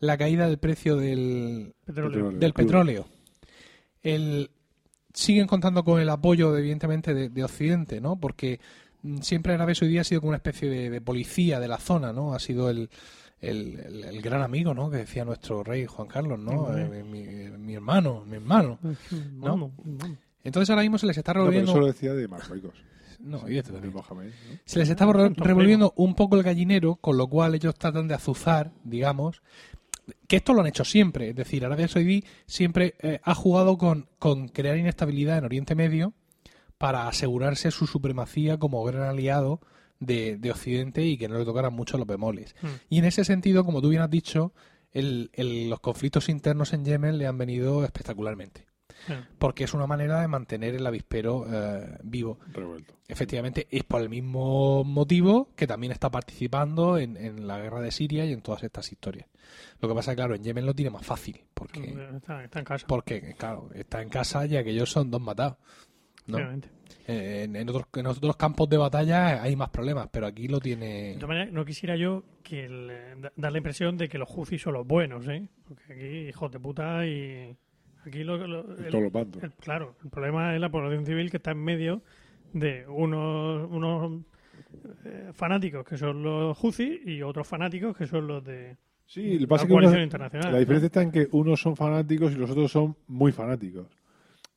la 0.00 0.16
caída 0.16 0.46
del 0.48 0.58
precio 0.58 0.96
del, 0.96 1.74
Petróleo. 1.84 2.30
del 2.32 2.52
petróleo. 2.52 3.06
El, 4.02 4.50
siguen 5.12 5.46
contando 5.46 5.84
con 5.84 6.00
el 6.00 6.08
apoyo, 6.08 6.56
evidentemente, 6.56 7.14
de, 7.14 7.28
de 7.28 7.44
Occidente, 7.44 8.00
¿no? 8.00 8.16
Porque 8.16 8.60
mm, 9.02 9.18
siempre 9.18 9.54
Arabia 9.54 9.74
Saudí 9.74 9.98
ha 9.98 10.04
sido 10.04 10.20
como 10.20 10.28
una 10.30 10.36
especie 10.36 10.68
de, 10.70 10.90
de 10.90 11.00
policía 11.00 11.58
de 11.60 11.68
la 11.68 11.78
zona, 11.78 12.12
¿no? 12.12 12.34
Ha 12.34 12.38
sido 12.38 12.70
el, 12.70 12.88
el, 13.40 13.80
el- 13.80 14.04
el 14.04 14.22
gran 14.22 14.42
amigo, 14.42 14.72
¿no? 14.74 14.90
Que 14.90 14.98
decía 14.98 15.24
nuestro 15.24 15.64
rey 15.64 15.86
Juan 15.86 16.06
Carlos, 16.08 16.38
¿no? 16.38 16.76
Eh, 16.76 17.02
mi, 17.02 17.24
mi 17.58 17.74
hermano, 17.74 18.24
mi 18.24 18.36
hermano. 18.36 18.78
Entonces 20.44 20.70
ahora 20.70 20.82
mismo 20.82 20.98
se 20.98 21.06
les 21.06 21.18
está 21.18 21.32
No, 21.32 21.40
pero 21.40 21.44
revolviendo... 21.50 21.72
eso 21.72 21.80
lo 21.80 21.86
decía 21.86 22.14
de 22.14 22.28
Marruecos. 22.28 22.74
No, 23.20 23.44
evidentemente. 23.48 23.88
Mohamed, 23.88 24.26
¿no? 24.26 24.58
Se 24.64 24.78
les 24.78 24.88
está 24.90 25.04
revolviendo 25.04 25.92
un 25.96 26.14
poco 26.14 26.36
el 26.36 26.44
gallinero, 26.44 26.94
con 26.94 27.16
lo 27.16 27.26
cual 27.26 27.52
ellos 27.56 27.74
tratan 27.74 28.06
de 28.06 28.14
azuzar, 28.14 28.70
digamos, 28.84 29.42
que 30.26 30.36
esto 30.36 30.52
lo 30.54 30.60
han 30.60 30.66
hecho 30.66 30.84
siempre. 30.84 31.30
Es 31.30 31.36
decir, 31.36 31.64
Arabia 31.64 31.88
Saudí 31.88 32.24
siempre 32.46 32.94
eh, 33.00 33.20
ha 33.22 33.34
jugado 33.34 33.76
con, 33.78 34.08
con 34.18 34.48
crear 34.48 34.76
inestabilidad 34.76 35.38
en 35.38 35.44
Oriente 35.44 35.74
Medio 35.74 36.12
para 36.78 37.08
asegurarse 37.08 37.70
su 37.70 37.86
supremacía 37.86 38.56
como 38.58 38.84
gran 38.84 39.02
aliado 39.08 39.60
de, 39.98 40.36
de 40.36 40.50
Occidente 40.52 41.04
y 41.04 41.16
que 41.18 41.28
no 41.28 41.36
le 41.38 41.44
tocaran 41.44 41.72
mucho 41.72 41.98
los 41.98 42.06
bemoles. 42.06 42.54
Mm. 42.62 42.66
Y 42.88 42.98
en 42.98 43.04
ese 43.06 43.24
sentido, 43.24 43.64
como 43.64 43.82
tú 43.82 43.88
bien 43.88 44.02
has 44.02 44.10
dicho, 44.10 44.52
el- 44.92 45.30
el- 45.32 45.68
los 45.68 45.80
conflictos 45.80 46.28
internos 46.28 46.72
en 46.72 46.84
Yemen 46.84 47.18
le 47.18 47.26
han 47.26 47.36
venido 47.36 47.84
espectacularmente. 47.84 48.67
Porque 49.38 49.64
es 49.64 49.74
una 49.74 49.86
manera 49.86 50.20
de 50.20 50.28
mantener 50.28 50.74
el 50.74 50.86
avispero 50.86 51.46
eh, 51.50 51.98
vivo. 52.02 52.38
Revuelto. 52.52 52.94
Efectivamente, 53.08 53.66
es 53.70 53.84
por 53.84 54.02
el 54.02 54.08
mismo 54.10 54.84
motivo 54.84 55.48
que 55.56 55.66
también 55.66 55.92
está 55.92 56.10
participando 56.10 56.98
en, 56.98 57.16
en 57.16 57.46
la 57.46 57.58
guerra 57.58 57.80
de 57.80 57.90
Siria 57.90 58.24
y 58.26 58.32
en 58.32 58.42
todas 58.42 58.62
estas 58.62 58.90
historias. 58.92 59.26
Lo 59.80 59.88
que 59.88 59.94
pasa 59.94 60.10
es 60.10 60.14
que, 60.16 60.20
claro, 60.20 60.34
en 60.34 60.42
Yemen 60.44 60.66
lo 60.66 60.74
tiene 60.74 60.90
más 60.90 61.06
fácil, 61.06 61.40
porque, 61.54 61.96
Está, 62.16 62.44
está 62.44 62.58
en 62.58 62.64
casa. 62.64 62.86
porque 62.86 63.34
claro, 63.38 63.70
está 63.74 64.02
en 64.02 64.08
casa 64.10 64.44
y 64.46 64.56
aquellos 64.56 64.90
son 64.90 65.10
dos 65.10 65.20
matados. 65.22 65.56
Eh, 67.06 67.44
En, 67.44 67.56
en 67.56 67.68
otros, 67.70 67.84
en 67.94 68.06
otros 68.06 68.36
campos 68.36 68.68
de 68.68 68.76
batalla 68.76 69.42
hay 69.42 69.56
más 69.56 69.70
problemas, 69.70 70.08
pero 70.12 70.26
aquí 70.26 70.46
lo 70.48 70.60
tiene... 70.60 71.10
De 71.10 71.14
todas 71.14 71.28
maneras, 71.28 71.52
no 71.52 71.64
quisiera 71.64 71.96
yo 71.96 72.22
que 72.42 72.66
el- 72.66 72.90
eh, 72.90 73.14
da- 73.18 73.32
dar 73.34 73.52
la 73.52 73.58
impresión 73.58 73.96
de 73.96 74.08
que 74.10 74.18
los 74.18 74.28
Houthis 74.28 74.60
son 74.60 74.74
los 74.74 74.86
buenos, 74.86 75.26
¿eh? 75.28 75.48
Porque 75.66 75.92
aquí, 75.94 76.28
hijos 76.28 76.52
de 76.52 76.60
puta 76.60 77.06
y 77.06 77.56
Aquí 78.06 78.24
lo, 78.24 78.36
lo- 78.46 78.76
el- 78.78 78.90
todos 78.90 79.04
los 79.04 79.12
bandos. 79.12 79.42
el- 79.42 79.52
claro, 79.52 79.96
el 80.02 80.10
problema 80.10 80.54
es 80.54 80.60
la 80.60 80.70
población 80.70 81.04
civil 81.04 81.30
que 81.30 81.36
está 81.38 81.50
en 81.52 81.58
medio 81.64 82.02
de 82.52 82.86
unos, 82.88 83.68
unos 83.70 84.22
eh, 85.04 85.30
fanáticos 85.32 85.84
que 85.84 85.96
son 85.96 86.22
los 86.22 86.56
Houthis 86.58 87.00
y 87.06 87.22
otros 87.22 87.46
fanáticos 87.46 87.96
que 87.96 88.06
son 88.06 88.26
los 88.26 88.42
de 88.44 88.76
Sí, 89.06 89.22
lo 89.22 89.38
que 89.38 89.40
la 89.42 89.46
pasa 89.48 89.62
es 89.62 89.68
que 89.68 89.72
coalición 89.72 89.96
unos- 89.96 90.04
internacional. 90.04 90.52
la 90.52 90.58
diferencia 90.58 90.86
está 90.86 91.02
en 91.02 91.10
que 91.10 91.28
unos 91.32 91.60
son 91.60 91.76
fanáticos 91.76 92.32
y 92.32 92.36
los 92.36 92.50
otros 92.50 92.70
son 92.70 92.96
muy 93.06 93.32
fanáticos. 93.32 93.86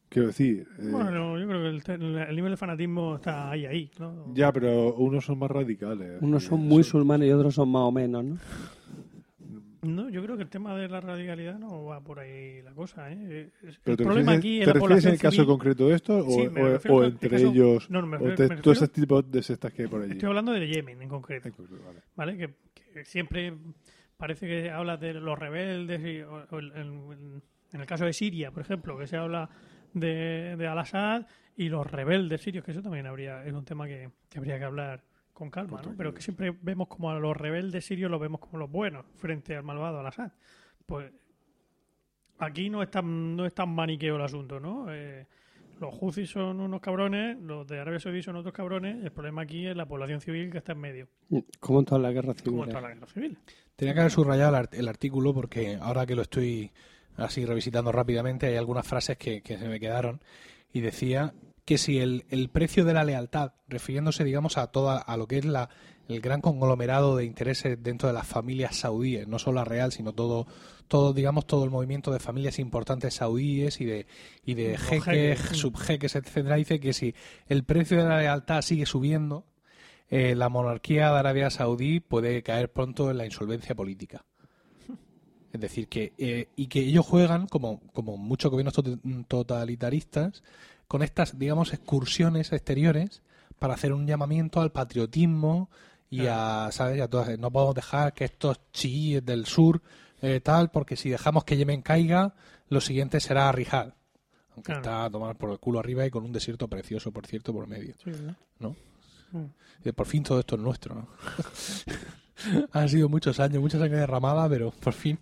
Quiero 0.10 0.28
decir, 0.28 0.68
eh, 0.78 0.84
¿no? 0.84 0.98
Bueno, 0.98 1.40
yo 1.40 1.48
creo 1.48 1.62
que 1.62 1.68
el, 1.70 1.84
te- 1.84 1.94
el 1.94 2.36
nivel 2.36 2.52
de 2.52 2.58
fanatismo 2.58 3.16
está 3.16 3.50
ahí, 3.52 3.66
ahí. 3.66 3.90
¿no? 3.98 4.34
ya, 4.34 4.52
pero 4.52 4.94
unos 4.96 5.24
son 5.24 5.40
más 5.40 5.50
radicales. 5.50 6.22
Unos 6.22 6.44
Y 6.44 6.48
son 6.48 6.60
musulmanes 6.68 7.30
y 7.30 7.32
otros 7.32 7.56
son 7.56 7.70
más 7.70 7.84
o 7.84 7.92
menos, 7.94 8.24
¿no? 8.26 8.38
No, 9.84 10.10
yo 10.10 10.22
creo 10.24 10.38
que 10.38 10.44
el 10.44 10.50
tema 10.50 10.76
de 10.78 10.88
la 10.88 11.02
radicalidad 11.02 11.58
no 11.58 11.86
va 11.86 12.02
por 12.02 12.20
ahí 12.20 12.62
la 12.62 12.72
cosa. 12.74 13.12
¿eh? 13.12 13.50
Es- 13.64 13.80
¿Pero 13.84 13.94
El 13.94 13.98
te 13.98 14.04
problema 14.04 14.36
refieres, 14.36 14.68
aquí 14.68 14.74
te 14.74 14.80
refieres 14.80 15.06
en 15.06 15.12
el 15.14 15.20
caso 15.20 15.32
civil. 15.32 15.48
concreto 15.48 15.88
de 15.88 15.96
esto 15.96 16.18
o, 16.20 16.30
Sí, 16.32 16.42
o- 16.48 16.94
o 16.94 17.04
entre 17.04 17.28
el 17.28 17.32
caso- 17.32 17.52
ellos 17.52 17.90
no, 17.90 18.02
no, 18.02 18.08
me 18.08 18.18
o 18.18 18.20
refiero- 18.20 18.44
entre 18.44 18.56
me 18.58 18.62
todo 18.62 18.74
ese 18.74 18.88
tipo 18.90 19.22
de 19.24 19.42
sectas 19.42 19.74
que 19.74 19.82
hay 19.84 19.88
por 19.88 20.02
allí? 20.04 20.12
Estoy 20.12 20.28
hablando 20.30 20.52
de 20.52 20.68
Yemen 20.68 21.02
en 21.02 21.10
concreto. 21.10 21.50
Vale. 21.58 22.00
¿vale? 22.16 22.38
Que, 22.38 22.54
que 22.94 23.06
siempre 23.06 23.54
parece 24.18 24.46
que 24.48 24.70
habla 24.70 24.98
de 24.98 25.16
los 25.16 25.38
rebeldes 25.40 26.00
y, 26.06 26.22
o- 26.22 26.46
o 26.52 26.60
el- 26.60 26.72
en, 26.76 27.42
en 27.74 27.80
el 27.82 27.88
caso 27.88 28.06
de 28.06 28.14
Siria, 28.14 28.52
por 28.52 28.62
ejemplo, 28.62 28.96
que 29.00 29.08
se 29.08 29.18
habla 29.18 29.50
de, 29.94 30.56
de 30.58 30.68
Al-Assad 30.68 31.26
y 31.58 31.70
los 31.70 31.90
rebeldes 31.90 32.42
sirios, 32.42 32.64
que 32.64 32.72
eso 32.72 32.84
también 32.84 33.08
habría 33.08 33.44
es 33.46 33.54
un 33.54 33.66
tema 33.66 33.88
que, 33.88 34.10
que 34.30 34.38
habría 34.38 34.60
que 34.60 34.66
hablar 34.66 35.04
con 35.42 35.50
calma, 35.50 35.82
¿no? 35.82 35.94
Pero 35.98 36.14
que 36.14 36.22
siempre 36.22 36.56
vemos 36.62 36.88
como 36.88 37.10
a 37.10 37.18
los 37.20 37.36
rebeldes 37.36 37.84
sirios 37.84 38.12
los 38.12 38.22
vemos 38.22 38.40
como 38.40 38.60
los 38.60 38.70
buenos 38.70 39.06
frente 39.18 39.56
al 39.56 39.64
malvado 39.64 40.00
Al-Assad. 40.00 40.32
Pues 40.86 41.12
aquí 42.38 42.70
no 42.70 42.84
es 42.84 42.92
tan, 42.92 43.36
no 43.36 43.46
es 43.46 43.54
tan 43.56 43.70
maniqueo 43.74 44.16
el 44.18 44.22
asunto, 44.22 44.60
¿no? 44.60 44.86
Eh, 44.94 45.26
los 45.80 45.96
Houthis 45.96 46.30
son 46.30 46.60
unos 46.60 46.80
cabrones, 46.80 47.40
los 47.40 47.68
de 47.68 47.80
Arabia 47.80 48.00
Saudí 48.00 48.22
son 48.22 48.36
otros 48.36 48.54
cabrones, 48.54 49.04
el 49.04 49.12
problema 49.12 49.42
aquí 49.42 49.66
es 49.66 49.76
la 49.76 49.88
población 49.88 50.22
civil 50.22 50.52
que 50.52 50.60
está 50.60 50.74
en 50.74 50.80
medio, 50.80 51.08
Como 51.60 51.80
en 51.80 51.86
todas 51.86 52.04
las 52.04 52.14
guerras 52.14 52.42
como 52.44 52.64
civiles. 52.64 52.68
en 52.68 52.70
toda 52.72 52.82
la 52.82 52.94
guerra 52.94 53.08
civil. 53.08 53.38
Tenía 53.76 53.94
que 53.96 54.00
haber 54.02 54.12
subrayado 54.12 54.50
el, 54.52 54.56
art- 54.56 54.74
el 54.76 54.88
artículo 54.88 55.34
porque 55.34 55.78
ahora 55.82 56.06
que 56.06 56.16
lo 56.16 56.22
estoy 56.22 56.72
así 57.18 57.46
revisitando 57.48 57.92
rápidamente 57.92 58.46
hay 58.46 58.58
algunas 58.58 58.88
frases 58.88 59.18
que, 59.18 59.42
que 59.42 59.58
se 59.58 59.68
me 59.68 59.80
quedaron 59.80 60.22
y 60.72 60.82
decía 60.82 61.34
que 61.72 61.78
si 61.78 62.00
el, 62.00 62.26
el 62.30 62.50
precio 62.50 62.84
de 62.84 62.94
la 62.94 63.06
lealtad, 63.06 63.54
refiriéndose 63.70 64.26
digamos 64.26 64.58
a 64.58 64.68
toda 64.68 64.98
a 64.98 65.16
lo 65.16 65.26
que 65.26 65.38
es 65.38 65.46
la, 65.46 65.70
el 66.10 66.20
gran 66.20 66.42
conglomerado 66.42 67.16
de 67.16 67.24
intereses 67.24 67.82
dentro 67.82 68.10
de 68.10 68.14
las 68.14 68.28
familias 68.28 68.76
saudíes, 68.76 69.26
no 69.26 69.40
solo 69.40 69.60
la 69.60 69.64
real, 69.64 69.94
sino 69.94 70.12
todo 70.12 70.48
todo 70.90 71.14
digamos 71.14 71.48
todo 71.48 71.64
el 71.64 71.70
movimiento 71.70 72.12
de 72.12 72.20
familias 72.20 72.60
importantes 72.60 73.14
saudíes 73.14 73.80
y 73.80 73.86
de 73.86 74.06
y 74.46 74.56
de 74.56 74.78
jeques, 74.78 75.40
jeques. 75.40 75.58
subjeques, 75.58 76.16
etcétera, 76.18 76.58
dice 76.58 76.82
que 76.82 76.92
si 76.92 77.16
el 77.48 77.64
precio 77.64 78.00
de 78.04 78.10
la 78.10 78.18
lealtad 78.18 78.62
sigue 78.64 78.86
subiendo, 78.86 79.46
eh, 80.10 80.36
la 80.36 80.50
monarquía 80.50 81.10
de 81.10 81.20
Arabia 81.20 81.50
Saudí 81.50 82.02
puede 82.02 82.44
caer 82.44 82.70
pronto 82.70 83.10
en 83.10 83.18
la 83.18 83.26
insolvencia 83.26 83.76
política. 83.76 84.26
Es 85.54 85.60
decir, 85.60 85.88
que 85.88 86.14
eh, 86.18 86.48
y 86.58 86.68
que 86.68 86.80
ellos 86.80 87.06
juegan, 87.06 87.48
como, 87.48 87.80
como 87.94 88.18
muchos 88.18 88.52
gobiernos 88.52 88.74
to- 88.74 89.00
totalitaristas, 89.28 90.44
con 90.92 91.04
estas, 91.04 91.40
digamos, 91.40 91.72
excursiones 91.72 92.52
exteriores 92.52 93.22
para 93.60 93.76
hacer 93.76 93.94
un 93.94 94.06
llamamiento 94.06 94.60
al 94.60 94.74
patriotismo 94.74 95.70
y 96.10 96.26
a, 96.28 96.68
¿sabes? 96.74 97.00
A 97.02 97.08
todas- 97.08 97.40
no 97.40 97.50
podemos 97.50 97.76
dejar 97.76 98.14
que 98.14 98.26
estos 98.26 98.60
chiíes 98.74 99.24
del 99.26 99.46
sur 99.46 99.82
eh, 100.22 100.42
tal, 100.42 100.70
porque 100.70 100.98
si 100.98 101.10
dejamos 101.10 101.46
que 101.46 101.56
Yemen 101.56 101.82
caiga, 101.82 102.34
lo 102.68 102.82
siguiente 102.82 103.22
será 103.22 103.50
Rijal. 103.54 103.94
Aunque 104.54 104.64
Claro. 104.74 104.82
está 104.82 105.06
a 105.06 105.10
tomar 105.10 105.38
por 105.38 105.50
el 105.52 105.60
culo 105.60 105.80
arriba 105.80 106.06
y 106.06 106.10
con 106.12 106.26
un 106.26 106.34
desierto 106.34 106.68
precioso, 106.68 107.14
por 107.14 107.26
cierto, 107.26 107.54
por 107.54 107.68
medio. 107.68 107.94
Sí, 108.04 108.12
¿verdad? 108.12 108.36
¿no? 108.60 108.76
Mm. 109.32 109.46
Y 109.86 109.92
por 109.94 110.06
fin 110.08 110.24
todo 110.24 110.40
esto 110.42 110.56
es 110.56 110.62
nuestro, 110.62 110.94
¿no? 110.96 111.08
Han 112.74 112.90
sido 112.90 113.08
muchos 113.08 113.40
años, 113.40 113.62
mucha 113.62 113.80
sangre 113.80 114.00
derramada, 114.00 114.50
pero 114.50 114.72
por 114.72 114.92
fin, 114.94 115.18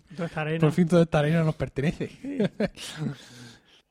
por 0.58 0.72
fin 0.72 0.88
toda 0.88 1.02
esta 1.02 1.20
arena 1.20 1.44
nos 1.44 1.54
pertenece. 1.54 2.10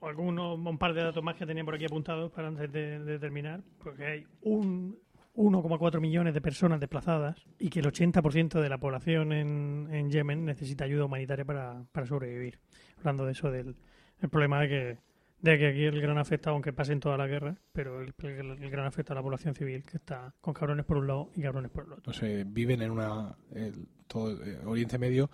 Algunos, 0.01 0.57
un 0.57 0.77
par 0.77 0.93
de 0.93 1.03
datos 1.03 1.23
más 1.23 1.35
que 1.35 1.45
tenía 1.45 1.63
por 1.65 1.75
aquí 1.75 1.85
apuntados 1.85 2.31
para 2.31 2.47
antes 2.47 2.71
de, 2.71 3.19
terminar, 3.19 3.61
porque 3.83 4.05
hay 4.05 4.27
un 4.41 4.97
1,4 5.35 5.99
millones 5.99 6.33
de 6.33 6.41
personas 6.41 6.79
desplazadas 6.79 7.45
y 7.59 7.69
que 7.69 7.79
el 7.81 7.85
80% 7.85 8.61
de 8.61 8.69
la 8.69 8.77
población 8.77 9.31
en, 9.33 9.87
en 9.91 10.09
Yemen 10.09 10.45
necesita 10.45 10.85
ayuda 10.85 11.05
humanitaria 11.05 11.43
para, 11.45 11.83
para 11.91 12.05
sobrevivir. 12.05 12.59
Hablando 12.97 13.25
de 13.25 13.31
eso, 13.33 13.51
del 13.51 13.75
el 14.21 14.29
problema 14.29 14.59
de 14.61 14.67
que, 14.69 14.97
de 15.41 15.57
que 15.57 15.67
aquí 15.67 15.83
el 15.85 16.01
gran 16.01 16.17
afecta, 16.17 16.49
aunque 16.49 16.73
pasen 16.73 16.99
toda 16.99 17.17
la 17.17 17.27
guerra, 17.27 17.55
pero 17.71 18.01
el, 18.01 18.13
el- 18.23 18.69
gran 18.69 18.85
afecta 18.85 19.13
a 19.13 19.15
la 19.15 19.21
población 19.21 19.53
civil, 19.55 19.83
que 19.83 19.97
está 19.97 20.33
con 20.41 20.53
cabrones 20.53 20.85
por 20.85 20.97
un 20.97 21.07
lado 21.07 21.29
y 21.35 21.41
cabrones 21.41 21.71
por 21.71 21.85
el 21.85 21.93
otro. 21.93 22.11
Viven 22.47 22.81
en 22.81 22.91
una. 22.91 23.35
el- 23.53 23.87
todo 24.07 24.31
el 24.43 24.65
Oriente 24.67 24.97
Medio 24.97 25.29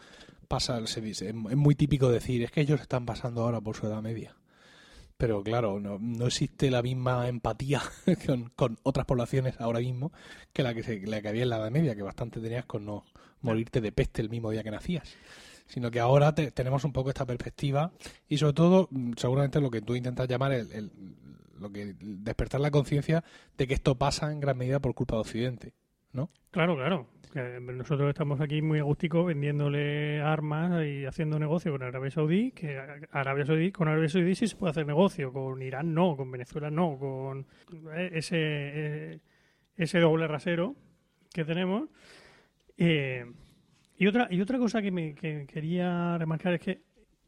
pasa, 0.47 0.85
se 0.85 1.01
dice, 1.01 1.29
es 1.29 1.33
muy 1.55 1.75
típico 1.75 2.11
decir, 2.11 2.43
es 2.43 2.51
que 2.51 2.61
ellos 2.61 2.81
están 2.81 3.05
pasando 3.05 3.41
ahora 3.41 3.61
por 3.61 3.75
su 3.75 3.87
edad 3.87 4.01
media. 4.01 4.35
Pero 5.17 5.41
claro, 5.43 5.79
no, 5.79 5.97
no 5.99 6.27
existe 6.27 6.69
la 6.69 6.81
misma 6.81 7.27
empatía 7.29 7.81
con, 8.25 8.49
con 8.55 8.77
otras 8.83 9.05
poblaciones 9.05 9.59
ahora 9.61 9.79
mismo 9.79 10.11
que 10.51 10.61
la 10.63 10.73
que, 10.73 10.83
se, 10.83 10.99
la 11.07 11.21
que 11.21 11.29
había 11.29 11.43
en 11.43 11.49
la 11.49 11.57
edad 11.57 11.71
media, 11.71 11.95
que 11.95 12.01
bastante 12.03 12.41
tenías 12.41 12.65
con 12.65 12.85
no 12.85 13.05
morirte 13.41 13.79
de 13.79 13.91
peste 13.91 14.21
el 14.21 14.29
mismo 14.29 14.51
día 14.51 14.63
que 14.63 14.71
nacías. 14.71 15.15
Sino 15.67 15.89
que 15.89 15.99
ahora 15.99 16.35
te- 16.35 16.51
tenemos 16.51 16.83
un 16.83 16.91
poco 16.93 17.09
esta 17.09 17.25
perspectiva 17.25 17.91
y 18.27 18.37
sobre 18.37 18.53
todo, 18.53 18.87
mm, 18.91 19.13
seguramente 19.17 19.61
lo 19.61 19.71
que 19.71 19.81
tú 19.81 19.95
intentas 19.95 20.27
llamar 20.27 20.51
el, 20.51 20.71
el- 20.71 20.91
lo 21.59 21.71
que 21.71 21.95
despertar 21.99 22.59
la 22.59 22.69
conciencia 22.69 23.23
de 23.57 23.67
que 23.67 23.73
esto 23.73 23.95
pasa 23.95 24.31
en 24.31 24.41
gran 24.41 24.57
medida 24.57 24.79
por 24.79 24.93
culpa 24.93 25.15
de 25.15 25.21
Occidente. 25.21 25.73
¿no? 26.11 26.29
Claro, 26.51 26.75
claro. 26.75 27.07
Nosotros 27.35 28.07
estamos 28.07 28.39
aquí 28.39 28.61
muy 28.61 28.79
agusticos 28.79 29.25
vendiéndole 29.25 30.21
armas 30.21 30.85
y 30.85 31.05
haciendo 31.05 31.37
negocio 31.37 31.69
con 31.73 31.83
Arabia 31.83 32.09
Saudí, 32.09 32.51
que 32.51 32.79
Arabia 33.11 33.45
Saudí, 33.45 33.73
con 33.73 33.89
Arabia 33.89 34.07
Saudí 34.07 34.35
sí 34.35 34.47
se 34.47 34.55
puede 34.55 34.71
hacer 34.71 34.85
negocio, 34.85 35.33
con 35.33 35.61
Irán 35.61 35.93
no, 35.93 36.15
con 36.15 36.31
Venezuela 36.31 36.71
no, 36.71 36.97
con 36.97 37.45
eh, 37.93 38.11
ese, 38.13 38.37
eh, 38.37 39.19
ese 39.75 39.99
doble 39.99 40.27
rasero 40.27 40.75
que 41.33 41.43
tenemos. 41.43 41.89
Eh, 42.77 43.25
y 43.97 44.07
otra 44.07 44.27
y 44.31 44.39
otra 44.39 44.57
cosa 44.57 44.81
que 44.81 44.91
me 44.91 45.13
que 45.13 45.45
quería 45.45 46.17
remarcar 46.17 46.53
es 46.53 46.61
que 46.61 46.81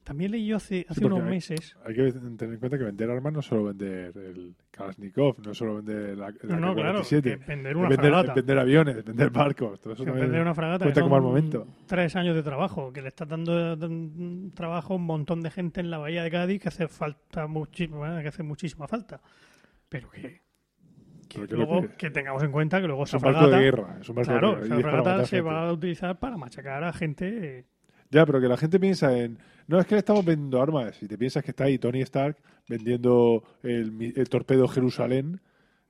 también 0.08 0.32
leí 0.32 0.48
yo 0.48 0.56
hace, 0.56 0.86
hace 0.88 1.06
unos 1.06 1.22
hay- 1.22 1.30
meses 1.30 1.76
Hay 1.86 1.94
que 1.94 2.12
tener 2.14 2.54
en 2.54 2.60
cuenta 2.60 2.78
que 2.78 2.86
vender 2.86 3.10
armas 3.12 3.34
no 3.34 3.40
es 3.42 3.46
solo 3.46 3.66
vender 3.66 4.16
el 4.18 4.56
Kalashnikov, 4.72 5.36
no 5.44 5.52
es 5.52 5.58
solo 5.58 5.76
vender 5.76 6.18
la, 6.18 6.30
la 6.44 6.56
no, 6.56 6.68
no, 6.68 6.76
claro, 6.76 7.00
K-47, 7.02 7.22
que 7.24 7.36
vender 7.46 7.76
una 7.76 7.90
vender, 7.90 8.10
fragata. 8.12 8.34
vender 8.34 8.58
aviones, 8.60 8.96
es 8.98 9.04
vender 9.04 9.30
barcos, 9.32 9.82
todo 9.82 9.94
eso 9.94 10.04
Que 10.04 10.12
también 10.12 10.28
vender 10.28 10.42
una 10.42 10.56
fragata 10.56 10.86
cuenta 10.86 11.02
como 11.02 11.16
al 11.18 11.22
momento. 11.24 11.68
tres 11.86 12.16
años 12.16 12.36
de 12.36 12.44
trabajo, 12.44 12.94
que 12.94 13.02
le 13.02 13.10
está 13.10 13.26
dando 13.26 13.78
trabajo 14.54 14.94
a 14.94 14.96
un 14.96 15.04
montón 15.06 15.42
de 15.42 15.52
gente 15.52 15.82
en 15.82 15.92
la 15.92 15.98
bahía 15.98 16.24
de 16.24 16.32
Cádiz 16.32 16.62
que 16.62 16.70
hace 16.70 16.88
falta 16.88 17.48
muchísimo, 17.48 18.02
que 18.22 18.28
hace 18.30 18.44
muchísima 18.44 18.88
falta. 18.88 19.20
Pero 19.90 20.10
que, 20.10 20.42
que 21.28 21.46
luego 21.48 21.86
que 21.98 22.10
tengamos 22.12 22.42
en 22.44 22.52
cuenta 22.52 22.80
que 22.80 22.88
luego 22.88 23.04
Es 23.04 23.10
esa 23.10 23.18
un 23.18 23.24
barco 23.24 23.40
fragata, 23.40 23.58
de 23.58 23.64
guerra, 23.64 23.98
es 24.00 24.08
un 24.10 24.16
barco 24.16 24.32
claro, 24.32 24.48
de 24.56 24.62
guerra. 24.70 24.80
esa 24.80 24.90
fragata 24.90 25.26
se 25.26 25.42
va 25.42 25.68
a 25.68 25.74
utilizar 25.74 26.18
para 26.20 26.38
machacar 26.38 26.84
a 26.86 26.94
gente. 26.94 27.66
Ya, 28.10 28.26
pero 28.26 28.40
que 28.40 28.48
la 28.48 28.58
gente 28.58 28.80
piensa 28.80 29.18
en. 29.18 29.38
No, 29.68 29.80
es 29.80 29.86
que 29.86 29.96
le 29.96 30.00
estamos 30.00 30.24
vendiendo 30.24 30.62
armas. 30.62 31.02
Y 31.04 31.08
te 31.08 31.18
piensas 31.18 31.44
que 31.44 31.52
está 31.52 31.66
ahí 31.66 31.78
Tony 31.78 32.02
Stark 32.02 32.38
vendiendo 32.70 33.44
el, 33.64 34.14
el 34.16 34.30
torpedo 34.30 34.68
Jerusalén, 34.68 35.42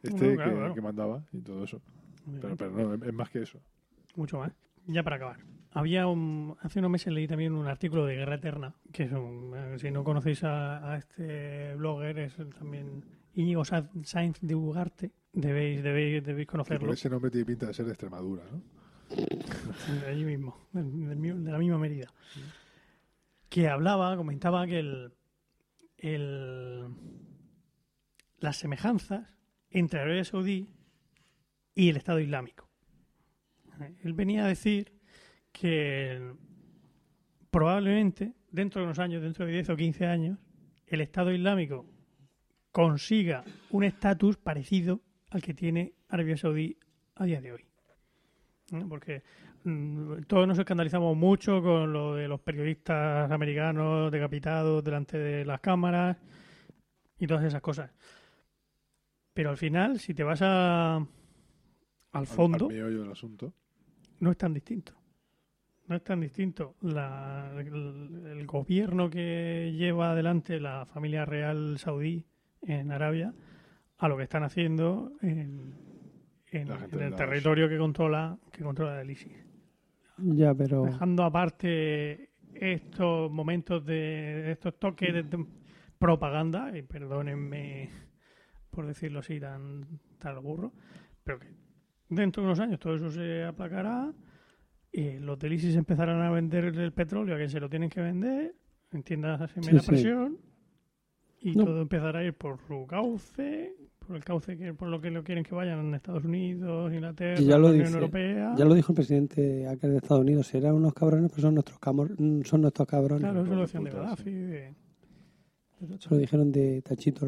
este 0.01 0.29
No, 0.29 0.35
claro, 0.35 0.51
que, 0.51 0.57
claro. 0.57 0.73
que 0.73 0.81
mandaba 0.81 1.23
y 1.31 1.41
todo 1.41 1.63
eso. 1.63 1.81
Pero, 2.41 2.55
pero 2.57 2.71
no, 2.71 3.05
es, 3.05 3.13
más 3.13 3.29
que 3.29 3.41
eso. 3.43 3.59
mucho 4.15 4.39
más. 4.39 4.51
Ya 4.87 5.03
para 5.03 5.17
acabar. 5.17 5.37
Había 5.71 6.07
un, 6.07 6.55
hace 6.61 6.79
unos 6.79 6.89
meses 6.89 7.13
leí 7.13 7.27
también 7.27 7.53
un 7.53 7.67
artículo 7.67 8.05
de 8.05 8.15
Guerra 8.15 8.35
Eterna, 8.35 8.73
que 8.91 9.03
es 9.03 9.11
un, 9.11 9.53
eh, 9.55 9.77
si 9.79 9.91
no 9.91 10.03
conocéis 10.03 10.43
a, 10.43 10.93
a 10.93 10.97
este 10.97 11.75
blogger, 11.75 12.17
es 12.19 12.35
también 12.57 13.03
Íñigo 13.35 13.63
Sa- 13.63 13.89
Sainz 14.03 14.39
de 14.41 14.55
Ugarte, 14.55 15.11
debéis, 15.33 15.83
debéis, 15.83 16.23
debéis 16.23 16.47
conocerlo. 16.47 16.87
por 16.87 16.95
ese 16.95 17.09
nombre 17.09 17.29
tiene 17.29 17.45
pinta 17.45 17.67
de 17.67 17.73
ser 17.75 17.85
de 17.85 17.91
Extremadura, 17.91 18.43
¿no? 18.51 18.61
Allí 20.07 20.25
mismo, 20.25 20.67
de 20.73 21.51
la 21.51 21.57
misma 21.57 21.77
medida. 21.77 22.11
Que 23.49 23.67
hablaba, 23.69 24.15
comentaba 24.17 24.67
que 24.67 24.79
el, 24.79 25.13
el- 25.97 26.85
las 28.39 28.57
semejanzas 28.57 29.27
entre 29.69 29.99
Arabia 30.01 30.23
Saudí 30.25 30.69
y 31.73 31.89
el 31.89 31.97
Estado 31.97 32.19
Islámico. 32.19 32.69
Él 34.03 34.13
venía 34.13 34.45
a 34.45 34.47
decir 34.47 34.91
que 35.51 36.33
probablemente 37.51 38.33
dentro 38.51 38.81
de 38.81 38.85
unos 38.87 38.99
años, 38.99 39.21
dentro 39.21 39.45
de 39.45 39.51
10 39.53 39.69
o 39.69 39.75
15 39.75 40.05
años, 40.05 40.39
el 40.87 41.01
Estado 41.01 41.31
Islámico 41.31 41.85
consiga 42.71 43.43
un 43.71 43.83
estatus 43.83 44.37
parecido 44.37 45.01
al 45.29 45.41
que 45.41 45.53
tiene 45.53 45.93
Arabia 46.09 46.37
Saudí 46.37 46.77
a 47.15 47.25
día 47.25 47.41
de 47.41 47.51
hoy. 47.53 47.65
¿No? 48.71 48.87
Porque 48.89 49.23
mm, 49.63 50.23
todos 50.27 50.47
nos 50.47 50.59
escandalizamos 50.59 51.15
mucho 51.15 51.61
con 51.61 51.91
lo 51.93 52.15
de 52.15 52.27
los 52.27 52.39
periodistas 52.41 53.31
americanos 53.31 54.11
decapitados 54.11 54.83
delante 54.83 55.17
de 55.17 55.45
las 55.45 55.59
cámaras 55.61 56.17
y 57.19 57.27
todas 57.27 57.43
esas 57.45 57.61
cosas. 57.61 57.91
Pero 59.33 59.49
al 59.51 59.57
final, 59.57 59.99
si 59.99 60.13
te 60.13 60.23
vas 60.23 60.39
a, 60.41 60.95
al 62.11 62.27
fondo, 62.27 62.67
Al, 62.67 62.73
meollo 62.73 63.01
del 63.03 63.11
asunto. 63.11 63.53
no 64.19 64.31
es 64.31 64.37
tan 64.37 64.53
distinto. 64.53 64.93
No 65.87 65.95
es 65.95 66.03
tan 66.03 66.19
distinto 66.19 66.75
la- 66.81 67.51
el, 67.57 68.23
el 68.25 68.45
gobierno 68.45 69.09
que 69.09 69.73
lleva 69.77 70.11
adelante 70.11 70.59
la 70.59 70.85
familia 70.85 71.23
real 71.23 71.77
saudí 71.79 72.25
en 72.61 72.91
Arabia 72.91 73.33
a 73.99 74.07
lo 74.09 74.17
que 74.17 74.23
están 74.23 74.43
haciendo 74.43 75.13
en, 75.21 75.73
en- 76.61 76.67
en 76.71 77.01
el 77.01 77.15
territorio 77.15 77.67
que 77.69 77.77
controla 77.77 78.37
que 78.51 78.63
controla 78.63 79.01
el 79.01 79.09
ISIS. 79.11 79.45
Ya, 80.17 80.53
pero 80.53 80.83
Dejando 80.83 81.23
aparte 81.23 82.31
estos 82.53 83.31
momentos 83.31 83.85
de 83.85 84.51
estos 84.51 84.79
toques 84.79 85.13
de, 85.13 85.23
de 85.23 85.45
propaganda, 85.99 86.75
y 86.77 86.81
perdónenme 86.81 87.89
por 88.71 88.85
decirlo 88.87 89.19
así 89.19 89.39
tan, 89.39 89.85
tan 90.19 90.41
burro, 90.43 90.71
pero 91.23 91.39
que 91.39 91.47
dentro 92.09 92.41
de 92.43 92.47
unos 92.47 92.59
años 92.59 92.79
todo 92.79 92.95
eso 92.95 93.09
se 93.11 93.43
aplacará, 93.43 94.11
y 94.91 95.19
los 95.19 95.37
del 95.39 95.53
ISIS 95.53 95.75
empezarán 95.75 96.21
a 96.21 96.31
vender 96.31 96.65
el 96.65 96.91
petróleo 96.93 97.35
a 97.35 97.37
quien 97.37 97.49
se 97.49 97.59
lo 97.59 97.69
tienen 97.69 97.89
que 97.89 98.01
vender, 98.01 98.55
entiéndase 98.91 99.61
Sí, 99.61 99.71
la 99.71 99.81
sí. 99.81 99.87
presión, 99.87 100.37
y 101.41 101.55
No. 101.55 101.65
todo 101.65 101.81
empezará 101.81 102.19
a 102.19 102.23
ir 102.23 102.33
por 102.33 102.59
su 102.67 102.85
cauce, 102.87 103.75
por 104.07 104.15
el 104.15 104.23
cauce 104.23 104.57
que 104.57 104.73
por 104.73 104.87
lo 104.87 104.99
que 105.01 105.11
lo 105.11 105.23
quieren 105.23 105.43
que 105.43 105.53
vayan 105.53 105.79
en 105.85 105.93
Estados 105.95 106.23
Unidos, 106.23 106.93
Inglaterra, 106.93 107.39
Y 107.41 107.45
ya 107.45 107.57
lo 107.57 107.63
la 107.67 107.69
Unión 107.71 107.85
dice, 107.85 107.97
Europea. 107.97 108.55
ya 108.57 108.65
lo 108.65 108.73
dijo 108.73 108.91
el 108.93 108.95
presidente 108.95 109.67
aquel 109.67 109.91
de 109.91 109.97
Estados 109.97 110.21
Unidos, 110.21 110.47
serán 110.47 110.75
unos 110.75 110.93
cabrones, 110.93 111.29
pero 111.29 111.41
son 111.43 111.53
nuestros, 111.55 111.79
camor- 111.79 112.15
son 112.45 112.61
nuestros 112.61 112.87
cabrones. 112.87 113.21
Claro, 113.21 113.41
eso 113.41 113.49
lo 113.51 113.55
de 113.57 113.61
decían 113.61 113.83
de 113.83 113.91
Gaddafi. 113.91 114.31
de- 114.31 114.73
Eso 115.99 116.09
lo 116.09 116.17
dijeron 116.17 116.51
de 116.51 116.81
Tachito, 116.81 117.27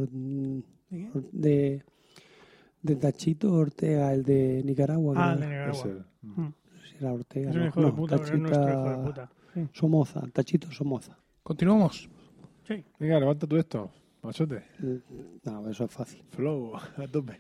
¿De 0.90 1.84
de, 2.82 2.96
Tachito 2.96 3.54
Ortega, 3.54 4.14
el 4.14 4.24
de 4.24 4.64
Nicaragua. 4.66 5.14
Ah, 5.18 5.36
de 5.36 5.46
Nicaragua. 5.46 6.06
Mm. 6.22 6.42
era. 6.42 6.54
Si 6.90 6.96
era 6.98 7.14
Ortega. 7.14 7.50
Es 7.50 7.56
un 7.56 7.62
no, 7.62 7.68
hijo 7.68 7.82
de 7.82 7.88
no, 7.88 7.96
puta, 7.96 8.18
pero 8.18 8.34
es 8.34 8.40
nuestro 8.40 8.70
hijo 8.70 8.90
de 8.90 8.98
puta. 9.06 9.30
Sí. 9.54 9.68
Somoza, 9.74 10.22
Tachito 10.34 10.72
Somoza. 10.72 11.18
Continuamos. 11.44 12.10
Sí. 12.68 12.84
Venga, 13.00 13.20
levanta 13.20 13.46
tú 13.48 13.58
esto, 13.58 13.90
machote. 14.22 14.64
Mm, 14.80 14.98
No, 15.44 15.70
eso 15.70 15.86
es 15.86 15.92
fácil. 15.92 16.24
Flow, 16.30 16.76
a 16.76 17.08
tope. 17.08 17.38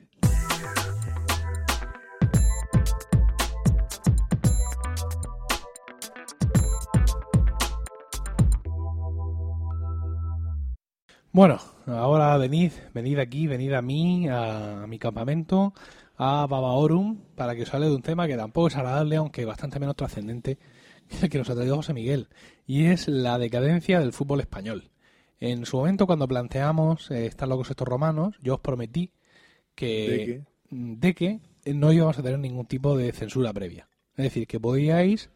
Bueno, 11.32 11.60
ahora 11.86 12.36
venid, 12.38 12.72
venid 12.94 13.20
aquí, 13.20 13.48
venid 13.48 13.74
a 13.74 13.82
mí, 13.82 14.28
a, 14.28 14.86
mi 14.88 14.98
campamento, 14.98 15.74
a 16.18 16.48
Babaorum, 16.48 17.20
para 17.36 17.56
que 17.56 17.64
os 17.64 17.74
hable 17.74 17.88
de 17.88 17.96
un 17.96 18.02
tema 18.02 18.28
que 18.28 18.36
tampoco 18.36 18.68
es 18.68 18.76
agradable, 18.76 19.16
aunque 19.16 19.46
bastante 19.46 19.80
menos 19.80 19.96
trascendente 19.96 20.58
que 21.08 21.18
el 21.26 21.30
que 21.30 21.38
nos 21.38 21.50
ha 21.50 21.56
traído 21.56 21.76
José 21.76 21.94
Miguel, 21.94 22.28
y 22.66 22.86
es 22.86 23.08
la 23.08 23.38
decadencia 23.38 24.00
del 24.00 24.12
fútbol 24.14 24.42
español. 24.42 24.90
En 25.40 25.66
su 25.66 25.78
momento, 25.78 26.06
cuando 26.06 26.28
planteamos 26.28 27.10
eh, 27.11 27.26
Están 27.26 27.49
locos 27.49 27.70
estos 27.70 27.88
romanos, 27.88 28.36
yo 28.41 28.56
os 28.56 28.60
prometí 28.60 29.11
que, 29.76 30.10
¿De 30.10 30.26
qué? 30.26 30.41
de 30.72 31.14
que 31.64 31.74
no 31.74 31.91
íbamos 31.94 32.18
a 32.20 32.24
tener 32.24 32.40
ningún 32.40 32.66
tipo 32.66 32.98
de 32.98 33.11
censura 33.11 33.53
previa. 33.53 33.88
Es 34.18 34.26
decir, 34.26 34.48
que 34.48 34.60
podíais 34.60 35.30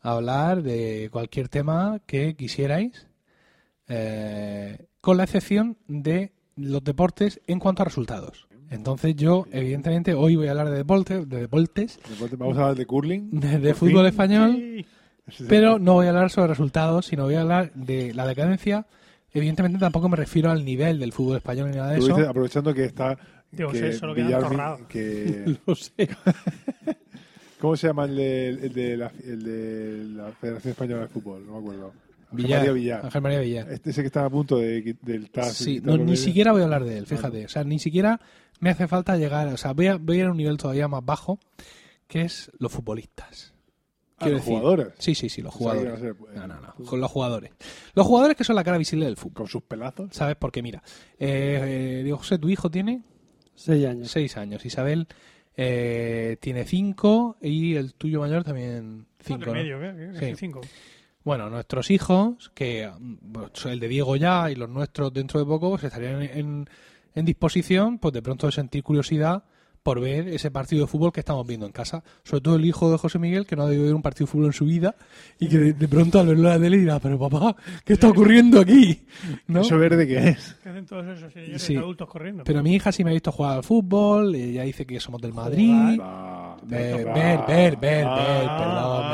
hablar 0.00 0.62
de 0.62 1.08
cualquier 1.10 1.48
tema 1.48 2.00
que 2.06 2.36
quisierais, 2.36 3.08
eh, 3.88 4.86
con 5.00 5.16
la 5.16 5.24
excepción 5.24 5.76
de 5.88 6.32
los 6.56 6.82
deportes 6.84 7.40
en 7.46 7.58
cuanto 7.58 7.82
a 7.82 7.84
resultados. 7.84 8.46
Entonces 8.70 9.14
yo, 9.14 9.46
evidentemente, 9.52 10.14
hoy 10.14 10.36
voy 10.36 10.48
a 10.48 10.50
hablar 10.50 10.70
de 10.70 10.76
deportes, 10.76 11.28
de 11.28 11.40
deportes, 11.40 12.00
vamos 12.36 12.56
a 12.58 12.62
hablar 12.62 12.76
de 12.76 12.86
curling. 12.86 13.30
de, 13.40 13.74
fútbol 13.74 14.06
español, 14.06 14.84
Sí. 15.28 15.44
pero 15.48 15.78
no 15.78 15.94
voy 15.94 16.06
a 16.06 16.10
hablar 16.10 16.30
sobre 16.30 16.48
resultados, 16.48 17.06
sino 17.06 17.24
voy 17.24 17.34
a 17.34 17.40
hablar 17.40 17.72
de 17.74 18.12
la 18.14 18.26
decadencia. 18.26 18.86
Evidentemente 19.36 19.78
tampoco 19.78 20.08
me 20.08 20.16
refiero 20.16 20.50
al 20.50 20.64
nivel 20.64 20.98
del 20.98 21.12
fútbol 21.12 21.36
español 21.36 21.70
ni 21.70 21.76
nada 21.76 21.92
de 21.92 21.98
eso. 21.98 22.08
dices, 22.08 22.26
aprovechando 22.28 22.72
que 22.72 22.84
está. 22.84 23.18
Digo, 23.50 23.70
que 23.70 23.92
sí, 23.92 23.98
solo 23.98 24.14
quedan 24.14 24.28
Villar- 24.28 24.42
torrados. 24.48 24.80
que, 24.88 25.56
Lo 25.66 25.74
sé. 25.74 26.08
¿Cómo 27.60 27.76
se 27.76 27.86
llama 27.86 28.04
el 28.04 28.16
de, 28.16 28.48
el, 28.48 28.72
de 28.72 28.96
la, 28.96 29.12
el 29.24 29.42
de 29.42 30.04
la 30.14 30.32
Federación 30.32 30.70
Española 30.72 31.02
de 31.02 31.08
Fútbol? 31.08 31.46
No 31.46 31.52
me 31.52 31.58
acuerdo. 31.58 31.92
Ángel 32.32 32.44
Villar, 32.44 32.58
María 32.58 32.72
Villar. 32.72 33.04
Ángel 33.04 33.22
María 33.22 33.40
Villar. 33.40 33.70
Este 33.72 33.90
ese 33.90 34.00
que 34.02 34.06
está 34.06 34.24
a 34.24 34.30
punto 34.30 34.58
de, 34.58 34.96
del 35.02 35.30
TAS. 35.30 35.54
Sí, 35.54 35.80
no, 35.82 35.96
ni 35.96 36.16
siquiera 36.16 36.52
voy 36.52 36.60
a 36.62 36.64
hablar 36.64 36.84
de 36.84 36.98
él, 36.98 37.06
fíjate. 37.06 37.44
O 37.44 37.48
sea, 37.48 37.64
ni 37.64 37.78
siquiera 37.78 38.20
me 38.60 38.70
hace 38.70 38.86
falta 38.88 39.16
llegar. 39.16 39.48
O 39.48 39.56
sea, 39.56 39.72
voy 39.72 39.86
a, 39.86 39.96
voy 39.96 40.16
a 40.16 40.20
ir 40.20 40.26
a 40.26 40.30
un 40.32 40.36
nivel 40.36 40.56
todavía 40.58 40.88
más 40.88 41.04
bajo, 41.04 41.38
que 42.08 42.22
es 42.22 42.50
los 42.58 42.72
futbolistas. 42.72 43.54
Ah, 44.18 44.28
los 44.28 44.40
decir- 44.40 44.54
jugadores. 44.54 44.88
Sí, 44.98 45.14
sí, 45.14 45.28
sí, 45.28 45.42
los 45.42 45.54
O 45.54 45.58
sea, 45.58 45.72
que 45.72 45.78
jugadores. 45.78 46.00
ser, 46.00 46.10
eh, 46.10 46.36
No, 46.36 46.46
no, 46.46 46.60
no. 46.60 46.84
Con 46.86 47.00
los 47.00 47.10
jugadores. 47.10 47.50
Los 47.94 48.06
jugadores 48.06 48.36
que 48.36 48.44
son 48.44 48.56
la 48.56 48.64
cara 48.64 48.78
visible 48.78 49.04
del 49.04 49.16
fútbol. 49.16 49.34
Con 49.34 49.46
sus 49.48 49.62
pelazos. 49.62 50.08
¿Sabes? 50.12 50.36
Porque 50.38 50.62
mira, 50.62 50.82
eh, 51.18 51.98
eh, 51.98 52.00
Diego 52.02 52.18
José, 52.18 52.38
tu 52.38 52.48
hijo 52.48 52.70
tiene 52.70 53.02
Seis 53.54 53.84
años. 53.86 54.10
seis 54.10 54.36
años. 54.36 54.64
Isabel 54.64 55.06
eh, 55.56 56.36
tiene 56.40 56.64
cinco 56.64 57.36
y 57.40 57.74
el 57.74 57.94
tuyo 57.94 58.20
mayor 58.20 58.44
también 58.44 59.06
cinco. 59.20 59.44
Cuatro 59.46 59.60
y 59.62 59.70
¿no? 59.70 59.78
medio, 59.78 60.12
¿qué? 60.12 60.18
¿Qué? 60.20 60.26
Sí. 60.30 60.36
Cinco. 60.36 60.60
Bueno, 61.24 61.50
nuestros 61.50 61.90
hijos, 61.90 62.50
que 62.54 62.88
mm, 62.98 63.16
bueno, 63.20 63.50
el 63.64 63.80
de 63.80 63.88
Diego 63.88 64.16
ya 64.16 64.50
y 64.50 64.54
los 64.54 64.68
nuestros 64.70 65.12
dentro 65.12 65.40
de 65.40 65.46
poco, 65.46 65.70
pues 65.70 65.84
estarían 65.84 66.22
en, 66.22 66.68
en 67.14 67.24
disposición, 67.24 67.98
pues 67.98 68.14
de 68.14 68.22
pronto 68.22 68.46
de 68.46 68.52
sentir 68.52 68.82
curiosidad 68.82 69.44
por 69.86 70.00
ver 70.00 70.26
ese 70.26 70.50
partido 70.50 70.84
de 70.84 70.88
fútbol 70.88 71.12
que 71.12 71.20
estamos 71.20 71.46
viendo 71.46 71.64
en 71.64 71.70
casa. 71.70 72.02
Sobre 72.24 72.40
todo 72.40 72.56
el 72.56 72.64
hijo 72.64 72.90
de 72.90 72.98
José 72.98 73.20
Miguel, 73.20 73.46
que 73.46 73.54
no 73.54 73.62
ha 73.62 73.66
debido 73.68 73.84
ver 73.86 73.94
un 73.94 74.02
partido 74.02 74.26
de 74.26 74.32
fútbol 74.32 74.46
en 74.46 74.52
su 74.52 74.64
vida 74.64 74.96
y 75.38 75.48
que 75.48 75.58
de, 75.58 75.72
de 75.74 75.86
pronto 75.86 76.18
al 76.18 76.26
verlo 76.26 76.48
en 76.48 76.54
la 76.56 76.60
tele 76.60 76.78
dirá, 76.78 76.98
pero 76.98 77.16
papá, 77.20 77.54
¿qué 77.84 77.92
está 77.92 78.08
ocurriendo 78.08 78.60
aquí? 78.60 79.00
¿No? 79.46 79.60
¿Eso 79.60 79.78
verde 79.78 80.04
qué 80.08 80.30
es? 80.30 80.56
¿Qué 80.60 80.70
hacen 80.70 80.86
todos 80.86 81.06
esos 81.06 81.32
señores 81.32 81.62
Sí. 81.62 81.76
adultos 81.76 82.08
corriendo? 82.08 82.42
Pero 82.42 82.64
mi 82.64 82.74
hija 82.74 82.90
sí 82.90 83.04
me 83.04 83.10
ha 83.10 83.12
visto 83.12 83.30
jugar 83.30 83.58
al 83.58 83.62
fútbol, 83.62 84.34
ella 84.34 84.64
dice 84.64 84.84
que 84.84 84.98
somos 84.98 85.22
del 85.22 85.32
Madrid. 85.32 86.00
Va, 86.00 86.56
Ver, 86.64 87.06
va. 87.06 87.12
ver, 87.14 87.38
ver, 87.46 87.76
ver, 87.76 87.76
ver, 87.78 88.06
perdón, 88.58 89.10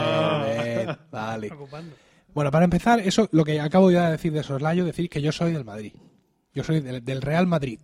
ver, 0.46 0.86
ver, 0.86 0.98
vale. 1.10 1.50
Ocupando. 1.52 1.94
Bueno, 2.34 2.50
para 2.50 2.64
empezar, 2.64 2.98
eso 3.00 3.28
lo 3.32 3.44
que 3.44 3.60
acabo 3.60 3.90
ya 3.90 4.06
de 4.06 4.12
decir 4.12 4.32
de 4.32 4.42
soslayo, 4.42 4.86
decir 4.86 5.10
que 5.10 5.20
yo 5.20 5.32
soy 5.32 5.52
del 5.52 5.66
Madrid. 5.66 5.92
Yo 6.54 6.64
soy 6.64 6.80
del, 6.80 7.04
del 7.04 7.20
Real 7.20 7.46
Madrid. 7.46 7.80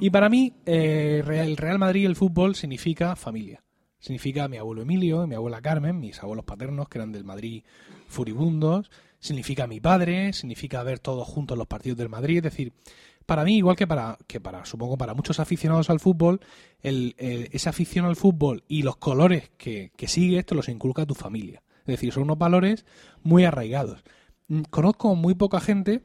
Y 0.00 0.10
para 0.10 0.28
mí, 0.28 0.52
eh, 0.66 1.22
el 1.26 1.56
Real 1.56 1.78
Madrid, 1.78 2.06
el 2.06 2.16
fútbol, 2.16 2.54
significa 2.54 3.16
familia. 3.16 3.62
Significa 3.98 4.48
mi 4.48 4.58
abuelo 4.58 4.82
Emilio, 4.82 5.26
mi 5.26 5.34
abuela 5.34 5.62
Carmen, 5.62 5.98
mis 5.98 6.22
abuelos 6.22 6.44
paternos, 6.44 6.88
que 6.88 6.98
eran 6.98 7.12
del 7.12 7.24
Madrid 7.24 7.62
furibundos. 8.08 8.90
Significa 9.18 9.66
mi 9.66 9.80
padre, 9.80 10.32
significa 10.32 10.82
ver 10.82 10.98
todos 10.98 11.26
juntos 11.26 11.56
los 11.56 11.66
partidos 11.66 11.96
del 11.98 12.10
Madrid. 12.10 12.38
Es 12.38 12.42
decir, 12.44 12.72
para 13.24 13.44
mí, 13.44 13.56
igual 13.56 13.76
que 13.76 13.86
para, 13.86 14.18
que 14.26 14.40
para 14.40 14.66
supongo, 14.66 14.98
para 14.98 15.14
muchos 15.14 15.40
aficionados 15.40 15.88
al 15.88 16.00
fútbol, 16.00 16.40
el, 16.82 17.14
el- 17.16 17.48
esa 17.52 17.70
afición 17.70 18.04
al 18.04 18.16
fútbol 18.16 18.62
y 18.68 18.82
los 18.82 18.96
colores 18.96 19.50
que, 19.56 19.90
que 19.96 20.08
sigue 20.08 20.38
esto 20.38 20.54
los 20.54 20.68
inculca 20.68 21.06
tu 21.06 21.14
familia. 21.14 21.62
Es 21.80 21.86
decir, 21.86 22.12
son 22.12 22.24
unos 22.24 22.38
valores 22.38 22.84
muy 23.22 23.44
arraigados. 23.44 24.04
Mm, 24.48 24.62
Conozco 24.68 25.14
muy 25.14 25.34
poca 25.34 25.60
gente 25.60 26.02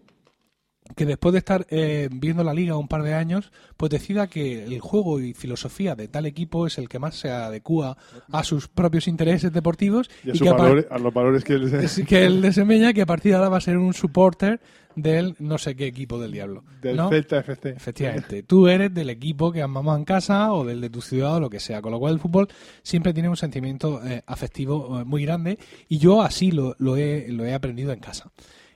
que 0.95 1.05
después 1.05 1.33
de 1.33 1.39
estar 1.39 1.65
eh, 1.69 2.09
viendo 2.11 2.43
la 2.43 2.53
liga 2.53 2.75
un 2.75 2.87
par 2.87 3.03
de 3.03 3.13
años, 3.13 3.51
pues 3.77 3.89
decida 3.91 4.27
que 4.27 4.65
el 4.65 4.79
juego 4.79 5.19
y 5.19 5.33
filosofía 5.33 5.95
de 5.95 6.07
tal 6.07 6.25
equipo 6.25 6.67
es 6.67 6.77
el 6.77 6.89
que 6.89 6.99
más 6.99 7.15
se 7.15 7.29
adecua 7.29 7.97
a 8.31 8.43
sus 8.43 8.67
propios 8.67 9.07
intereses 9.07 9.51
deportivos 9.53 10.09
Y 10.23 10.29
a, 10.29 10.33
y 10.33 11.01
los 11.01 11.13
valores 11.13 11.43
que 11.43 11.53
él 11.53 11.73
es 11.83 12.01
que 12.07 12.25
él 12.25 12.41
desempeña 12.41 12.93
que 12.93 13.01
a 13.01 13.05
partir 13.05 13.31
de 13.31 13.37
ahora 13.37 13.49
va 13.49 13.57
a 13.57 13.61
ser 13.61 13.77
un 13.77 13.93
supporter 13.93 14.59
del 14.95 15.35
no 15.39 15.57
sé 15.57 15.75
qué 15.75 15.85
equipo 15.85 16.19
del 16.19 16.31
diablo. 16.31 16.63
del 16.81 16.97
¿no? 16.97 17.09
Celta 17.09 17.39
FC. 17.39 17.69
Efectivamente, 17.69 18.43
tú 18.43 18.67
eres 18.67 18.93
del 18.93 19.09
equipo 19.09 19.51
que 19.51 19.65
mamado 19.65 19.97
en 19.97 20.05
casa 20.05 20.51
o 20.53 20.65
del 20.65 20.81
de 20.81 20.89
tu 20.89 21.01
ciudad 21.01 21.35
o 21.35 21.39
lo 21.39 21.49
que 21.49 21.59
sea, 21.59 21.81
con 21.81 21.91
lo 21.91 21.99
cual 21.99 22.13
el 22.13 22.19
fútbol 22.19 22.47
siempre 22.81 23.13
tiene 23.13 23.29
un 23.29 23.37
sentimiento 23.37 24.05
eh, 24.05 24.23
afectivo 24.25 24.99
eh, 24.99 25.05
muy 25.05 25.23
grande 25.23 25.59
y 25.87 25.99
yo 25.99 26.21
así 26.21 26.51
lo, 26.51 26.75
lo, 26.79 26.97
he, 26.97 27.27
lo 27.29 27.45
he 27.45 27.53
aprendido 27.53 27.93
en 27.93 27.99
casa. 27.99 28.31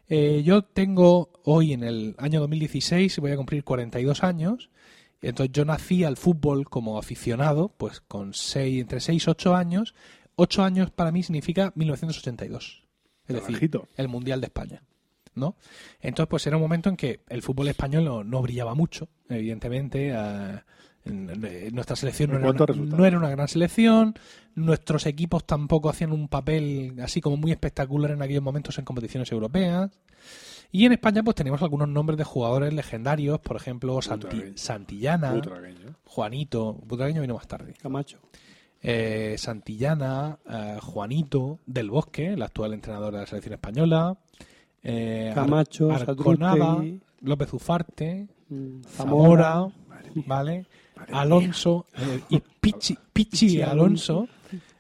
Eh, 0.10 0.44
yo 0.44 0.64
tengo 0.64 1.32
hoy 1.44 1.74
en 1.74 1.84
el 1.84 2.16
año 2.18 2.40
2016, 2.42 3.20
voy 3.20 3.32
a 3.32 3.38
cumplir 3.38 3.64
42 3.64 4.24
años, 4.24 4.70
entonces 5.22 5.54
yo 5.54 5.66
nací 5.66 6.04
al 6.04 6.18
fútbol 6.18 6.70
como 6.70 6.98
aficionado, 6.98 7.70
pues 7.78 8.02
con 8.02 8.34
seis, 8.34 8.82
entre 8.82 9.00
6 9.00 9.26
y 9.26 9.30
8 9.30 9.56
años. 9.56 9.96
8 10.36 10.64
años 10.64 10.92
para 10.92 11.12
mí 11.12 11.24
significa 11.24 11.72
1982, 11.76 12.84
es 13.28 13.36
decir, 13.36 13.56
el 13.96 14.08
Mundial 14.08 14.42
de 14.42 14.48
España. 14.48 14.84
¿no? 15.36 15.56
Entonces, 16.00 16.30
pues 16.30 16.46
era 16.46 16.58
un 16.58 16.62
momento 16.62 16.90
en 16.90 16.96
que 16.96 17.22
el 17.28 17.42
fútbol 17.42 17.68
español 17.68 18.06
no, 18.06 18.24
no 18.24 18.42
brillaba 18.44 18.76
mucho, 18.76 19.10
evidentemente. 19.30 20.10
En- 20.10 20.16
en- 20.16 20.62
Nuestra 21.06 21.96
selección 21.96 22.32
no 22.32 22.38
era, 22.38 22.50
una, 22.50 22.66
resultados. 22.66 23.00
no 23.00 23.06
era 23.06 23.18
una 23.18 23.30
gran 23.30 23.48
selección, 23.48 24.14
nuestros 24.56 25.06
equipos 25.06 25.46
tampoco 25.46 25.90
hacían 25.90 26.12
un 26.14 26.28
papel 26.30 26.96
así 27.02 27.20
como 27.20 27.36
muy 27.38 27.52
espectacular 27.52 28.12
en 28.12 28.22
aquellos 28.22 28.44
momentos 28.44 28.78
en 28.80 28.86
competiciones 28.86 29.32
europeas. 29.32 29.92
Y 30.72 30.86
en 30.86 30.94
España 30.94 31.22
pues 31.22 31.36
tenemos 31.36 31.62
algunos 31.62 31.88
nombres 31.90 32.18
de 32.18 32.24
jugadores 32.24 32.74
legendarios, 32.74 33.40
por 33.40 33.58
ejemplo 33.58 34.02
Santi-. 34.02 34.54
Santillana, 34.56 35.34
Butragueño. 35.34 35.96
Juanito, 36.06 36.74
Butragueño 36.86 37.22
vino 37.22 37.36
más 37.36 37.48
tarde. 37.48 37.74
Camacho. 37.82 38.20
Eh, 38.82 39.36
Santillana, 39.38 40.40
eh, 40.50 40.78
Juanito 40.82 41.60
del 41.66 41.90
Bosque, 41.90 42.34
el 42.34 42.42
actual 42.42 42.74
entrenador 42.74 43.14
de 43.14 43.20
la 43.20 43.26
selección 43.28 43.54
española, 43.54 44.18
eh, 44.82 45.28
Ar- 45.30 45.36
Camacho, 45.36 45.92
Arconada, 45.92 46.56
Sadrustegui, 46.58 47.02
López 47.22 47.54
Ufarte, 47.54 48.28
mm, 48.50 48.82
Zamora, 48.84 49.68
¿vale? 50.26 50.66
Alonso 51.12 51.86
eh, 51.98 52.22
y 52.30 52.40
Pichi, 52.40 52.98
Pichi 53.12 53.62
Alonso. 53.62 54.28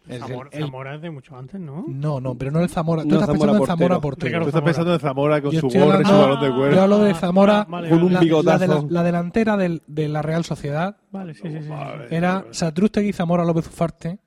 el- 0.07 0.19
Zamora, 0.19 0.49
el- 0.51 0.63
Zamora 0.63 0.95
es 0.95 1.01
de 1.01 1.09
mucho 1.11 1.37
antes, 1.37 1.59
¿no? 1.59 1.85
no, 1.87 2.19
no, 2.19 2.35
pero 2.35 2.51
no 2.51 2.59
el 2.61 2.69
Zamora. 2.69 3.03
Tú 3.03 3.09
No, 3.09 3.15
estás 3.15 3.27
Zamora 3.27 3.51
pensando 3.53 3.63
en 3.63 3.67
Zamora 3.67 3.99
portero. 4.01 4.41
Tú 4.41 4.47
estás 4.49 4.61
pensando 4.61 4.93
en 4.93 4.99
Zamora 4.99 5.41
con 5.41 5.51
Yo 5.51 5.59
su 5.61 5.67
gorra 5.69 6.01
y 6.01 6.05
su 6.05 6.11
balón 6.11 6.39
de 6.41 6.47
Yo 6.47 6.55
cuero. 6.55 6.81
hablo 6.81 6.97
de 6.99 7.13
Zamora 7.15 7.65
Vale, 7.69 7.89
con 7.89 8.03
un 8.03 8.13
la, 8.13 8.19
bigotazo. 8.19 8.59
la 8.67 8.75
de 8.75 8.81
la, 8.81 8.87
la 8.89 9.03
delantera 9.03 9.57
del- 9.57 9.81
de 9.87 10.09
la 10.09 10.21
Real 10.21 10.43
Sociedad 10.43 10.97
Vale, 11.11 11.33
sí, 11.33 11.41
sí, 11.43 11.59
sí. 11.61 11.69
Vale. 11.69 12.07
era 12.15 12.45
Satrústegui 12.51 13.09
y 13.09 13.13
Zamora 13.13 13.45
López 13.45 13.67
Ufarte, 13.67 14.19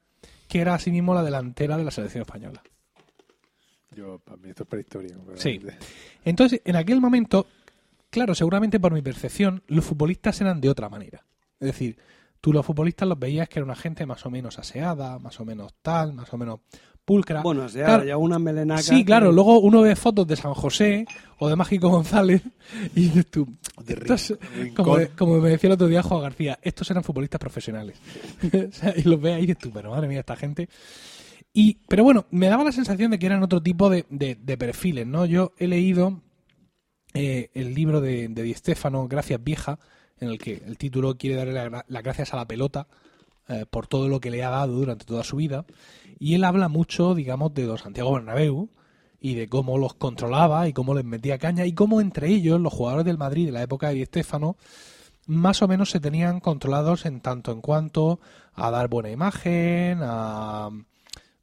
que 0.49 0.61
era 0.61 0.75
asimismo 0.75 1.13
la 1.15 1.23
delantera 1.23 1.77
de 1.77 1.85
la 1.85 1.91
selección 1.91 2.23
española. 2.23 2.63
Yo, 3.95 4.19
para 4.19 4.37
mí 4.39 4.51
esto 4.51 4.65
es 4.65 4.69
prehistoria. 4.69 5.15
Sí. 5.37 5.61
Entonces, 6.25 6.61
en 6.65 6.77
aquel 6.77 7.01
momento, 7.01 7.47
claro, 8.11 8.35
seguramente 8.35 8.79
por 8.79 8.93
mi 8.93 9.01
percepción, 9.03 9.63
los 9.69 9.85
futbolistas 9.85 10.39
eran 10.41 10.61
de 10.61 10.69
otra 10.69 10.89
manera. 10.89 11.25
Es 11.61 11.67
decir, 11.69 11.97
tú 12.41 12.53
los 12.53 12.65
futbolistas 12.65 13.09
los 13.09 13.19
veías 13.19 13.49
que 13.49 13.59
era 13.59 13.65
una 13.65 13.77
gente 13.77 14.07
más 14.07 14.25
o 14.27 14.31
menos 14.31 14.59
aseada, 14.59 15.19
más 15.19 15.39
o 15.41 15.45
menos 15.45 15.75
tal, 15.83 16.13
más 16.13 16.33
o 16.33 16.39
menos 16.39 16.61
pulcra. 17.05 17.41
Bueno, 17.43 17.65
o 17.65 17.69
sea, 17.69 17.85
Claro. 17.87 18.05
ya 18.05 18.17
una 18.17 18.39
melenaca. 18.39 18.83
Sí, 18.83 19.05
claro, 19.05 19.31
luego 19.33 19.61
uno 19.61 19.81
ve 19.83 19.95
fotos 19.95 20.27
de 20.27 20.35
San 20.37 20.55
José 20.55 21.07
o 21.39 21.49
de 21.49 21.55
Mágico 21.57 21.89
González 21.89 22.43
y 22.95 23.03
dices 23.03 23.27
tú, 23.31 23.47
De 23.85 23.95
estos- 23.95 24.37
como, 25.17 25.39
me 25.41 25.51
decía 25.51 25.69
el 25.69 25.75
otro 25.75 25.87
día 25.87 26.03
Juan 26.03 26.23
García, 26.23 26.59
estos 26.63 26.91
eran 26.91 27.05
futbolistas 27.05 27.39
profesionales. 27.41 27.97
O 28.69 28.73
sea, 28.73 28.93
y 28.97 29.03
los 29.03 29.21
ves 29.21 29.35
ahí 29.37 29.45
y 29.45 29.47
dices 29.47 29.63
tú, 29.63 29.71
pero 29.73 29.91
madre 29.91 30.09
mía, 30.09 30.21
esta 30.21 30.35
gente. 30.37 30.69
Y, 31.53 31.79
pero 31.89 32.03
bueno, 32.05 32.27
me 32.33 32.49
daba 32.49 32.65
la 32.65 32.73
sensación 32.73 33.11
de 33.13 33.19
que 33.19 33.27
eran 33.27 33.43
otro 33.43 33.63
tipo 33.63 33.89
de, 33.89 34.05
de- 34.11 34.35
de 34.35 34.59
perfiles, 34.59 35.07
¿no? 35.07 35.25
Yo 35.27 35.53
he 35.59 35.69
leído 35.69 36.21
eh, 37.15 37.51
el 37.55 37.73
libro 37.75 38.01
de, 38.01 38.29
de 38.29 38.43
Di 38.43 38.53
Stéfano, 38.55 39.09
Gracias 39.09 39.43
Vieja, 39.43 39.79
en 40.21 40.29
el 40.31 40.39
que 40.39 40.63
el 40.67 40.79
título 40.79 41.17
quiere 41.17 41.37
darle 41.37 41.53
la 41.53 41.69
gra- 41.71 41.85
las 41.89 42.03
gracias 42.03 42.33
a 42.33 42.37
la 42.37 42.47
pelota 42.47 42.87
eh, 43.49 43.65
por 43.69 43.87
todo 43.87 44.09
lo 44.09 44.19
que 44.21 44.31
le 44.31 44.43
ha 44.45 44.51
dado 44.51 44.73
durante 44.75 45.05
toda 45.05 45.23
su 45.25 45.37
vida. 45.37 45.65
Y 46.19 46.35
él 46.35 46.45
habla 46.45 46.69
mucho, 46.69 47.15
digamos, 47.15 47.55
de 47.55 47.67
los 47.67 47.83
Santiago 47.83 48.13
Bernabéu 48.15 48.69
y 49.21 49.35
de 49.35 49.49
cómo 49.49 49.79
los 49.79 49.95
controlaba 49.95 50.69
y 50.69 50.73
cómo 50.73 50.95
les 50.95 51.05
metía 51.05 51.39
caña 51.39 51.65
y 51.67 51.73
cómo 51.73 52.01
entre 52.01 52.29
ellos, 52.29 52.61
los 52.61 52.73
jugadores 52.73 53.05
del 53.07 53.19
Madrid 53.19 53.47
de 53.47 53.53
la 53.53 53.63
época 53.63 53.89
de 53.89 53.95
Di 53.95 54.05
Stéfano, 54.07 54.57
más 55.27 55.61
o 55.63 55.69
menos 55.69 55.91
se 55.91 56.01
tenían 56.01 56.41
controlados 56.41 57.05
en 57.07 57.21
tanto 57.21 57.51
en 57.53 57.61
cuanto 57.61 58.21
a 58.55 58.71
dar 58.71 58.89
buena 58.89 59.11
imagen, 59.11 59.99
a 60.03 60.71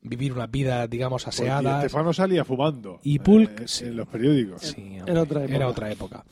vivir 0.01 0.33
unas 0.33 0.49
vidas, 0.51 0.89
digamos, 0.89 1.23
Porque 1.23 1.41
aseadas. 1.41 1.83
Estefano 1.85 2.11
salía 2.13 2.43
fumando. 2.45 2.99
Y 3.03 3.19
Pulk, 3.19 3.61
eh, 3.61 3.67
sí. 3.67 3.85
en 3.85 3.97
los 3.97 4.07
periódicos. 4.07 4.61
Sí, 4.61 4.97
Era 5.05 5.21
otra 5.21 5.41
época. 5.43 5.55
Era 5.55 5.67
otra 5.67 5.91
época. 5.91 6.25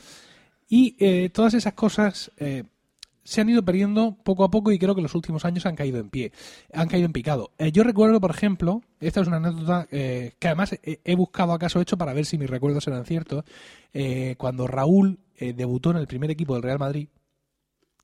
Y 0.72 0.96
eh, 1.00 1.30
todas 1.30 1.54
esas 1.54 1.74
cosas 1.74 2.32
eh, 2.38 2.64
se 3.26 3.42
han 3.42 3.50
ido 3.50 3.62
perdiendo 3.62 4.16
poco 4.24 4.46
a 4.46 4.50
poco 4.50 4.72
y 4.72 4.80
creo 4.80 4.96
que 4.96 5.02
los 5.02 5.14
últimos 5.16 5.44
años 5.44 5.66
han 5.66 5.76
caído 5.76 6.00
en 6.00 6.10
pie, 6.10 6.32
han 6.74 6.88
caído 6.88 7.08
en 7.08 7.12
picado. 7.12 7.52
Eh, 7.58 7.74
yo 7.74 7.84
recuerdo, 7.84 8.22
por 8.22 8.32
ejemplo, 8.32 8.82
esta 9.02 9.20
es 9.20 9.28
una 9.28 9.36
anécdota 9.36 9.86
eh, 9.92 10.32
que 10.40 10.48
además 10.48 10.72
he, 10.82 11.02
he 11.04 11.16
buscado 11.16 11.52
acaso 11.52 11.82
hecho 11.82 11.98
para 11.98 12.14
ver 12.14 12.26
si 12.26 12.38
mis 12.38 12.50
recuerdos 12.50 12.88
eran 12.88 13.04
ciertos, 13.04 13.44
eh, 13.94 14.36
cuando 14.38 14.66
Raúl 14.66 15.20
eh, 15.38 15.52
debutó 15.52 15.92
en 15.92 15.98
el 15.98 16.08
primer 16.08 16.32
equipo 16.32 16.54
del 16.54 16.64
Real 16.64 16.80
Madrid, 16.80 17.10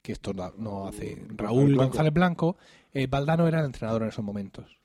que 0.04 0.12
esto 0.12 0.34
no, 0.34 0.52
no 0.58 0.88
hace 0.88 1.26
Raúl 1.38 1.68
Blanco. 1.68 1.84
González 1.86 2.14
Blanco, 2.14 2.58
eh, 2.94 3.08
Valdano 3.08 3.48
era 3.48 3.62
el 3.62 3.66
entrenador 3.68 4.02
en 4.04 4.10
esos 4.10 4.26
momentos. 4.26 4.78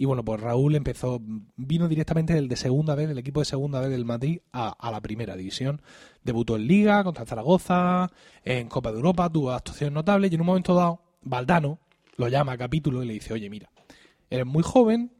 Y 0.00 0.06
bueno, 0.06 0.24
pues 0.24 0.40
Raúl 0.40 0.76
empezó, 0.76 1.20
vino 1.56 1.86
directamente 1.86 2.32
del 2.32 2.48
de 2.48 2.56
segunda 2.56 2.94
vez, 2.94 3.06
del 3.06 3.18
equipo 3.18 3.40
de 3.40 3.44
segunda 3.44 3.80
vez 3.80 3.90
del 3.90 4.06
Madrid 4.06 4.40
a, 4.50 4.70
a 4.70 4.90
la 4.90 5.02
primera 5.02 5.36
división. 5.36 5.82
Debutó 6.24 6.56
en 6.56 6.66
Liga 6.66 7.04
contra 7.04 7.26
Zaragoza, 7.26 8.10
en 8.42 8.70
Copa 8.70 8.92
de 8.92 8.96
Europa, 8.96 9.28
tuvo 9.28 9.50
actuaciones 9.50 9.92
notables 9.92 10.32
y 10.32 10.36
en 10.36 10.40
un 10.40 10.46
momento 10.46 10.74
dado, 10.74 11.02
Valdano 11.20 11.80
lo 12.16 12.28
llama 12.28 12.52
a 12.52 12.56
capítulo 12.56 13.02
y 13.02 13.08
le 13.08 13.12
dice, 13.12 13.34
oye, 13.34 13.50
mira, 13.50 13.70
eres 14.30 14.46
muy 14.46 14.62
joven, 14.62 15.12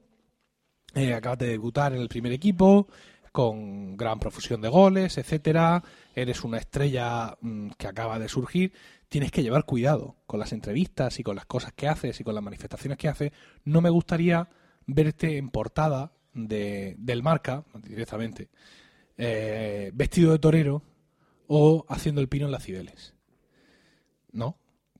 eh, 0.95 1.13
acabas 1.13 1.41
de 1.41 1.49
debutar 1.49 1.93
en 1.93 2.01
el 2.01 2.09
primer 2.09 2.33
equipo, 2.33 2.89
con 3.33 3.99
gran 3.99 4.19
profusión 4.19 4.63
de 4.63 4.71
goles, 4.71 5.19
etcétera, 5.19 5.85
eres 6.15 6.43
una 6.43 6.57
estrella 6.57 7.37
mm, 7.43 7.73
que 7.77 7.87
acaba 7.87 8.19
de 8.19 8.31
surgir, 8.31 8.73
tienes 9.11 9.31
que 9.31 9.43
llevar 9.43 9.67
cuidado 9.67 10.17
con 10.27 10.41
las 10.41 10.55
entrevistas 10.55 11.21
y 11.21 11.23
con 11.23 11.37
las 11.37 11.45
cosas 11.45 11.75
que 11.75 11.87
haces 11.87 12.19
y 12.19 12.25
con 12.25 12.35
las 12.35 12.43
manifestaciones 12.43 12.97
que 12.97 13.09
haces. 13.09 13.33
No 13.65 13.83
me 13.83 13.91
gustaría 13.91 14.49
verte 14.95 15.37
en 15.39 15.51
portada 15.51 16.13
de, 16.35 16.95
del 16.99 17.23
marca, 17.23 17.65
directamente, 17.83 18.49
eh, 19.17 19.91
vestido 19.95 20.33
de 20.33 20.39
torero 20.39 20.83
o 21.47 21.85
haciendo 21.89 22.21
el 22.21 22.29
pino 22.29 22.47
en 22.47 22.53
las 22.53 22.65
Cibeles. 22.65 23.15
¿No? 24.33 24.57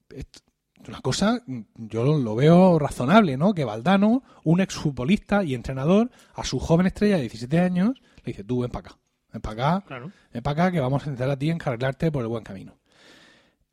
Esto- 0.09 0.41
una 0.87 0.99
cosa, 1.01 1.43
yo 1.75 2.03
lo, 2.17 2.33
veo 2.35 2.79
razonable, 2.79 3.37
¿no? 3.37 3.53
Que 3.53 3.65
Valdano, 3.65 4.23
un 4.43 4.61
exfutbolista 4.61 5.43
y 5.43 5.53
entrenador, 5.53 6.09
a 6.33 6.43
su 6.43 6.57
joven 6.57 6.87
estrella 6.87 7.17
de 7.17 7.21
17 7.21 7.59
años, 7.59 8.01
le 8.23 8.31
dice, 8.33 8.43
tú 8.43 8.61
ven 8.61 8.71
para 8.71 8.87
acá, 8.89 8.99
ven 9.31 9.41
para 9.43 9.75
acá, 9.77 9.85
Claro. 9.85 10.11
ven 10.33 10.41
para 10.41 10.63
acá 10.63 10.71
que 10.71 10.79
vamos 10.79 11.03
a 11.03 11.05
intentar 11.05 11.29
a 11.29 11.37
ti 11.37 11.51
encarrilarte 11.51 12.11
por 12.11 12.23
el 12.23 12.29
buen 12.29 12.43
camino. 12.43 12.75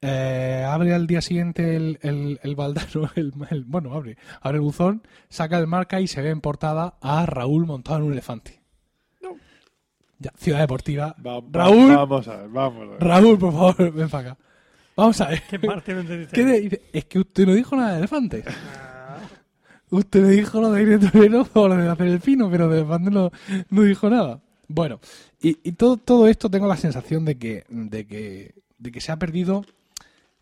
Eh, 0.00 0.64
abre 0.66 0.94
al 0.94 1.08
día 1.08 1.20
siguiente 1.20 1.74
el, 1.74 1.98
el, 2.02 2.38
el 2.42 2.54
Valdano, 2.54 3.10
el, 3.16 3.32
el- 3.50 3.64
bueno, 3.64 3.92
abre, 3.94 4.16
abre 4.40 4.58
el 4.58 4.62
buzón, 4.62 5.02
saca 5.28 5.58
el 5.58 5.66
marca 5.66 6.00
y 6.00 6.06
se 6.06 6.22
ve 6.22 6.30
en 6.30 6.40
portada 6.40 6.94
a 7.00 7.26
Raúl 7.26 7.66
montado 7.66 7.98
en 7.98 8.04
un 8.04 8.12
elefante. 8.12 8.60
Ya, 10.20 10.32
Ciudad 10.36 10.58
Deportiva. 10.60 11.14
Va- 11.24 11.38
va- 11.40 11.46
Raúl, 11.52 11.94
Vamos 11.94 12.26
a 12.28 12.36
ver, 12.36 12.48
vamos 12.48 12.82
a 12.82 12.90
ver. 12.90 13.00
Raúl, 13.00 13.38
por 13.38 13.52
favor, 13.52 13.92
ven 13.94 14.08
para 14.08 14.30
acá. 14.32 14.40
Vamos 14.96 15.20
a 15.20 15.28
ver. 15.28 15.42
¿Qué 15.48 15.58
parte 15.60 15.94
no 15.94 16.00
entendiste? 16.00 16.34
¿Qué 16.34 16.44
de- 16.44 16.60
dice, 16.60 16.82
es 16.92 17.04
que 17.04 17.18
usted 17.20 17.46
no 17.46 17.54
dijo 17.54 17.76
nada 17.76 17.92
de 17.92 17.98
elefantes. 17.98 18.44
Ah, 18.48 19.18
Usted 19.90 20.20
me 20.22 20.28
dijo 20.32 20.60
lo 20.60 20.70
de 20.72 20.82
ir 20.82 20.98
de 20.98 21.08
torero 21.10 21.46
o 21.54 21.68
lo 21.68 21.76
de 21.76 21.88
hacer 21.88 22.08
el 22.08 22.20
pino, 22.20 22.50
pero 22.50 22.68
de 22.68 22.80
elefante 22.80 23.10
no, 23.10 23.30
no 23.70 23.82
dijo 23.82 24.10
nada. 24.10 24.40
Bueno, 24.66 25.00
y, 25.40 25.56
y 25.62 25.72
todo, 25.72 25.96
todo 25.96 26.28
esto 26.28 26.50
tengo 26.50 26.66
la 26.66 26.76
sensación 26.76 27.24
de 27.24 27.38
que, 27.38 27.64
de 27.70 28.06
que, 28.06 28.54
de 28.76 28.92
que 28.92 29.00
se 29.00 29.12
ha 29.12 29.16
perdido, 29.16 29.64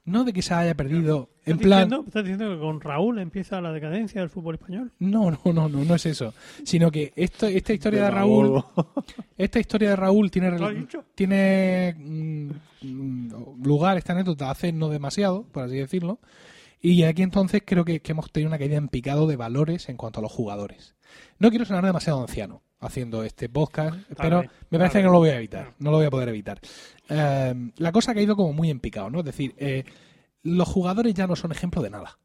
no 0.06 0.24
de 0.24 0.32
que 0.32 0.40
se 0.40 0.54
haya 0.54 0.74
perdido, 0.74 1.28
en 1.44 1.56
¿Estás 1.56 1.66
plan, 1.66 1.88
diciendo, 1.88 2.04
¿Estás 2.06 2.24
diciendo 2.24 2.54
que 2.54 2.60
con 2.60 2.80
Raúl 2.80 3.18
empieza 3.18 3.60
la 3.60 3.72
decadencia 3.72 4.20
del 4.20 4.30
fútbol 4.30 4.54
español? 4.54 4.92
no, 5.00 5.30
no, 5.30 5.40
no, 5.52 5.68
no, 5.68 5.84
no 5.84 5.94
es 5.94 6.06
eso, 6.06 6.32
sino 6.64 6.90
que 6.90 7.12
esto, 7.16 7.46
esta 7.46 7.72
historia 7.72 8.04
de 8.04 8.10
Raúl, 8.10 8.64
esta 9.36 9.58
historia 9.58 9.90
de 9.90 9.96
Raúl 9.96 10.30
tiene, 10.30 10.86
tiene 11.14 11.94
mm, 11.98 12.50
mm, 12.82 13.62
lugar, 13.64 13.98
esta 13.98 14.12
anécdota, 14.12 14.50
hace 14.50 14.72
no 14.72 14.88
demasiado, 14.88 15.42
por 15.44 15.64
así 15.64 15.76
decirlo. 15.76 16.20
Y 16.80 17.02
aquí 17.02 17.22
entonces 17.22 17.62
creo 17.64 17.84
que, 17.84 18.00
que 18.00 18.12
hemos 18.12 18.30
tenido 18.30 18.48
una 18.48 18.58
caída 18.58 18.76
en 18.76 18.88
picado 18.88 19.26
de 19.26 19.36
valores 19.36 19.88
en 19.88 19.96
cuanto 19.96 20.20
a 20.20 20.22
los 20.22 20.30
jugadores. 20.30 20.94
No 21.38 21.50
quiero 21.50 21.64
sonar 21.64 21.84
demasiado 21.84 22.20
anciano 22.20 22.62
haciendo 22.78 23.22
este 23.24 23.48
podcast, 23.48 23.96
pero 24.16 24.44
me 24.70 24.78
parece 24.78 24.98
que 24.98 25.04
no 25.04 25.12
lo 25.12 25.18
voy 25.18 25.30
a 25.30 25.36
evitar, 25.36 25.74
no 25.78 25.90
lo 25.90 25.96
voy 25.98 26.06
a 26.06 26.10
poder 26.10 26.28
evitar. 26.28 26.60
Eh, 27.08 27.54
la 27.76 27.92
cosa 27.92 28.12
ha 28.12 28.14
caído 28.14 28.36
como 28.36 28.52
muy 28.52 28.70
en 28.70 28.80
picado, 28.80 29.10
¿no? 29.10 29.20
Es 29.20 29.24
decir, 29.24 29.54
eh, 29.58 29.84
los 30.42 30.68
jugadores 30.68 31.14
ya 31.14 31.26
no 31.26 31.36
son 31.36 31.52
ejemplo 31.52 31.82
de 31.82 31.90
nada. 31.90 32.18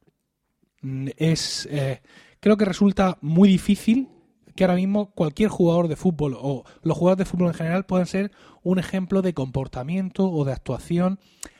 Mm, 0.81 1.09
Es, 1.17 1.67
eh, 1.71 2.01
creo 2.39 2.57
que 2.57 2.65
resulta 2.65 3.17
muy 3.21 3.49
difícil 3.49 4.09
que 4.55 4.65
ahora 4.65 4.75
mismo 4.75 5.11
cualquier 5.11 5.49
jugador 5.49 5.87
de 5.87 5.95
fútbol 5.95 6.35
o 6.37 6.63
los 6.83 6.97
jugadores 6.97 7.25
de 7.25 7.31
fútbol 7.31 7.47
en 7.47 7.53
general 7.53 7.85
puedan 7.85 8.05
ser 8.05 8.31
un 8.63 8.79
ejemplo 8.79 9.21
de 9.21 9.33
comportamiento 9.33 10.29
o 10.29 10.43
de 10.43 10.51
actuación, 10.51 11.19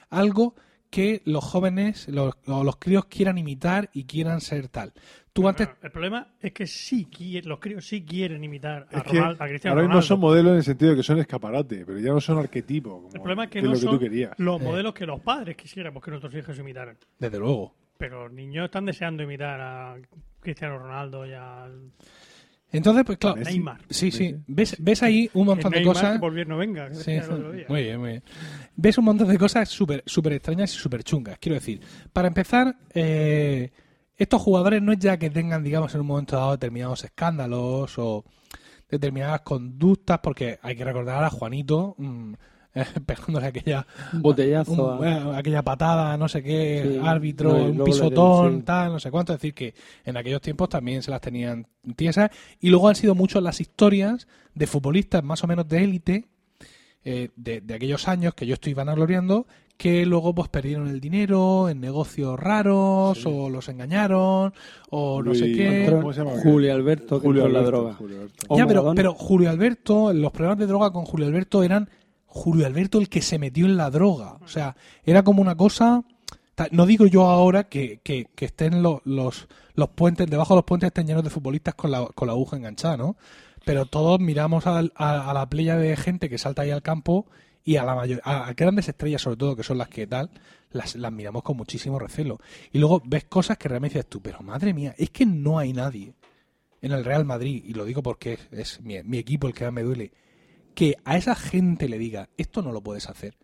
algo 0.09 0.55
que 0.91 1.21
los 1.25 1.43
jóvenes 1.43 2.07
los, 2.09 2.35
o 2.45 2.63
los 2.63 2.75
críos 2.75 3.05
quieran 3.05 3.37
imitar 3.39 3.89
y 3.93 4.03
quieran 4.03 4.41
ser 4.41 4.67
tal. 4.67 4.93
Tú 5.33 5.47
antes 5.47 5.67
Bueno, 5.67 5.79
el 5.83 5.91
problema 5.91 6.27
es 6.41 6.51
que 6.51 6.67
sí 6.67 7.07
los 7.45 7.59
críos 7.59 7.87
sí 7.87 8.03
quieren 8.03 8.43
imitar 8.43 8.87
a, 8.91 9.01
Ronaldo- 9.01 9.43
a 9.43 9.47
Cristiano 9.47 9.71
ahora 9.73 9.81
mismo 9.83 9.93
Ronaldo. 9.93 10.01
son 10.01 10.19
modelos 10.19 10.51
en 10.51 10.57
el 10.57 10.63
sentido 10.63 10.91
de 10.91 10.97
que 10.97 11.03
son 11.03 11.19
escaparate, 11.19 11.85
pero 11.85 11.97
ya 11.99 12.11
no 12.11 12.19
son 12.19 12.37
arquetipo. 12.37 13.01
Como, 13.03 13.07
el 13.07 13.21
problema 13.21 13.45
es 13.45 13.49
que, 13.49 13.61
no 13.61 13.69
lo 13.69 13.73
que 13.75 13.79
son 13.79 13.91
tú 13.93 13.99
querías. 13.99 14.37
los 14.37 14.61
Eh. 14.61 14.63
modelos 14.63 14.93
que 14.93 15.05
los 15.05 15.21
padres 15.21 15.55
quisiéramos 15.55 16.03
que 16.03 16.11
nuestros 16.11 16.35
hijos 16.35 16.59
imitaran. 16.59 16.97
desde 17.17 17.39
luego 17.39 17.73
Pero 17.97 18.23
los 18.25 18.33
niños 18.33 18.65
están 18.65 18.85
deseando 18.85 19.23
imitar 19.23 19.59
a 19.61 19.95
Cristiano 20.41 20.77
Ronaldo 20.77 21.25
y 21.25 21.31
a... 21.33 21.69
Entonces, 22.71 23.03
pues 23.05 23.17
claro. 23.17 23.41
Neymar. 23.41 23.81
sí, 23.89 24.11
sí, 24.11 24.35
ves, 24.47 24.75
ves 24.79 25.03
ahí 25.03 25.29
un 25.33 25.47
montón 25.47 25.71
de 25.71 25.83
cosas. 25.83 26.19
que 26.19 26.45
no 26.45 26.57
venga. 26.57 26.93
Sí, 26.93 27.19
muy 27.67 27.83
bien, 27.83 27.99
muy 27.99 28.09
bien. 28.09 28.23
Ves 28.75 28.97
un 28.97 29.05
montón 29.05 29.27
de 29.27 29.37
cosas 29.37 29.67
súper 29.69 30.03
súper 30.05 30.33
extrañas 30.33 30.73
y 30.73 30.77
súper 30.77 31.03
chungas. 31.03 31.37
Quiero 31.39 31.55
decir, 31.55 31.81
para 32.13 32.29
empezar, 32.29 32.77
eh, 32.93 33.71
estos 34.15 34.41
jugadores 34.41 34.81
no 34.81 34.93
es 34.93 34.99
ya 34.99 35.17
que 35.17 35.29
tengan, 35.29 35.63
digamos, 35.63 35.93
en 35.95 36.01
un 36.01 36.07
momento 36.07 36.37
dado 36.37 36.51
determinados 36.51 37.03
escándalos 37.03 37.97
o 37.97 38.23
determinadas 38.89 39.41
conductas, 39.41 40.19
porque 40.21 40.59
hay 40.61 40.75
que 40.75 40.85
recordar 40.85 41.23
a 41.23 41.29
Juanito 41.29 41.95
mm, 41.97 42.33
pegándole 43.05 43.47
aquella 43.47 43.85
Botellazo. 44.13 44.97
un- 44.97 45.03
a- 45.05 45.09
eh, 45.33 45.37
aquella 45.37 45.61
patada, 45.63 46.15
no 46.17 46.27
sé 46.27 46.41
qué, 46.41 46.89
Sí. 46.93 46.99
árbitro, 47.03 47.53
No, 47.57 47.65
un 47.65 47.83
pisotón, 47.83 48.57
sí. 48.57 48.63
tal, 48.63 48.91
no 48.93 48.99
sé 48.99 49.11
cuánto. 49.11 49.33
Es 49.33 49.39
decir, 49.39 49.53
que 49.53 49.73
en 50.05 50.17
aquellos 50.17 50.41
tiempos 50.41 50.69
también 50.69 51.01
se 51.03 51.11
las 51.11 51.21
tenían 51.21 51.67
tiesas. 51.95 52.29
Y 52.59 52.69
luego 52.69 52.87
han 52.89 52.95
sido 52.95 53.15
muchas 53.15 53.43
las 53.43 53.59
historias 53.61 54.27
de 54.55 54.67
futbolistas 54.67 55.23
más 55.23 55.43
o 55.43 55.47
menos 55.47 55.67
de 55.67 55.83
élite 55.83 56.25
eh, 57.03 57.29
de, 57.35 57.61
de 57.61 57.73
aquellos 57.73 58.07
años 58.07 58.35
que 58.35 58.45
yo 58.45 58.53
estoy 58.53 58.73
vanagloriando 58.75 59.47
que 59.75 60.05
luego 60.05 60.35
pues 60.35 60.47
perdieron 60.49 60.87
el 60.87 60.99
dinero 61.01 61.67
en 61.67 61.81
negocios 61.81 62.39
raros 62.39 63.17
Sí. 63.17 63.23
o 63.25 63.49
los 63.49 63.67
engañaron 63.67 64.53
o 64.91 65.23
no 65.23 65.33
sé 65.33 65.51
qué. 65.51 65.87
¿Cómo 65.89 66.13
se 66.13 66.19
llama? 66.23 66.39
Julio 66.43 66.71
Alberto, 66.75 67.19
Julio 67.19 67.47
la 67.47 67.59
Alberto, 67.59 67.67
droga. 67.71 67.93
Julio 67.95 68.17
Alberto. 68.17 68.55
Ya, 68.55 68.67
pero, 68.67 68.93
pero 68.93 69.13
Julio 69.15 69.49
Alberto, 69.49 70.13
los 70.13 70.31
problemas 70.31 70.59
de 70.59 70.67
droga 70.67 70.91
con 70.91 71.05
Julio 71.05 71.25
Alberto 71.25 71.63
eran 71.63 71.89
Julio 72.33 72.65
Alberto 72.65 72.97
el 72.97 73.09
que 73.09 73.21
se 73.21 73.37
metió 73.37 73.65
en 73.65 73.77
la 73.77 73.89
droga. 73.89 74.37
O 74.41 74.47
sea, 74.47 74.75
era 75.03 75.23
como 75.23 75.41
una 75.41 75.55
cosa. 75.55 76.03
No 76.71 76.85
digo 76.85 77.07
yo 77.07 77.27
ahora 77.27 77.65
que, 77.69 77.99
que, 78.03 78.27
que 78.35 78.45
estén 78.45 78.83
los, 78.83 79.01
los, 79.03 79.47
los 79.73 79.89
puentes, 79.89 80.27
debajo 80.29 80.53
de 80.53 80.59
los 80.59 80.65
puentes 80.65 80.87
estén 80.87 81.07
llenos 81.07 81.23
de 81.23 81.29
futbolistas 81.31 81.73
con 81.75 81.89
la, 81.91 82.05
con 82.05 82.27
la 82.27 82.33
aguja 82.33 82.55
enganchada, 82.57 82.97
¿no? 82.97 83.15
Pero 83.65 83.85
todos 83.85 84.19
miramos 84.19 84.67
a, 84.67 84.79
a- 84.95 85.29
a 85.31 85.33
la 85.33 85.49
playa 85.49 85.75
de 85.77 85.95
gente 85.97 86.29
que 86.29 86.37
salta 86.37 86.61
ahí 86.61 86.69
al 86.71 86.81
campo 86.83 87.25
y 87.63 87.77
a 87.77 87.83
la 87.83 87.95
mayor, 87.95 88.21
a, 88.23 88.45
a 88.47 88.53
grandes 88.53 88.87
estrellas 88.89 89.21
sobre 89.23 89.37
todo, 89.37 89.55
que 89.55 89.63
son 89.63 89.77
las 89.79 89.87
que 89.87 90.05
tal, 90.07 90.29
las, 90.71 90.95
las 90.95 91.11
miramos 91.11 91.41
con 91.43 91.57
muchísimo 91.57 91.97
recelo. 91.99 92.39
Y 92.71 92.77
luego 92.79 93.01
ves 93.05 93.23
cosas 93.25 93.57
que 93.57 93.67
realmente 93.67 93.97
dices 93.97 94.09
tú, 94.09 94.21
pero 94.21 94.41
madre 94.41 94.73
mía, 94.73 94.93
es 94.97 95.09
que 95.09 95.25
no 95.25 95.57
hay 95.57 95.73
nadie 95.73 96.13
en 96.81 96.91
el 96.91 97.03
Real 97.05 97.25
Madrid, 97.25 97.63
y 97.65 97.73
lo 97.73 97.85
digo 97.85 98.01
porque 98.03 98.33
es, 98.33 98.39
es 98.51 98.81
mi, 98.81 99.01
mi 99.03 99.17
equipo 99.17 99.47
el 99.47 99.53
que 99.53 99.63
más 99.65 99.73
me 99.73 99.83
duele, 99.83 100.11
que 100.73 100.95
a 101.05 101.17
esa 101.17 101.35
gente 101.35 101.89
le 101.89 101.97
diga, 101.97 102.29
esto 102.37 102.61
no 102.61 102.71
lo 102.71 102.81
puedes 102.81 103.09
hacer. 103.09 103.37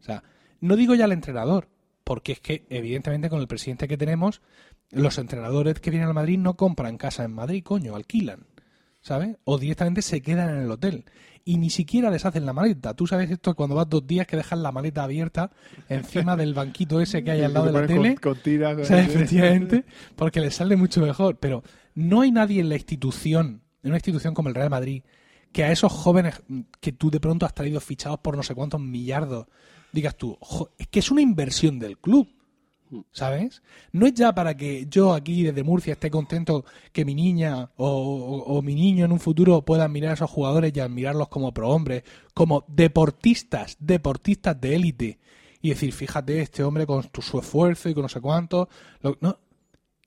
O 0.00 0.02
sea, 0.02 0.22
no 0.60 0.76
digo 0.76 0.94
ya 0.94 1.04
al 1.04 1.12
entrenador, 1.12 1.68
porque 2.04 2.32
es 2.32 2.40
que 2.40 2.64
evidentemente 2.70 3.28
con 3.28 3.40
el 3.40 3.48
presidente 3.48 3.88
que 3.88 3.96
tenemos, 3.96 4.40
los 4.90 5.18
entrenadores 5.18 5.80
que 5.80 5.90
vienen 5.90 6.08
al 6.08 6.14
Madrid 6.14 6.38
no 6.38 6.54
compran 6.54 6.96
casa 6.96 7.24
en 7.24 7.32
Madrid, 7.32 7.62
coño, 7.62 7.94
alquilan, 7.94 8.46
¿sabes? 9.00 9.36
O 9.44 9.58
directamente 9.58 10.02
se 10.02 10.22
quedan 10.22 10.50
en 10.50 10.62
el 10.62 10.70
hotel. 10.70 11.04
Y 11.44 11.56
ni 11.56 11.70
siquiera 11.70 12.10
deshacen 12.10 12.44
la 12.44 12.52
maleta. 12.52 12.94
Tú 12.94 13.06
sabes 13.06 13.30
esto 13.30 13.54
cuando 13.54 13.74
vas 13.74 13.88
dos 13.88 14.06
días 14.06 14.26
que 14.26 14.36
dejas 14.36 14.58
la 14.58 14.70
maleta 14.70 15.04
abierta 15.04 15.50
encima 15.88 16.36
del 16.36 16.52
banquito 16.52 17.00
ese 17.00 17.24
que 17.24 17.30
hay 17.30 17.42
al 17.44 17.54
lado 17.54 17.66
de 17.66 17.72
la 17.72 17.86
tele. 17.86 18.16
Con. 18.16 18.32
O 18.34 18.84
sea, 18.84 19.00
efectivamente, 19.00 19.84
porque 20.14 20.40
les 20.40 20.54
sale 20.54 20.76
mucho 20.76 21.00
mejor. 21.00 21.38
Pero 21.38 21.62
no 21.94 22.20
hay 22.20 22.32
nadie 22.32 22.60
en 22.60 22.68
la 22.68 22.74
institución, 22.74 23.62
en 23.82 23.90
una 23.90 23.96
institución 23.96 24.34
como 24.34 24.50
el 24.50 24.54
Real 24.54 24.68
Madrid, 24.68 25.02
que 25.52 25.64
a 25.64 25.72
esos 25.72 25.92
jóvenes 25.92 26.42
que 26.80 26.92
tú 26.92 27.10
de 27.10 27.20
pronto 27.20 27.46
has 27.46 27.54
traído 27.54 27.80
fichados 27.80 28.20
por 28.20 28.36
no 28.36 28.42
sé 28.42 28.54
cuántos 28.54 28.80
millardos, 28.80 29.46
digas 29.92 30.16
tú, 30.16 30.36
"Jo, 30.40 30.70
es 30.78 30.86
que 30.88 30.98
es 31.00 31.10
una 31.10 31.22
inversión 31.22 31.78
del 31.78 31.98
club. 31.98 32.28
¿Sabes? 33.12 33.62
No 33.92 34.06
es 34.06 34.14
ya 34.14 34.34
para 34.34 34.56
que 34.56 34.86
yo 34.88 35.12
aquí 35.12 35.42
desde 35.42 35.62
Murcia 35.62 35.92
esté 35.92 36.10
contento 36.10 36.64
que 36.90 37.04
mi 37.04 37.14
niña 37.14 37.70
o, 37.76 38.62
mi 38.62 38.74
niño 38.74 39.04
en 39.04 39.12
un 39.12 39.20
futuro 39.20 39.60
puedan 39.62 39.92
mirar 39.92 40.12
a 40.12 40.14
esos 40.14 40.30
jugadores 40.30 40.72
y 40.74 40.80
admirarlos 40.80 41.28
como 41.28 41.52
prohombres, 41.52 42.02
como 42.32 42.64
deportistas, 42.66 43.76
deportistas 43.78 44.58
de 44.58 44.74
élite. 44.74 45.18
Y 45.60 45.68
decir, 45.70 45.92
fíjate, 45.92 46.40
este 46.40 46.62
hombre 46.62 46.86
con 46.86 47.02
su 47.20 47.38
esfuerzo 47.38 47.90
y 47.90 47.94
con 47.94 48.04
no 48.04 48.08
sé 48.08 48.22
cuánto. 48.22 48.70
lo- 49.02 49.18
no, 49.20 49.38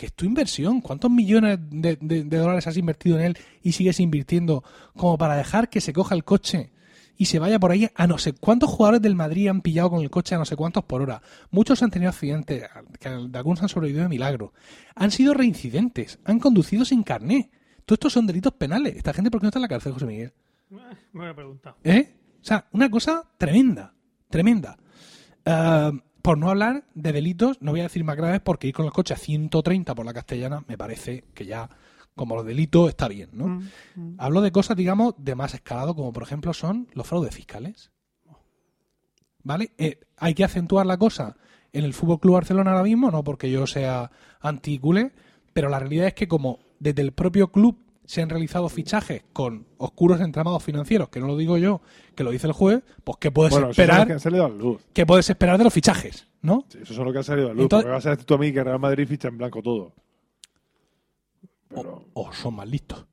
que 0.01 0.07
es 0.07 0.13
tu 0.13 0.25
inversión. 0.25 0.81
¿Cuántos 0.81 1.11
millones 1.11 1.59
de, 1.69 1.95
de- 2.01 2.23
de 2.23 2.37
dólares 2.37 2.65
has 2.65 2.75
invertido 2.75 3.19
en 3.19 3.25
él 3.25 3.37
y 3.61 3.73
sigues 3.73 3.99
invirtiendo 3.99 4.63
como 4.97 5.15
para 5.15 5.35
dejar 5.35 5.69
que 5.69 5.79
se 5.79 5.93
coja 5.93 6.15
el 6.15 6.23
coche 6.23 6.71
y 7.17 7.25
se 7.25 7.37
vaya 7.37 7.59
por 7.59 7.69
ahí 7.69 7.87
a 7.93 8.07
no 8.07 8.17
sé 8.17 8.33
cuántos 8.33 8.71
jugadores 8.71 8.99
del 9.03 9.13
Madrid 9.13 9.47
han 9.47 9.61
pillado 9.61 9.91
con 9.91 10.01
el 10.01 10.09
coche 10.09 10.33
a 10.33 10.39
no 10.39 10.45
sé 10.45 10.55
cuántos 10.55 10.85
por 10.85 11.03
hora? 11.03 11.21
Muchos 11.51 11.83
han 11.83 11.91
tenido 11.91 12.09
accidentes, 12.09 12.63
que 12.99 13.09
de 13.09 13.37
algunos 13.37 13.61
han 13.61 13.69
sobrevivido 13.69 14.01
de 14.01 14.09
milagro. 14.09 14.53
Han 14.95 15.11
sido 15.11 15.35
reincidentes, 15.35 16.17
han 16.25 16.39
conducido 16.39 16.83
sin 16.83 17.03
carné. 17.03 17.51
Todos 17.85 17.97
estos 17.97 18.13
son 18.13 18.25
delitos 18.25 18.53
penales. 18.53 18.95
Esta 18.95 19.13
gente, 19.13 19.29
¿por 19.29 19.39
qué 19.39 19.43
no 19.45 19.49
está 19.49 19.59
en 19.59 19.63
la 19.63 19.67
cárcel, 19.67 19.93
José 19.93 20.07
Miguel? 20.07 20.33
Buena 21.13 21.35
pregunta. 21.35 21.75
¿Eh? 21.83 22.15
O 22.41 22.43
sea, 22.43 22.65
una 22.71 22.89
cosa 22.89 23.23
tremenda, 23.37 23.93
tremenda. 24.31 24.79
Ah, 25.45 25.91
por 26.21 26.37
no 26.37 26.49
hablar 26.49 26.85
de 26.93 27.11
delitos, 27.11 27.61
no 27.61 27.71
voy 27.71 27.81
a 27.81 27.83
decir 27.83 28.03
más 28.03 28.17
graves 28.17 28.41
porque 28.41 28.67
ir 28.67 28.73
con 28.73 28.85
el 28.85 28.91
coche 28.91 29.13
a 29.13 29.17
130 29.17 29.95
por 29.95 30.05
la 30.05 30.13
castellana 30.13 30.63
me 30.67 30.77
parece 30.77 31.25
que 31.33 31.45
ya, 31.45 31.69
como 32.15 32.35
los 32.35 32.45
delitos, 32.45 32.89
está 32.89 33.07
bien, 33.07 33.29
¿no? 33.33 33.47
Mm, 33.47 33.69
mm. 33.95 34.15
Hablo 34.17 34.41
de 34.41 34.51
cosas, 34.51 34.77
digamos, 34.77 35.15
de 35.17 35.35
más 35.35 35.53
escalado, 35.53 35.95
como 35.95 36.13
por 36.13 36.23
ejemplo 36.23 36.53
son 36.53 36.87
los 36.93 37.07
fraudes 37.07 37.35
fiscales. 37.35 37.91
¿Vale? 39.43 39.71
Eh, 39.77 39.99
hay 40.17 40.35
que 40.35 40.43
acentuar 40.43 40.85
la 40.85 40.97
cosa 40.97 41.35
en 41.73 41.83
el 41.83 41.93
Fútbol 41.93 42.19
Club 42.19 42.35
Barcelona 42.35 42.71
ahora 42.71 42.83
mismo, 42.83 43.09
no 43.09 43.23
porque 43.23 43.49
yo 43.49 43.65
sea 43.65 44.11
anti-culé, 44.39 45.11
pero 45.53 45.69
la 45.69 45.79
realidad 45.79 46.07
es 46.07 46.13
que 46.13 46.27
como 46.27 46.59
desde 46.79 47.01
el 47.01 47.11
propio 47.11 47.51
club 47.51 47.77
se 48.11 48.21
han 48.21 48.27
realizado 48.29 48.67
fichajes 48.67 49.23
con 49.31 49.65
oscuros 49.77 50.19
entramados 50.19 50.61
financieros, 50.61 51.07
que 51.07 51.21
no 51.21 51.27
lo 51.27 51.37
digo 51.37 51.57
yo, 51.57 51.81
que 52.13 52.25
lo 52.25 52.31
dice 52.31 52.45
el 52.45 52.51
juez, 52.51 52.83
pues 53.05 53.17
¿qué 53.21 53.31
puedes 53.31 53.53
Bueno, 53.53 53.69
esperar? 53.69 54.05
que 54.05 54.11
han 54.11 54.19
salido 54.19 54.45
a 54.45 54.49
la 54.49 54.55
luz. 54.55 54.81
¿Qué 54.91 55.05
puedes 55.05 55.29
esperar 55.29 55.57
de 55.57 55.63
los 55.63 55.73
fichajes? 55.73 56.27
¿No? 56.41 56.65
Sí, 56.67 56.79
eso 56.81 56.91
es 56.91 56.99
lo 56.99 57.13
que 57.13 57.19
ha 57.19 57.23
salido 57.23 57.47
a 57.47 57.49
la 57.51 57.53
luz. 57.55 57.63
Entonces- 57.63 57.85
porque 57.85 57.93
vas 57.95 58.05
a 58.05 58.09
decir 58.09 58.25
tú 58.25 58.33
a 58.33 58.37
mí 58.39 58.51
que 58.51 58.63
Real 58.65 58.79
Madrid 58.79 59.07
ficha 59.07 59.29
en 59.29 59.37
blanco 59.37 59.61
todo. 59.61 59.93
O, 61.73 61.75
Pero, 61.75 62.05
o 62.13 62.33
son 62.33 62.55
más 62.55 62.67
listos. 62.67 63.05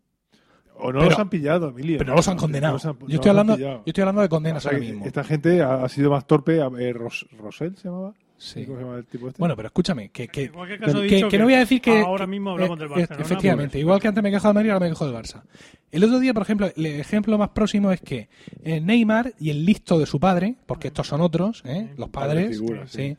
o 0.81 0.93
no 0.93 0.99
pero- 0.99 1.11
los 1.11 1.19
han 1.21 1.31
pillado, 1.31 1.69
Emilio. 1.69 1.99
Pero 1.99 2.11
no 2.11 2.17
los 2.17 2.27
han 2.27 2.35
No 2.37 2.41
condenado. 2.41 2.73
los 2.75 2.85
han- 2.85 2.99
yo, 2.99 3.07
estoy 3.15 3.29
hablando, 3.31 3.57
yo 3.57 3.83
estoy 3.87 4.03
hablando 4.03 4.21
de 4.23 4.27
O 4.27 4.31
condenas 4.31 4.63
sea, 4.65 4.73
ahora 4.73 4.85
mismo. 4.85 5.05
Esta 5.07 5.23
gente 5.23 5.63
ha, 5.63 5.85
ha 5.85 5.89
sido 5.89 6.11
más 6.11 6.27
torpe. 6.27 6.57
eh, 6.59 6.93
Ros- 6.93 7.29
¿Rosell 7.39 7.77
se 7.77 7.85
llamaba? 7.89 8.15
Sí. 8.39 8.65
¿Cómo 8.65 8.79
se 8.79 8.85
llama 8.85 8.97
el 8.99 9.07
tipo 9.07 9.29
este? 9.29 9.39
Bueno, 9.41 9.57
pero 9.57 9.67
escúchame, 9.67 10.11
que, 10.11 10.29
que, 10.29 10.49
caso, 10.51 11.03
que- 11.29 11.39
no 11.39 11.45
voy 11.45 11.55
a 11.55 11.59
decir 11.59 11.81
que... 11.81 11.99
ahora 12.01 12.25
que- 12.25 12.31
mismo 12.31 12.51
hablamos 12.53 12.79
del 12.79 12.89
Barcelona. 12.89 13.23
Efectivamente, 13.25 13.79
igual 13.81 14.01
que 14.01 14.09
antes 14.09 14.23
me 14.23 14.29
he 14.29 14.33
quejado 14.33 14.51
del 14.51 14.55
Madrid, 14.55 14.71
ahora 14.71 14.87
me 14.87 14.91
quejo 14.93 15.07
del 15.07 15.15
Barça. 15.17 15.43
El 15.91 16.05
otro 16.05 16.21
día, 16.21 16.33
por 16.33 16.45
ejemplo, 16.45 16.71
el 16.75 16.87
ejemplo 16.87 17.37
más 17.37 17.49
próximo 17.51 17.91
es 17.91 18.01
que 18.01 18.29
eh, 18.63 18.81
Neymar 18.81 19.35
y 19.41 19.51
el 19.51 19.65
listo 19.67 19.99
de 19.99 20.07
su 20.07 20.21
padre, 20.21 20.55
porque 20.67 20.89
estos 20.89 21.07
son 21.09 21.21
otros, 21.21 21.63
¿eh? 21.65 21.93
los 21.97 22.11
Padre 22.11 22.43
padres, 22.45 22.59
figura, 22.59 22.87
sí, 22.87 22.97
sí. 23.11 23.17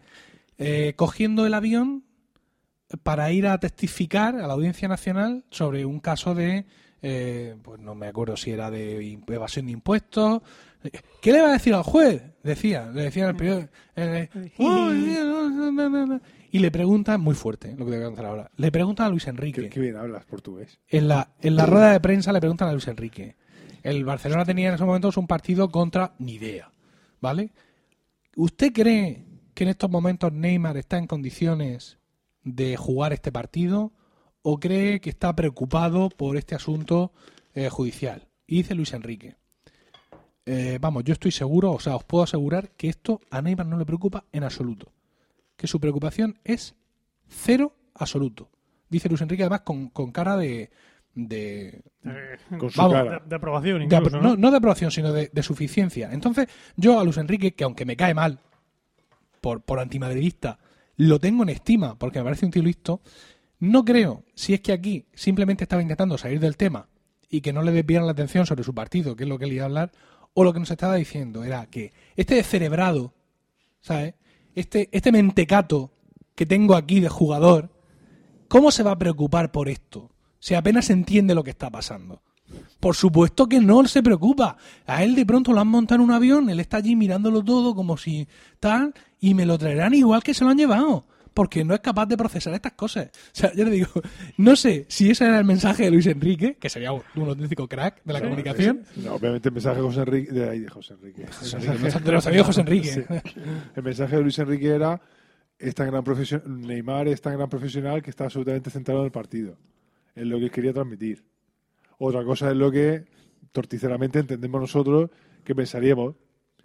eh, 0.58 0.94
cogiendo 0.96 1.46
el 1.46 1.54
avión 1.54 2.06
para 3.04 3.32
ir 3.32 3.46
a 3.48 3.60
testificar 3.60 4.36
a 4.36 4.48
la 4.48 4.54
Audiencia 4.54 4.88
Nacional 4.88 5.44
sobre 5.52 5.86
un 5.86 6.00
caso 6.00 6.34
de, 6.34 6.66
eh, 7.02 7.56
pues 7.62 7.80
no 7.80 7.94
me 7.94 8.08
acuerdo 8.08 8.36
si 8.38 8.52
era 8.52 8.72
de 8.72 9.20
evasión 9.28 9.66
de 9.68 9.74
impuestos. 9.74 10.42
¿Qué 11.22 11.32
le 11.32 11.42
va 11.42 11.50
a 11.50 11.54
decir 11.54 11.74
al 11.74 11.84
juez? 11.84 12.24
Decía, 12.44 12.90
le 12.94 13.04
decía 13.04 13.24
en 13.24 13.30
el 13.30 13.36
periódico. 13.36 13.70
eh, 13.96 14.30
"Oh, 14.58 14.92
no, 14.92 15.90
no". 16.06 16.22
Y 16.52 16.60
le 16.60 16.72
preguntan, 16.72 17.22
muy 17.22 17.36
fuerte, 17.36 17.76
lo 17.78 17.86
que 17.86 17.92
te 17.92 17.98
voy 17.98 18.04
a 18.06 18.08
contar 18.08 18.26
ahora, 18.26 18.52
le 18.56 18.72
preguntan 18.72 19.08
a 19.08 19.10
Luis 19.10 19.28
Enrique. 19.28 19.64
Qué, 19.64 19.70
qué 19.70 19.80
bien 19.80 19.96
hablas 19.98 20.26
portugués. 20.26 20.80
En 20.88 21.08
la, 21.08 21.34
en 21.42 21.56
la 21.56 21.66
rueda 21.66 21.92
de 21.92 22.00
prensa 22.00 22.32
le 22.34 22.40
preguntan 22.40 22.70
a 22.70 22.72
Luis 22.72 22.88
Enrique. 22.88 23.36
El 23.84 24.04
Barcelona 24.04 24.46
tenía 24.46 24.70
en 24.70 24.76
esos 24.76 24.88
momentos 24.88 25.18
un 25.18 25.28
partido 25.28 25.70
contra 25.70 26.14
Nidea, 26.18 26.72
¿vale? 27.22 27.52
¿Usted 28.36 28.72
cree 28.74 29.26
que 29.54 29.64
en 29.66 29.70
estos 29.70 29.90
momentos 29.90 30.32
Neymar 30.34 30.78
está 30.78 30.98
en 30.98 31.08
condiciones 31.08 31.98
de 32.44 32.78
jugar 32.78 33.14
este 33.14 33.32
partido 33.32 33.92
o 34.42 34.60
cree 34.60 35.02
que 35.02 35.10
está 35.10 35.36
preocupado 35.36 36.10
por 36.10 36.38
este 36.38 36.56
asunto 36.56 37.12
eh, 37.54 37.70
judicial? 37.70 38.28
Y 38.48 38.58
dice 38.58 38.76
Luis 38.76 38.94
Enrique. 38.94 39.36
Eh, 40.52 40.78
vamos, 40.82 41.04
yo 41.04 41.14
estoy 41.14 41.32
seguro, 41.32 41.72
o 41.74 41.80
sea, 41.80 41.96
os 41.96 42.04
puedo 42.04 42.24
asegurar 42.24 42.72
que 42.72 42.90
esto 42.90 43.22
a 43.30 43.42
Neymar 43.42 43.66
no 43.68 43.78
le 43.78 43.86
preocupa 43.86 44.26
en 44.32 44.44
absoluto. 44.44 44.92
Que 45.56 45.68
su 45.68 45.80
preocupación 45.80 46.40
es 46.44 46.76
cero 47.28 47.76
absoluto. 47.94 48.50
Dice 48.90 49.10
Luis 49.10 49.22
Enrique 49.22 49.44
además 49.44 49.62
con, 49.62 49.90
con 49.90 50.12
cara 50.12 50.36
de, 50.38 50.72
de, 51.14 51.82
eh, 52.04 52.38
Con 52.58 52.72
su 52.72 52.82
Vamos, 52.82 52.98
de, 52.98 53.04
cara. 53.04 53.24
de 53.26 53.36
aprobación, 53.36 53.78
de 53.80 53.84
incluso. 53.96 54.18
apro- 54.18 54.22
no, 54.22 54.36
no 54.36 54.52
de 54.52 54.58
aprobación, 54.58 54.90
sino 54.92 55.12
de, 55.14 55.30
de 55.32 55.44
suficiencia. 55.44 56.10
Entonces, 56.12 56.48
yo 56.76 57.00
a 57.00 57.04
Luis 57.04 57.18
Enrique, 57.18 57.54
que 57.54 57.64
aunque 57.66 57.86
me 57.86 57.96
cae 57.98 58.14
mal 58.14 58.40
por, 59.42 59.62
por 59.62 59.80
antimadridista, 59.80 60.58
lo 60.98 61.20
tengo 61.20 61.44
en 61.44 61.50
estima 61.50 61.98
porque 62.00 62.20
me 62.20 62.26
parece 62.26 62.46
un 62.46 62.52
tío 62.52 62.64
listo, 62.64 63.02
no 63.60 63.84
creo, 63.86 64.24
si 64.36 64.54
es 64.54 64.62
que 64.62 64.72
aquí 64.72 65.06
simplemente 65.14 65.66
estaba 65.66 65.82
intentando 65.82 66.18
salir 66.18 66.40
del 66.40 66.58
tema 66.58 66.88
y 67.30 67.42
que 67.42 67.54
no 67.54 67.62
le 67.62 67.72
desviaran 67.72 68.06
la 68.08 68.14
atención 68.14 68.46
sobre 68.46 68.64
su 68.64 68.74
partido, 68.74 69.16
que 69.16 69.24
es 69.24 69.30
lo 69.30 69.38
que 69.38 69.46
él 69.46 69.54
iba 69.54 69.64
a 69.64 69.68
hablar, 69.68 69.92
o 70.40 70.44
lo 70.46 70.54
que 70.54 70.60
nos 70.62 70.72
estaba 70.72 70.96
diciendo 70.96 71.44
era 71.44 71.66
que 71.66 71.92
este 72.16 72.36
descerebrado, 72.36 73.14
¿sabes? 73.82 74.14
Este, 74.56 74.88
este 74.94 75.12
mentecato 75.12 75.92
que 76.34 76.46
tengo 76.46 76.76
aquí 76.76 77.02
de 77.02 77.10
jugador, 77.10 77.70
¿cómo 78.48 78.72
se 78.72 78.84
va 78.84 78.92
a 78.92 78.98
preocupar 78.98 79.52
por 79.52 79.68
esto? 79.68 80.12
Si 80.40 80.56
apenas 80.56 80.90
entiende 80.92 81.36
lo 81.36 81.44
que 81.44 81.50
está 81.50 81.70
pasando. 81.70 82.22
Por 82.80 82.96
supuesto 82.96 83.50
que 83.50 83.60
no 83.60 83.86
se 83.86 84.02
preocupa. 84.02 84.56
A 84.86 85.04
él 85.04 85.14
de 85.14 85.26
pronto 85.26 85.52
lo 85.52 85.60
han 85.60 85.68
montado 85.68 86.02
en 86.02 86.10
un 86.10 86.16
avión, 86.16 86.50
él 86.50 86.62
está 86.62 86.78
allí 86.78 86.96
mirándolo 86.96 87.44
todo 87.44 87.76
como 87.76 87.98
si 87.98 88.26
tal, 88.62 88.94
y 89.20 89.34
me 89.34 89.46
lo 89.46 89.58
traerán 89.58 89.94
igual 89.94 90.24
que 90.24 90.34
se 90.34 90.46
lo 90.46 90.52
han 90.52 90.58
llevado. 90.58 91.06
Porque 91.34 91.64
no 91.64 91.74
es 91.74 91.80
capaz 91.80 92.06
de 92.08 92.18
procesar 92.18 92.54
estas 92.54 92.74
cosas. 92.74 93.08
O 93.08 93.30
sea, 93.32 93.54
yo 93.54 93.64
le 93.66 93.72
digo, 93.72 93.90
no 94.38 94.56
sé 94.56 94.86
si 94.90 95.12
ese 95.12 95.26
era 95.26 95.40
el 95.40 95.46
mensaje 95.46 95.84
de 95.84 95.92
Luis 95.92 96.08
Enrique, 96.08 96.58
que 96.60 96.70
sería 96.70 96.92
un 96.92 97.04
auténtico 97.16 97.68
crack 97.68 98.04
de 98.04 98.14
la 98.14 98.22
comunicación. 98.22 98.84
No, 98.98 99.16
obviamente 99.16 99.50
el 99.50 99.54
mensaje 99.54 99.78
de 99.78 99.82
José 99.84 100.00
Enrique. 100.02 100.32
De 100.32 100.50
ahí 100.50 100.60
de 100.60 100.70
José 100.70 100.94
Enrique. 100.96 101.26
José 101.28 101.58
Enrique, 101.58 102.00
de 102.00 102.12
los 102.12 102.28
amigos 102.28 102.48
José 102.48 102.62
Enrique. 102.62 103.06
El 103.76 103.84
mensaje 103.84 104.16
de 104.16 104.22
Luis 104.22 104.40
Enrique 104.40 104.68
era: 104.68 105.02
es 105.58 105.76
tan 105.76 105.88
gran 105.88 106.04
profesio- 106.04 106.42
Neymar 106.46 107.08
es 107.08 107.22
tan 107.22 107.38
gran 107.38 107.50
profesional 107.50 108.02
que 108.02 108.10
está 108.10 108.26
absolutamente 108.26 108.70
centrado 108.70 109.02
en 109.02 109.06
el 109.06 109.12
partido. 109.12 109.58
Es 110.16 110.26
lo 110.26 110.40
que 110.40 110.50
quería 110.50 110.74
transmitir. 110.74 111.24
Otra 112.00 112.24
cosa 112.24 112.50
es 112.50 112.58
lo 112.58 112.72
que 112.72 113.06
torticeramente 113.52 114.20
entendemos 114.20 114.62
nosotros 114.62 115.10
que 115.44 115.56
pensaríamos 115.56 116.16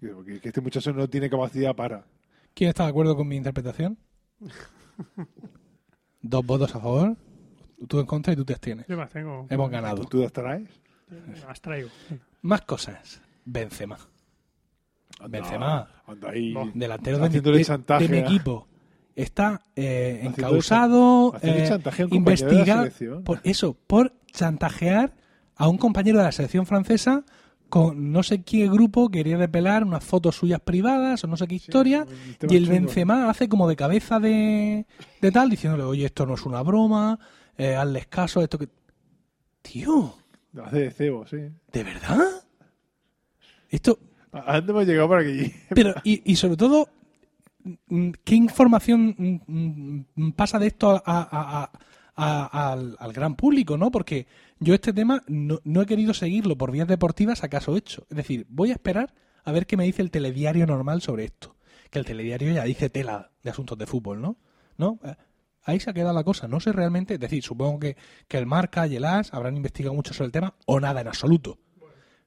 que, 0.00 0.40
que 0.40 0.48
este 0.48 0.60
muchacho 0.60 0.92
no 0.92 1.08
tiene 1.08 1.30
capacidad 1.30 1.74
para. 1.74 2.06
¿Quién 2.54 2.70
está 2.70 2.84
de 2.84 2.90
acuerdo 2.90 3.16
con 3.16 3.26
mi 3.26 3.36
interpretación? 3.36 3.98
Dos 6.22 6.46
votos 6.46 6.74
a 6.74 6.80
favor, 6.80 7.16
tú 7.86 8.00
en 8.00 8.06
contra 8.06 8.32
y 8.32 8.36
tú 8.36 8.44
te 8.44 8.54
abstienes. 8.54 8.86
Yo 8.88 8.96
me 8.96 9.06
tengo. 9.06 9.46
Hemos 9.50 9.70
ganado. 9.70 10.04
¿Tú 10.06 10.22
las 10.22 10.32
traes? 10.32 10.68
Las 11.46 11.60
traigo. 11.60 11.90
Más 12.42 12.62
cosas. 12.62 13.20
Benzema. 13.44 13.98
Benzema. 15.28 15.88
Anda 16.06 16.30
ahí. 16.30 16.54
delantero 16.74 17.18
de 17.18 17.40
de- 17.40 17.64
chantaje 17.64 18.08
de 18.08 18.10
mi 18.10 18.18
equipo. 18.18 18.66
Está 19.14 19.62
eh, 19.76 20.22
encausado, 20.24 21.34
eh, 21.40 21.70
investigado 22.10 22.88
por 23.24 23.40
eso, 23.44 23.74
por 23.86 24.12
chantajear 24.32 25.14
a 25.54 25.68
un 25.68 25.78
compañero 25.78 26.18
de 26.18 26.24
la 26.24 26.32
selección 26.32 26.66
francesa 26.66 27.24
con 27.74 28.12
no 28.12 28.22
sé 28.22 28.42
qué 28.44 28.68
grupo 28.68 29.08
quería 29.08 29.36
repelar 29.36 29.82
unas 29.82 30.04
fotos 30.04 30.36
suyas 30.36 30.60
privadas 30.60 31.24
o 31.24 31.26
no 31.26 31.36
sé 31.36 31.48
qué 31.48 31.56
historia 31.56 32.06
y 32.48 32.54
el 32.56 32.66
chungo. 32.66 32.72
Benzema 32.72 33.28
hace 33.28 33.48
como 33.48 33.68
de 33.68 33.74
cabeza 33.74 34.20
de, 34.20 34.86
de 35.20 35.32
tal 35.32 35.50
diciéndole 35.50 35.82
oye 35.82 36.04
esto 36.06 36.24
no 36.24 36.34
es 36.34 36.46
una 36.46 36.62
broma 36.62 37.18
eh, 37.58 37.74
hazles 37.74 38.06
caso 38.06 38.40
esto 38.42 38.58
que 38.58 38.68
tío 39.60 40.14
Hace 40.62 40.78
de 40.78 40.90
cebo, 40.92 41.26
sí. 41.26 41.38
de 41.72 41.82
verdad 41.82 42.20
esto 43.70 43.98
¿A 44.30 44.56
dónde 44.56 44.70
hemos 44.72 44.86
llegado 44.86 45.08
para 45.08 45.24
que 45.24 45.52
Pero, 45.70 45.94
y, 46.04 46.22
y 46.30 46.36
sobre 46.36 46.56
todo, 46.56 46.88
mm, 47.88 48.10
¿qué 48.22 48.34
información 48.36 49.14
mm, 49.18 50.00
mm, 50.14 50.32
pasa 50.32 50.60
de 50.60 50.68
esto 50.68 50.90
a- 50.90 51.02
a- 51.04 51.62
a- 51.62 51.70
a- 52.16 52.72
al, 52.72 52.96
al 53.00 53.12
gran 53.12 53.34
público, 53.34 53.76
no? 53.76 53.90
Porque 53.90 54.26
yo 54.60 54.74
este 54.74 54.92
tema 54.92 55.22
no, 55.26 55.60
no 55.64 55.82
he 55.82 55.86
querido 55.86 56.14
seguirlo 56.14 56.56
por 56.56 56.70
vías 56.70 56.88
deportivas 56.88 57.44
a 57.44 57.48
caso 57.48 57.76
hecho. 57.76 58.06
Es 58.10 58.16
decir, 58.16 58.46
voy 58.48 58.70
a 58.70 58.74
esperar 58.74 59.14
a 59.44 59.52
ver 59.52 59.66
qué 59.66 59.76
me 59.76 59.84
dice 59.84 60.02
el 60.02 60.10
telediario 60.10 60.66
normal 60.66 61.02
sobre 61.02 61.24
esto. 61.24 61.56
Que 61.90 61.98
el 61.98 62.04
telediario 62.04 62.52
ya 62.52 62.64
dice 62.64 62.90
tela 62.90 63.30
de 63.42 63.50
asuntos 63.50 63.78
de 63.78 63.86
fútbol, 63.86 64.20
¿no? 64.20 64.38
¿No? 64.76 64.98
Eh, 65.04 65.14
Ahí 65.64 65.80
se 65.80 65.90
ha 65.90 65.94
quedado 65.94 66.14
la 66.14 66.24
cosa. 66.24 66.46
No 66.46 66.60
sé 66.60 66.72
realmente, 66.72 67.14
es 67.14 67.20
decir, 67.20 67.42
supongo 67.42 67.78
que, 67.78 67.96
que 68.28 68.36
el 68.36 68.46
Marca 68.46 68.86
y 68.86 68.96
el 68.96 69.04
AS 69.04 69.32
habrán 69.32 69.56
investigado 69.56 69.94
mucho 69.94 70.12
sobre 70.12 70.26
el 70.26 70.32
tema 70.32 70.54
o 70.66 70.78
nada 70.78 71.00
en 71.00 71.08
absoluto. 71.08 71.58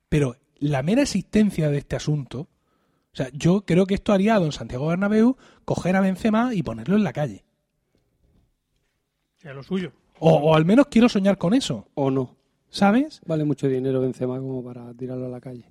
Pero 0.09 0.37
la 0.57 0.81
mera 0.81 1.03
existencia 1.03 1.69
de 1.69 1.77
este 1.77 1.95
asunto, 1.95 2.41
o 2.41 3.15
sea, 3.15 3.29
yo 3.33 3.63
creo 3.65 3.85
que 3.85 3.93
esto 3.93 4.11
haría 4.11 4.35
a 4.35 4.39
don 4.39 4.51
Santiago 4.51 4.87
Bernabéu 4.87 5.37
coger 5.65 5.95
a 5.95 6.01
Benzema 6.01 6.53
y 6.55 6.63
ponerlo 6.63 6.95
en 6.95 7.03
la 7.03 7.13
calle. 7.13 7.45
Ya 9.43 9.53
lo 9.53 9.61
suyo. 9.61 9.93
O, 10.19 10.31
o 10.35 10.55
al 10.55 10.65
menos 10.65 10.87
quiero 10.87 11.09
soñar 11.09 11.37
con 11.37 11.53
eso, 11.53 11.87
O 11.95 12.09
no. 12.11 12.35
¿sabes? 12.69 13.21
Vale 13.25 13.43
mucho 13.45 13.67
dinero 13.67 14.01
Benzema 14.01 14.37
como 14.39 14.63
para 14.63 14.93
tirarlo 14.93 15.25
a 15.27 15.29
la 15.29 15.39
calle. 15.39 15.65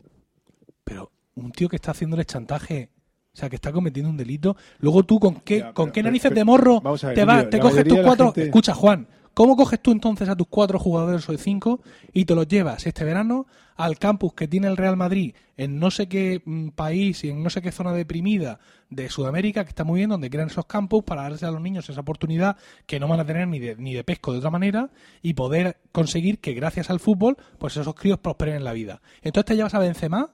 Pero 0.85 1.11
un 1.35 1.53
tío 1.53 1.69
que 1.69 1.77
está 1.77 1.91
haciéndole 1.91 2.25
chantaje, 2.25 2.91
o 3.35 3.37
sea, 3.37 3.49
que 3.51 3.57
está 3.57 3.73
cometiendo 3.73 4.09
un 4.11 4.17
delito, 4.17 4.57
luego 4.79 5.03
tú 5.03 5.19
con 5.21 5.37
qué, 5.41 5.59
Ya, 5.59 5.73
con 5.73 5.87
pero- 5.87 5.93
qué 5.95 6.03
narices 6.03 6.31
pero- 6.31 6.39
de 6.41 6.45
morro 6.45 6.81
vamos 6.81 7.05
a 7.05 7.09
ver, 7.09 7.17
te, 7.17 7.25
vas, 7.25 7.35
Emilio, 7.43 7.51
te 7.51 7.59
coges 7.61 7.85
tus 7.89 7.99
cuatro... 8.01 8.27
gente- 8.27 8.43
Escucha, 8.45 8.75
Juan, 8.75 9.09
¿cómo 9.37 9.55
coges 9.55 9.83
tú 9.83 9.93
entonces 9.93 10.31
a 10.31 10.35
tus 10.35 10.47
cuatro 10.49 10.79
jugadores 10.79 11.29
o 11.29 11.37
cinco 11.37 11.83
y 12.15 12.25
te 12.25 12.35
los 12.35 12.49
llevas 12.49 12.87
este 12.87 13.05
verano 13.05 13.47
al 13.77 13.99
campus 13.99 14.33
que 14.33 14.49
tiene 14.49 14.67
el 14.67 14.79
Real 14.79 14.97
Madrid 14.97 15.35
en 15.59 15.79
no 15.79 15.91
sé 15.91 16.09
qué 16.09 16.41
mm, 16.43 16.69
país 16.71 17.23
y 17.23 17.29
en 17.29 17.43
no 17.43 17.51
sé 17.51 17.61
qué 17.61 17.71
zona 17.71 17.93
deprimida 17.93 18.61
de 18.89 19.11
Sudamérica, 19.11 19.65
que 19.65 19.69
está 19.69 19.85
muy 19.85 19.99
bien, 20.01 20.09
donde 20.09 20.31
crean 20.31 20.49
esos 20.49 20.65
campus 20.65 21.05
para 21.05 21.25
darles 21.25 21.43
a 21.43 21.51
los 21.51 21.61
niños 21.61 21.91
esa 21.91 22.01
oportunidad 22.01 22.57
que 22.87 22.99
no 22.99 23.09
van 23.09 23.21
a 23.21 23.27
tener 23.27 23.47
ni 23.47 23.59
de, 23.59 23.77
ni 23.77 23.93
de 23.93 24.05
pesco 24.05 24.33
de 24.33 24.39
otra 24.39 24.49
manera 24.49 24.89
y 25.21 25.35
poder 25.35 25.81
conseguir 25.93 26.39
que 26.39 26.55
gracias 26.55 26.89
al 26.89 26.99
fútbol 26.99 27.37
pues 27.59 27.77
esos 27.77 27.95
críos 27.95 28.19
prosperen 28.19 28.57
en 28.57 28.65
la 28.65 28.73
vida. 28.73 29.03
Entonces 29.21 29.45
te 29.45 29.57
llevas 29.57 29.75
a 29.75 29.81
Benzema, 29.81 30.31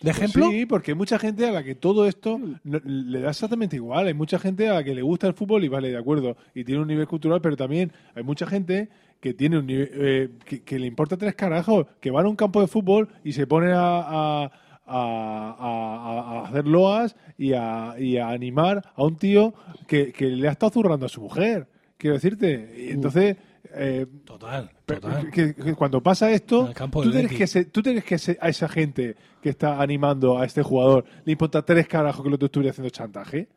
de 0.00 0.10
ejemplo, 0.10 0.46
Pues 0.46 0.56
Sí, 0.56 0.66
porque 0.66 0.90
hay 0.92 0.96
mucha 0.96 1.18
gente 1.18 1.46
a 1.46 1.52
la 1.52 1.62
que 1.64 1.74
todo 1.74 2.06
esto 2.06 2.38
no- 2.64 2.80
le 2.84 3.20
da 3.20 3.30
exactamente 3.30 3.76
igual. 3.76 4.06
Hay 4.06 4.14
mucha 4.14 4.38
gente 4.38 4.68
a 4.68 4.74
la 4.74 4.84
que 4.84 4.94
le 4.94 5.02
gusta 5.02 5.26
el 5.26 5.34
fútbol 5.34 5.64
y 5.64 5.68
vale, 5.68 5.90
de 5.90 5.98
acuerdo, 5.98 6.36
y 6.54 6.64
tiene 6.64 6.80
un 6.82 6.88
nivel 6.88 7.06
cultural, 7.08 7.40
pero 7.40 7.56
también 7.56 7.92
hay 8.14 8.22
mucha 8.22 8.46
gente 8.46 8.88
que 9.20 9.34
tiene 9.34 9.58
un 9.58 9.66
nivel, 9.66 9.90
eh, 9.94 10.28
que, 10.44 10.62
que 10.62 10.78
le 10.78 10.86
importa 10.86 11.16
tres 11.16 11.34
carajos, 11.34 11.86
que 12.00 12.10
van 12.12 12.26
a 12.26 12.28
un 12.28 12.36
campo 12.36 12.60
de 12.60 12.68
fútbol 12.68 13.08
y 13.24 13.32
se 13.32 13.46
ponen 13.48 13.70
a, 13.72 13.98
a- 14.44 14.50
a- 14.86 15.56
a- 15.58 16.40
a 16.40 16.48
hacer 16.48 16.66
loas 16.66 17.16
y 17.36 17.52
a, 17.52 17.94
y 17.98 18.16
a 18.18 18.28
animar 18.28 18.82
a 18.94 19.02
un 19.04 19.16
tío 19.16 19.52
que, 19.86 20.12
que 20.12 20.26
le 20.26 20.48
ha 20.48 20.52
estado 20.52 20.70
zurrando 20.72 21.06
a 21.06 21.08
su 21.08 21.20
mujer. 21.20 21.66
Quiero 21.96 22.14
decirte. 22.14 22.74
Y 22.78 22.90
entonces, 22.92 23.36
eh, 23.74 24.06
total, 24.24 24.70
total. 25.00 25.30
que- 25.30 25.54
que 25.54 25.74
cuando 25.74 26.02
pasa 26.02 26.30
esto, 26.30 26.66
tú 27.04 27.10
tienes, 27.12 27.32
que 27.52 27.64
tú 27.66 27.82
tienes 27.82 28.38
a 28.40 28.48
esa 28.48 28.68
gente 28.68 29.16
que 29.42 29.50
está 29.50 29.80
animando 29.80 30.38
a 30.38 30.44
este 30.44 30.62
jugador, 30.62 31.04
le 31.24 31.32
importa 31.32 31.62
tres 31.64 31.86
carajos 31.86 32.22
que 32.22 32.28
el 32.28 32.34
otro 32.34 32.46
estuviera 32.46 32.70
haciendo 32.70 32.90
chantaje. 32.90 33.48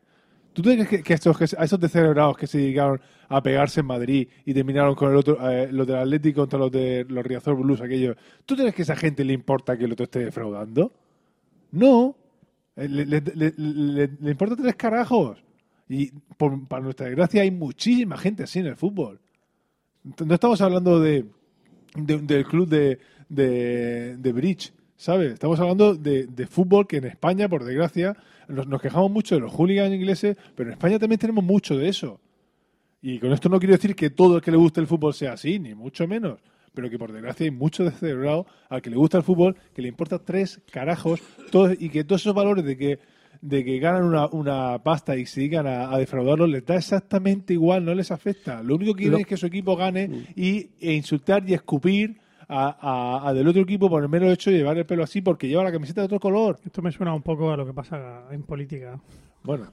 ¿Tú 0.52 0.60
crees 0.62 0.86
que, 0.86 1.02
que 1.02 1.14
estos, 1.14 1.38
que 1.38 1.44
a 1.56 1.64
esos 1.64 1.80
descerebrados 1.80 2.36
que 2.36 2.46
se 2.46 2.58
dedicaron 2.58 3.00
a 3.28 3.42
pegarse 3.42 3.80
en 3.80 3.86
Madrid 3.86 4.28
y 4.44 4.52
terminaron 4.52 4.94
con 4.94 5.10
el 5.10 5.16
otro, 5.16 5.38
eh, 5.50 5.68
los 5.72 5.86
del 5.86 5.96
Atlético 5.96 6.42
contra 6.42 6.58
los 6.58 6.70
de 6.70 7.06
los 7.08 7.24
Riazor 7.24 7.56
Blues, 7.56 7.80
aquellos, 7.80 8.16
¿tú 8.44 8.54
crees 8.54 8.74
que 8.74 8.82
a 8.82 8.84
esa 8.84 8.96
gente 8.96 9.24
le 9.24 9.32
importa 9.32 9.78
que 9.78 9.84
el 9.86 9.92
otro 9.92 10.04
esté 10.04 10.18
defraudando? 10.18 10.92
No. 11.70 12.16
Eh, 12.76 12.88
Le, 12.88 13.06
le- 13.06 13.20
le- 13.34 13.54
le- 13.56 14.10
le 14.20 14.30
importa 14.30 14.56
tres 14.56 14.74
carajos. 14.76 15.42
Y 15.88 16.10
por- 16.36 16.66
para 16.68 16.82
nuestra 16.82 17.06
desgracia 17.06 17.42
hay 17.42 17.50
muchísima 17.50 18.16
gente 18.18 18.42
así 18.44 18.58
en 18.60 18.66
el 18.66 18.76
fútbol. 18.76 19.20
No 20.04 20.34
estamos 20.34 20.60
hablando 20.60 21.00
de, 21.00 21.24
de- 21.94 22.18
del 22.18 22.44
club 22.44 22.68
de, 22.68 22.98
de, 23.28 24.16
de 24.16 24.32
Bridge, 24.32 24.72
¿sabes? 24.96 25.32
Estamos 25.32 25.60
hablando 25.60 25.94
de, 25.94 26.26
de 26.26 26.46
fútbol 26.46 26.86
que 26.86 26.96
en 26.96 27.04
España, 27.04 27.48
por 27.48 27.64
desgracia, 27.64 28.16
nos, 28.48 28.66
nos 28.66 28.80
quejamos 28.82 29.10
mucho 29.10 29.36
de 29.36 29.42
los 29.42 29.52
hooligans 29.52 29.94
ingleses, 29.94 30.36
pero 30.56 30.70
en 30.70 30.74
España 30.74 30.98
también 30.98 31.18
tenemos 31.20 31.44
mucho 31.44 31.76
de 31.76 31.88
eso. 31.88 32.20
Y 33.00 33.18
con 33.18 33.32
esto 33.32 33.48
no 33.48 33.58
quiero 33.58 33.74
decir 33.74 33.94
que 33.94 34.10
todo 34.10 34.36
el 34.36 34.42
que 34.42 34.50
le 34.50 34.56
guste 34.56 34.80
el 34.80 34.86
fútbol 34.86 35.14
sea 35.14 35.32
así, 35.34 35.58
ni 35.58 35.74
mucho 35.74 36.06
menos. 36.06 36.40
Pero 36.74 36.88
que 36.88 36.98
por 36.98 37.12
desgracia 37.12 37.44
hay 37.44 37.50
mucho 37.50 37.84
descerebrado 37.84 38.46
al 38.70 38.80
que 38.80 38.90
le 38.90 38.96
gusta 38.96 39.18
el 39.18 39.24
fútbol, 39.24 39.56
que 39.74 39.82
le 39.82 39.88
importa 39.88 40.18
tres 40.18 40.60
carajos, 40.72 41.20
todos, 41.50 41.74
y 41.78 41.90
que 41.90 42.02
todos 42.04 42.22
esos 42.22 42.34
valores 42.34 42.64
de 42.64 42.76
que, 42.76 42.98
de 43.42 43.64
que 43.64 43.78
ganan 43.78 44.04
una, 44.04 44.26
una 44.28 44.78
pasta 44.82 45.16
y 45.16 45.26
se 45.26 45.40
dedican 45.40 45.66
a, 45.66 45.92
a 45.92 45.98
defraudarlos, 45.98 46.48
les 46.48 46.64
da 46.64 46.76
exactamente 46.76 47.52
igual, 47.52 47.84
no 47.84 47.94
les 47.94 48.10
afecta. 48.10 48.62
Lo 48.62 48.76
único 48.76 48.94
que 48.94 48.98
quieren 49.02 49.12
Lo- 49.12 49.18
es 49.18 49.26
que 49.26 49.36
su 49.36 49.46
equipo 49.46 49.76
gane 49.76 50.08
y, 50.36 50.70
e 50.80 50.94
insultar 50.94 51.42
y 51.48 51.52
escupir 51.54 52.16
a, 52.48 52.76
a- 53.20 53.28
a 53.28 53.34
del 53.34 53.48
otro 53.48 53.62
equipo 53.62 53.90
por 53.90 54.02
el 54.02 54.08
mero 54.08 54.30
hecho 54.30 54.50
de 54.50 54.56
llevar 54.58 54.78
el 54.78 54.86
pelo 54.86 55.02
así 55.02 55.20
porque 55.22 55.48
lleva 55.48 55.64
la 55.64 55.72
camiseta 55.72 56.00
de 56.02 56.06
otro 56.06 56.20
color. 56.20 56.58
Esto 56.64 56.80
me 56.82 56.92
suena 56.92 57.12
un 57.14 57.22
poco 57.22 57.50
a 57.50 57.56
lo 57.56 57.66
que 57.66 57.74
pasa 57.74 58.26
en 58.30 58.42
política. 58.44 59.00
Bueno, 59.42 59.66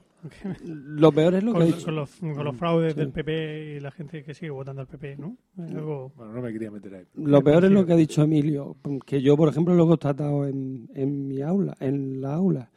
Lo 0.64 1.12
peor 1.12 1.34
es 1.34 1.44
lo 1.44 1.52
que 1.52 1.58
ha 1.58 1.60
Con, 1.62 1.66
dicho. 1.72 1.84
con 1.86 1.94
los, 1.94 2.10
con 2.16 2.44
los 2.44 2.56
fraudes 2.56 2.96
del 2.96 3.10
PP 3.10 3.76
y 3.76 3.80
la 3.80 3.90
gente 3.92 4.22
que 4.24 4.34
sigue 4.34 4.50
votando 4.50 4.80
al 4.82 4.88
PP, 4.88 5.16
¿no? 5.16 5.36
Algo... 5.58 6.12
bueno, 6.16 6.32
no 6.32 6.42
me 6.42 6.52
quería 6.52 6.70
meter 6.70 6.94
ahí. 6.94 7.04
Lo 7.14 7.40
peor 7.42 7.64
es 7.66 7.70
lo 7.70 7.86
que 7.86 7.92
ha 7.92 7.96
dicho 7.96 8.22
Emilio, 8.22 8.76
que 9.06 9.22
yo, 9.22 9.36
por 9.36 9.48
ejemplo, 9.48 9.74
lo 9.74 9.84
he 9.84 9.88
constatado 9.88 10.46
en, 10.46 10.88
en 10.94 11.28
mi 11.28 11.40
aula, 11.40 11.76
en 11.80 12.20
la 12.20 12.34
aula. 12.34 12.68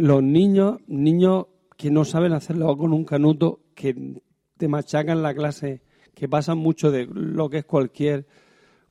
Los 0.00 0.22
niños, 0.22 0.78
niños 0.86 1.48
que 1.76 1.90
no 1.90 2.06
saben 2.06 2.32
hacerlo 2.32 2.74
con 2.78 2.94
un 2.94 3.04
canuto, 3.04 3.60
que 3.74 4.22
te 4.56 4.66
machacan 4.66 5.22
la 5.22 5.34
clase, 5.34 5.82
que 6.14 6.26
pasan 6.26 6.56
mucho 6.56 6.90
de 6.90 7.04
lo 7.06 7.50
que 7.50 7.58
es 7.58 7.64
cualquier, 7.66 8.26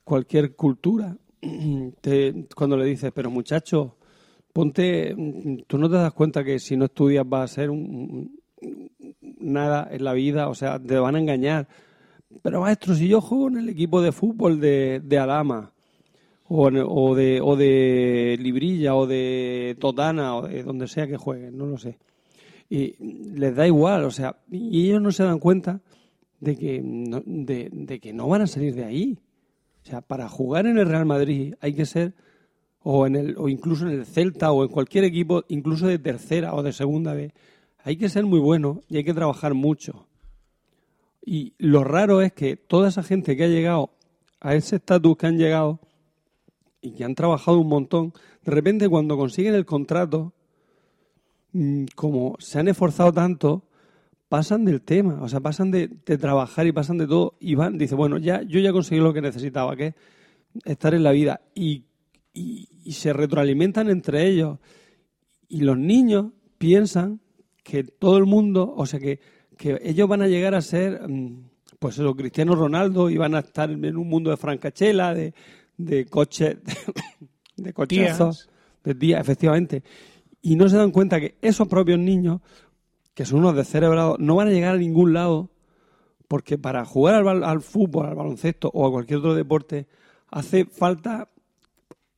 cualquier 0.04 0.54
cultura. 0.54 1.16
Te- 2.00 2.46
cuando 2.54 2.76
le 2.76 2.84
dices, 2.84 3.10
pero 3.12 3.28
muchacho, 3.28 3.96
ponte, 4.52 5.16
tú 5.66 5.78
no 5.78 5.90
te 5.90 5.96
das 5.96 6.12
cuenta 6.12 6.44
que 6.44 6.60
si 6.60 6.76
no 6.76 6.84
estudias 6.84 7.28
vas 7.28 7.50
a 7.50 7.54
ser 7.56 7.70
un- 7.70 8.38
nada 9.40 9.88
en 9.90 10.04
la 10.04 10.12
vida, 10.12 10.48
o 10.48 10.54
sea, 10.54 10.78
te 10.78 10.96
van 10.96 11.16
a 11.16 11.20
engañar. 11.20 11.66
Pero 12.40 12.60
maestro, 12.60 12.94
si 12.94 13.08
yo 13.08 13.20
juego 13.20 13.48
en 13.48 13.56
el 13.58 13.68
equipo 13.68 14.00
de 14.00 14.12
fútbol 14.12 14.60
de, 14.60 15.00
de 15.02 15.18
Alama, 15.18 15.72
o, 16.52 16.64
o 16.66 17.14
de, 17.14 17.40
o 17.40 17.54
de 17.54 18.36
Librilla, 18.40 18.96
o 18.96 19.06
de 19.06 19.76
Totana, 19.78 20.34
o 20.36 20.48
de 20.48 20.64
donde 20.64 20.88
sea 20.88 21.06
que 21.06 21.16
jueguen, 21.16 21.56
no 21.56 21.66
lo 21.66 21.78
sé. 21.78 21.96
Y 22.68 22.96
les 23.38 23.54
da 23.54 23.68
igual, 23.68 24.04
o 24.04 24.10
sea, 24.10 24.36
y 24.50 24.88
ellos 24.88 25.00
no 25.00 25.12
se 25.12 25.22
dan 25.22 25.38
cuenta 25.38 25.80
de 26.40 26.56
que 26.56 26.82
no, 26.82 27.22
de, 27.24 27.68
de 27.72 28.00
que 28.00 28.12
no 28.12 28.26
van 28.26 28.42
a 28.42 28.46
salir 28.48 28.74
de 28.74 28.84
ahí. 28.84 29.18
O 29.84 29.86
sea, 29.86 30.00
para 30.00 30.28
jugar 30.28 30.66
en 30.66 30.78
el 30.78 30.88
Real 30.88 31.06
Madrid 31.06 31.54
hay 31.60 31.72
que 31.72 31.86
ser 31.86 32.14
o 32.82 33.06
en 33.06 33.14
el 33.14 33.36
o 33.38 33.48
incluso 33.48 33.86
en 33.86 33.92
el 33.92 34.04
Celta 34.04 34.50
o 34.50 34.64
en 34.64 34.70
cualquier 34.70 35.04
equipo, 35.04 35.44
incluso 35.48 35.86
de 35.86 36.00
tercera 36.00 36.54
o 36.54 36.64
de 36.64 36.72
segunda 36.72 37.14
vez, 37.14 37.32
hay 37.84 37.96
que 37.96 38.08
ser 38.08 38.26
muy 38.26 38.40
bueno 38.40 38.80
y 38.88 38.96
hay 38.96 39.04
que 39.04 39.14
trabajar 39.14 39.54
mucho. 39.54 40.08
Y 41.24 41.54
lo 41.58 41.84
raro 41.84 42.22
es 42.22 42.32
que 42.32 42.56
toda 42.56 42.88
esa 42.88 43.04
gente 43.04 43.36
que 43.36 43.44
ha 43.44 43.48
llegado 43.48 43.90
a 44.40 44.56
ese 44.56 44.76
estatus 44.76 45.16
que 45.16 45.26
han 45.28 45.38
llegado 45.38 45.80
y 46.80 46.92
que 46.92 47.04
han 47.04 47.14
trabajado 47.14 47.58
un 47.58 47.68
montón, 47.68 48.12
de 48.44 48.52
repente 48.52 48.88
cuando 48.88 49.16
consiguen 49.16 49.54
el 49.54 49.66
contrato, 49.66 50.32
mm, 51.52 51.84
como 51.94 52.36
se 52.38 52.58
han 52.58 52.68
esforzado 52.68 53.12
tanto, 53.12 53.64
pasan 54.28 54.64
del 54.64 54.80
tema, 54.80 55.20
o 55.22 55.28
sea, 55.28 55.40
pasan 55.40 55.70
de, 55.70 55.88
trabajar 55.88 56.66
y 56.66 56.72
pasan 56.72 56.98
de 56.98 57.06
todo 57.06 57.34
y 57.40 57.54
van, 57.54 57.78
dice, 57.78 57.94
bueno, 57.94 58.18
ya 58.18 58.42
yo 58.42 58.60
ya 58.60 58.72
conseguí 58.72 59.00
lo 59.00 59.12
que 59.12 59.20
necesitaba, 59.20 59.76
que 59.76 59.88
es 59.88 59.94
estar 60.64 60.94
en 60.94 61.02
la 61.02 61.12
vida 61.12 61.40
y 61.54 61.84
se 62.90 63.12
retroalimentan 63.12 63.90
entre 63.90 64.26
ellos. 64.28 64.58
Y 65.48 65.62
los 65.62 65.76
niños 65.76 66.26
piensan 66.58 67.20
que 67.64 67.84
todo 67.84 68.18
el 68.18 68.26
mundo, 68.26 68.72
o 68.76 68.86
sea, 68.86 69.00
que, 69.00 69.20
que 69.56 69.78
ellos 69.82 70.08
van 70.08 70.22
a 70.22 70.28
llegar 70.28 70.54
a 70.54 70.62
ser, 70.62 71.08
mm, 71.08 71.50
pues 71.78 71.98
eso, 71.98 72.14
Cristiano 72.14 72.54
Ronaldo 72.54 73.10
y 73.10 73.16
van 73.16 73.34
a 73.34 73.40
estar 73.40 73.70
en 73.70 73.96
un 73.96 74.08
mundo 74.08 74.30
de 74.30 74.36
francachela, 74.36 75.14
de, 75.14 75.34
de 75.84 76.06
coches, 76.06 76.56
de 77.56 77.72
cochazos, 77.72 78.48
de 78.84 78.94
días, 78.94 79.20
efectivamente. 79.20 79.82
Y 80.42 80.56
no 80.56 80.68
se 80.68 80.76
dan 80.76 80.90
cuenta 80.90 81.20
que 81.20 81.36
esos 81.42 81.68
propios 81.68 81.98
niños, 81.98 82.40
que 83.14 83.24
son 83.24 83.40
unos 83.40 83.54
descerebrados, 83.56 84.18
no 84.18 84.36
van 84.36 84.48
a 84.48 84.52
llegar 84.52 84.74
a 84.74 84.78
ningún 84.78 85.12
lado 85.12 85.50
porque 86.28 86.56
para 86.58 86.84
jugar 86.84 87.26
al, 87.26 87.42
al 87.44 87.60
fútbol, 87.60 88.06
al 88.06 88.14
baloncesto 88.14 88.70
o 88.72 88.86
a 88.86 88.90
cualquier 88.90 89.18
otro 89.18 89.34
deporte 89.34 89.86
hace 90.28 90.64
falta 90.64 91.28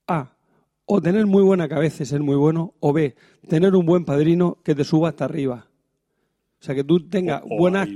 A, 0.07 0.37
o 0.85 1.01
tener 1.01 1.27
muy 1.27 1.43
buena 1.43 1.67
cabeza 1.69 2.03
y 2.03 2.07
ser 2.07 2.21
muy 2.21 2.37
bueno, 2.37 2.75
o 2.81 2.93
B, 2.93 3.15
tener 3.49 3.75
un 3.75 3.87
buen 3.87 4.05
padrino 4.05 4.59
que 4.63 4.75
te 4.75 4.85
suba 4.85 5.09
hasta 5.09 5.25
arriba. 5.25 5.67
O 6.61 6.65
sea, 6.65 6.75
que 6.75 6.85
tú 6.85 7.09
tengas 7.09 7.43
O- 7.43 7.55
o 7.55 7.59
buenas 7.59 7.89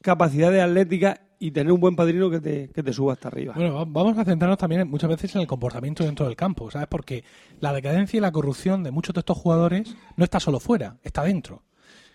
capacidades 0.00 0.62
atléticas 0.62 1.18
y 1.38 1.50
tener 1.50 1.72
un 1.72 1.80
buen 1.80 1.94
padrino 1.96 2.30
que 2.30 2.40
te, 2.40 2.68
que 2.68 2.82
te 2.82 2.92
suba 2.92 3.12
hasta 3.14 3.28
arriba. 3.28 3.52
Bueno, 3.54 3.74
va- 3.74 3.84
vamos 3.86 4.16
a 4.18 4.24
centrarnos 4.24 4.58
también 4.58 4.88
muchas 4.88 5.10
veces 5.10 5.34
en 5.34 5.42
el 5.42 5.46
comportamiento 5.46 6.04
dentro 6.04 6.26
del 6.26 6.36
campo, 6.36 6.70
¿sabes? 6.70 6.88
Porque 6.88 7.24
la 7.60 7.72
decadencia 7.72 8.16
y 8.16 8.20
la 8.20 8.32
corrupción 8.32 8.82
de 8.82 8.90
muchos 8.90 9.14
de 9.14 9.20
estos 9.20 9.36
jugadores 9.36 9.94
no 10.16 10.24
está 10.24 10.40
solo 10.40 10.60
fuera, 10.60 10.96
está 11.02 11.22
dentro. 11.24 11.62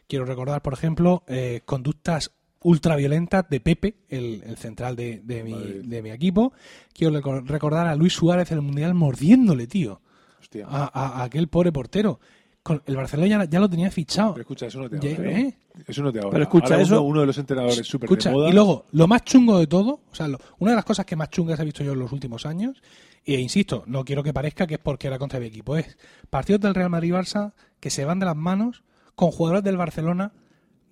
Quiero 0.07 0.25
recordar, 0.25 0.61
por 0.61 0.73
ejemplo, 0.73 1.23
eh, 1.27 1.61
conductas 1.65 2.31
ultraviolentas 2.63 3.47
de 3.49 3.59
Pepe, 3.59 3.95
el, 4.09 4.43
el 4.45 4.57
central 4.57 4.95
de, 4.95 5.21
de 5.23 5.43
mi, 5.43 5.53
de 5.87 6.01
mi 6.01 6.11
equipo. 6.11 6.53
Quiero 6.93 7.13
reco- 7.19 7.45
recordar 7.45 7.87
a 7.87 7.95
Luis 7.95 8.13
Suárez 8.13 8.51
en 8.51 8.57
el 8.59 8.63
Mundial 8.63 8.93
mordiéndole, 8.93 9.67
tío, 9.67 10.01
Hostia. 10.39 10.67
a, 10.69 10.83
a- 10.85 11.21
a 11.21 11.23
aquel 11.23 11.47
pobre 11.47 11.71
portero. 11.71 12.19
Con, 12.63 12.81
el 12.85 12.95
Barcelona 12.95 13.27
ya, 13.27 13.43
ya 13.49 13.59
lo 13.59 13.67
tenía 13.69 13.89
fichado. 13.89 14.33
Pero 14.33 14.41
escucha, 14.41 14.67
eso 14.67 14.79
no 14.79 14.89
te 14.89 14.97
ahora. 14.97 15.31
¿eh? 15.31 15.57
Eso 15.87 16.03
no 16.03 16.11
te 16.11 16.19
ahora. 16.19 16.31
Pero 16.31 16.43
escucha, 16.43 16.73
Ahora 16.75 16.81
eso- 16.83 17.01
Uno, 17.01 17.09
uno 17.09 17.19
de 17.21 17.25
los 17.27 17.37
entrenadores 17.39 17.87
súper 17.87 18.07
de 18.09 18.13
Escucha, 18.13 18.31
moda. 18.31 18.49
y 18.49 18.53
luego, 18.53 18.85
lo 18.91 19.07
más 19.07 19.23
chungo 19.23 19.57
de 19.57 19.65
todo, 19.67 20.01
o 20.11 20.15
sea, 20.15 20.27
lo- 20.27 20.37
una 20.59 20.71
de 20.71 20.75
las 20.75 20.85
cosas 20.85 21.05
que 21.05 21.15
más 21.15 21.29
chungas 21.29 21.59
he 21.59 21.65
visto 21.65 21.83
yo 21.83 21.93
en 21.93 21.99
los 21.99 22.11
últimos 22.11 22.45
años, 22.45 22.81
e 23.25 23.39
insisto, 23.39 23.83
no 23.87 24.05
quiero 24.05 24.21
que 24.21 24.31
parezca 24.33 24.67
que 24.67 24.75
es 24.75 24.79
porque 24.79 25.07
era 25.07 25.17
contra 25.17 25.39
mi 25.39 25.47
equipo, 25.47 25.75
es 25.75 25.97
partidos 26.29 26.61
del 26.61 26.75
Real 26.75 26.89
Madrid-Barça 26.91 27.53
que 27.79 27.89
se 27.89 28.05
van 28.05 28.19
de 28.19 28.25
las 28.27 28.35
manos 28.35 28.83
con 29.15 29.31
jugadores 29.31 29.63
del 29.63 29.77
Barcelona 29.77 30.31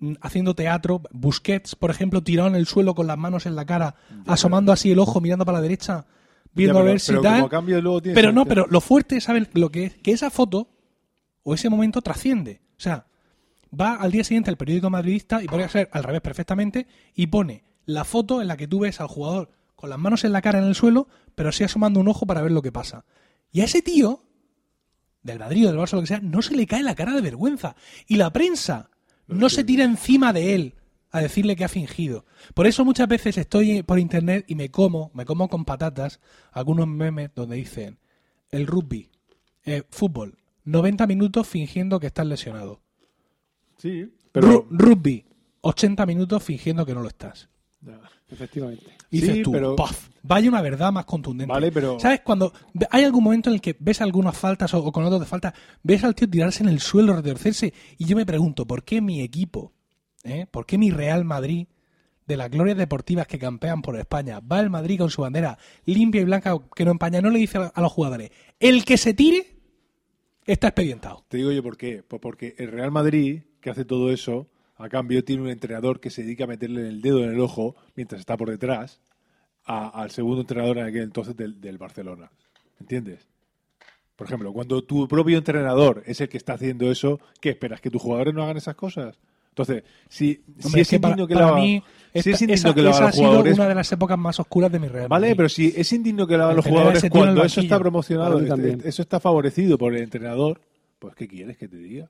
mm, 0.00 0.14
haciendo 0.22 0.54
teatro, 0.56 1.02
Busquets, 1.12 1.76
por 1.76 1.90
ejemplo, 1.92 2.20
tirado 2.22 2.48
en 2.48 2.56
el 2.56 2.66
suelo 2.66 2.94
con 2.96 3.06
las 3.06 3.18
manos 3.18 3.46
en 3.46 3.54
la 3.54 3.64
cara, 3.66 3.94
asomando 4.26 4.72
así 4.72 4.90
el 4.90 4.98
ojo, 4.98 5.20
mirando 5.20 5.44
para 5.44 5.58
la 5.58 5.62
derecha, 5.62 6.04
viendo 6.52 6.74
Ya, 6.74 6.80
a 6.80 6.82
pero- 6.82 6.90
ver 6.92 7.00
si 7.00 7.12
pero 7.12 7.22
tal. 7.22 7.48
Pero 8.02 8.28
el 8.30 8.34
no, 8.34 8.44
pero 8.46 8.66
lo 8.68 8.80
fuerte, 8.80 9.20
¿saben 9.20 9.46
lo 9.54 9.70
que 9.70 9.84
es? 9.84 9.94
Que 9.98 10.10
esa 10.12 10.30
foto 10.30 10.68
o 11.42 11.54
ese 11.54 11.68
momento 11.68 12.02
trasciende. 12.02 12.60
O 12.76 12.80
sea, 12.80 13.06
va 13.78 13.94
al 13.94 14.10
día 14.10 14.24
siguiente 14.24 14.50
el 14.50 14.56
periódico 14.56 14.90
madridista 14.90 15.42
y 15.42 15.46
podría 15.46 15.68
ser 15.68 15.88
al 15.92 16.04
revés 16.04 16.20
perfectamente 16.20 16.86
y 17.14 17.26
pone 17.28 17.64
la 17.86 18.04
foto 18.04 18.40
en 18.40 18.48
la 18.48 18.56
que 18.56 18.68
tú 18.68 18.80
ves 18.80 19.00
al 19.00 19.08
jugador 19.08 19.50
con 19.74 19.90
las 19.90 19.98
manos 19.98 20.24
en 20.24 20.32
la 20.32 20.42
cara 20.42 20.58
en 20.58 20.66
el 20.66 20.74
suelo, 20.74 21.08
pero 21.34 21.52
sí 21.52 21.64
asomando 21.64 22.00
un 22.00 22.08
ojo 22.08 22.26
para 22.26 22.42
ver 22.42 22.52
lo 22.52 22.62
que 22.62 22.72
pasa. 22.72 23.04
Y 23.50 23.62
a 23.62 23.64
ese 23.64 23.80
tío, 23.82 24.24
del 25.22 25.38
Madrid 25.38 25.66
o 25.66 25.70
del 25.70 25.80
Barça, 25.80 25.94
lo 25.94 26.02
que 26.02 26.06
sea, 26.06 26.20
no 26.20 26.42
se 26.42 26.54
le 26.54 26.66
cae 26.66 26.82
la 26.82 26.94
cara 26.94 27.12
de 27.12 27.22
vergüenza. 27.22 27.76
Y 28.06 28.16
la 28.16 28.30
prensa 28.30 28.90
no 29.26 29.48
se 29.48 29.64
tira 29.64 29.84
encima 29.84 30.32
de 30.32 30.54
él 30.54 30.74
a 31.10 31.20
decirle 31.20 31.56
que 31.56 31.64
ha 31.64 31.68
fingido. 31.68 32.24
Por 32.54 32.66
eso 32.66 32.84
muchas 32.84 33.08
veces 33.08 33.38
estoy 33.38 33.82
por 33.82 33.98
internet 33.98 34.44
y 34.48 34.54
me 34.54 34.70
como, 34.70 35.10
me 35.14 35.24
como 35.24 35.48
con 35.48 35.64
patatas 35.64 36.20
algunos 36.52 36.86
memes 36.86 37.30
donde 37.34 37.56
dicen 37.56 37.98
el 38.50 38.66
rugby, 38.66 39.10
eh, 39.64 39.82
fútbol, 39.90 40.38
90 40.64 41.06
minutos 41.06 41.46
fingiendo 41.48 41.98
que 42.00 42.06
estás 42.08 42.26
lesionado. 42.26 42.80
Sí, 43.78 44.12
pero... 44.32 44.48
Ru- 44.48 44.66
rugby, 44.70 45.24
80 45.62 46.06
minutos 46.06 46.42
fingiendo 46.42 46.84
que 46.86 46.94
no 46.94 47.02
lo 47.02 47.08
estás. 47.08 47.48
Efectivamente. 48.28 48.84
Y 49.10 49.18
Sí, 49.20 49.26
dices 49.26 49.42
tú, 49.42 49.52
pero- 49.52 49.74
"Paf, 49.74 50.08
vaya 50.22 50.48
una 50.48 50.62
verdad 50.62 50.92
más 50.92 51.04
contundente. 51.04 51.52
Vale, 51.52 51.72
pero- 51.72 51.98
¿Sabes? 51.98 52.20
Cuando 52.20 52.52
hay 52.90 53.04
algún 53.04 53.24
momento 53.24 53.50
en 53.50 53.54
el 53.54 53.60
que 53.60 53.74
ves 53.80 54.00
algunas 54.00 54.36
faltas 54.36 54.72
o, 54.74 54.84
o 54.84 54.92
con 54.92 55.04
otros 55.04 55.20
de 55.20 55.26
falta, 55.26 55.52
ves 55.82 56.04
al 56.04 56.14
tío 56.14 56.28
tirarse 56.30 56.62
en 56.62 56.68
el 56.68 56.80
suelo, 56.80 57.14
retorcerse, 57.16 57.72
y 57.98 58.04
yo 58.04 58.16
me 58.16 58.26
pregunto, 58.26 58.66
¿por 58.66 58.84
qué 58.84 59.00
mi 59.00 59.20
equipo, 59.22 59.72
eh? 60.22 60.46
por 60.50 60.64
qué 60.66 60.78
mi 60.78 60.90
Real 60.90 61.24
Madrid, 61.24 61.66
de 62.26 62.36
las 62.36 62.50
glorias 62.50 62.76
deportivas 62.78 63.26
que 63.26 63.38
campean 63.40 63.82
por 63.82 63.98
España, 63.98 64.38
va 64.40 64.60
el 64.60 64.70
Madrid 64.70 64.98
con 64.98 65.10
su 65.10 65.22
bandera 65.22 65.58
limpia 65.84 66.20
y 66.20 66.24
blanca 66.24 66.56
que 66.76 66.84
no 66.84 66.92
empaña, 66.92 67.20
no 67.20 67.30
le 67.30 67.40
dice 67.40 67.58
a 67.74 67.80
los 67.80 67.90
jugadores, 67.90 68.30
el 68.60 68.84
que 68.84 68.96
se 68.98 69.14
tire 69.14 69.56
está 70.52 70.68
expedientado? 70.68 71.24
Te 71.28 71.36
digo 71.36 71.52
yo 71.52 71.62
por 71.62 71.76
qué. 71.76 72.02
Pues 72.06 72.20
porque 72.20 72.54
el 72.58 72.70
Real 72.70 72.90
Madrid, 72.90 73.42
que 73.60 73.70
hace 73.70 73.84
todo 73.84 74.10
eso, 74.10 74.48
a 74.76 74.88
cambio 74.88 75.24
tiene 75.24 75.42
un 75.42 75.50
entrenador 75.50 76.00
que 76.00 76.10
se 76.10 76.22
dedica 76.22 76.44
a 76.44 76.46
meterle 76.46 76.88
el 76.88 77.02
dedo 77.02 77.22
en 77.22 77.30
el 77.30 77.40
ojo 77.40 77.76
mientras 77.94 78.20
está 78.20 78.36
por 78.36 78.50
detrás 78.50 79.00
al 79.64 80.10
segundo 80.10 80.40
entrenador 80.40 80.78
en 80.78 80.86
aquel 80.86 81.02
entonces 81.02 81.36
del, 81.36 81.60
del 81.60 81.78
Barcelona. 81.78 82.30
¿Entiendes? 82.80 83.28
Por 84.16 84.26
ejemplo, 84.26 84.52
cuando 84.52 84.82
tu 84.82 85.06
propio 85.06 85.38
entrenador 85.38 86.02
es 86.06 86.20
el 86.20 86.28
que 86.28 86.38
está 86.38 86.54
haciendo 86.54 86.90
eso, 86.90 87.20
¿qué 87.40 87.50
esperas? 87.50 87.80
¿Que 87.80 87.90
tus 87.90 88.02
jugadores 88.02 88.34
no 88.34 88.42
hagan 88.42 88.56
esas 88.56 88.74
cosas? 88.74 89.18
Entonces, 89.50 89.82
si, 90.08 90.40
es 90.76 90.88
que 90.88 91.00
para, 91.00 91.16
que 91.16 91.26
para 91.34 91.46
lo 91.46 91.52
haga- 91.54 91.60
mí, 91.62 91.82
si 92.12 92.18
esta- 92.18 92.30
es 92.30 92.42
indigno 92.42 92.54
esa, 92.54 92.74
que 92.74 92.82
lo 92.82 92.90
esa 92.90 92.96
hagan 92.98 93.02
ha 93.02 93.06
los 93.08 93.14
sido 93.16 93.26
jugadores, 93.28 93.54
una 93.58 93.68
de 93.68 93.74
las 93.74 93.92
épocas 93.92 94.18
más 94.18 94.40
oscuras 94.40 94.72
de 94.72 94.78
mi 94.78 94.88
Real 94.88 95.08
Vale, 95.08 95.36
pero 95.36 95.48
si 95.48 95.72
es 95.76 95.92
indigno 95.92 96.26
que 96.26 96.36
lo 96.36 96.44
hagan 96.44 96.56
los 96.56 96.66
jugadores 96.66 97.04
cuando 97.10 97.44
eso 97.44 97.60
está 97.60 97.78
promocionado, 97.78 98.38
este- 98.38 98.48
también. 98.48 98.80
eso 98.84 99.02
está 99.02 99.20
favorecido 99.20 99.76
por 99.76 99.94
el 99.94 100.02
entrenador, 100.02 100.60
pues 100.98 101.14
¿qué 101.14 101.28
quieres 101.28 101.56
que 101.58 101.68
te 101.68 101.76
diga? 101.76 102.08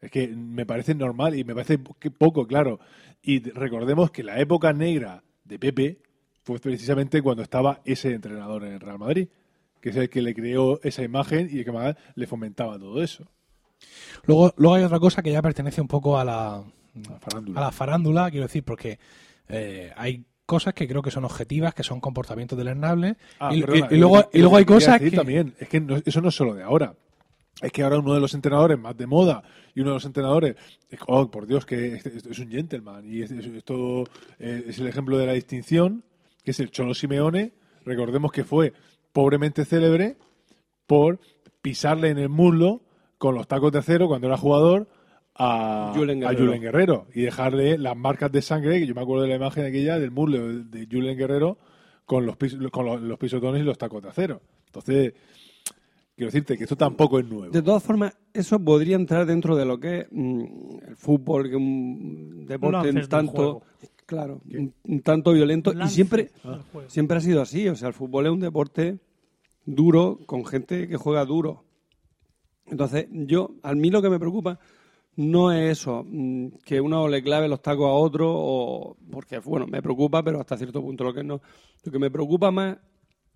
Es 0.00 0.10
que 0.10 0.28
me 0.28 0.64
parece 0.64 0.94
normal 0.94 1.34
y 1.38 1.44
me 1.44 1.54
parece 1.54 1.78
poco, 1.78 2.46
claro. 2.46 2.80
Y 3.22 3.40
recordemos 3.50 4.10
que 4.10 4.22
la 4.22 4.40
época 4.40 4.72
negra 4.72 5.22
de 5.44 5.58
Pepe 5.58 5.98
fue 6.42 6.58
precisamente 6.58 7.20
cuando 7.20 7.42
estaba 7.42 7.82
ese 7.84 8.14
entrenador 8.14 8.64
en 8.64 8.72
el 8.74 8.80
Real 8.80 8.98
Madrid, 8.98 9.28
que 9.80 9.90
es 9.90 9.96
el 9.96 10.08
que 10.08 10.22
le 10.22 10.34
creó 10.34 10.80
esa 10.82 11.02
imagen 11.02 11.48
y 11.52 11.58
el 11.58 11.64
que 11.66 11.72
más 11.72 11.96
le 12.14 12.26
fomentaba 12.26 12.78
todo 12.78 13.02
eso. 13.02 13.26
Luego, 14.24 14.52
luego 14.56 14.74
hay 14.76 14.84
otra 14.84 14.98
cosa 15.00 15.22
que 15.22 15.32
ya 15.32 15.42
pertenece 15.42 15.80
un 15.80 15.88
poco 15.88 16.18
a 16.18 16.24
la, 16.24 16.62
La 17.08 17.18
farándula. 17.20 17.60
a 17.60 17.64
la 17.64 17.72
farándula, 17.72 18.30
quiero 18.30 18.46
decir, 18.46 18.64
porque 18.64 18.98
eh, 19.48 19.92
hay 19.96 20.24
cosas 20.46 20.74
que 20.74 20.88
creo 20.88 21.02
que 21.02 21.10
son 21.10 21.24
objetivas, 21.24 21.74
que 21.74 21.82
son 21.84 22.00
comportamientos 22.00 22.58
deleznables, 22.58 23.16
Ah, 23.38 23.54
y, 23.54 23.60
perdona, 23.62 23.88
y- 23.90 23.94
y 23.94 23.98
luego, 23.98 24.28
y 24.32 24.38
luego 24.40 24.56
hay 24.56 24.64
cosas 24.64 24.98
que... 25.00 25.10
también, 25.12 25.54
es 25.58 25.68
que 25.68 25.80
no- 25.80 25.96
eso 26.04 26.20
no 26.20 26.28
es 26.28 26.34
solo 26.34 26.54
de 26.54 26.62
ahora. 26.62 26.94
Es 27.62 27.72
que 27.72 27.82
ahora 27.82 27.98
uno 27.98 28.14
de 28.14 28.20
los 28.20 28.32
entrenadores 28.34 28.78
más 28.78 28.96
de 28.96 29.06
moda 29.06 29.42
y 29.74 29.80
uno 29.80 29.90
de 29.90 29.94
los 29.94 30.04
entrenadores, 30.06 30.56
es- 30.88 30.98
oh, 31.06 31.30
por 31.30 31.46
Dios, 31.46 31.64
que 31.66 31.94
es, 31.94 32.06
es- 32.06 32.38
un 32.38 32.50
gentleman 32.50 33.04
y 33.06 33.22
es- 33.22 33.30
es- 33.30 33.46
esto 33.46 34.04
eh, 34.38 34.64
es 34.68 34.78
el 34.78 34.86
ejemplo 34.88 35.16
de 35.18 35.26
la 35.26 35.32
distinción, 35.34 36.02
que 36.42 36.50
es 36.52 36.60
el 36.60 36.70
Cholo 36.70 36.94
Simeone. 36.94 37.52
Recordemos 37.84 38.32
que 38.32 38.44
fue 38.44 38.72
pobremente 39.12 39.64
célebre 39.64 40.16
por 40.86 41.20
pisarle 41.62 42.08
en 42.10 42.18
el 42.18 42.28
muslo 42.28 42.80
con 43.20 43.34
los 43.34 43.46
tacos 43.46 43.70
de 43.70 43.80
acero 43.80 44.08
cuando 44.08 44.28
era 44.28 44.38
jugador 44.38 44.88
a 45.34 45.92
Julen 45.94 46.24
a 46.24 46.28
Guerrero. 46.30 46.46
Julen 46.46 46.62
Guerrero 46.62 47.06
y 47.14 47.20
dejarle 47.20 47.76
las 47.76 47.94
marcas 47.94 48.32
de 48.32 48.40
sangre, 48.40 48.80
que 48.80 48.86
yo 48.86 48.94
me 48.94 49.02
acuerdo 49.02 49.24
de 49.24 49.28
la 49.28 49.36
imagen 49.36 49.66
aquella 49.66 49.98
del 49.98 50.10
muslo 50.10 50.38
de, 50.64 50.88
Julen 50.90 51.18
Guerrero 51.18 51.58
con 52.06 52.24
los, 52.24 52.36
pis- 52.38 52.56
con 52.72 52.86
los, 52.86 53.00
los 53.02 53.18
pisotones 53.18 53.60
y 53.60 53.64
los 53.64 53.76
tacos 53.76 54.02
de 54.02 54.08
acero. 54.08 54.40
Entonces, 54.66 55.12
quiero 56.16 56.28
decirte 56.28 56.56
que 56.56 56.64
esto 56.64 56.76
tampoco 56.76 57.18
es 57.18 57.26
nuevo. 57.26 57.50
De 57.52 57.60
todas 57.62 57.82
formas, 57.82 58.16
eso 58.32 58.58
podría 58.58 58.96
entrar 58.96 59.26
dentro 59.26 59.54
de 59.54 59.64
lo 59.66 59.78
que 59.78 59.98
es 60.00 60.06
mm, 60.10 60.44
el 60.88 60.96
fútbol, 60.96 61.42
que 61.44 61.50
es 61.50 61.56
un 61.56 62.46
deporte 62.46 62.88
tanto, 63.08 63.62
claro, 64.06 64.40
un, 64.58 64.72
un 64.84 65.00
tanto 65.02 65.32
violento 65.32 65.72
y 65.86 65.88
siempre, 65.90 66.30
siempre 66.88 67.16
ha 67.18 67.20
sido 67.20 67.42
así. 67.42 67.68
O 67.68 67.76
sea, 67.76 67.88
el 67.88 67.94
fútbol 67.94 68.26
es 68.26 68.32
un 68.32 68.40
deporte 68.40 68.98
duro 69.66 70.18
con 70.26 70.44
gente 70.46 70.88
que 70.88 70.96
juega 70.96 71.24
duro. 71.24 71.64
Entonces, 72.70 73.06
yo, 73.10 73.56
a 73.62 73.74
mí 73.74 73.90
lo 73.90 74.00
que 74.00 74.10
me 74.10 74.18
preocupa 74.18 74.58
no 75.16 75.52
es 75.52 75.78
eso, 75.78 76.04
mm, 76.06 76.46
que 76.64 76.80
uno 76.80 77.08
le 77.08 77.22
clave 77.22 77.48
los 77.48 77.60
tacos 77.60 77.86
a 77.86 77.92
otro, 77.92 78.32
o 78.32 78.96
porque, 79.10 79.38
bueno, 79.40 79.66
me 79.66 79.82
preocupa, 79.82 80.22
pero 80.22 80.40
hasta 80.40 80.56
cierto 80.56 80.80
punto 80.80 81.04
lo 81.04 81.12
que 81.12 81.24
no. 81.24 81.40
Lo 81.84 81.92
que 81.92 81.98
me 81.98 82.10
preocupa 82.10 82.50
más 82.50 82.78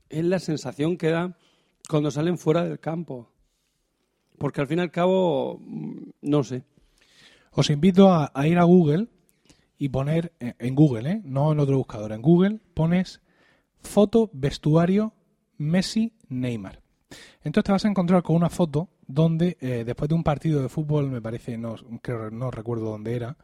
es 0.09 0.25
la 0.25 0.39
sensación 0.39 0.97
que 0.97 1.11
da 1.11 1.37
cuando 1.89 2.11
salen 2.11 2.39
fuera 2.39 2.65
del 2.65 2.79
campo. 2.79 3.31
Porque 4.39 4.61
al 4.61 4.67
fin 4.67 4.79
y 4.79 4.83
al 4.83 4.91
cabo, 4.91 5.59
mm, 5.61 6.11
no 6.23 6.45
sé. 6.45 6.63
Os 7.53 7.71
invito 7.71 8.11
a, 8.11 8.31
a 8.35 8.47
ir 8.47 8.59
a 8.59 8.65
Google 8.65 9.09
y 9.79 9.89
poner 9.89 10.33
eh, 10.41 10.55
en 10.59 10.75
Google, 10.75 11.11
¿eh? 11.11 11.21
no 11.25 11.53
en 11.53 11.61
otro 11.61 11.77
buscador, 11.77 12.13
en 12.13 12.23
Google 12.23 12.61
pones 12.75 13.21
foto 13.81 14.31
vestuario 14.33 15.13
Messi 15.59 16.15
Neymar. 16.29 16.81
Entonces 17.43 17.65
te 17.65 17.73
vas 17.73 17.85
a 17.85 17.89
encontrar 17.89 18.23
con 18.23 18.37
una 18.37 18.51
foto 18.51 18.89
donde 19.07 19.57
eh, 19.61 19.85
después 19.85 20.09
de 20.09 20.15
un 20.15 20.25
partido 20.25 20.63
de 20.63 20.69
fútbol, 20.69 21.11
me 21.11 21.21
parece, 21.21 21.57
no, 21.59 21.77
creo, 22.03 22.31
no 22.31 22.51
recuerdo 22.51 22.87
dónde 22.87 23.17
era, 23.17 23.37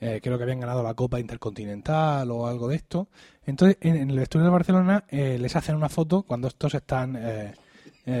eh, 0.00 0.20
creo 0.22 0.38
que 0.38 0.44
habían 0.44 0.60
ganado 0.60 0.82
la 0.82 0.94
Copa 0.94 1.20
Intercontinental 1.20 2.30
o 2.30 2.46
algo 2.46 2.68
de 2.68 2.76
esto. 2.76 3.08
Entonces 3.44 3.76
en, 3.80 4.10
el 4.10 4.18
vestuario 4.18 4.46
de 4.46 4.52
Barcelona 4.52 5.04
eh, 5.08 5.38
les 5.38 5.56
hacen 5.56 5.76
una 5.76 5.88
foto 5.88 6.22
cuando 6.22 6.48
estos 6.48 6.74
están 6.74 7.18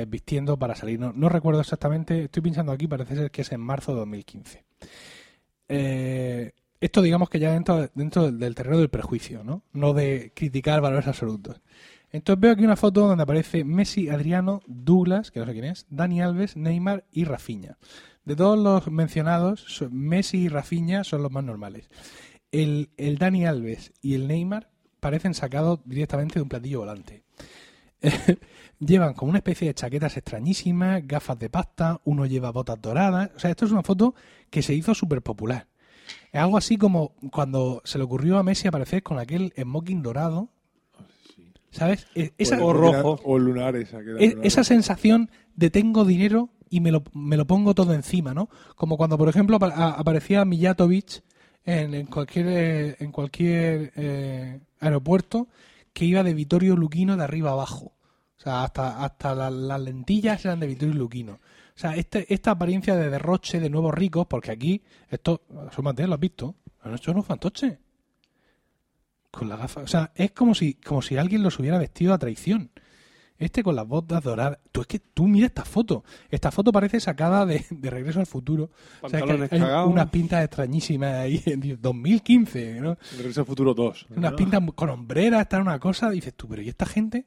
vistiendo 0.08 0.56
para 0.56 0.76
salir. 0.76 1.00
No, 1.00 1.12
no 1.12 1.28
recuerdo 1.28 1.60
exactamente, 1.60 2.24
estoy 2.24 2.42
pensando 2.42 2.70
aquí, 2.70 2.86
parece 2.86 3.16
ser 3.16 3.30
que 3.30 3.42
es 3.42 3.50
en 3.50 3.60
marzo 3.60 3.92
de 3.92 3.98
2015. 4.00 4.64
Eh, 5.72 6.52
esto 6.80 7.00
digamos 7.00 7.30
que 7.30 7.38
ya 7.38 7.52
dentro, 7.52 7.88
dentro 7.94 8.32
del 8.32 8.54
terreno 8.56 8.78
del 8.78 8.88
prejuicio, 8.88 9.44
¿no? 9.44 9.62
No 9.72 9.94
de 9.94 10.32
criticar 10.34 10.80
valores 10.80 11.06
absolutos. 11.06 11.60
Entonces 12.12 12.40
veo 12.40 12.52
aquí 12.52 12.64
una 12.64 12.76
foto 12.76 13.06
donde 13.06 13.22
aparece 13.22 13.64
Messi, 13.64 14.08
Adriano, 14.08 14.62
Douglas, 14.66 15.30
que 15.30 15.40
no 15.40 15.46
sé 15.46 15.52
quién 15.52 15.64
es, 15.64 15.86
Dani 15.90 16.20
Alves, 16.22 16.56
Neymar 16.56 17.04
y 17.12 17.24
Rafinha. 17.24 17.78
De 18.24 18.36
todos 18.36 18.58
los 18.58 18.90
mencionados, 18.90 19.82
Messi 19.90 20.38
y 20.38 20.48
Rafinha 20.48 21.04
son 21.04 21.22
los 21.22 21.30
más 21.30 21.44
normales. 21.44 21.88
El, 22.52 22.90
el 22.96 23.18
Dani 23.18 23.46
Alves 23.46 23.92
y 24.02 24.14
el 24.14 24.26
Neymar 24.26 24.70
parecen 24.98 25.34
sacados 25.34 25.80
directamente 25.84 26.34
de 26.34 26.42
un 26.42 26.48
platillo 26.48 26.80
volante. 26.80 27.22
Llevan 28.78 29.14
como 29.14 29.30
una 29.30 29.38
especie 29.38 29.68
de 29.68 29.74
chaquetas 29.74 30.16
extrañísimas, 30.16 31.06
gafas 31.06 31.38
de 31.38 31.50
pasta, 31.50 32.00
uno 32.04 32.26
lleva 32.26 32.50
botas 32.50 32.80
doradas. 32.80 33.30
O 33.36 33.38
sea, 33.38 33.50
esto 33.50 33.66
es 33.66 33.72
una 33.72 33.82
foto 33.82 34.14
que 34.48 34.62
se 34.62 34.74
hizo 34.74 34.94
súper 34.94 35.22
popular. 35.22 35.66
Es 36.32 36.40
algo 36.40 36.56
así 36.56 36.76
como 36.76 37.14
cuando 37.30 37.82
se 37.84 37.98
le 37.98 38.04
ocurrió 38.04 38.38
a 38.38 38.42
Messi 38.42 38.68
aparecer 38.68 39.02
con 39.02 39.18
aquel 39.18 39.52
smoking 39.56 40.02
dorado. 40.02 40.48
¿Sabes? 41.70 42.06
E- 42.14 42.32
Esa, 42.38 42.62
o, 42.64 42.72
rojo. 42.72 43.20
O 43.24 43.38
lunares. 43.38 43.94
aquel 43.94 44.16
e- 44.20 44.28
lunar. 44.30 44.46
esa 44.46 44.64
sensación 44.64 45.30
de 45.54 45.70
tengo 45.70 46.04
dinero 46.04 46.50
y 46.68 46.80
me 46.80 46.90
lo, 46.92 47.02
me 47.12 47.36
lo 47.36 47.46
pongo 47.46 47.74
todo 47.74 47.94
encima, 47.94 48.34
¿no? 48.34 48.48
Como 48.76 48.96
cuando, 48.96 49.16
por 49.18 49.28
ejemplo, 49.28 49.58
a- 49.60 49.90
aparecía 49.90 50.44
Mijatovic 50.44 51.22
en, 51.64 51.94
en 51.94 52.06
cualquier, 52.06 52.46
eh, 52.48 52.96
en 53.00 53.12
cualquier 53.12 53.92
eh, 53.96 54.60
aeropuerto 54.80 55.48
que 55.92 56.04
iba 56.04 56.22
de 56.22 56.34
Vittorio 56.34 56.76
Luquino 56.76 57.16
de 57.16 57.24
arriba 57.24 57.50
abajo. 57.52 57.92
O 58.38 58.42
sea, 58.42 58.64
hasta, 58.64 59.04
hasta 59.04 59.34
la- 59.34 59.50
las 59.50 59.80
lentillas 59.80 60.44
eran 60.44 60.60
de 60.60 60.66
Vittorio 60.66 60.94
Luquino. 60.94 61.32
O 61.34 61.78
sea, 61.80 61.94
este, 61.96 62.32
esta 62.32 62.50
apariencia 62.52 62.94
de 62.96 63.10
derroche 63.10 63.58
de 63.60 63.70
nuevos 63.70 63.94
ricos, 63.94 64.26
porque 64.26 64.50
aquí, 64.50 64.82
esto, 65.08 65.42
asómate, 65.68 66.06
¿lo 66.06 66.14
has 66.14 66.20
visto? 66.20 66.56
Han 66.82 66.94
hecho 66.94 67.12
unos 67.12 67.26
fantoches. 67.26 67.78
Con 69.30 69.48
la 69.48 69.56
gafa. 69.56 69.82
O 69.82 69.86
sea, 69.86 70.12
es 70.14 70.32
como 70.32 70.54
si, 70.54 70.74
como 70.74 71.02
si 71.02 71.16
alguien 71.16 71.42
los 71.42 71.58
hubiera 71.58 71.78
vestido 71.78 72.12
a 72.14 72.18
traición. 72.18 72.70
Este 73.38 73.62
con 73.62 73.74
las 73.74 73.86
botas 73.86 74.22
doradas. 74.22 74.58
Tú 74.70 74.82
es 74.82 74.86
que 74.86 74.98
tú 74.98 75.26
mira 75.26 75.46
esta 75.46 75.64
foto. 75.64 76.04
Esta 76.28 76.50
foto 76.50 76.72
parece 76.72 77.00
sacada 77.00 77.46
de, 77.46 77.64
de 77.70 77.90
Regreso 77.90 78.20
al 78.20 78.26
Futuro. 78.26 78.70
O 79.00 79.08
sea, 79.08 79.22
que 79.22 79.32
hay 79.50 79.86
unas 79.86 80.10
pintas 80.10 80.44
extrañísimas 80.44 81.14
ahí 81.14 81.42
en 81.46 81.80
2015, 81.80 82.80
¿no? 82.82 82.98
Regreso 83.16 83.40
al 83.40 83.46
futuro 83.46 83.72
2. 83.72 84.08
Unas 84.16 84.34
pintas 84.34 84.60
con 84.74 84.90
hombreras, 84.90 85.40
está 85.40 85.58
una 85.58 85.78
cosa. 85.78 86.10
Dices 86.10 86.34
tú, 86.34 86.48
pero 86.48 86.60
¿y 86.60 86.68
esta 86.68 86.84
gente? 86.84 87.26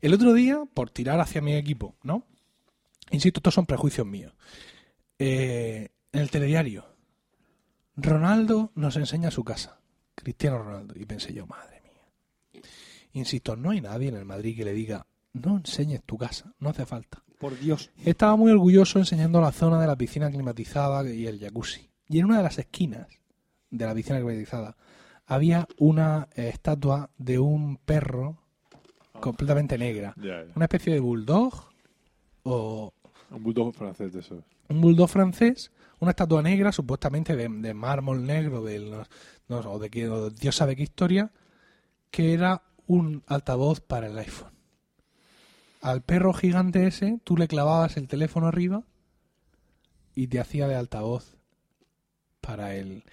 El 0.00 0.14
otro 0.14 0.32
día, 0.32 0.64
por 0.74 0.90
tirar 0.90 1.20
hacia 1.20 1.40
mi 1.40 1.54
equipo, 1.54 1.94
¿no? 2.02 2.26
Insisto, 3.12 3.38
estos 3.38 3.54
son 3.54 3.66
prejuicios 3.66 4.06
míos. 4.06 4.34
Eh, 5.20 5.90
en 6.10 6.20
el 6.20 6.30
telediario, 6.30 6.86
Ronaldo 7.94 8.72
nos 8.74 8.96
enseña 8.96 9.30
su 9.30 9.44
casa. 9.44 9.81
Cristiano 10.14 10.58
Ronaldo. 10.62 10.94
Y 10.98 11.04
pensé 11.04 11.32
yo, 11.32 11.46
madre 11.46 11.80
mía. 11.82 12.62
Insisto, 13.12 13.56
no 13.56 13.70
hay 13.70 13.80
nadie 13.80 14.08
en 14.08 14.16
el 14.16 14.24
Madrid 14.24 14.56
que 14.56 14.64
le 14.64 14.72
diga, 14.72 15.06
no 15.32 15.56
enseñes 15.56 16.02
tu 16.04 16.16
casa, 16.16 16.52
no 16.58 16.70
hace 16.70 16.86
falta. 16.86 17.22
Por 17.38 17.58
Dios. 17.58 17.90
Estaba 18.04 18.36
muy 18.36 18.52
orgulloso 18.52 18.98
enseñando 18.98 19.40
la 19.40 19.52
zona 19.52 19.80
de 19.80 19.86
la 19.86 19.96
piscina 19.96 20.30
climatizada 20.30 21.08
y 21.10 21.26
el 21.26 21.40
jacuzzi. 21.40 21.90
Y 22.08 22.18
en 22.20 22.26
una 22.26 22.36
de 22.38 22.42
las 22.44 22.58
esquinas 22.58 23.08
de 23.70 23.84
la 23.86 23.94
piscina 23.94 24.18
climatizada 24.18 24.76
había 25.26 25.66
una 25.78 26.28
eh, 26.36 26.48
estatua 26.48 27.10
de 27.18 27.38
un 27.38 27.78
perro 27.78 28.38
completamente 29.20 29.76
negra. 29.78 30.14
Una 30.54 30.66
especie 30.66 30.92
de 30.92 31.00
bulldog 31.00 31.52
o 32.44 32.92
Un 33.30 33.42
bulldog 33.42 33.74
francés 33.74 34.12
de 34.12 34.20
esos. 34.20 34.44
un 34.68 34.80
bulldog 34.80 35.08
francés, 35.08 35.72
una 36.02 36.10
estatua 36.10 36.42
negra, 36.42 36.72
supuestamente 36.72 37.36
de, 37.36 37.48
de 37.48 37.74
mármol 37.74 38.26
negro, 38.26 38.64
de 38.64 38.80
no, 39.48 39.58
o 39.60 39.78
de 39.78 40.32
Dios 40.36 40.56
sabe 40.56 40.74
qué 40.74 40.82
historia, 40.82 41.30
que 42.10 42.34
era 42.34 42.62
un 42.88 43.22
altavoz 43.28 43.80
para 43.80 44.08
el 44.08 44.18
iPhone. 44.18 44.50
Al 45.80 46.02
perro 46.02 46.32
gigante 46.32 46.88
ese, 46.88 47.20
tú 47.22 47.36
le 47.36 47.46
clavabas 47.46 47.96
el 47.96 48.08
teléfono 48.08 48.48
arriba 48.48 48.82
y 50.16 50.26
te 50.26 50.40
hacía 50.40 50.66
de 50.66 50.74
altavoz 50.74 51.36
para 52.40 52.74
él. 52.74 53.04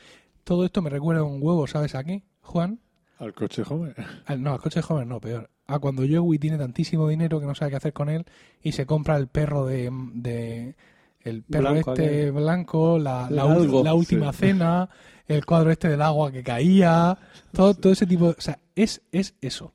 Todo 0.44 0.66
esto 0.66 0.82
me 0.82 0.90
recuerda 0.90 1.24
un 1.24 1.44
huevo, 1.44 1.68
¿sabes 1.68 1.94
a 1.94 2.04
qué, 2.04 2.24
Juan? 2.42 2.80
Al 3.20 3.36
coche 3.36 3.64
joven. 3.64 3.94
Al- 4.26 4.42
no, 4.42 4.54
al 4.54 4.62
coche 4.62 4.82
joven 4.82 5.10
no, 5.10 5.22
peor. 5.22 5.52
A 5.68 5.78
cuando 5.78 6.02
Joey 6.10 6.40
tiene 6.40 6.58
tantísimo 6.58 7.08
dinero 7.08 7.40
que 7.40 7.46
no 7.46 7.54
sabe 7.54 7.70
qué 7.70 7.78
hacer 7.78 7.94
con 7.94 8.10
él 8.10 8.26
y 8.64 8.72
se 8.72 8.88
compra 8.88 9.16
el 9.18 9.28
perro 9.28 9.68
de... 9.68 9.92
de- 10.16 10.76
el 11.22 11.44
perro 11.44 11.72
Blanco, 11.72 11.94
este 11.94 12.22
aquel. 12.22 12.32
blanco, 12.32 13.00
la, 13.00 13.30
la, 13.30 13.44
algo, 13.44 13.82
última 13.94 14.32
cena, 14.34 14.90
el 15.28 15.46
cuadro 15.46 15.72
este 15.72 15.90
del 15.90 16.02
agua 16.02 16.32
que 16.32 16.44
caía, 16.44 17.18
todo, 17.52 17.74
todo 17.74 17.92
ese 17.94 18.06
tipo... 18.06 18.28
O 18.28 18.42
sea, 18.42 18.60
es, 18.76 19.02
es 19.12 19.36
eso. 19.42 19.74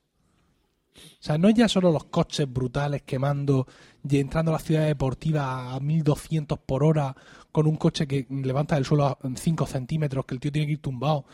O 0.95 1.23
sea, 1.25 1.37
no 1.37 1.47
es 1.49 1.55
ya 1.55 1.67
solo 1.67 1.91
los 1.91 2.05
coches 2.05 2.51
brutales 2.51 3.03
quemando 3.03 3.67
y 4.07 4.19
entrando 4.19 4.51
a 4.51 4.53
la 4.53 4.59
ciudad 4.59 4.85
deportiva 4.85 5.73
a 5.73 5.79
1200 5.79 6.59
por 6.59 6.83
hora 6.83 7.15
con 7.51 7.67
un 7.67 7.77
coche 7.77 8.07
que 8.07 8.27
levanta 8.29 8.75
del 8.75 8.85
suelo 8.85 9.05
a 9.05 9.17
5 9.35 9.65
centímetros, 9.65 10.25
que 10.25 10.35
el 10.35 10.39
tío 10.39 10.51
tiene 10.51 10.67
que 10.67 10.73
ir 10.73 10.81
tumbado. 10.81 11.19
O 11.19 11.25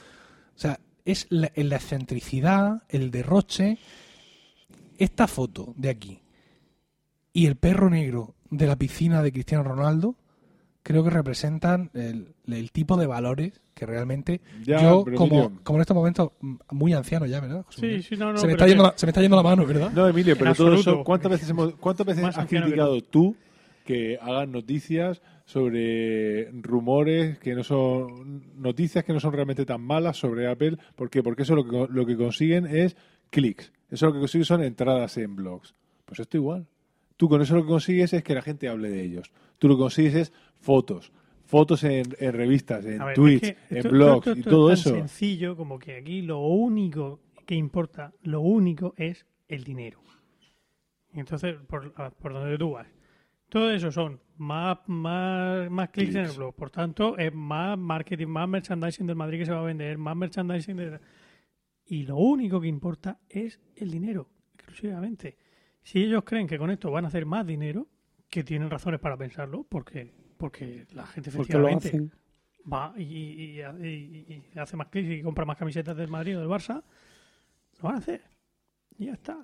sea, 0.55 0.79
es 1.03 1.27
la, 1.29 1.51
la 1.55 1.75
excentricidad, 1.75 2.83
el 2.89 3.11
derroche. 3.11 3.79
Esta 4.97 5.27
foto 5.27 5.73
de 5.77 5.89
aquí 5.89 6.21
y 7.33 7.45
el 7.45 7.55
perro 7.55 7.89
negro 7.89 8.35
de 8.51 8.67
la 8.67 8.75
piscina 8.75 9.23
de 9.23 9.31
Cristiano 9.31 9.63
Ronaldo 9.63 10.15
creo 10.83 11.03
que 11.03 11.09
representan 11.11 11.89
el, 11.93 12.33
el 12.47 12.71
tipo 12.71 12.97
de 12.97 13.07
valores 13.07 13.61
que 13.73 13.85
realmente 13.85 14.41
Ya, 14.63 14.81
yo, 14.81 15.05
como, 15.15 15.43
Emilio. 15.45 15.59
como 15.63 15.77
en 15.77 15.81
este 15.81 15.93
momento, 15.93 16.33
mm, 16.41 16.55
muy 16.71 16.93
anciano 16.93 17.25
ya, 17.25 17.39
¿verdad? 17.39 17.63
José 17.65 17.79
Sí, 17.79 17.85
Miguel? 17.85 18.03
sí, 18.03 18.15
no, 18.17 18.31
no. 18.33 18.37
se, 18.37 18.45
me 18.47 18.53
está 18.53 18.67
yendo 18.67 18.83
la, 18.83 18.93
se 18.95 19.05
me 19.05 19.09
está 19.11 19.21
yendo 19.21 19.37
la 19.37 19.43
mano, 19.43 19.65
¿verdad? 19.65 19.91
No, 19.91 20.07
Emilio, 20.07 20.35
pero 20.37 20.51
En 20.51 20.55
todo 20.57 20.67
absoluto. 20.67 20.91
eso, 20.91 21.03
¿cuántas 21.03 21.31
veces, 21.31 21.49
hemos, 21.49 21.75
¿cuántas 21.75 22.05
veces 22.05 22.23
Más 22.23 22.37
has 22.37 22.47
criticado 22.47 23.01
tú 23.01 23.35
que 23.85 24.17
hagan 24.21 24.51
noticias 24.51 25.21
sobre 25.45 26.49
rumores 26.51 27.37
que 27.39 27.53
no 27.55 27.63
son 27.63 28.43
noticias 28.61 29.03
que 29.03 29.13
no 29.13 29.19
son 29.19 29.33
realmente 29.33 29.65
tan 29.65 29.81
malas 29.81 30.17
sobre 30.17 30.49
Apple? 30.49 30.77
¿Por 30.95 31.09
qué? 31.09 31.21
Porque 31.23 31.43
eso 31.43 31.55
lo 31.55 31.63
que, 31.67 31.93
lo 31.93 32.05
que 32.05 32.17
consiguen 32.17 32.65
es 32.67 32.95
clics. 33.29 33.71
Eso 33.89 34.07
lo 34.07 34.13
que 34.13 34.19
consiguen 34.19 34.45
son 34.45 34.63
entradas 34.63 35.17
en 35.17 35.35
blogs. 35.35 35.75
Pues 36.05 36.19
esto 36.19 36.37
igual. 36.37 36.67
Tú 37.21 37.29
con 37.29 37.39
eso 37.39 37.53
lo 37.53 37.61
que 37.61 37.67
consigues 37.67 38.13
es 38.13 38.23
que 38.23 38.33
la 38.33 38.41
gente 38.41 38.67
hable 38.67 38.89
de 38.89 39.03
ellos. 39.03 39.31
Tú 39.59 39.67
lo 39.67 39.75
que 39.75 39.81
consigues 39.81 40.15
es 40.15 40.33
fotos. 40.59 41.11
Fotos 41.45 41.83
en, 41.83 42.07
en 42.17 42.33
revistas, 42.33 42.83
en 42.83 42.97
ver, 42.97 43.13
tweets, 43.13 43.43
es 43.49 43.55
que 43.69 43.77
en 43.77 43.91
blogs 43.91 44.25
esto- 44.25 44.39
y 44.39 44.41
todo 44.41 44.71
es 44.71 44.83
tan 44.83 44.93
eso. 44.95 44.99
sencillo 45.01 45.55
como 45.55 45.77
que 45.77 45.97
aquí 45.97 46.23
lo 46.23 46.39
único 46.39 47.19
que 47.45 47.53
importa, 47.53 48.11
lo 48.23 48.41
único 48.41 48.95
es 48.97 49.27
el 49.47 49.63
dinero. 49.63 50.01
Entonces, 51.13 51.57
por, 51.67 51.93
por 51.93 52.33
donde 52.33 52.57
tú 52.57 52.71
vas. 52.71 52.87
Todo 53.49 53.69
eso 53.69 53.91
son 53.91 54.19
más, 54.37 54.79
más, 54.87 55.69
más 55.69 55.89
clics 55.89 56.15
en 56.15 56.25
el 56.25 56.31
blog. 56.31 56.55
Por 56.55 56.71
tanto, 56.71 57.19
es 57.19 57.31
más 57.31 57.77
marketing, 57.77 58.25
más 58.29 58.49
merchandising 58.49 59.05
del 59.05 59.15
Madrid 59.15 59.37
que 59.37 59.45
se 59.45 59.51
va 59.51 59.59
a 59.59 59.63
vender, 59.65 59.95
más 59.99 60.15
merchandising 60.17 60.75
de... 60.75 60.99
Y 61.85 62.01
lo 62.01 62.17
único 62.17 62.59
que 62.59 62.67
importa 62.67 63.19
es 63.29 63.59
el 63.75 63.91
dinero, 63.91 64.27
exclusivamente. 64.55 65.37
Si 65.83 66.03
ellos 66.03 66.23
creen 66.23 66.47
que 66.47 66.57
con 66.57 66.69
esto 66.71 66.91
van 66.91 67.05
a 67.05 67.07
hacer 67.07 67.25
más 67.25 67.45
dinero, 67.45 67.87
que 68.29 68.43
tienen 68.43 68.69
razones 68.69 68.99
para 68.99 69.17
pensarlo, 69.17 69.65
porque, 69.67 70.13
porque 70.37 70.85
la 70.93 71.05
gente 71.07 71.29
efectivamente 71.29 72.09
va 72.71 72.93
y, 72.97 73.01
y- 73.03 73.61
y- 73.61 74.43
y- 74.53 74.59
hace 74.59 74.77
más 74.77 74.87
clics 74.87 75.09
y 75.11 75.21
compra 75.23 75.45
más 75.45 75.57
camisetas 75.57 75.97
del 75.97 76.07
Madrid 76.09 76.37
o 76.37 76.41
del 76.41 76.49
Barça, 76.49 76.83
lo 77.81 77.83
van 77.83 77.95
a 77.95 77.97
hacer. 77.97 78.21
Y 78.97 79.05
ya 79.07 79.13
está. 79.13 79.37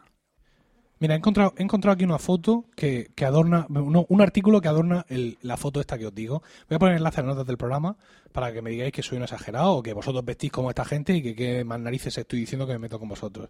Mira, 0.99 1.13
he 1.13 1.17
encontrado, 1.17 1.53
he 1.57 1.63
encontrado 1.63 1.93
aquí 1.93 2.05
una 2.05 2.17
foto 2.17 2.65
que, 2.75 3.11
que 3.13 3.23
adorna, 3.25 3.67
no, 3.69 4.05
un 4.09 4.21
artículo 4.21 4.61
que 4.61 4.67
adorna 4.67 5.05
el- 5.09 5.37
la 5.41 5.55
foto 5.57 5.79
esta 5.79 5.97
que 5.97 6.07
os 6.07 6.15
digo. 6.15 6.41
Voy 6.69 6.75
a 6.75 6.79
poner 6.79 6.93
el 6.95 6.99
enlace 6.99 7.21
en 7.21 7.27
las 7.27 7.35
notas 7.35 7.47
del 7.47 7.57
programa 7.57 7.97
para 8.31 8.51
que 8.51 8.61
me 8.63 8.69
digáis 8.71 8.91
que 8.93 9.03
soy 9.03 9.17
un 9.17 9.23
exagerado 9.23 9.73
o 9.75 9.83
que 9.83 9.93
vosotros 9.93 10.23
vestís 10.25 10.51
como 10.51 10.69
esta 10.69 10.85
gente 10.85 11.13
y 11.15 11.21
que 11.21 11.35
qué 11.35 11.63
más 11.63 11.79
narices 11.79 12.17
estoy 12.17 12.39
diciendo 12.39 12.65
que 12.65 12.73
me 12.73 12.79
meto 12.79 12.97
con 12.99 13.09
vosotros. 13.09 13.49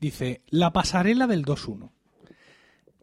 Dice, 0.00 0.42
la 0.48 0.72
pasarela 0.72 1.26
del 1.26 1.44
2-1. 1.44 1.90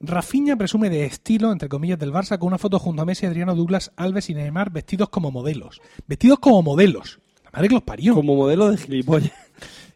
Rafinha 0.05 0.57
presume 0.57 0.89
de 0.89 1.05
estilo, 1.05 1.53
entre 1.53 1.69
comillas, 1.69 1.97
del 1.97 2.11
Barça 2.11 2.37
con 2.37 2.47
una 2.47 2.57
foto 2.57 2.77
junto 2.77 3.01
a 3.01 3.05
Messi, 3.05 3.25
Adriano 3.25 3.55
Douglas, 3.55 3.93
Alves 3.95 4.29
y 4.29 4.33
Neymar 4.33 4.69
vestidos 4.69 5.07
como 5.07 5.31
modelos. 5.31 5.81
Vestidos 6.07 6.39
como 6.39 6.61
modelos. 6.61 7.21
La 7.45 7.51
madre 7.53 7.69
que 7.69 7.75
los 7.75 7.83
parió. 7.83 8.13
Como 8.13 8.35
modelo 8.35 8.69
de 8.69 8.75
gilipollas. 8.75 9.31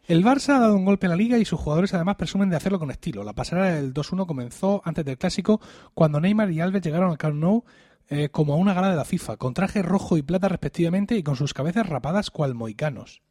El 0.08 0.24
Barça 0.24 0.56
ha 0.56 0.60
dado 0.60 0.78
un 0.78 0.86
golpe 0.86 1.08
a 1.08 1.10
la 1.10 1.18
liga 1.18 1.38
y 1.38 1.44
sus 1.44 1.60
jugadores 1.60 1.94
además 1.94 2.16
presumen 2.16 2.50
de 2.50 2.56
hacerlo 2.56 2.80
con 2.80 2.90
estilo. 2.90 3.26
La 3.26 3.34
pasarela 3.34 3.72
del 3.72 3.94
2-1 3.94 4.26
comenzó 4.26 4.82
antes 4.86 5.04
del 5.04 5.18
clásico 5.18 5.60
cuando 5.94 6.22
Neymar 6.22 6.52
y 6.52 6.62
Alves 6.62 6.82
llegaron 6.82 7.12
al 7.12 7.18
Camp 7.18 7.36
Nou 7.36 7.66
eh, 8.08 8.30
como 8.30 8.54
a 8.54 8.56
una 8.56 8.74
gala 8.74 8.90
de 8.90 8.96
la 8.96 9.04
FIFA, 9.04 9.36
con 9.36 9.54
traje 9.54 9.82
rojo 9.82 10.16
y 10.16 10.22
plata 10.22 10.48
respectivamente 10.48 11.18
y 11.18 11.24
con 11.24 11.36
sus 11.36 11.54
cabezas 11.54 11.90
rapadas 11.90 12.32
cual 12.32 12.56
moicanos. 12.56 13.22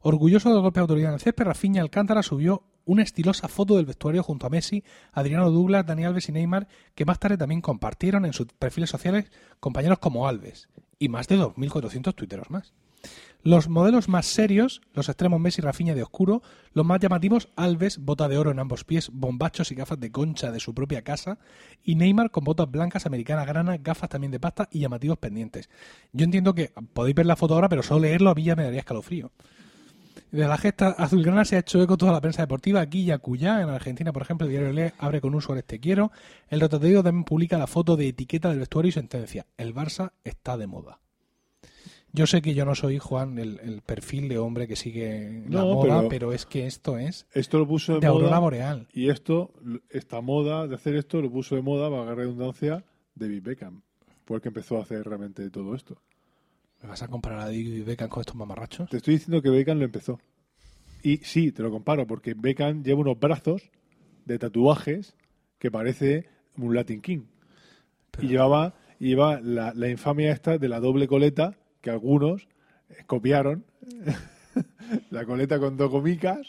Orgulloso 0.00 0.52
del 0.52 0.60
golpe 0.62 0.78
de 0.78 0.82
autoridad 0.82 1.08
en 1.08 1.14
el 1.14 1.20
césped, 1.20 1.44
Rafinha 1.44 1.82
Alcántara 1.82 2.22
subió 2.22 2.62
una 2.84 3.02
estilosa 3.02 3.48
foto 3.48 3.76
del 3.76 3.86
vestuario 3.86 4.22
junto 4.22 4.46
a 4.46 4.50
Messi, 4.50 4.84
Adriano 5.12 5.50
Douglas, 5.50 5.86
Dani 5.86 6.04
Alves 6.04 6.28
y 6.28 6.32
Neymar, 6.32 6.68
que 6.94 7.04
más 7.04 7.18
tarde 7.18 7.38
también 7.38 7.60
compartieron 7.60 8.24
en 8.24 8.32
sus 8.32 8.46
perfiles 8.46 8.90
sociales 8.90 9.30
compañeros 9.60 9.98
como 9.98 10.28
Alves 10.28 10.68
y 10.98 11.08
más 11.08 11.28
de 11.28 11.38
2.400 11.38 12.14
tuiteros 12.14 12.50
más. 12.50 12.72
Los 13.42 13.68
modelos 13.68 14.08
más 14.08 14.24
serios, 14.24 14.80
los 14.94 15.10
extremos 15.10 15.38
Messi 15.38 15.60
y 15.60 15.64
Rafinha 15.64 15.94
de 15.94 16.02
oscuro, 16.02 16.42
los 16.72 16.86
más 16.86 16.98
llamativos 16.98 17.50
Alves, 17.56 17.98
bota 17.98 18.26
de 18.26 18.38
oro 18.38 18.50
en 18.50 18.58
ambos 18.58 18.84
pies, 18.84 19.10
bombachos 19.12 19.70
y 19.70 19.74
gafas 19.74 20.00
de 20.00 20.10
concha 20.10 20.50
de 20.50 20.60
su 20.60 20.72
propia 20.72 21.02
casa, 21.02 21.38
y 21.82 21.96
Neymar 21.96 22.30
con 22.30 22.44
botas 22.44 22.70
blancas, 22.70 23.04
americana 23.04 23.44
grana, 23.44 23.76
gafas 23.76 24.08
también 24.08 24.30
de 24.30 24.40
pasta 24.40 24.70
y 24.72 24.80
llamativos 24.80 25.18
pendientes. 25.18 25.68
Yo 26.14 26.24
entiendo 26.24 26.54
que 26.54 26.72
podéis 26.94 27.16
ver 27.16 27.26
la 27.26 27.36
foto 27.36 27.52
ahora, 27.52 27.68
pero 27.68 27.82
solo 27.82 28.00
leerlo 28.00 28.30
a 28.30 28.34
mí 28.34 28.44
ya 28.44 28.56
me 28.56 28.64
daría 28.64 28.80
escalofrío. 28.80 29.30
De 30.34 30.48
la 30.48 30.58
gesta 30.58 30.88
azulgrana 30.88 31.44
se 31.44 31.54
ha 31.54 31.60
hecho 31.60 31.80
eco 31.80 31.96
toda 31.96 32.10
la 32.10 32.20
prensa 32.20 32.42
deportiva, 32.42 32.80
aquí 32.80 33.02
y 33.02 33.10
acullá. 33.12 33.62
En 33.62 33.68
Argentina, 33.68 34.12
por 34.12 34.22
ejemplo, 34.22 34.46
el 34.46 34.50
diario 34.50 34.72
Le 34.72 34.92
abre 34.98 35.20
con 35.20 35.32
un 35.32 35.40
Suárez 35.40 35.64
te 35.64 35.78
quiero. 35.78 36.10
El 36.48 36.60
rotativo 36.60 37.04
también 37.04 37.22
publica 37.24 37.56
la 37.56 37.68
foto 37.68 37.96
de 37.96 38.08
etiqueta 38.08 38.48
del 38.50 38.58
vestuario 38.58 38.88
y 38.88 38.92
sentencia. 38.92 39.46
El 39.56 39.74
Barça 39.74 40.10
está 40.24 40.56
de 40.56 40.66
moda. 40.66 40.98
Yo 42.12 42.26
sé 42.26 42.42
que 42.42 42.54
yo 42.54 42.64
no 42.64 42.74
soy, 42.74 42.98
Juan, 42.98 43.38
el, 43.38 43.60
el 43.62 43.82
perfil 43.82 44.28
de 44.28 44.38
hombre 44.38 44.66
que 44.66 44.74
sigue 44.76 45.44
la 45.48 45.60
No, 45.60 45.74
moda, 45.74 45.96
pero... 45.98 46.08
pero- 46.08 46.32
es 46.32 46.46
que 46.46 46.66
esto 46.66 46.98
es 46.98 47.26
Esto 47.32 47.58
lo 47.58 47.66
puso 47.68 47.94
de, 47.94 48.00
de 48.00 48.06
aurora 48.08 48.38
boreal. 48.40 48.88
Y 48.92 49.10
esto, 49.10 49.52
esta 49.90 50.20
moda 50.20 50.66
de 50.66 50.74
hacer 50.74 50.96
esto, 50.96 51.20
lo 51.22 51.30
puso 51.30 51.54
de 51.54 51.62
moda, 51.62 51.88
valga 51.88 52.14
redundancia, 52.14 52.84
David 53.14 53.42
Beckham. 53.42 53.82
Fue 54.24 54.36
el 54.38 54.42
que 54.42 54.48
empezó 54.48 54.78
a 54.78 54.82
hacer 54.82 55.04
realmente 55.04 55.48
todo 55.50 55.74
esto. 55.76 55.96
¿Me 56.84 56.90
vas 56.90 57.02
a 57.02 57.08
comparar 57.08 57.38
a 57.38 57.44
David 57.46 57.82
Beckham 57.86 58.10
con 58.10 58.20
estos 58.20 58.36
mamarrachos? 58.36 58.90
Te 58.90 58.98
estoy 58.98 59.14
diciendo 59.14 59.40
que 59.40 59.48
Beckham 59.48 59.78
lo 59.78 59.86
empezó. 59.86 60.20
Y 61.02 61.16
sí, 61.18 61.50
te 61.50 61.62
lo 61.62 61.70
comparo, 61.70 62.06
porque 62.06 62.34
Beckham 62.34 62.82
lleva 62.84 63.00
unos 63.00 63.18
brazos 63.18 63.62
de 64.26 64.38
tatuajes 64.38 65.16
que 65.58 65.70
parece 65.70 66.28
un 66.58 66.74
Latin 66.74 67.00
King. 67.00 67.22
Pero- 68.10 68.24
Y 68.26 68.28
llevaba, 68.28 68.74
y 69.00 69.14
la, 69.14 69.40
la 69.74 69.88
infamia 69.88 70.30
esta 70.30 70.58
de 70.58 70.68
la 70.68 70.78
doble 70.78 71.08
coleta 71.08 71.56
que 71.80 71.88
algunos 71.88 72.48
copiaron. 73.06 73.64
la 75.10 75.24
coleta 75.24 75.58
con 75.58 75.78
dos 75.78 75.90
gomicas. 75.90 76.48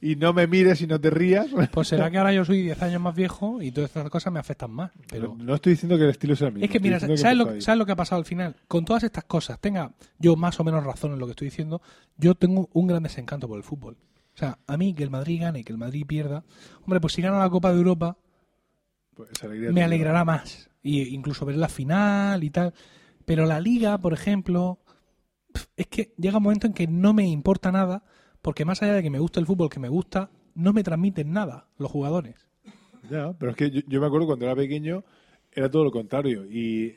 Y 0.00 0.16
no 0.16 0.32
me 0.32 0.46
mires 0.46 0.80
y 0.80 0.86
no 0.86 1.00
te 1.00 1.10
rías. 1.10 1.48
Pues 1.72 1.88
será 1.88 2.10
que 2.10 2.18
ahora 2.18 2.32
yo 2.32 2.44
soy 2.44 2.62
10 2.62 2.82
años 2.82 3.00
más 3.00 3.14
viejo 3.14 3.62
y 3.62 3.70
todas 3.70 3.90
estas 3.90 4.10
cosas 4.10 4.32
me 4.32 4.40
afectan 4.40 4.70
más. 4.70 4.90
Pero 5.08 5.36
no 5.38 5.54
estoy 5.54 5.72
diciendo 5.72 5.96
que 5.96 6.04
el 6.04 6.10
estilo 6.10 6.36
sea 6.36 6.48
el 6.48 6.54
mismo. 6.54 6.64
Es 6.64 6.70
que 6.70 6.80
mira, 6.80 7.00
¿sabes 7.00 7.22
lo, 7.22 7.44
empezó 7.44 7.50
ahí. 7.50 7.60
¿sabes 7.60 7.78
lo 7.78 7.86
que 7.86 7.92
ha 7.92 7.96
pasado 7.96 8.18
al 8.18 8.24
final? 8.24 8.56
Con 8.68 8.84
todas 8.84 9.04
estas 9.04 9.24
cosas, 9.24 9.60
tenga 9.60 9.92
yo 10.18 10.36
más 10.36 10.58
o 10.60 10.64
menos 10.64 10.84
razón 10.84 11.12
en 11.12 11.18
lo 11.18 11.26
que 11.26 11.30
estoy 11.30 11.46
diciendo, 11.46 11.82
yo 12.16 12.34
tengo 12.34 12.68
un 12.72 12.86
gran 12.86 13.02
desencanto 13.02 13.48
por 13.48 13.56
el 13.56 13.64
fútbol. 13.64 13.96
O 14.34 14.36
sea, 14.36 14.58
a 14.66 14.76
mí 14.76 14.94
que 14.94 15.04
el 15.04 15.10
Madrid 15.10 15.42
gane 15.42 15.60
y 15.60 15.64
que 15.64 15.72
el 15.72 15.78
Madrid 15.78 16.04
pierda, 16.06 16.44
hombre, 16.82 17.00
pues 17.00 17.12
si 17.12 17.22
gana 17.22 17.38
la 17.38 17.50
Copa 17.50 17.70
de 17.70 17.78
Europa, 17.78 18.16
Pues 19.14 19.30
me 19.72 19.82
alegrará 19.82 20.24
más. 20.24 20.70
Y 20.82 21.14
incluso 21.14 21.46
ver 21.46 21.56
la 21.56 21.68
final 21.68 22.42
y 22.42 22.50
tal. 22.50 22.74
Pero 23.24 23.46
la 23.46 23.60
liga, 23.60 23.96
por 23.98 24.12
ejemplo, 24.12 24.80
es 25.76 25.86
que 25.86 26.12
llega 26.18 26.38
un 26.38 26.42
momento 26.42 26.66
en 26.66 26.72
que 26.72 26.86
no 26.86 27.12
me 27.12 27.26
importa 27.26 27.72
nada, 27.72 28.02
porque 28.44 28.66
más 28.66 28.82
allá 28.82 28.92
de 28.92 29.02
que 29.02 29.08
me 29.08 29.18
gusta 29.18 29.40
el 29.40 29.46
fútbol, 29.46 29.70
que 29.70 29.80
me 29.80 29.88
gusta, 29.88 30.30
no 30.54 30.74
me 30.74 30.82
transmiten 30.82 31.32
nada 31.32 31.66
los 31.78 31.90
jugadores. 31.90 32.46
Ya, 33.10 33.32
pero 33.38 33.52
es 33.52 33.56
que 33.56 33.70
yo, 33.70 33.80
yo 33.88 34.00
me 34.02 34.06
acuerdo 34.06 34.26
cuando 34.26 34.44
era 34.44 34.54
pequeño 34.54 35.02
era 35.50 35.70
todo 35.70 35.82
lo 35.82 35.90
contrario 35.90 36.44
y 36.44 36.94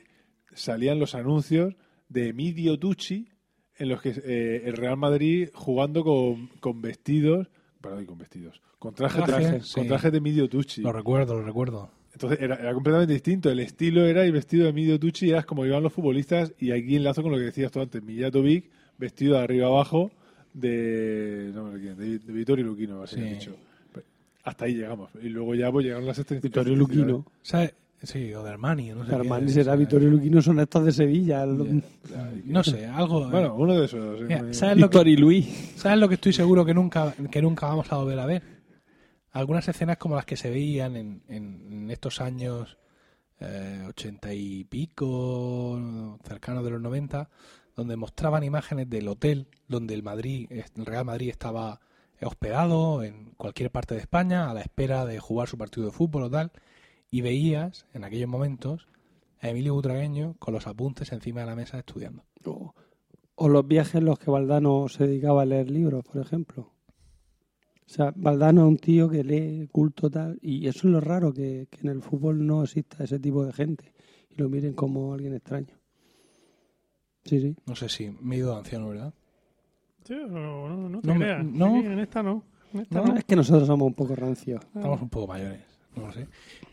salían 0.52 0.98
los 0.98 1.14
anuncios 1.14 1.74
de 2.10 2.28
Emilio 2.28 2.78
Tucci 2.78 3.30
en 3.76 3.88
los 3.88 4.02
que 4.02 4.10
eh, 4.10 4.62
el 4.66 4.76
Real 4.76 4.98
Madrid 4.98 5.48
jugando 5.54 6.04
con, 6.04 6.48
con 6.60 6.82
vestidos, 6.82 7.48
perdón, 7.80 8.04
con 8.04 8.18
vestidos, 8.18 8.60
con 8.78 8.94
trajes, 8.94 9.24
Trajes, 9.24 9.52
de, 9.52 9.60
sí. 9.62 9.74
con 9.74 9.86
trajes 9.86 10.12
de 10.12 10.18
Emilio 10.18 10.50
Tucci. 10.50 10.82
Lo 10.82 10.92
recuerdo, 10.92 11.34
lo 11.34 11.44
recuerdo. 11.44 11.90
Entonces 12.12 12.40
era, 12.42 12.56
era 12.56 12.74
completamente 12.74 13.14
distinto. 13.14 13.50
El 13.50 13.60
estilo 13.60 14.04
era 14.04 14.22
el 14.22 14.32
vestido 14.32 14.64
de 14.64 14.70
Emilio 14.70 15.00
Tucci 15.00 15.30
eras 15.30 15.46
como 15.46 15.64
iban 15.64 15.82
los 15.82 15.94
futbolistas 15.94 16.52
y 16.58 16.72
aquí 16.72 16.96
enlazo 16.96 17.22
con 17.22 17.32
lo 17.32 17.38
que 17.38 17.44
decías 17.44 17.72
tú 17.72 17.80
antes, 17.80 18.02
Mijatovic 18.02 18.70
vestido 18.98 19.36
de 19.36 19.44
arriba 19.44 19.68
abajo 19.68 20.10
de, 20.54 21.50
no 21.54 21.64
me 21.64 21.68
acuerdo 21.70 21.84
quién, 21.84 21.96
de, 21.98 22.18
de 22.18 22.32
Vittorio 22.32 22.64
Luquino, 22.64 23.02
así 23.02 23.16
Sí. 23.16 23.22
dicho. 23.22 23.56
Hasta 24.44 24.64
ahí 24.64 24.74
llegamos. 24.74 25.10
Y 25.22 25.28
luego 25.28 25.54
ya 25.54 25.70
pues 25.70 25.84
llegaron 25.84 26.06
las 26.06 26.18
extensiones. 26.18 26.42
Vittorio 26.42 26.74
Luquino. 26.76 27.26
¿Sabes? 27.42 27.74
Sí, 28.02 28.32
o 28.32 28.42
de 28.44 28.50
Armani, 28.50 28.90
no 28.90 29.04
sé. 29.04 29.14
Armani 29.14 29.50
será. 29.50 29.74
Vittorio 29.76 30.08
Luquino, 30.08 30.40
son 30.40 30.60
estos 30.60 30.84
de 30.86 30.92
Sevilla. 30.92 31.44
No 31.44 32.62
sé, 32.64 32.86
algo. 32.86 33.28
Bueno, 33.28 33.54
uno 33.56 33.78
de 33.78 33.84
esos. 33.86 34.20
Mira, 34.22 34.38
eh, 34.48 34.54
¿sabes, 34.54 34.76
lo 34.78 34.88
que, 34.88 34.96
Víctor 34.98 35.08
y 35.08 35.16
Luis. 35.16 35.72
¿Sabes 35.76 35.98
lo 35.98 36.08
que 36.08 36.14
estoy 36.14 36.32
seguro 36.32 36.64
que 36.64 36.72
nunca, 36.72 37.12
que 37.30 37.42
nunca 37.42 37.66
vamos 37.66 37.92
a 37.92 37.96
volver 37.96 38.18
a 38.20 38.26
ver? 38.26 38.42
Algunas 39.32 39.68
escenas 39.68 39.98
como 39.98 40.14
las 40.16 40.24
que 40.24 40.36
se 40.36 40.48
veían 40.48 40.96
en, 40.96 41.22
en- 41.28 41.66
en 41.70 41.90
estos 41.90 42.20
años 42.20 42.78
eh, 43.40 43.84
ochenta 43.88 44.32
y 44.32 44.64
pico, 44.64 46.18
cercanos 46.24 46.64
de 46.64 46.70
los 46.70 46.80
90, 46.80 47.28
donde 47.78 47.94
mostraban 47.94 48.42
imágenes 48.42 48.90
del 48.90 49.06
hotel 49.06 49.46
donde 49.68 49.94
el 49.94 50.02
Madrid, 50.02 50.48
el 50.50 50.84
Real 50.84 51.04
Madrid 51.04 51.28
estaba 51.28 51.78
hospedado 52.20 53.04
en 53.04 53.30
cualquier 53.36 53.70
parte 53.70 53.94
de 53.94 54.00
España 54.00 54.50
a 54.50 54.54
la 54.54 54.62
espera 54.62 55.06
de 55.06 55.20
jugar 55.20 55.46
su 55.46 55.56
partido 55.56 55.86
de 55.86 55.92
fútbol 55.92 56.24
o 56.24 56.30
tal, 56.30 56.50
y 57.08 57.20
veías 57.20 57.86
en 57.94 58.02
aquellos 58.02 58.28
momentos 58.28 58.88
a 59.40 59.50
Emilio 59.50 59.74
Butragueño 59.74 60.34
con 60.40 60.54
los 60.54 60.66
apuntes 60.66 61.12
encima 61.12 61.42
de 61.42 61.46
la 61.46 61.54
mesa 61.54 61.78
estudiando. 61.78 62.24
O, 63.36 63.48
los 63.48 63.68
viajes 63.68 63.94
en 63.94 64.06
los 64.06 64.18
que 64.18 64.32
Valdano 64.32 64.88
se 64.88 65.06
dedicaba 65.06 65.42
a 65.42 65.46
leer 65.46 65.70
libros, 65.70 66.02
por 66.02 66.20
ejemplo. 66.20 66.72
O 67.86 67.88
sea, 67.88 68.12
Valdano 68.16 68.62
es 68.62 68.68
un 68.70 68.78
tío 68.78 69.08
que 69.08 69.22
lee 69.22 69.68
culto 69.70 70.10
tal, 70.10 70.36
y 70.42 70.66
eso 70.66 70.88
es 70.88 70.92
lo 70.92 71.00
raro, 71.00 71.32
que, 71.32 71.68
que 71.70 71.82
en 71.82 71.90
el 71.90 72.02
fútbol 72.02 72.44
no 72.44 72.64
exista 72.64 73.04
ese 73.04 73.20
tipo 73.20 73.46
de 73.46 73.52
gente 73.52 73.94
y 74.30 74.34
lo 74.34 74.48
miren 74.48 74.74
como 74.74 75.14
alguien 75.14 75.36
extraño. 75.36 75.77
Sí, 77.24 77.40
sí. 77.40 77.56
No 77.66 77.74
sé 77.76 77.88
si 77.88 78.10
me 78.20 78.36
he 78.36 78.38
ido 78.38 78.52
de 78.52 78.58
anciano, 78.58 78.88
¿verdad? 78.88 79.12
Sí, 80.04 80.14
no, 80.14 80.68
no, 80.68 80.88
no 80.88 81.00
te 81.00 81.08
No 81.08 81.14
creas. 81.14 81.44
no. 81.44 81.76
En 81.76 81.98
esta 81.98 82.22
no. 82.22 82.42
En 82.72 82.80
esta 82.80 83.00
No. 83.00 83.06
no. 83.08 83.16
Es 83.16 83.24
que 83.24 83.36
nosotros 83.36 83.66
somos 83.66 83.86
un 83.86 83.94
poco 83.94 84.14
rancios. 84.16 84.62
Estamos 84.74 85.02
un 85.02 85.08
poco 85.08 85.26
mayores, 85.26 85.60
no 85.96 86.06
lo 86.06 86.12
sé. 86.12 86.26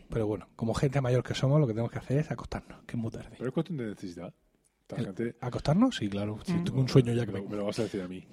Pero 0.08 0.26
bueno, 0.26 0.48
como 0.56 0.72
gente 0.74 1.00
mayor 1.00 1.22
que 1.22 1.34
somos, 1.34 1.60
lo 1.60 1.66
que 1.66 1.72
tenemos 1.74 1.90
que 1.90 1.98
hacer 1.98 2.18
es 2.18 2.30
acostarnos, 2.30 2.82
que 2.84 2.96
es 2.96 2.98
muy 2.98 3.10
tarde. 3.10 3.30
Pero 3.36 3.48
es 3.48 3.54
cuestión 3.54 3.78
de 3.78 3.86
necesidad. 3.86 4.32
Esta 4.82 4.96
El- 4.96 5.06
gente, 5.06 5.36
¿Acostarnos? 5.40 5.96
Sí, 5.96 6.08
claro. 6.08 6.38
Si 6.44 6.52
Mm. 6.52 6.64
tengo 6.64 6.80
un 6.80 6.88
sueño 6.88 7.12
ya 7.12 7.26
que 7.26 7.32
me, 7.32 7.40
lo 7.56 7.64
vas 7.66 7.78
a 7.78 7.82
decir 7.82 8.00
a 8.02 8.08
mí. 8.08 8.24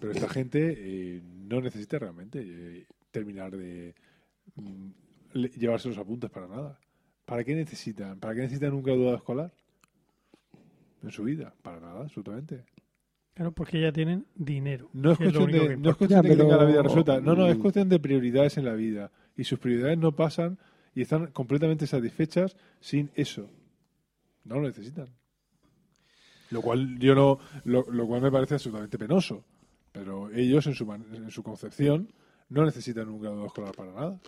Pero 0.00 0.12
esta 0.12 0.28
gente 0.28 0.74
eh, 0.76 1.22
no 1.22 1.60
necesita 1.60 1.98
realmente 1.98 2.40
eh, 2.42 2.86
terminar 3.10 3.56
de 3.56 3.94
mm, 4.54 4.88
le- 5.34 5.48
llevarse 5.50 5.88
los 5.88 5.98
apuntes 5.98 6.30
para 6.30 6.46
nada. 6.48 6.78
¿Para 7.26 7.44
qué 7.44 7.54
necesitan? 7.54 8.18
¿Para 8.18 8.34
qué 8.34 8.40
necesitan 8.42 8.72
un 8.72 8.82
graduado 8.82 9.16
escolar? 9.16 9.52
En 11.02 11.10
su 11.10 11.22
vida. 11.24 11.54
Para 11.62 11.80
nada, 11.80 12.00
absolutamente. 12.02 12.64
Claro, 13.34 13.52
porque 13.52 13.80
ya 13.80 13.92
tienen 13.92 14.26
dinero. 14.34 14.90
No 14.92 15.12
es 15.12 15.18
que 15.18 15.24
cuestión 15.24 15.52
de, 15.52 15.68
que 15.68 15.76
no 15.76 15.90
es 15.90 15.96
cuestión 15.96 16.22
Ya, 16.22 16.28
de 16.28 16.34
que 16.34 16.42
tenga 16.42 16.56
la 16.56 16.64
vida 16.64 16.82
resuelta. 16.82 17.20
No, 17.20 17.34
no, 17.36 17.46
es 17.46 17.56
cuestión 17.58 17.88
de 17.88 18.00
prioridades 18.00 18.58
en 18.58 18.64
la 18.64 18.74
vida. 18.74 19.12
Y 19.36 19.44
sus 19.44 19.58
prioridades 19.60 19.96
no 19.98 20.10
pasan 20.16 20.58
y 20.94 21.02
están 21.02 21.28
completamente 21.28 21.86
satisfechas 21.86 22.56
sin 22.80 23.10
eso. 23.14 23.48
No 24.44 24.56
lo 24.56 24.62
necesitan. 24.62 25.08
Lo 26.50 26.62
cual 26.62 26.98
yo 26.98 27.14
no, 27.14 27.38
lo, 27.64 27.84
lo 27.90 28.06
cual 28.06 28.22
me 28.22 28.32
parece 28.32 28.54
absolutamente 28.54 28.98
penoso. 28.98 29.44
Pero 29.92 30.30
ellos 30.30 30.66
en 30.66 30.74
su, 30.74 30.84
man- 30.86 31.04
en 31.12 31.30
su 31.30 31.42
concepción 31.42 32.12
no 32.48 32.64
necesitan 32.64 33.08
un 33.08 33.20
grado 33.20 33.46
escolar 33.46 33.74
para 33.76 33.92
nada. 33.92 34.20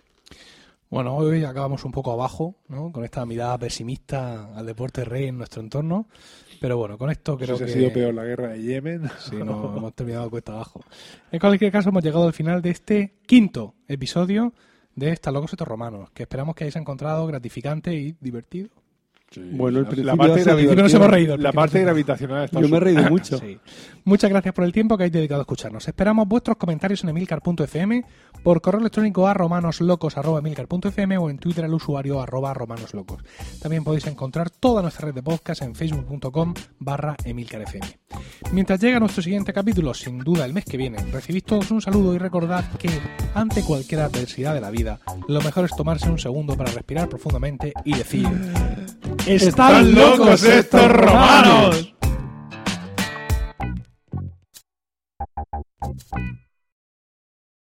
Bueno, 0.91 1.15
hoy 1.15 1.43
acabamos 1.45 1.85
un 1.85 1.91
poco 1.93 2.11
abajo, 2.11 2.57
¿no? 2.67 2.91
Con 2.91 3.03
esta 3.05 3.25
mirada 3.25 3.57
pesimista 3.57 4.53
al 4.53 4.65
deporte 4.65 5.05
rey 5.05 5.27
en 5.29 5.37
nuestro 5.37 5.61
entorno. 5.61 6.07
Pero 6.59 6.77
bueno, 6.77 6.97
con 6.97 7.09
esto 7.09 7.37
creo 7.37 7.51
No 7.51 7.57
sé 7.57 7.65
que... 7.65 7.71
ha 7.71 7.73
sido 7.73 7.93
peor 7.93 8.13
la 8.13 8.25
guerra 8.25 8.49
de 8.49 8.61
Yemen. 8.61 9.09
Sí, 9.19 9.37
no, 9.37 9.75
hemos 9.77 9.95
terminado 9.95 10.29
cuesta 10.29 10.51
abajo. 10.51 10.81
En 11.31 11.39
cualquier 11.39 11.71
caso, 11.71 11.89
hemos 11.89 12.03
llegado 12.03 12.27
al 12.27 12.33
final 12.33 12.61
de 12.61 12.71
este 12.71 13.15
quinto 13.25 13.73
episodio 13.87 14.53
de 14.93 15.11
Estas 15.11 15.33
Locos 15.33 15.53
Estos 15.53 15.67
Romanos, 15.67 16.09
que 16.13 16.23
esperamos 16.23 16.55
que 16.55 16.65
hayáis 16.65 16.75
encontrado 16.75 17.25
gratificante 17.25 17.93
y 17.95 18.15
divertido. 18.19 18.69
Bueno, 19.53 19.79
el 19.79 19.83
La- 19.85 19.89
principio 19.89 20.05
la 20.05 20.17
parte, 20.17 20.75
nos 20.75 20.93
hemos 20.93 21.07
reído, 21.09 21.37
la 21.37 21.53
parte 21.53 21.79
gravitacional 21.79 22.43
está 22.43 22.59
Yo 22.59 22.67
me 22.67 22.75
he 22.75 22.79
reído 22.81 23.03
mucho. 23.09 23.37
Sí. 23.37 23.57
Muchas 24.03 24.29
gracias 24.29 24.53
por 24.53 24.65
el 24.65 24.73
tiempo 24.73 24.97
que 24.97 25.03
habéis 25.03 25.13
dedicado 25.13 25.39
a 25.39 25.43
escucharnos. 25.43 25.87
Esperamos 25.87 26.27
vuestros 26.27 26.57
comentarios 26.57 27.01
en 27.05 27.11
emilcar.fm, 27.11 28.03
por 28.43 28.61
correo 28.61 28.81
electrónico 28.81 29.27
a 29.27 29.33
romanoslocos.fm 29.33 31.17
o 31.17 31.29
en 31.29 31.37
Twitter 31.37 31.65
al 31.65 31.73
usuario 31.73 32.21
arroba 32.21 32.53
romanoslocos. 32.53 33.23
También 33.61 33.83
podéis 33.83 34.07
encontrar 34.07 34.49
toda 34.49 34.81
nuestra 34.81 35.07
red 35.07 35.15
de 35.15 35.23
podcast 35.23 35.61
en 35.61 35.75
facebook.com 35.75 36.53
barra 36.79 37.15
emilcarfm. 37.23 37.81
Mientras 38.51 38.79
llega 38.79 38.99
nuestro 38.99 39.23
siguiente 39.23 39.53
capítulo, 39.53 39.93
sin 39.93 40.19
duda 40.19 40.45
el 40.45 40.53
mes 40.53 40.65
que 40.65 40.77
viene, 40.77 40.97
recibís 41.11 41.43
todos 41.43 41.71
un 41.71 41.81
saludo 41.81 42.13
y 42.13 42.17
recordad 42.17 42.65
que 42.77 42.89
ante 43.33 43.63
cualquier 43.63 44.01
adversidad 44.01 44.53
de 44.53 44.61
la 44.61 44.71
vida, 44.71 44.99
lo 45.27 45.41
mejor 45.41 45.65
es 45.65 45.75
tomarse 45.75 46.09
un 46.09 46.19
segundo 46.19 46.57
para 46.57 46.71
respirar 46.71 47.07
profundamente 47.07 47.73
y 47.85 47.93
decir... 47.95 48.27
¡Están 49.25 49.93
locos 49.93 50.43
estos 50.43 50.91
romanos! 50.91 51.93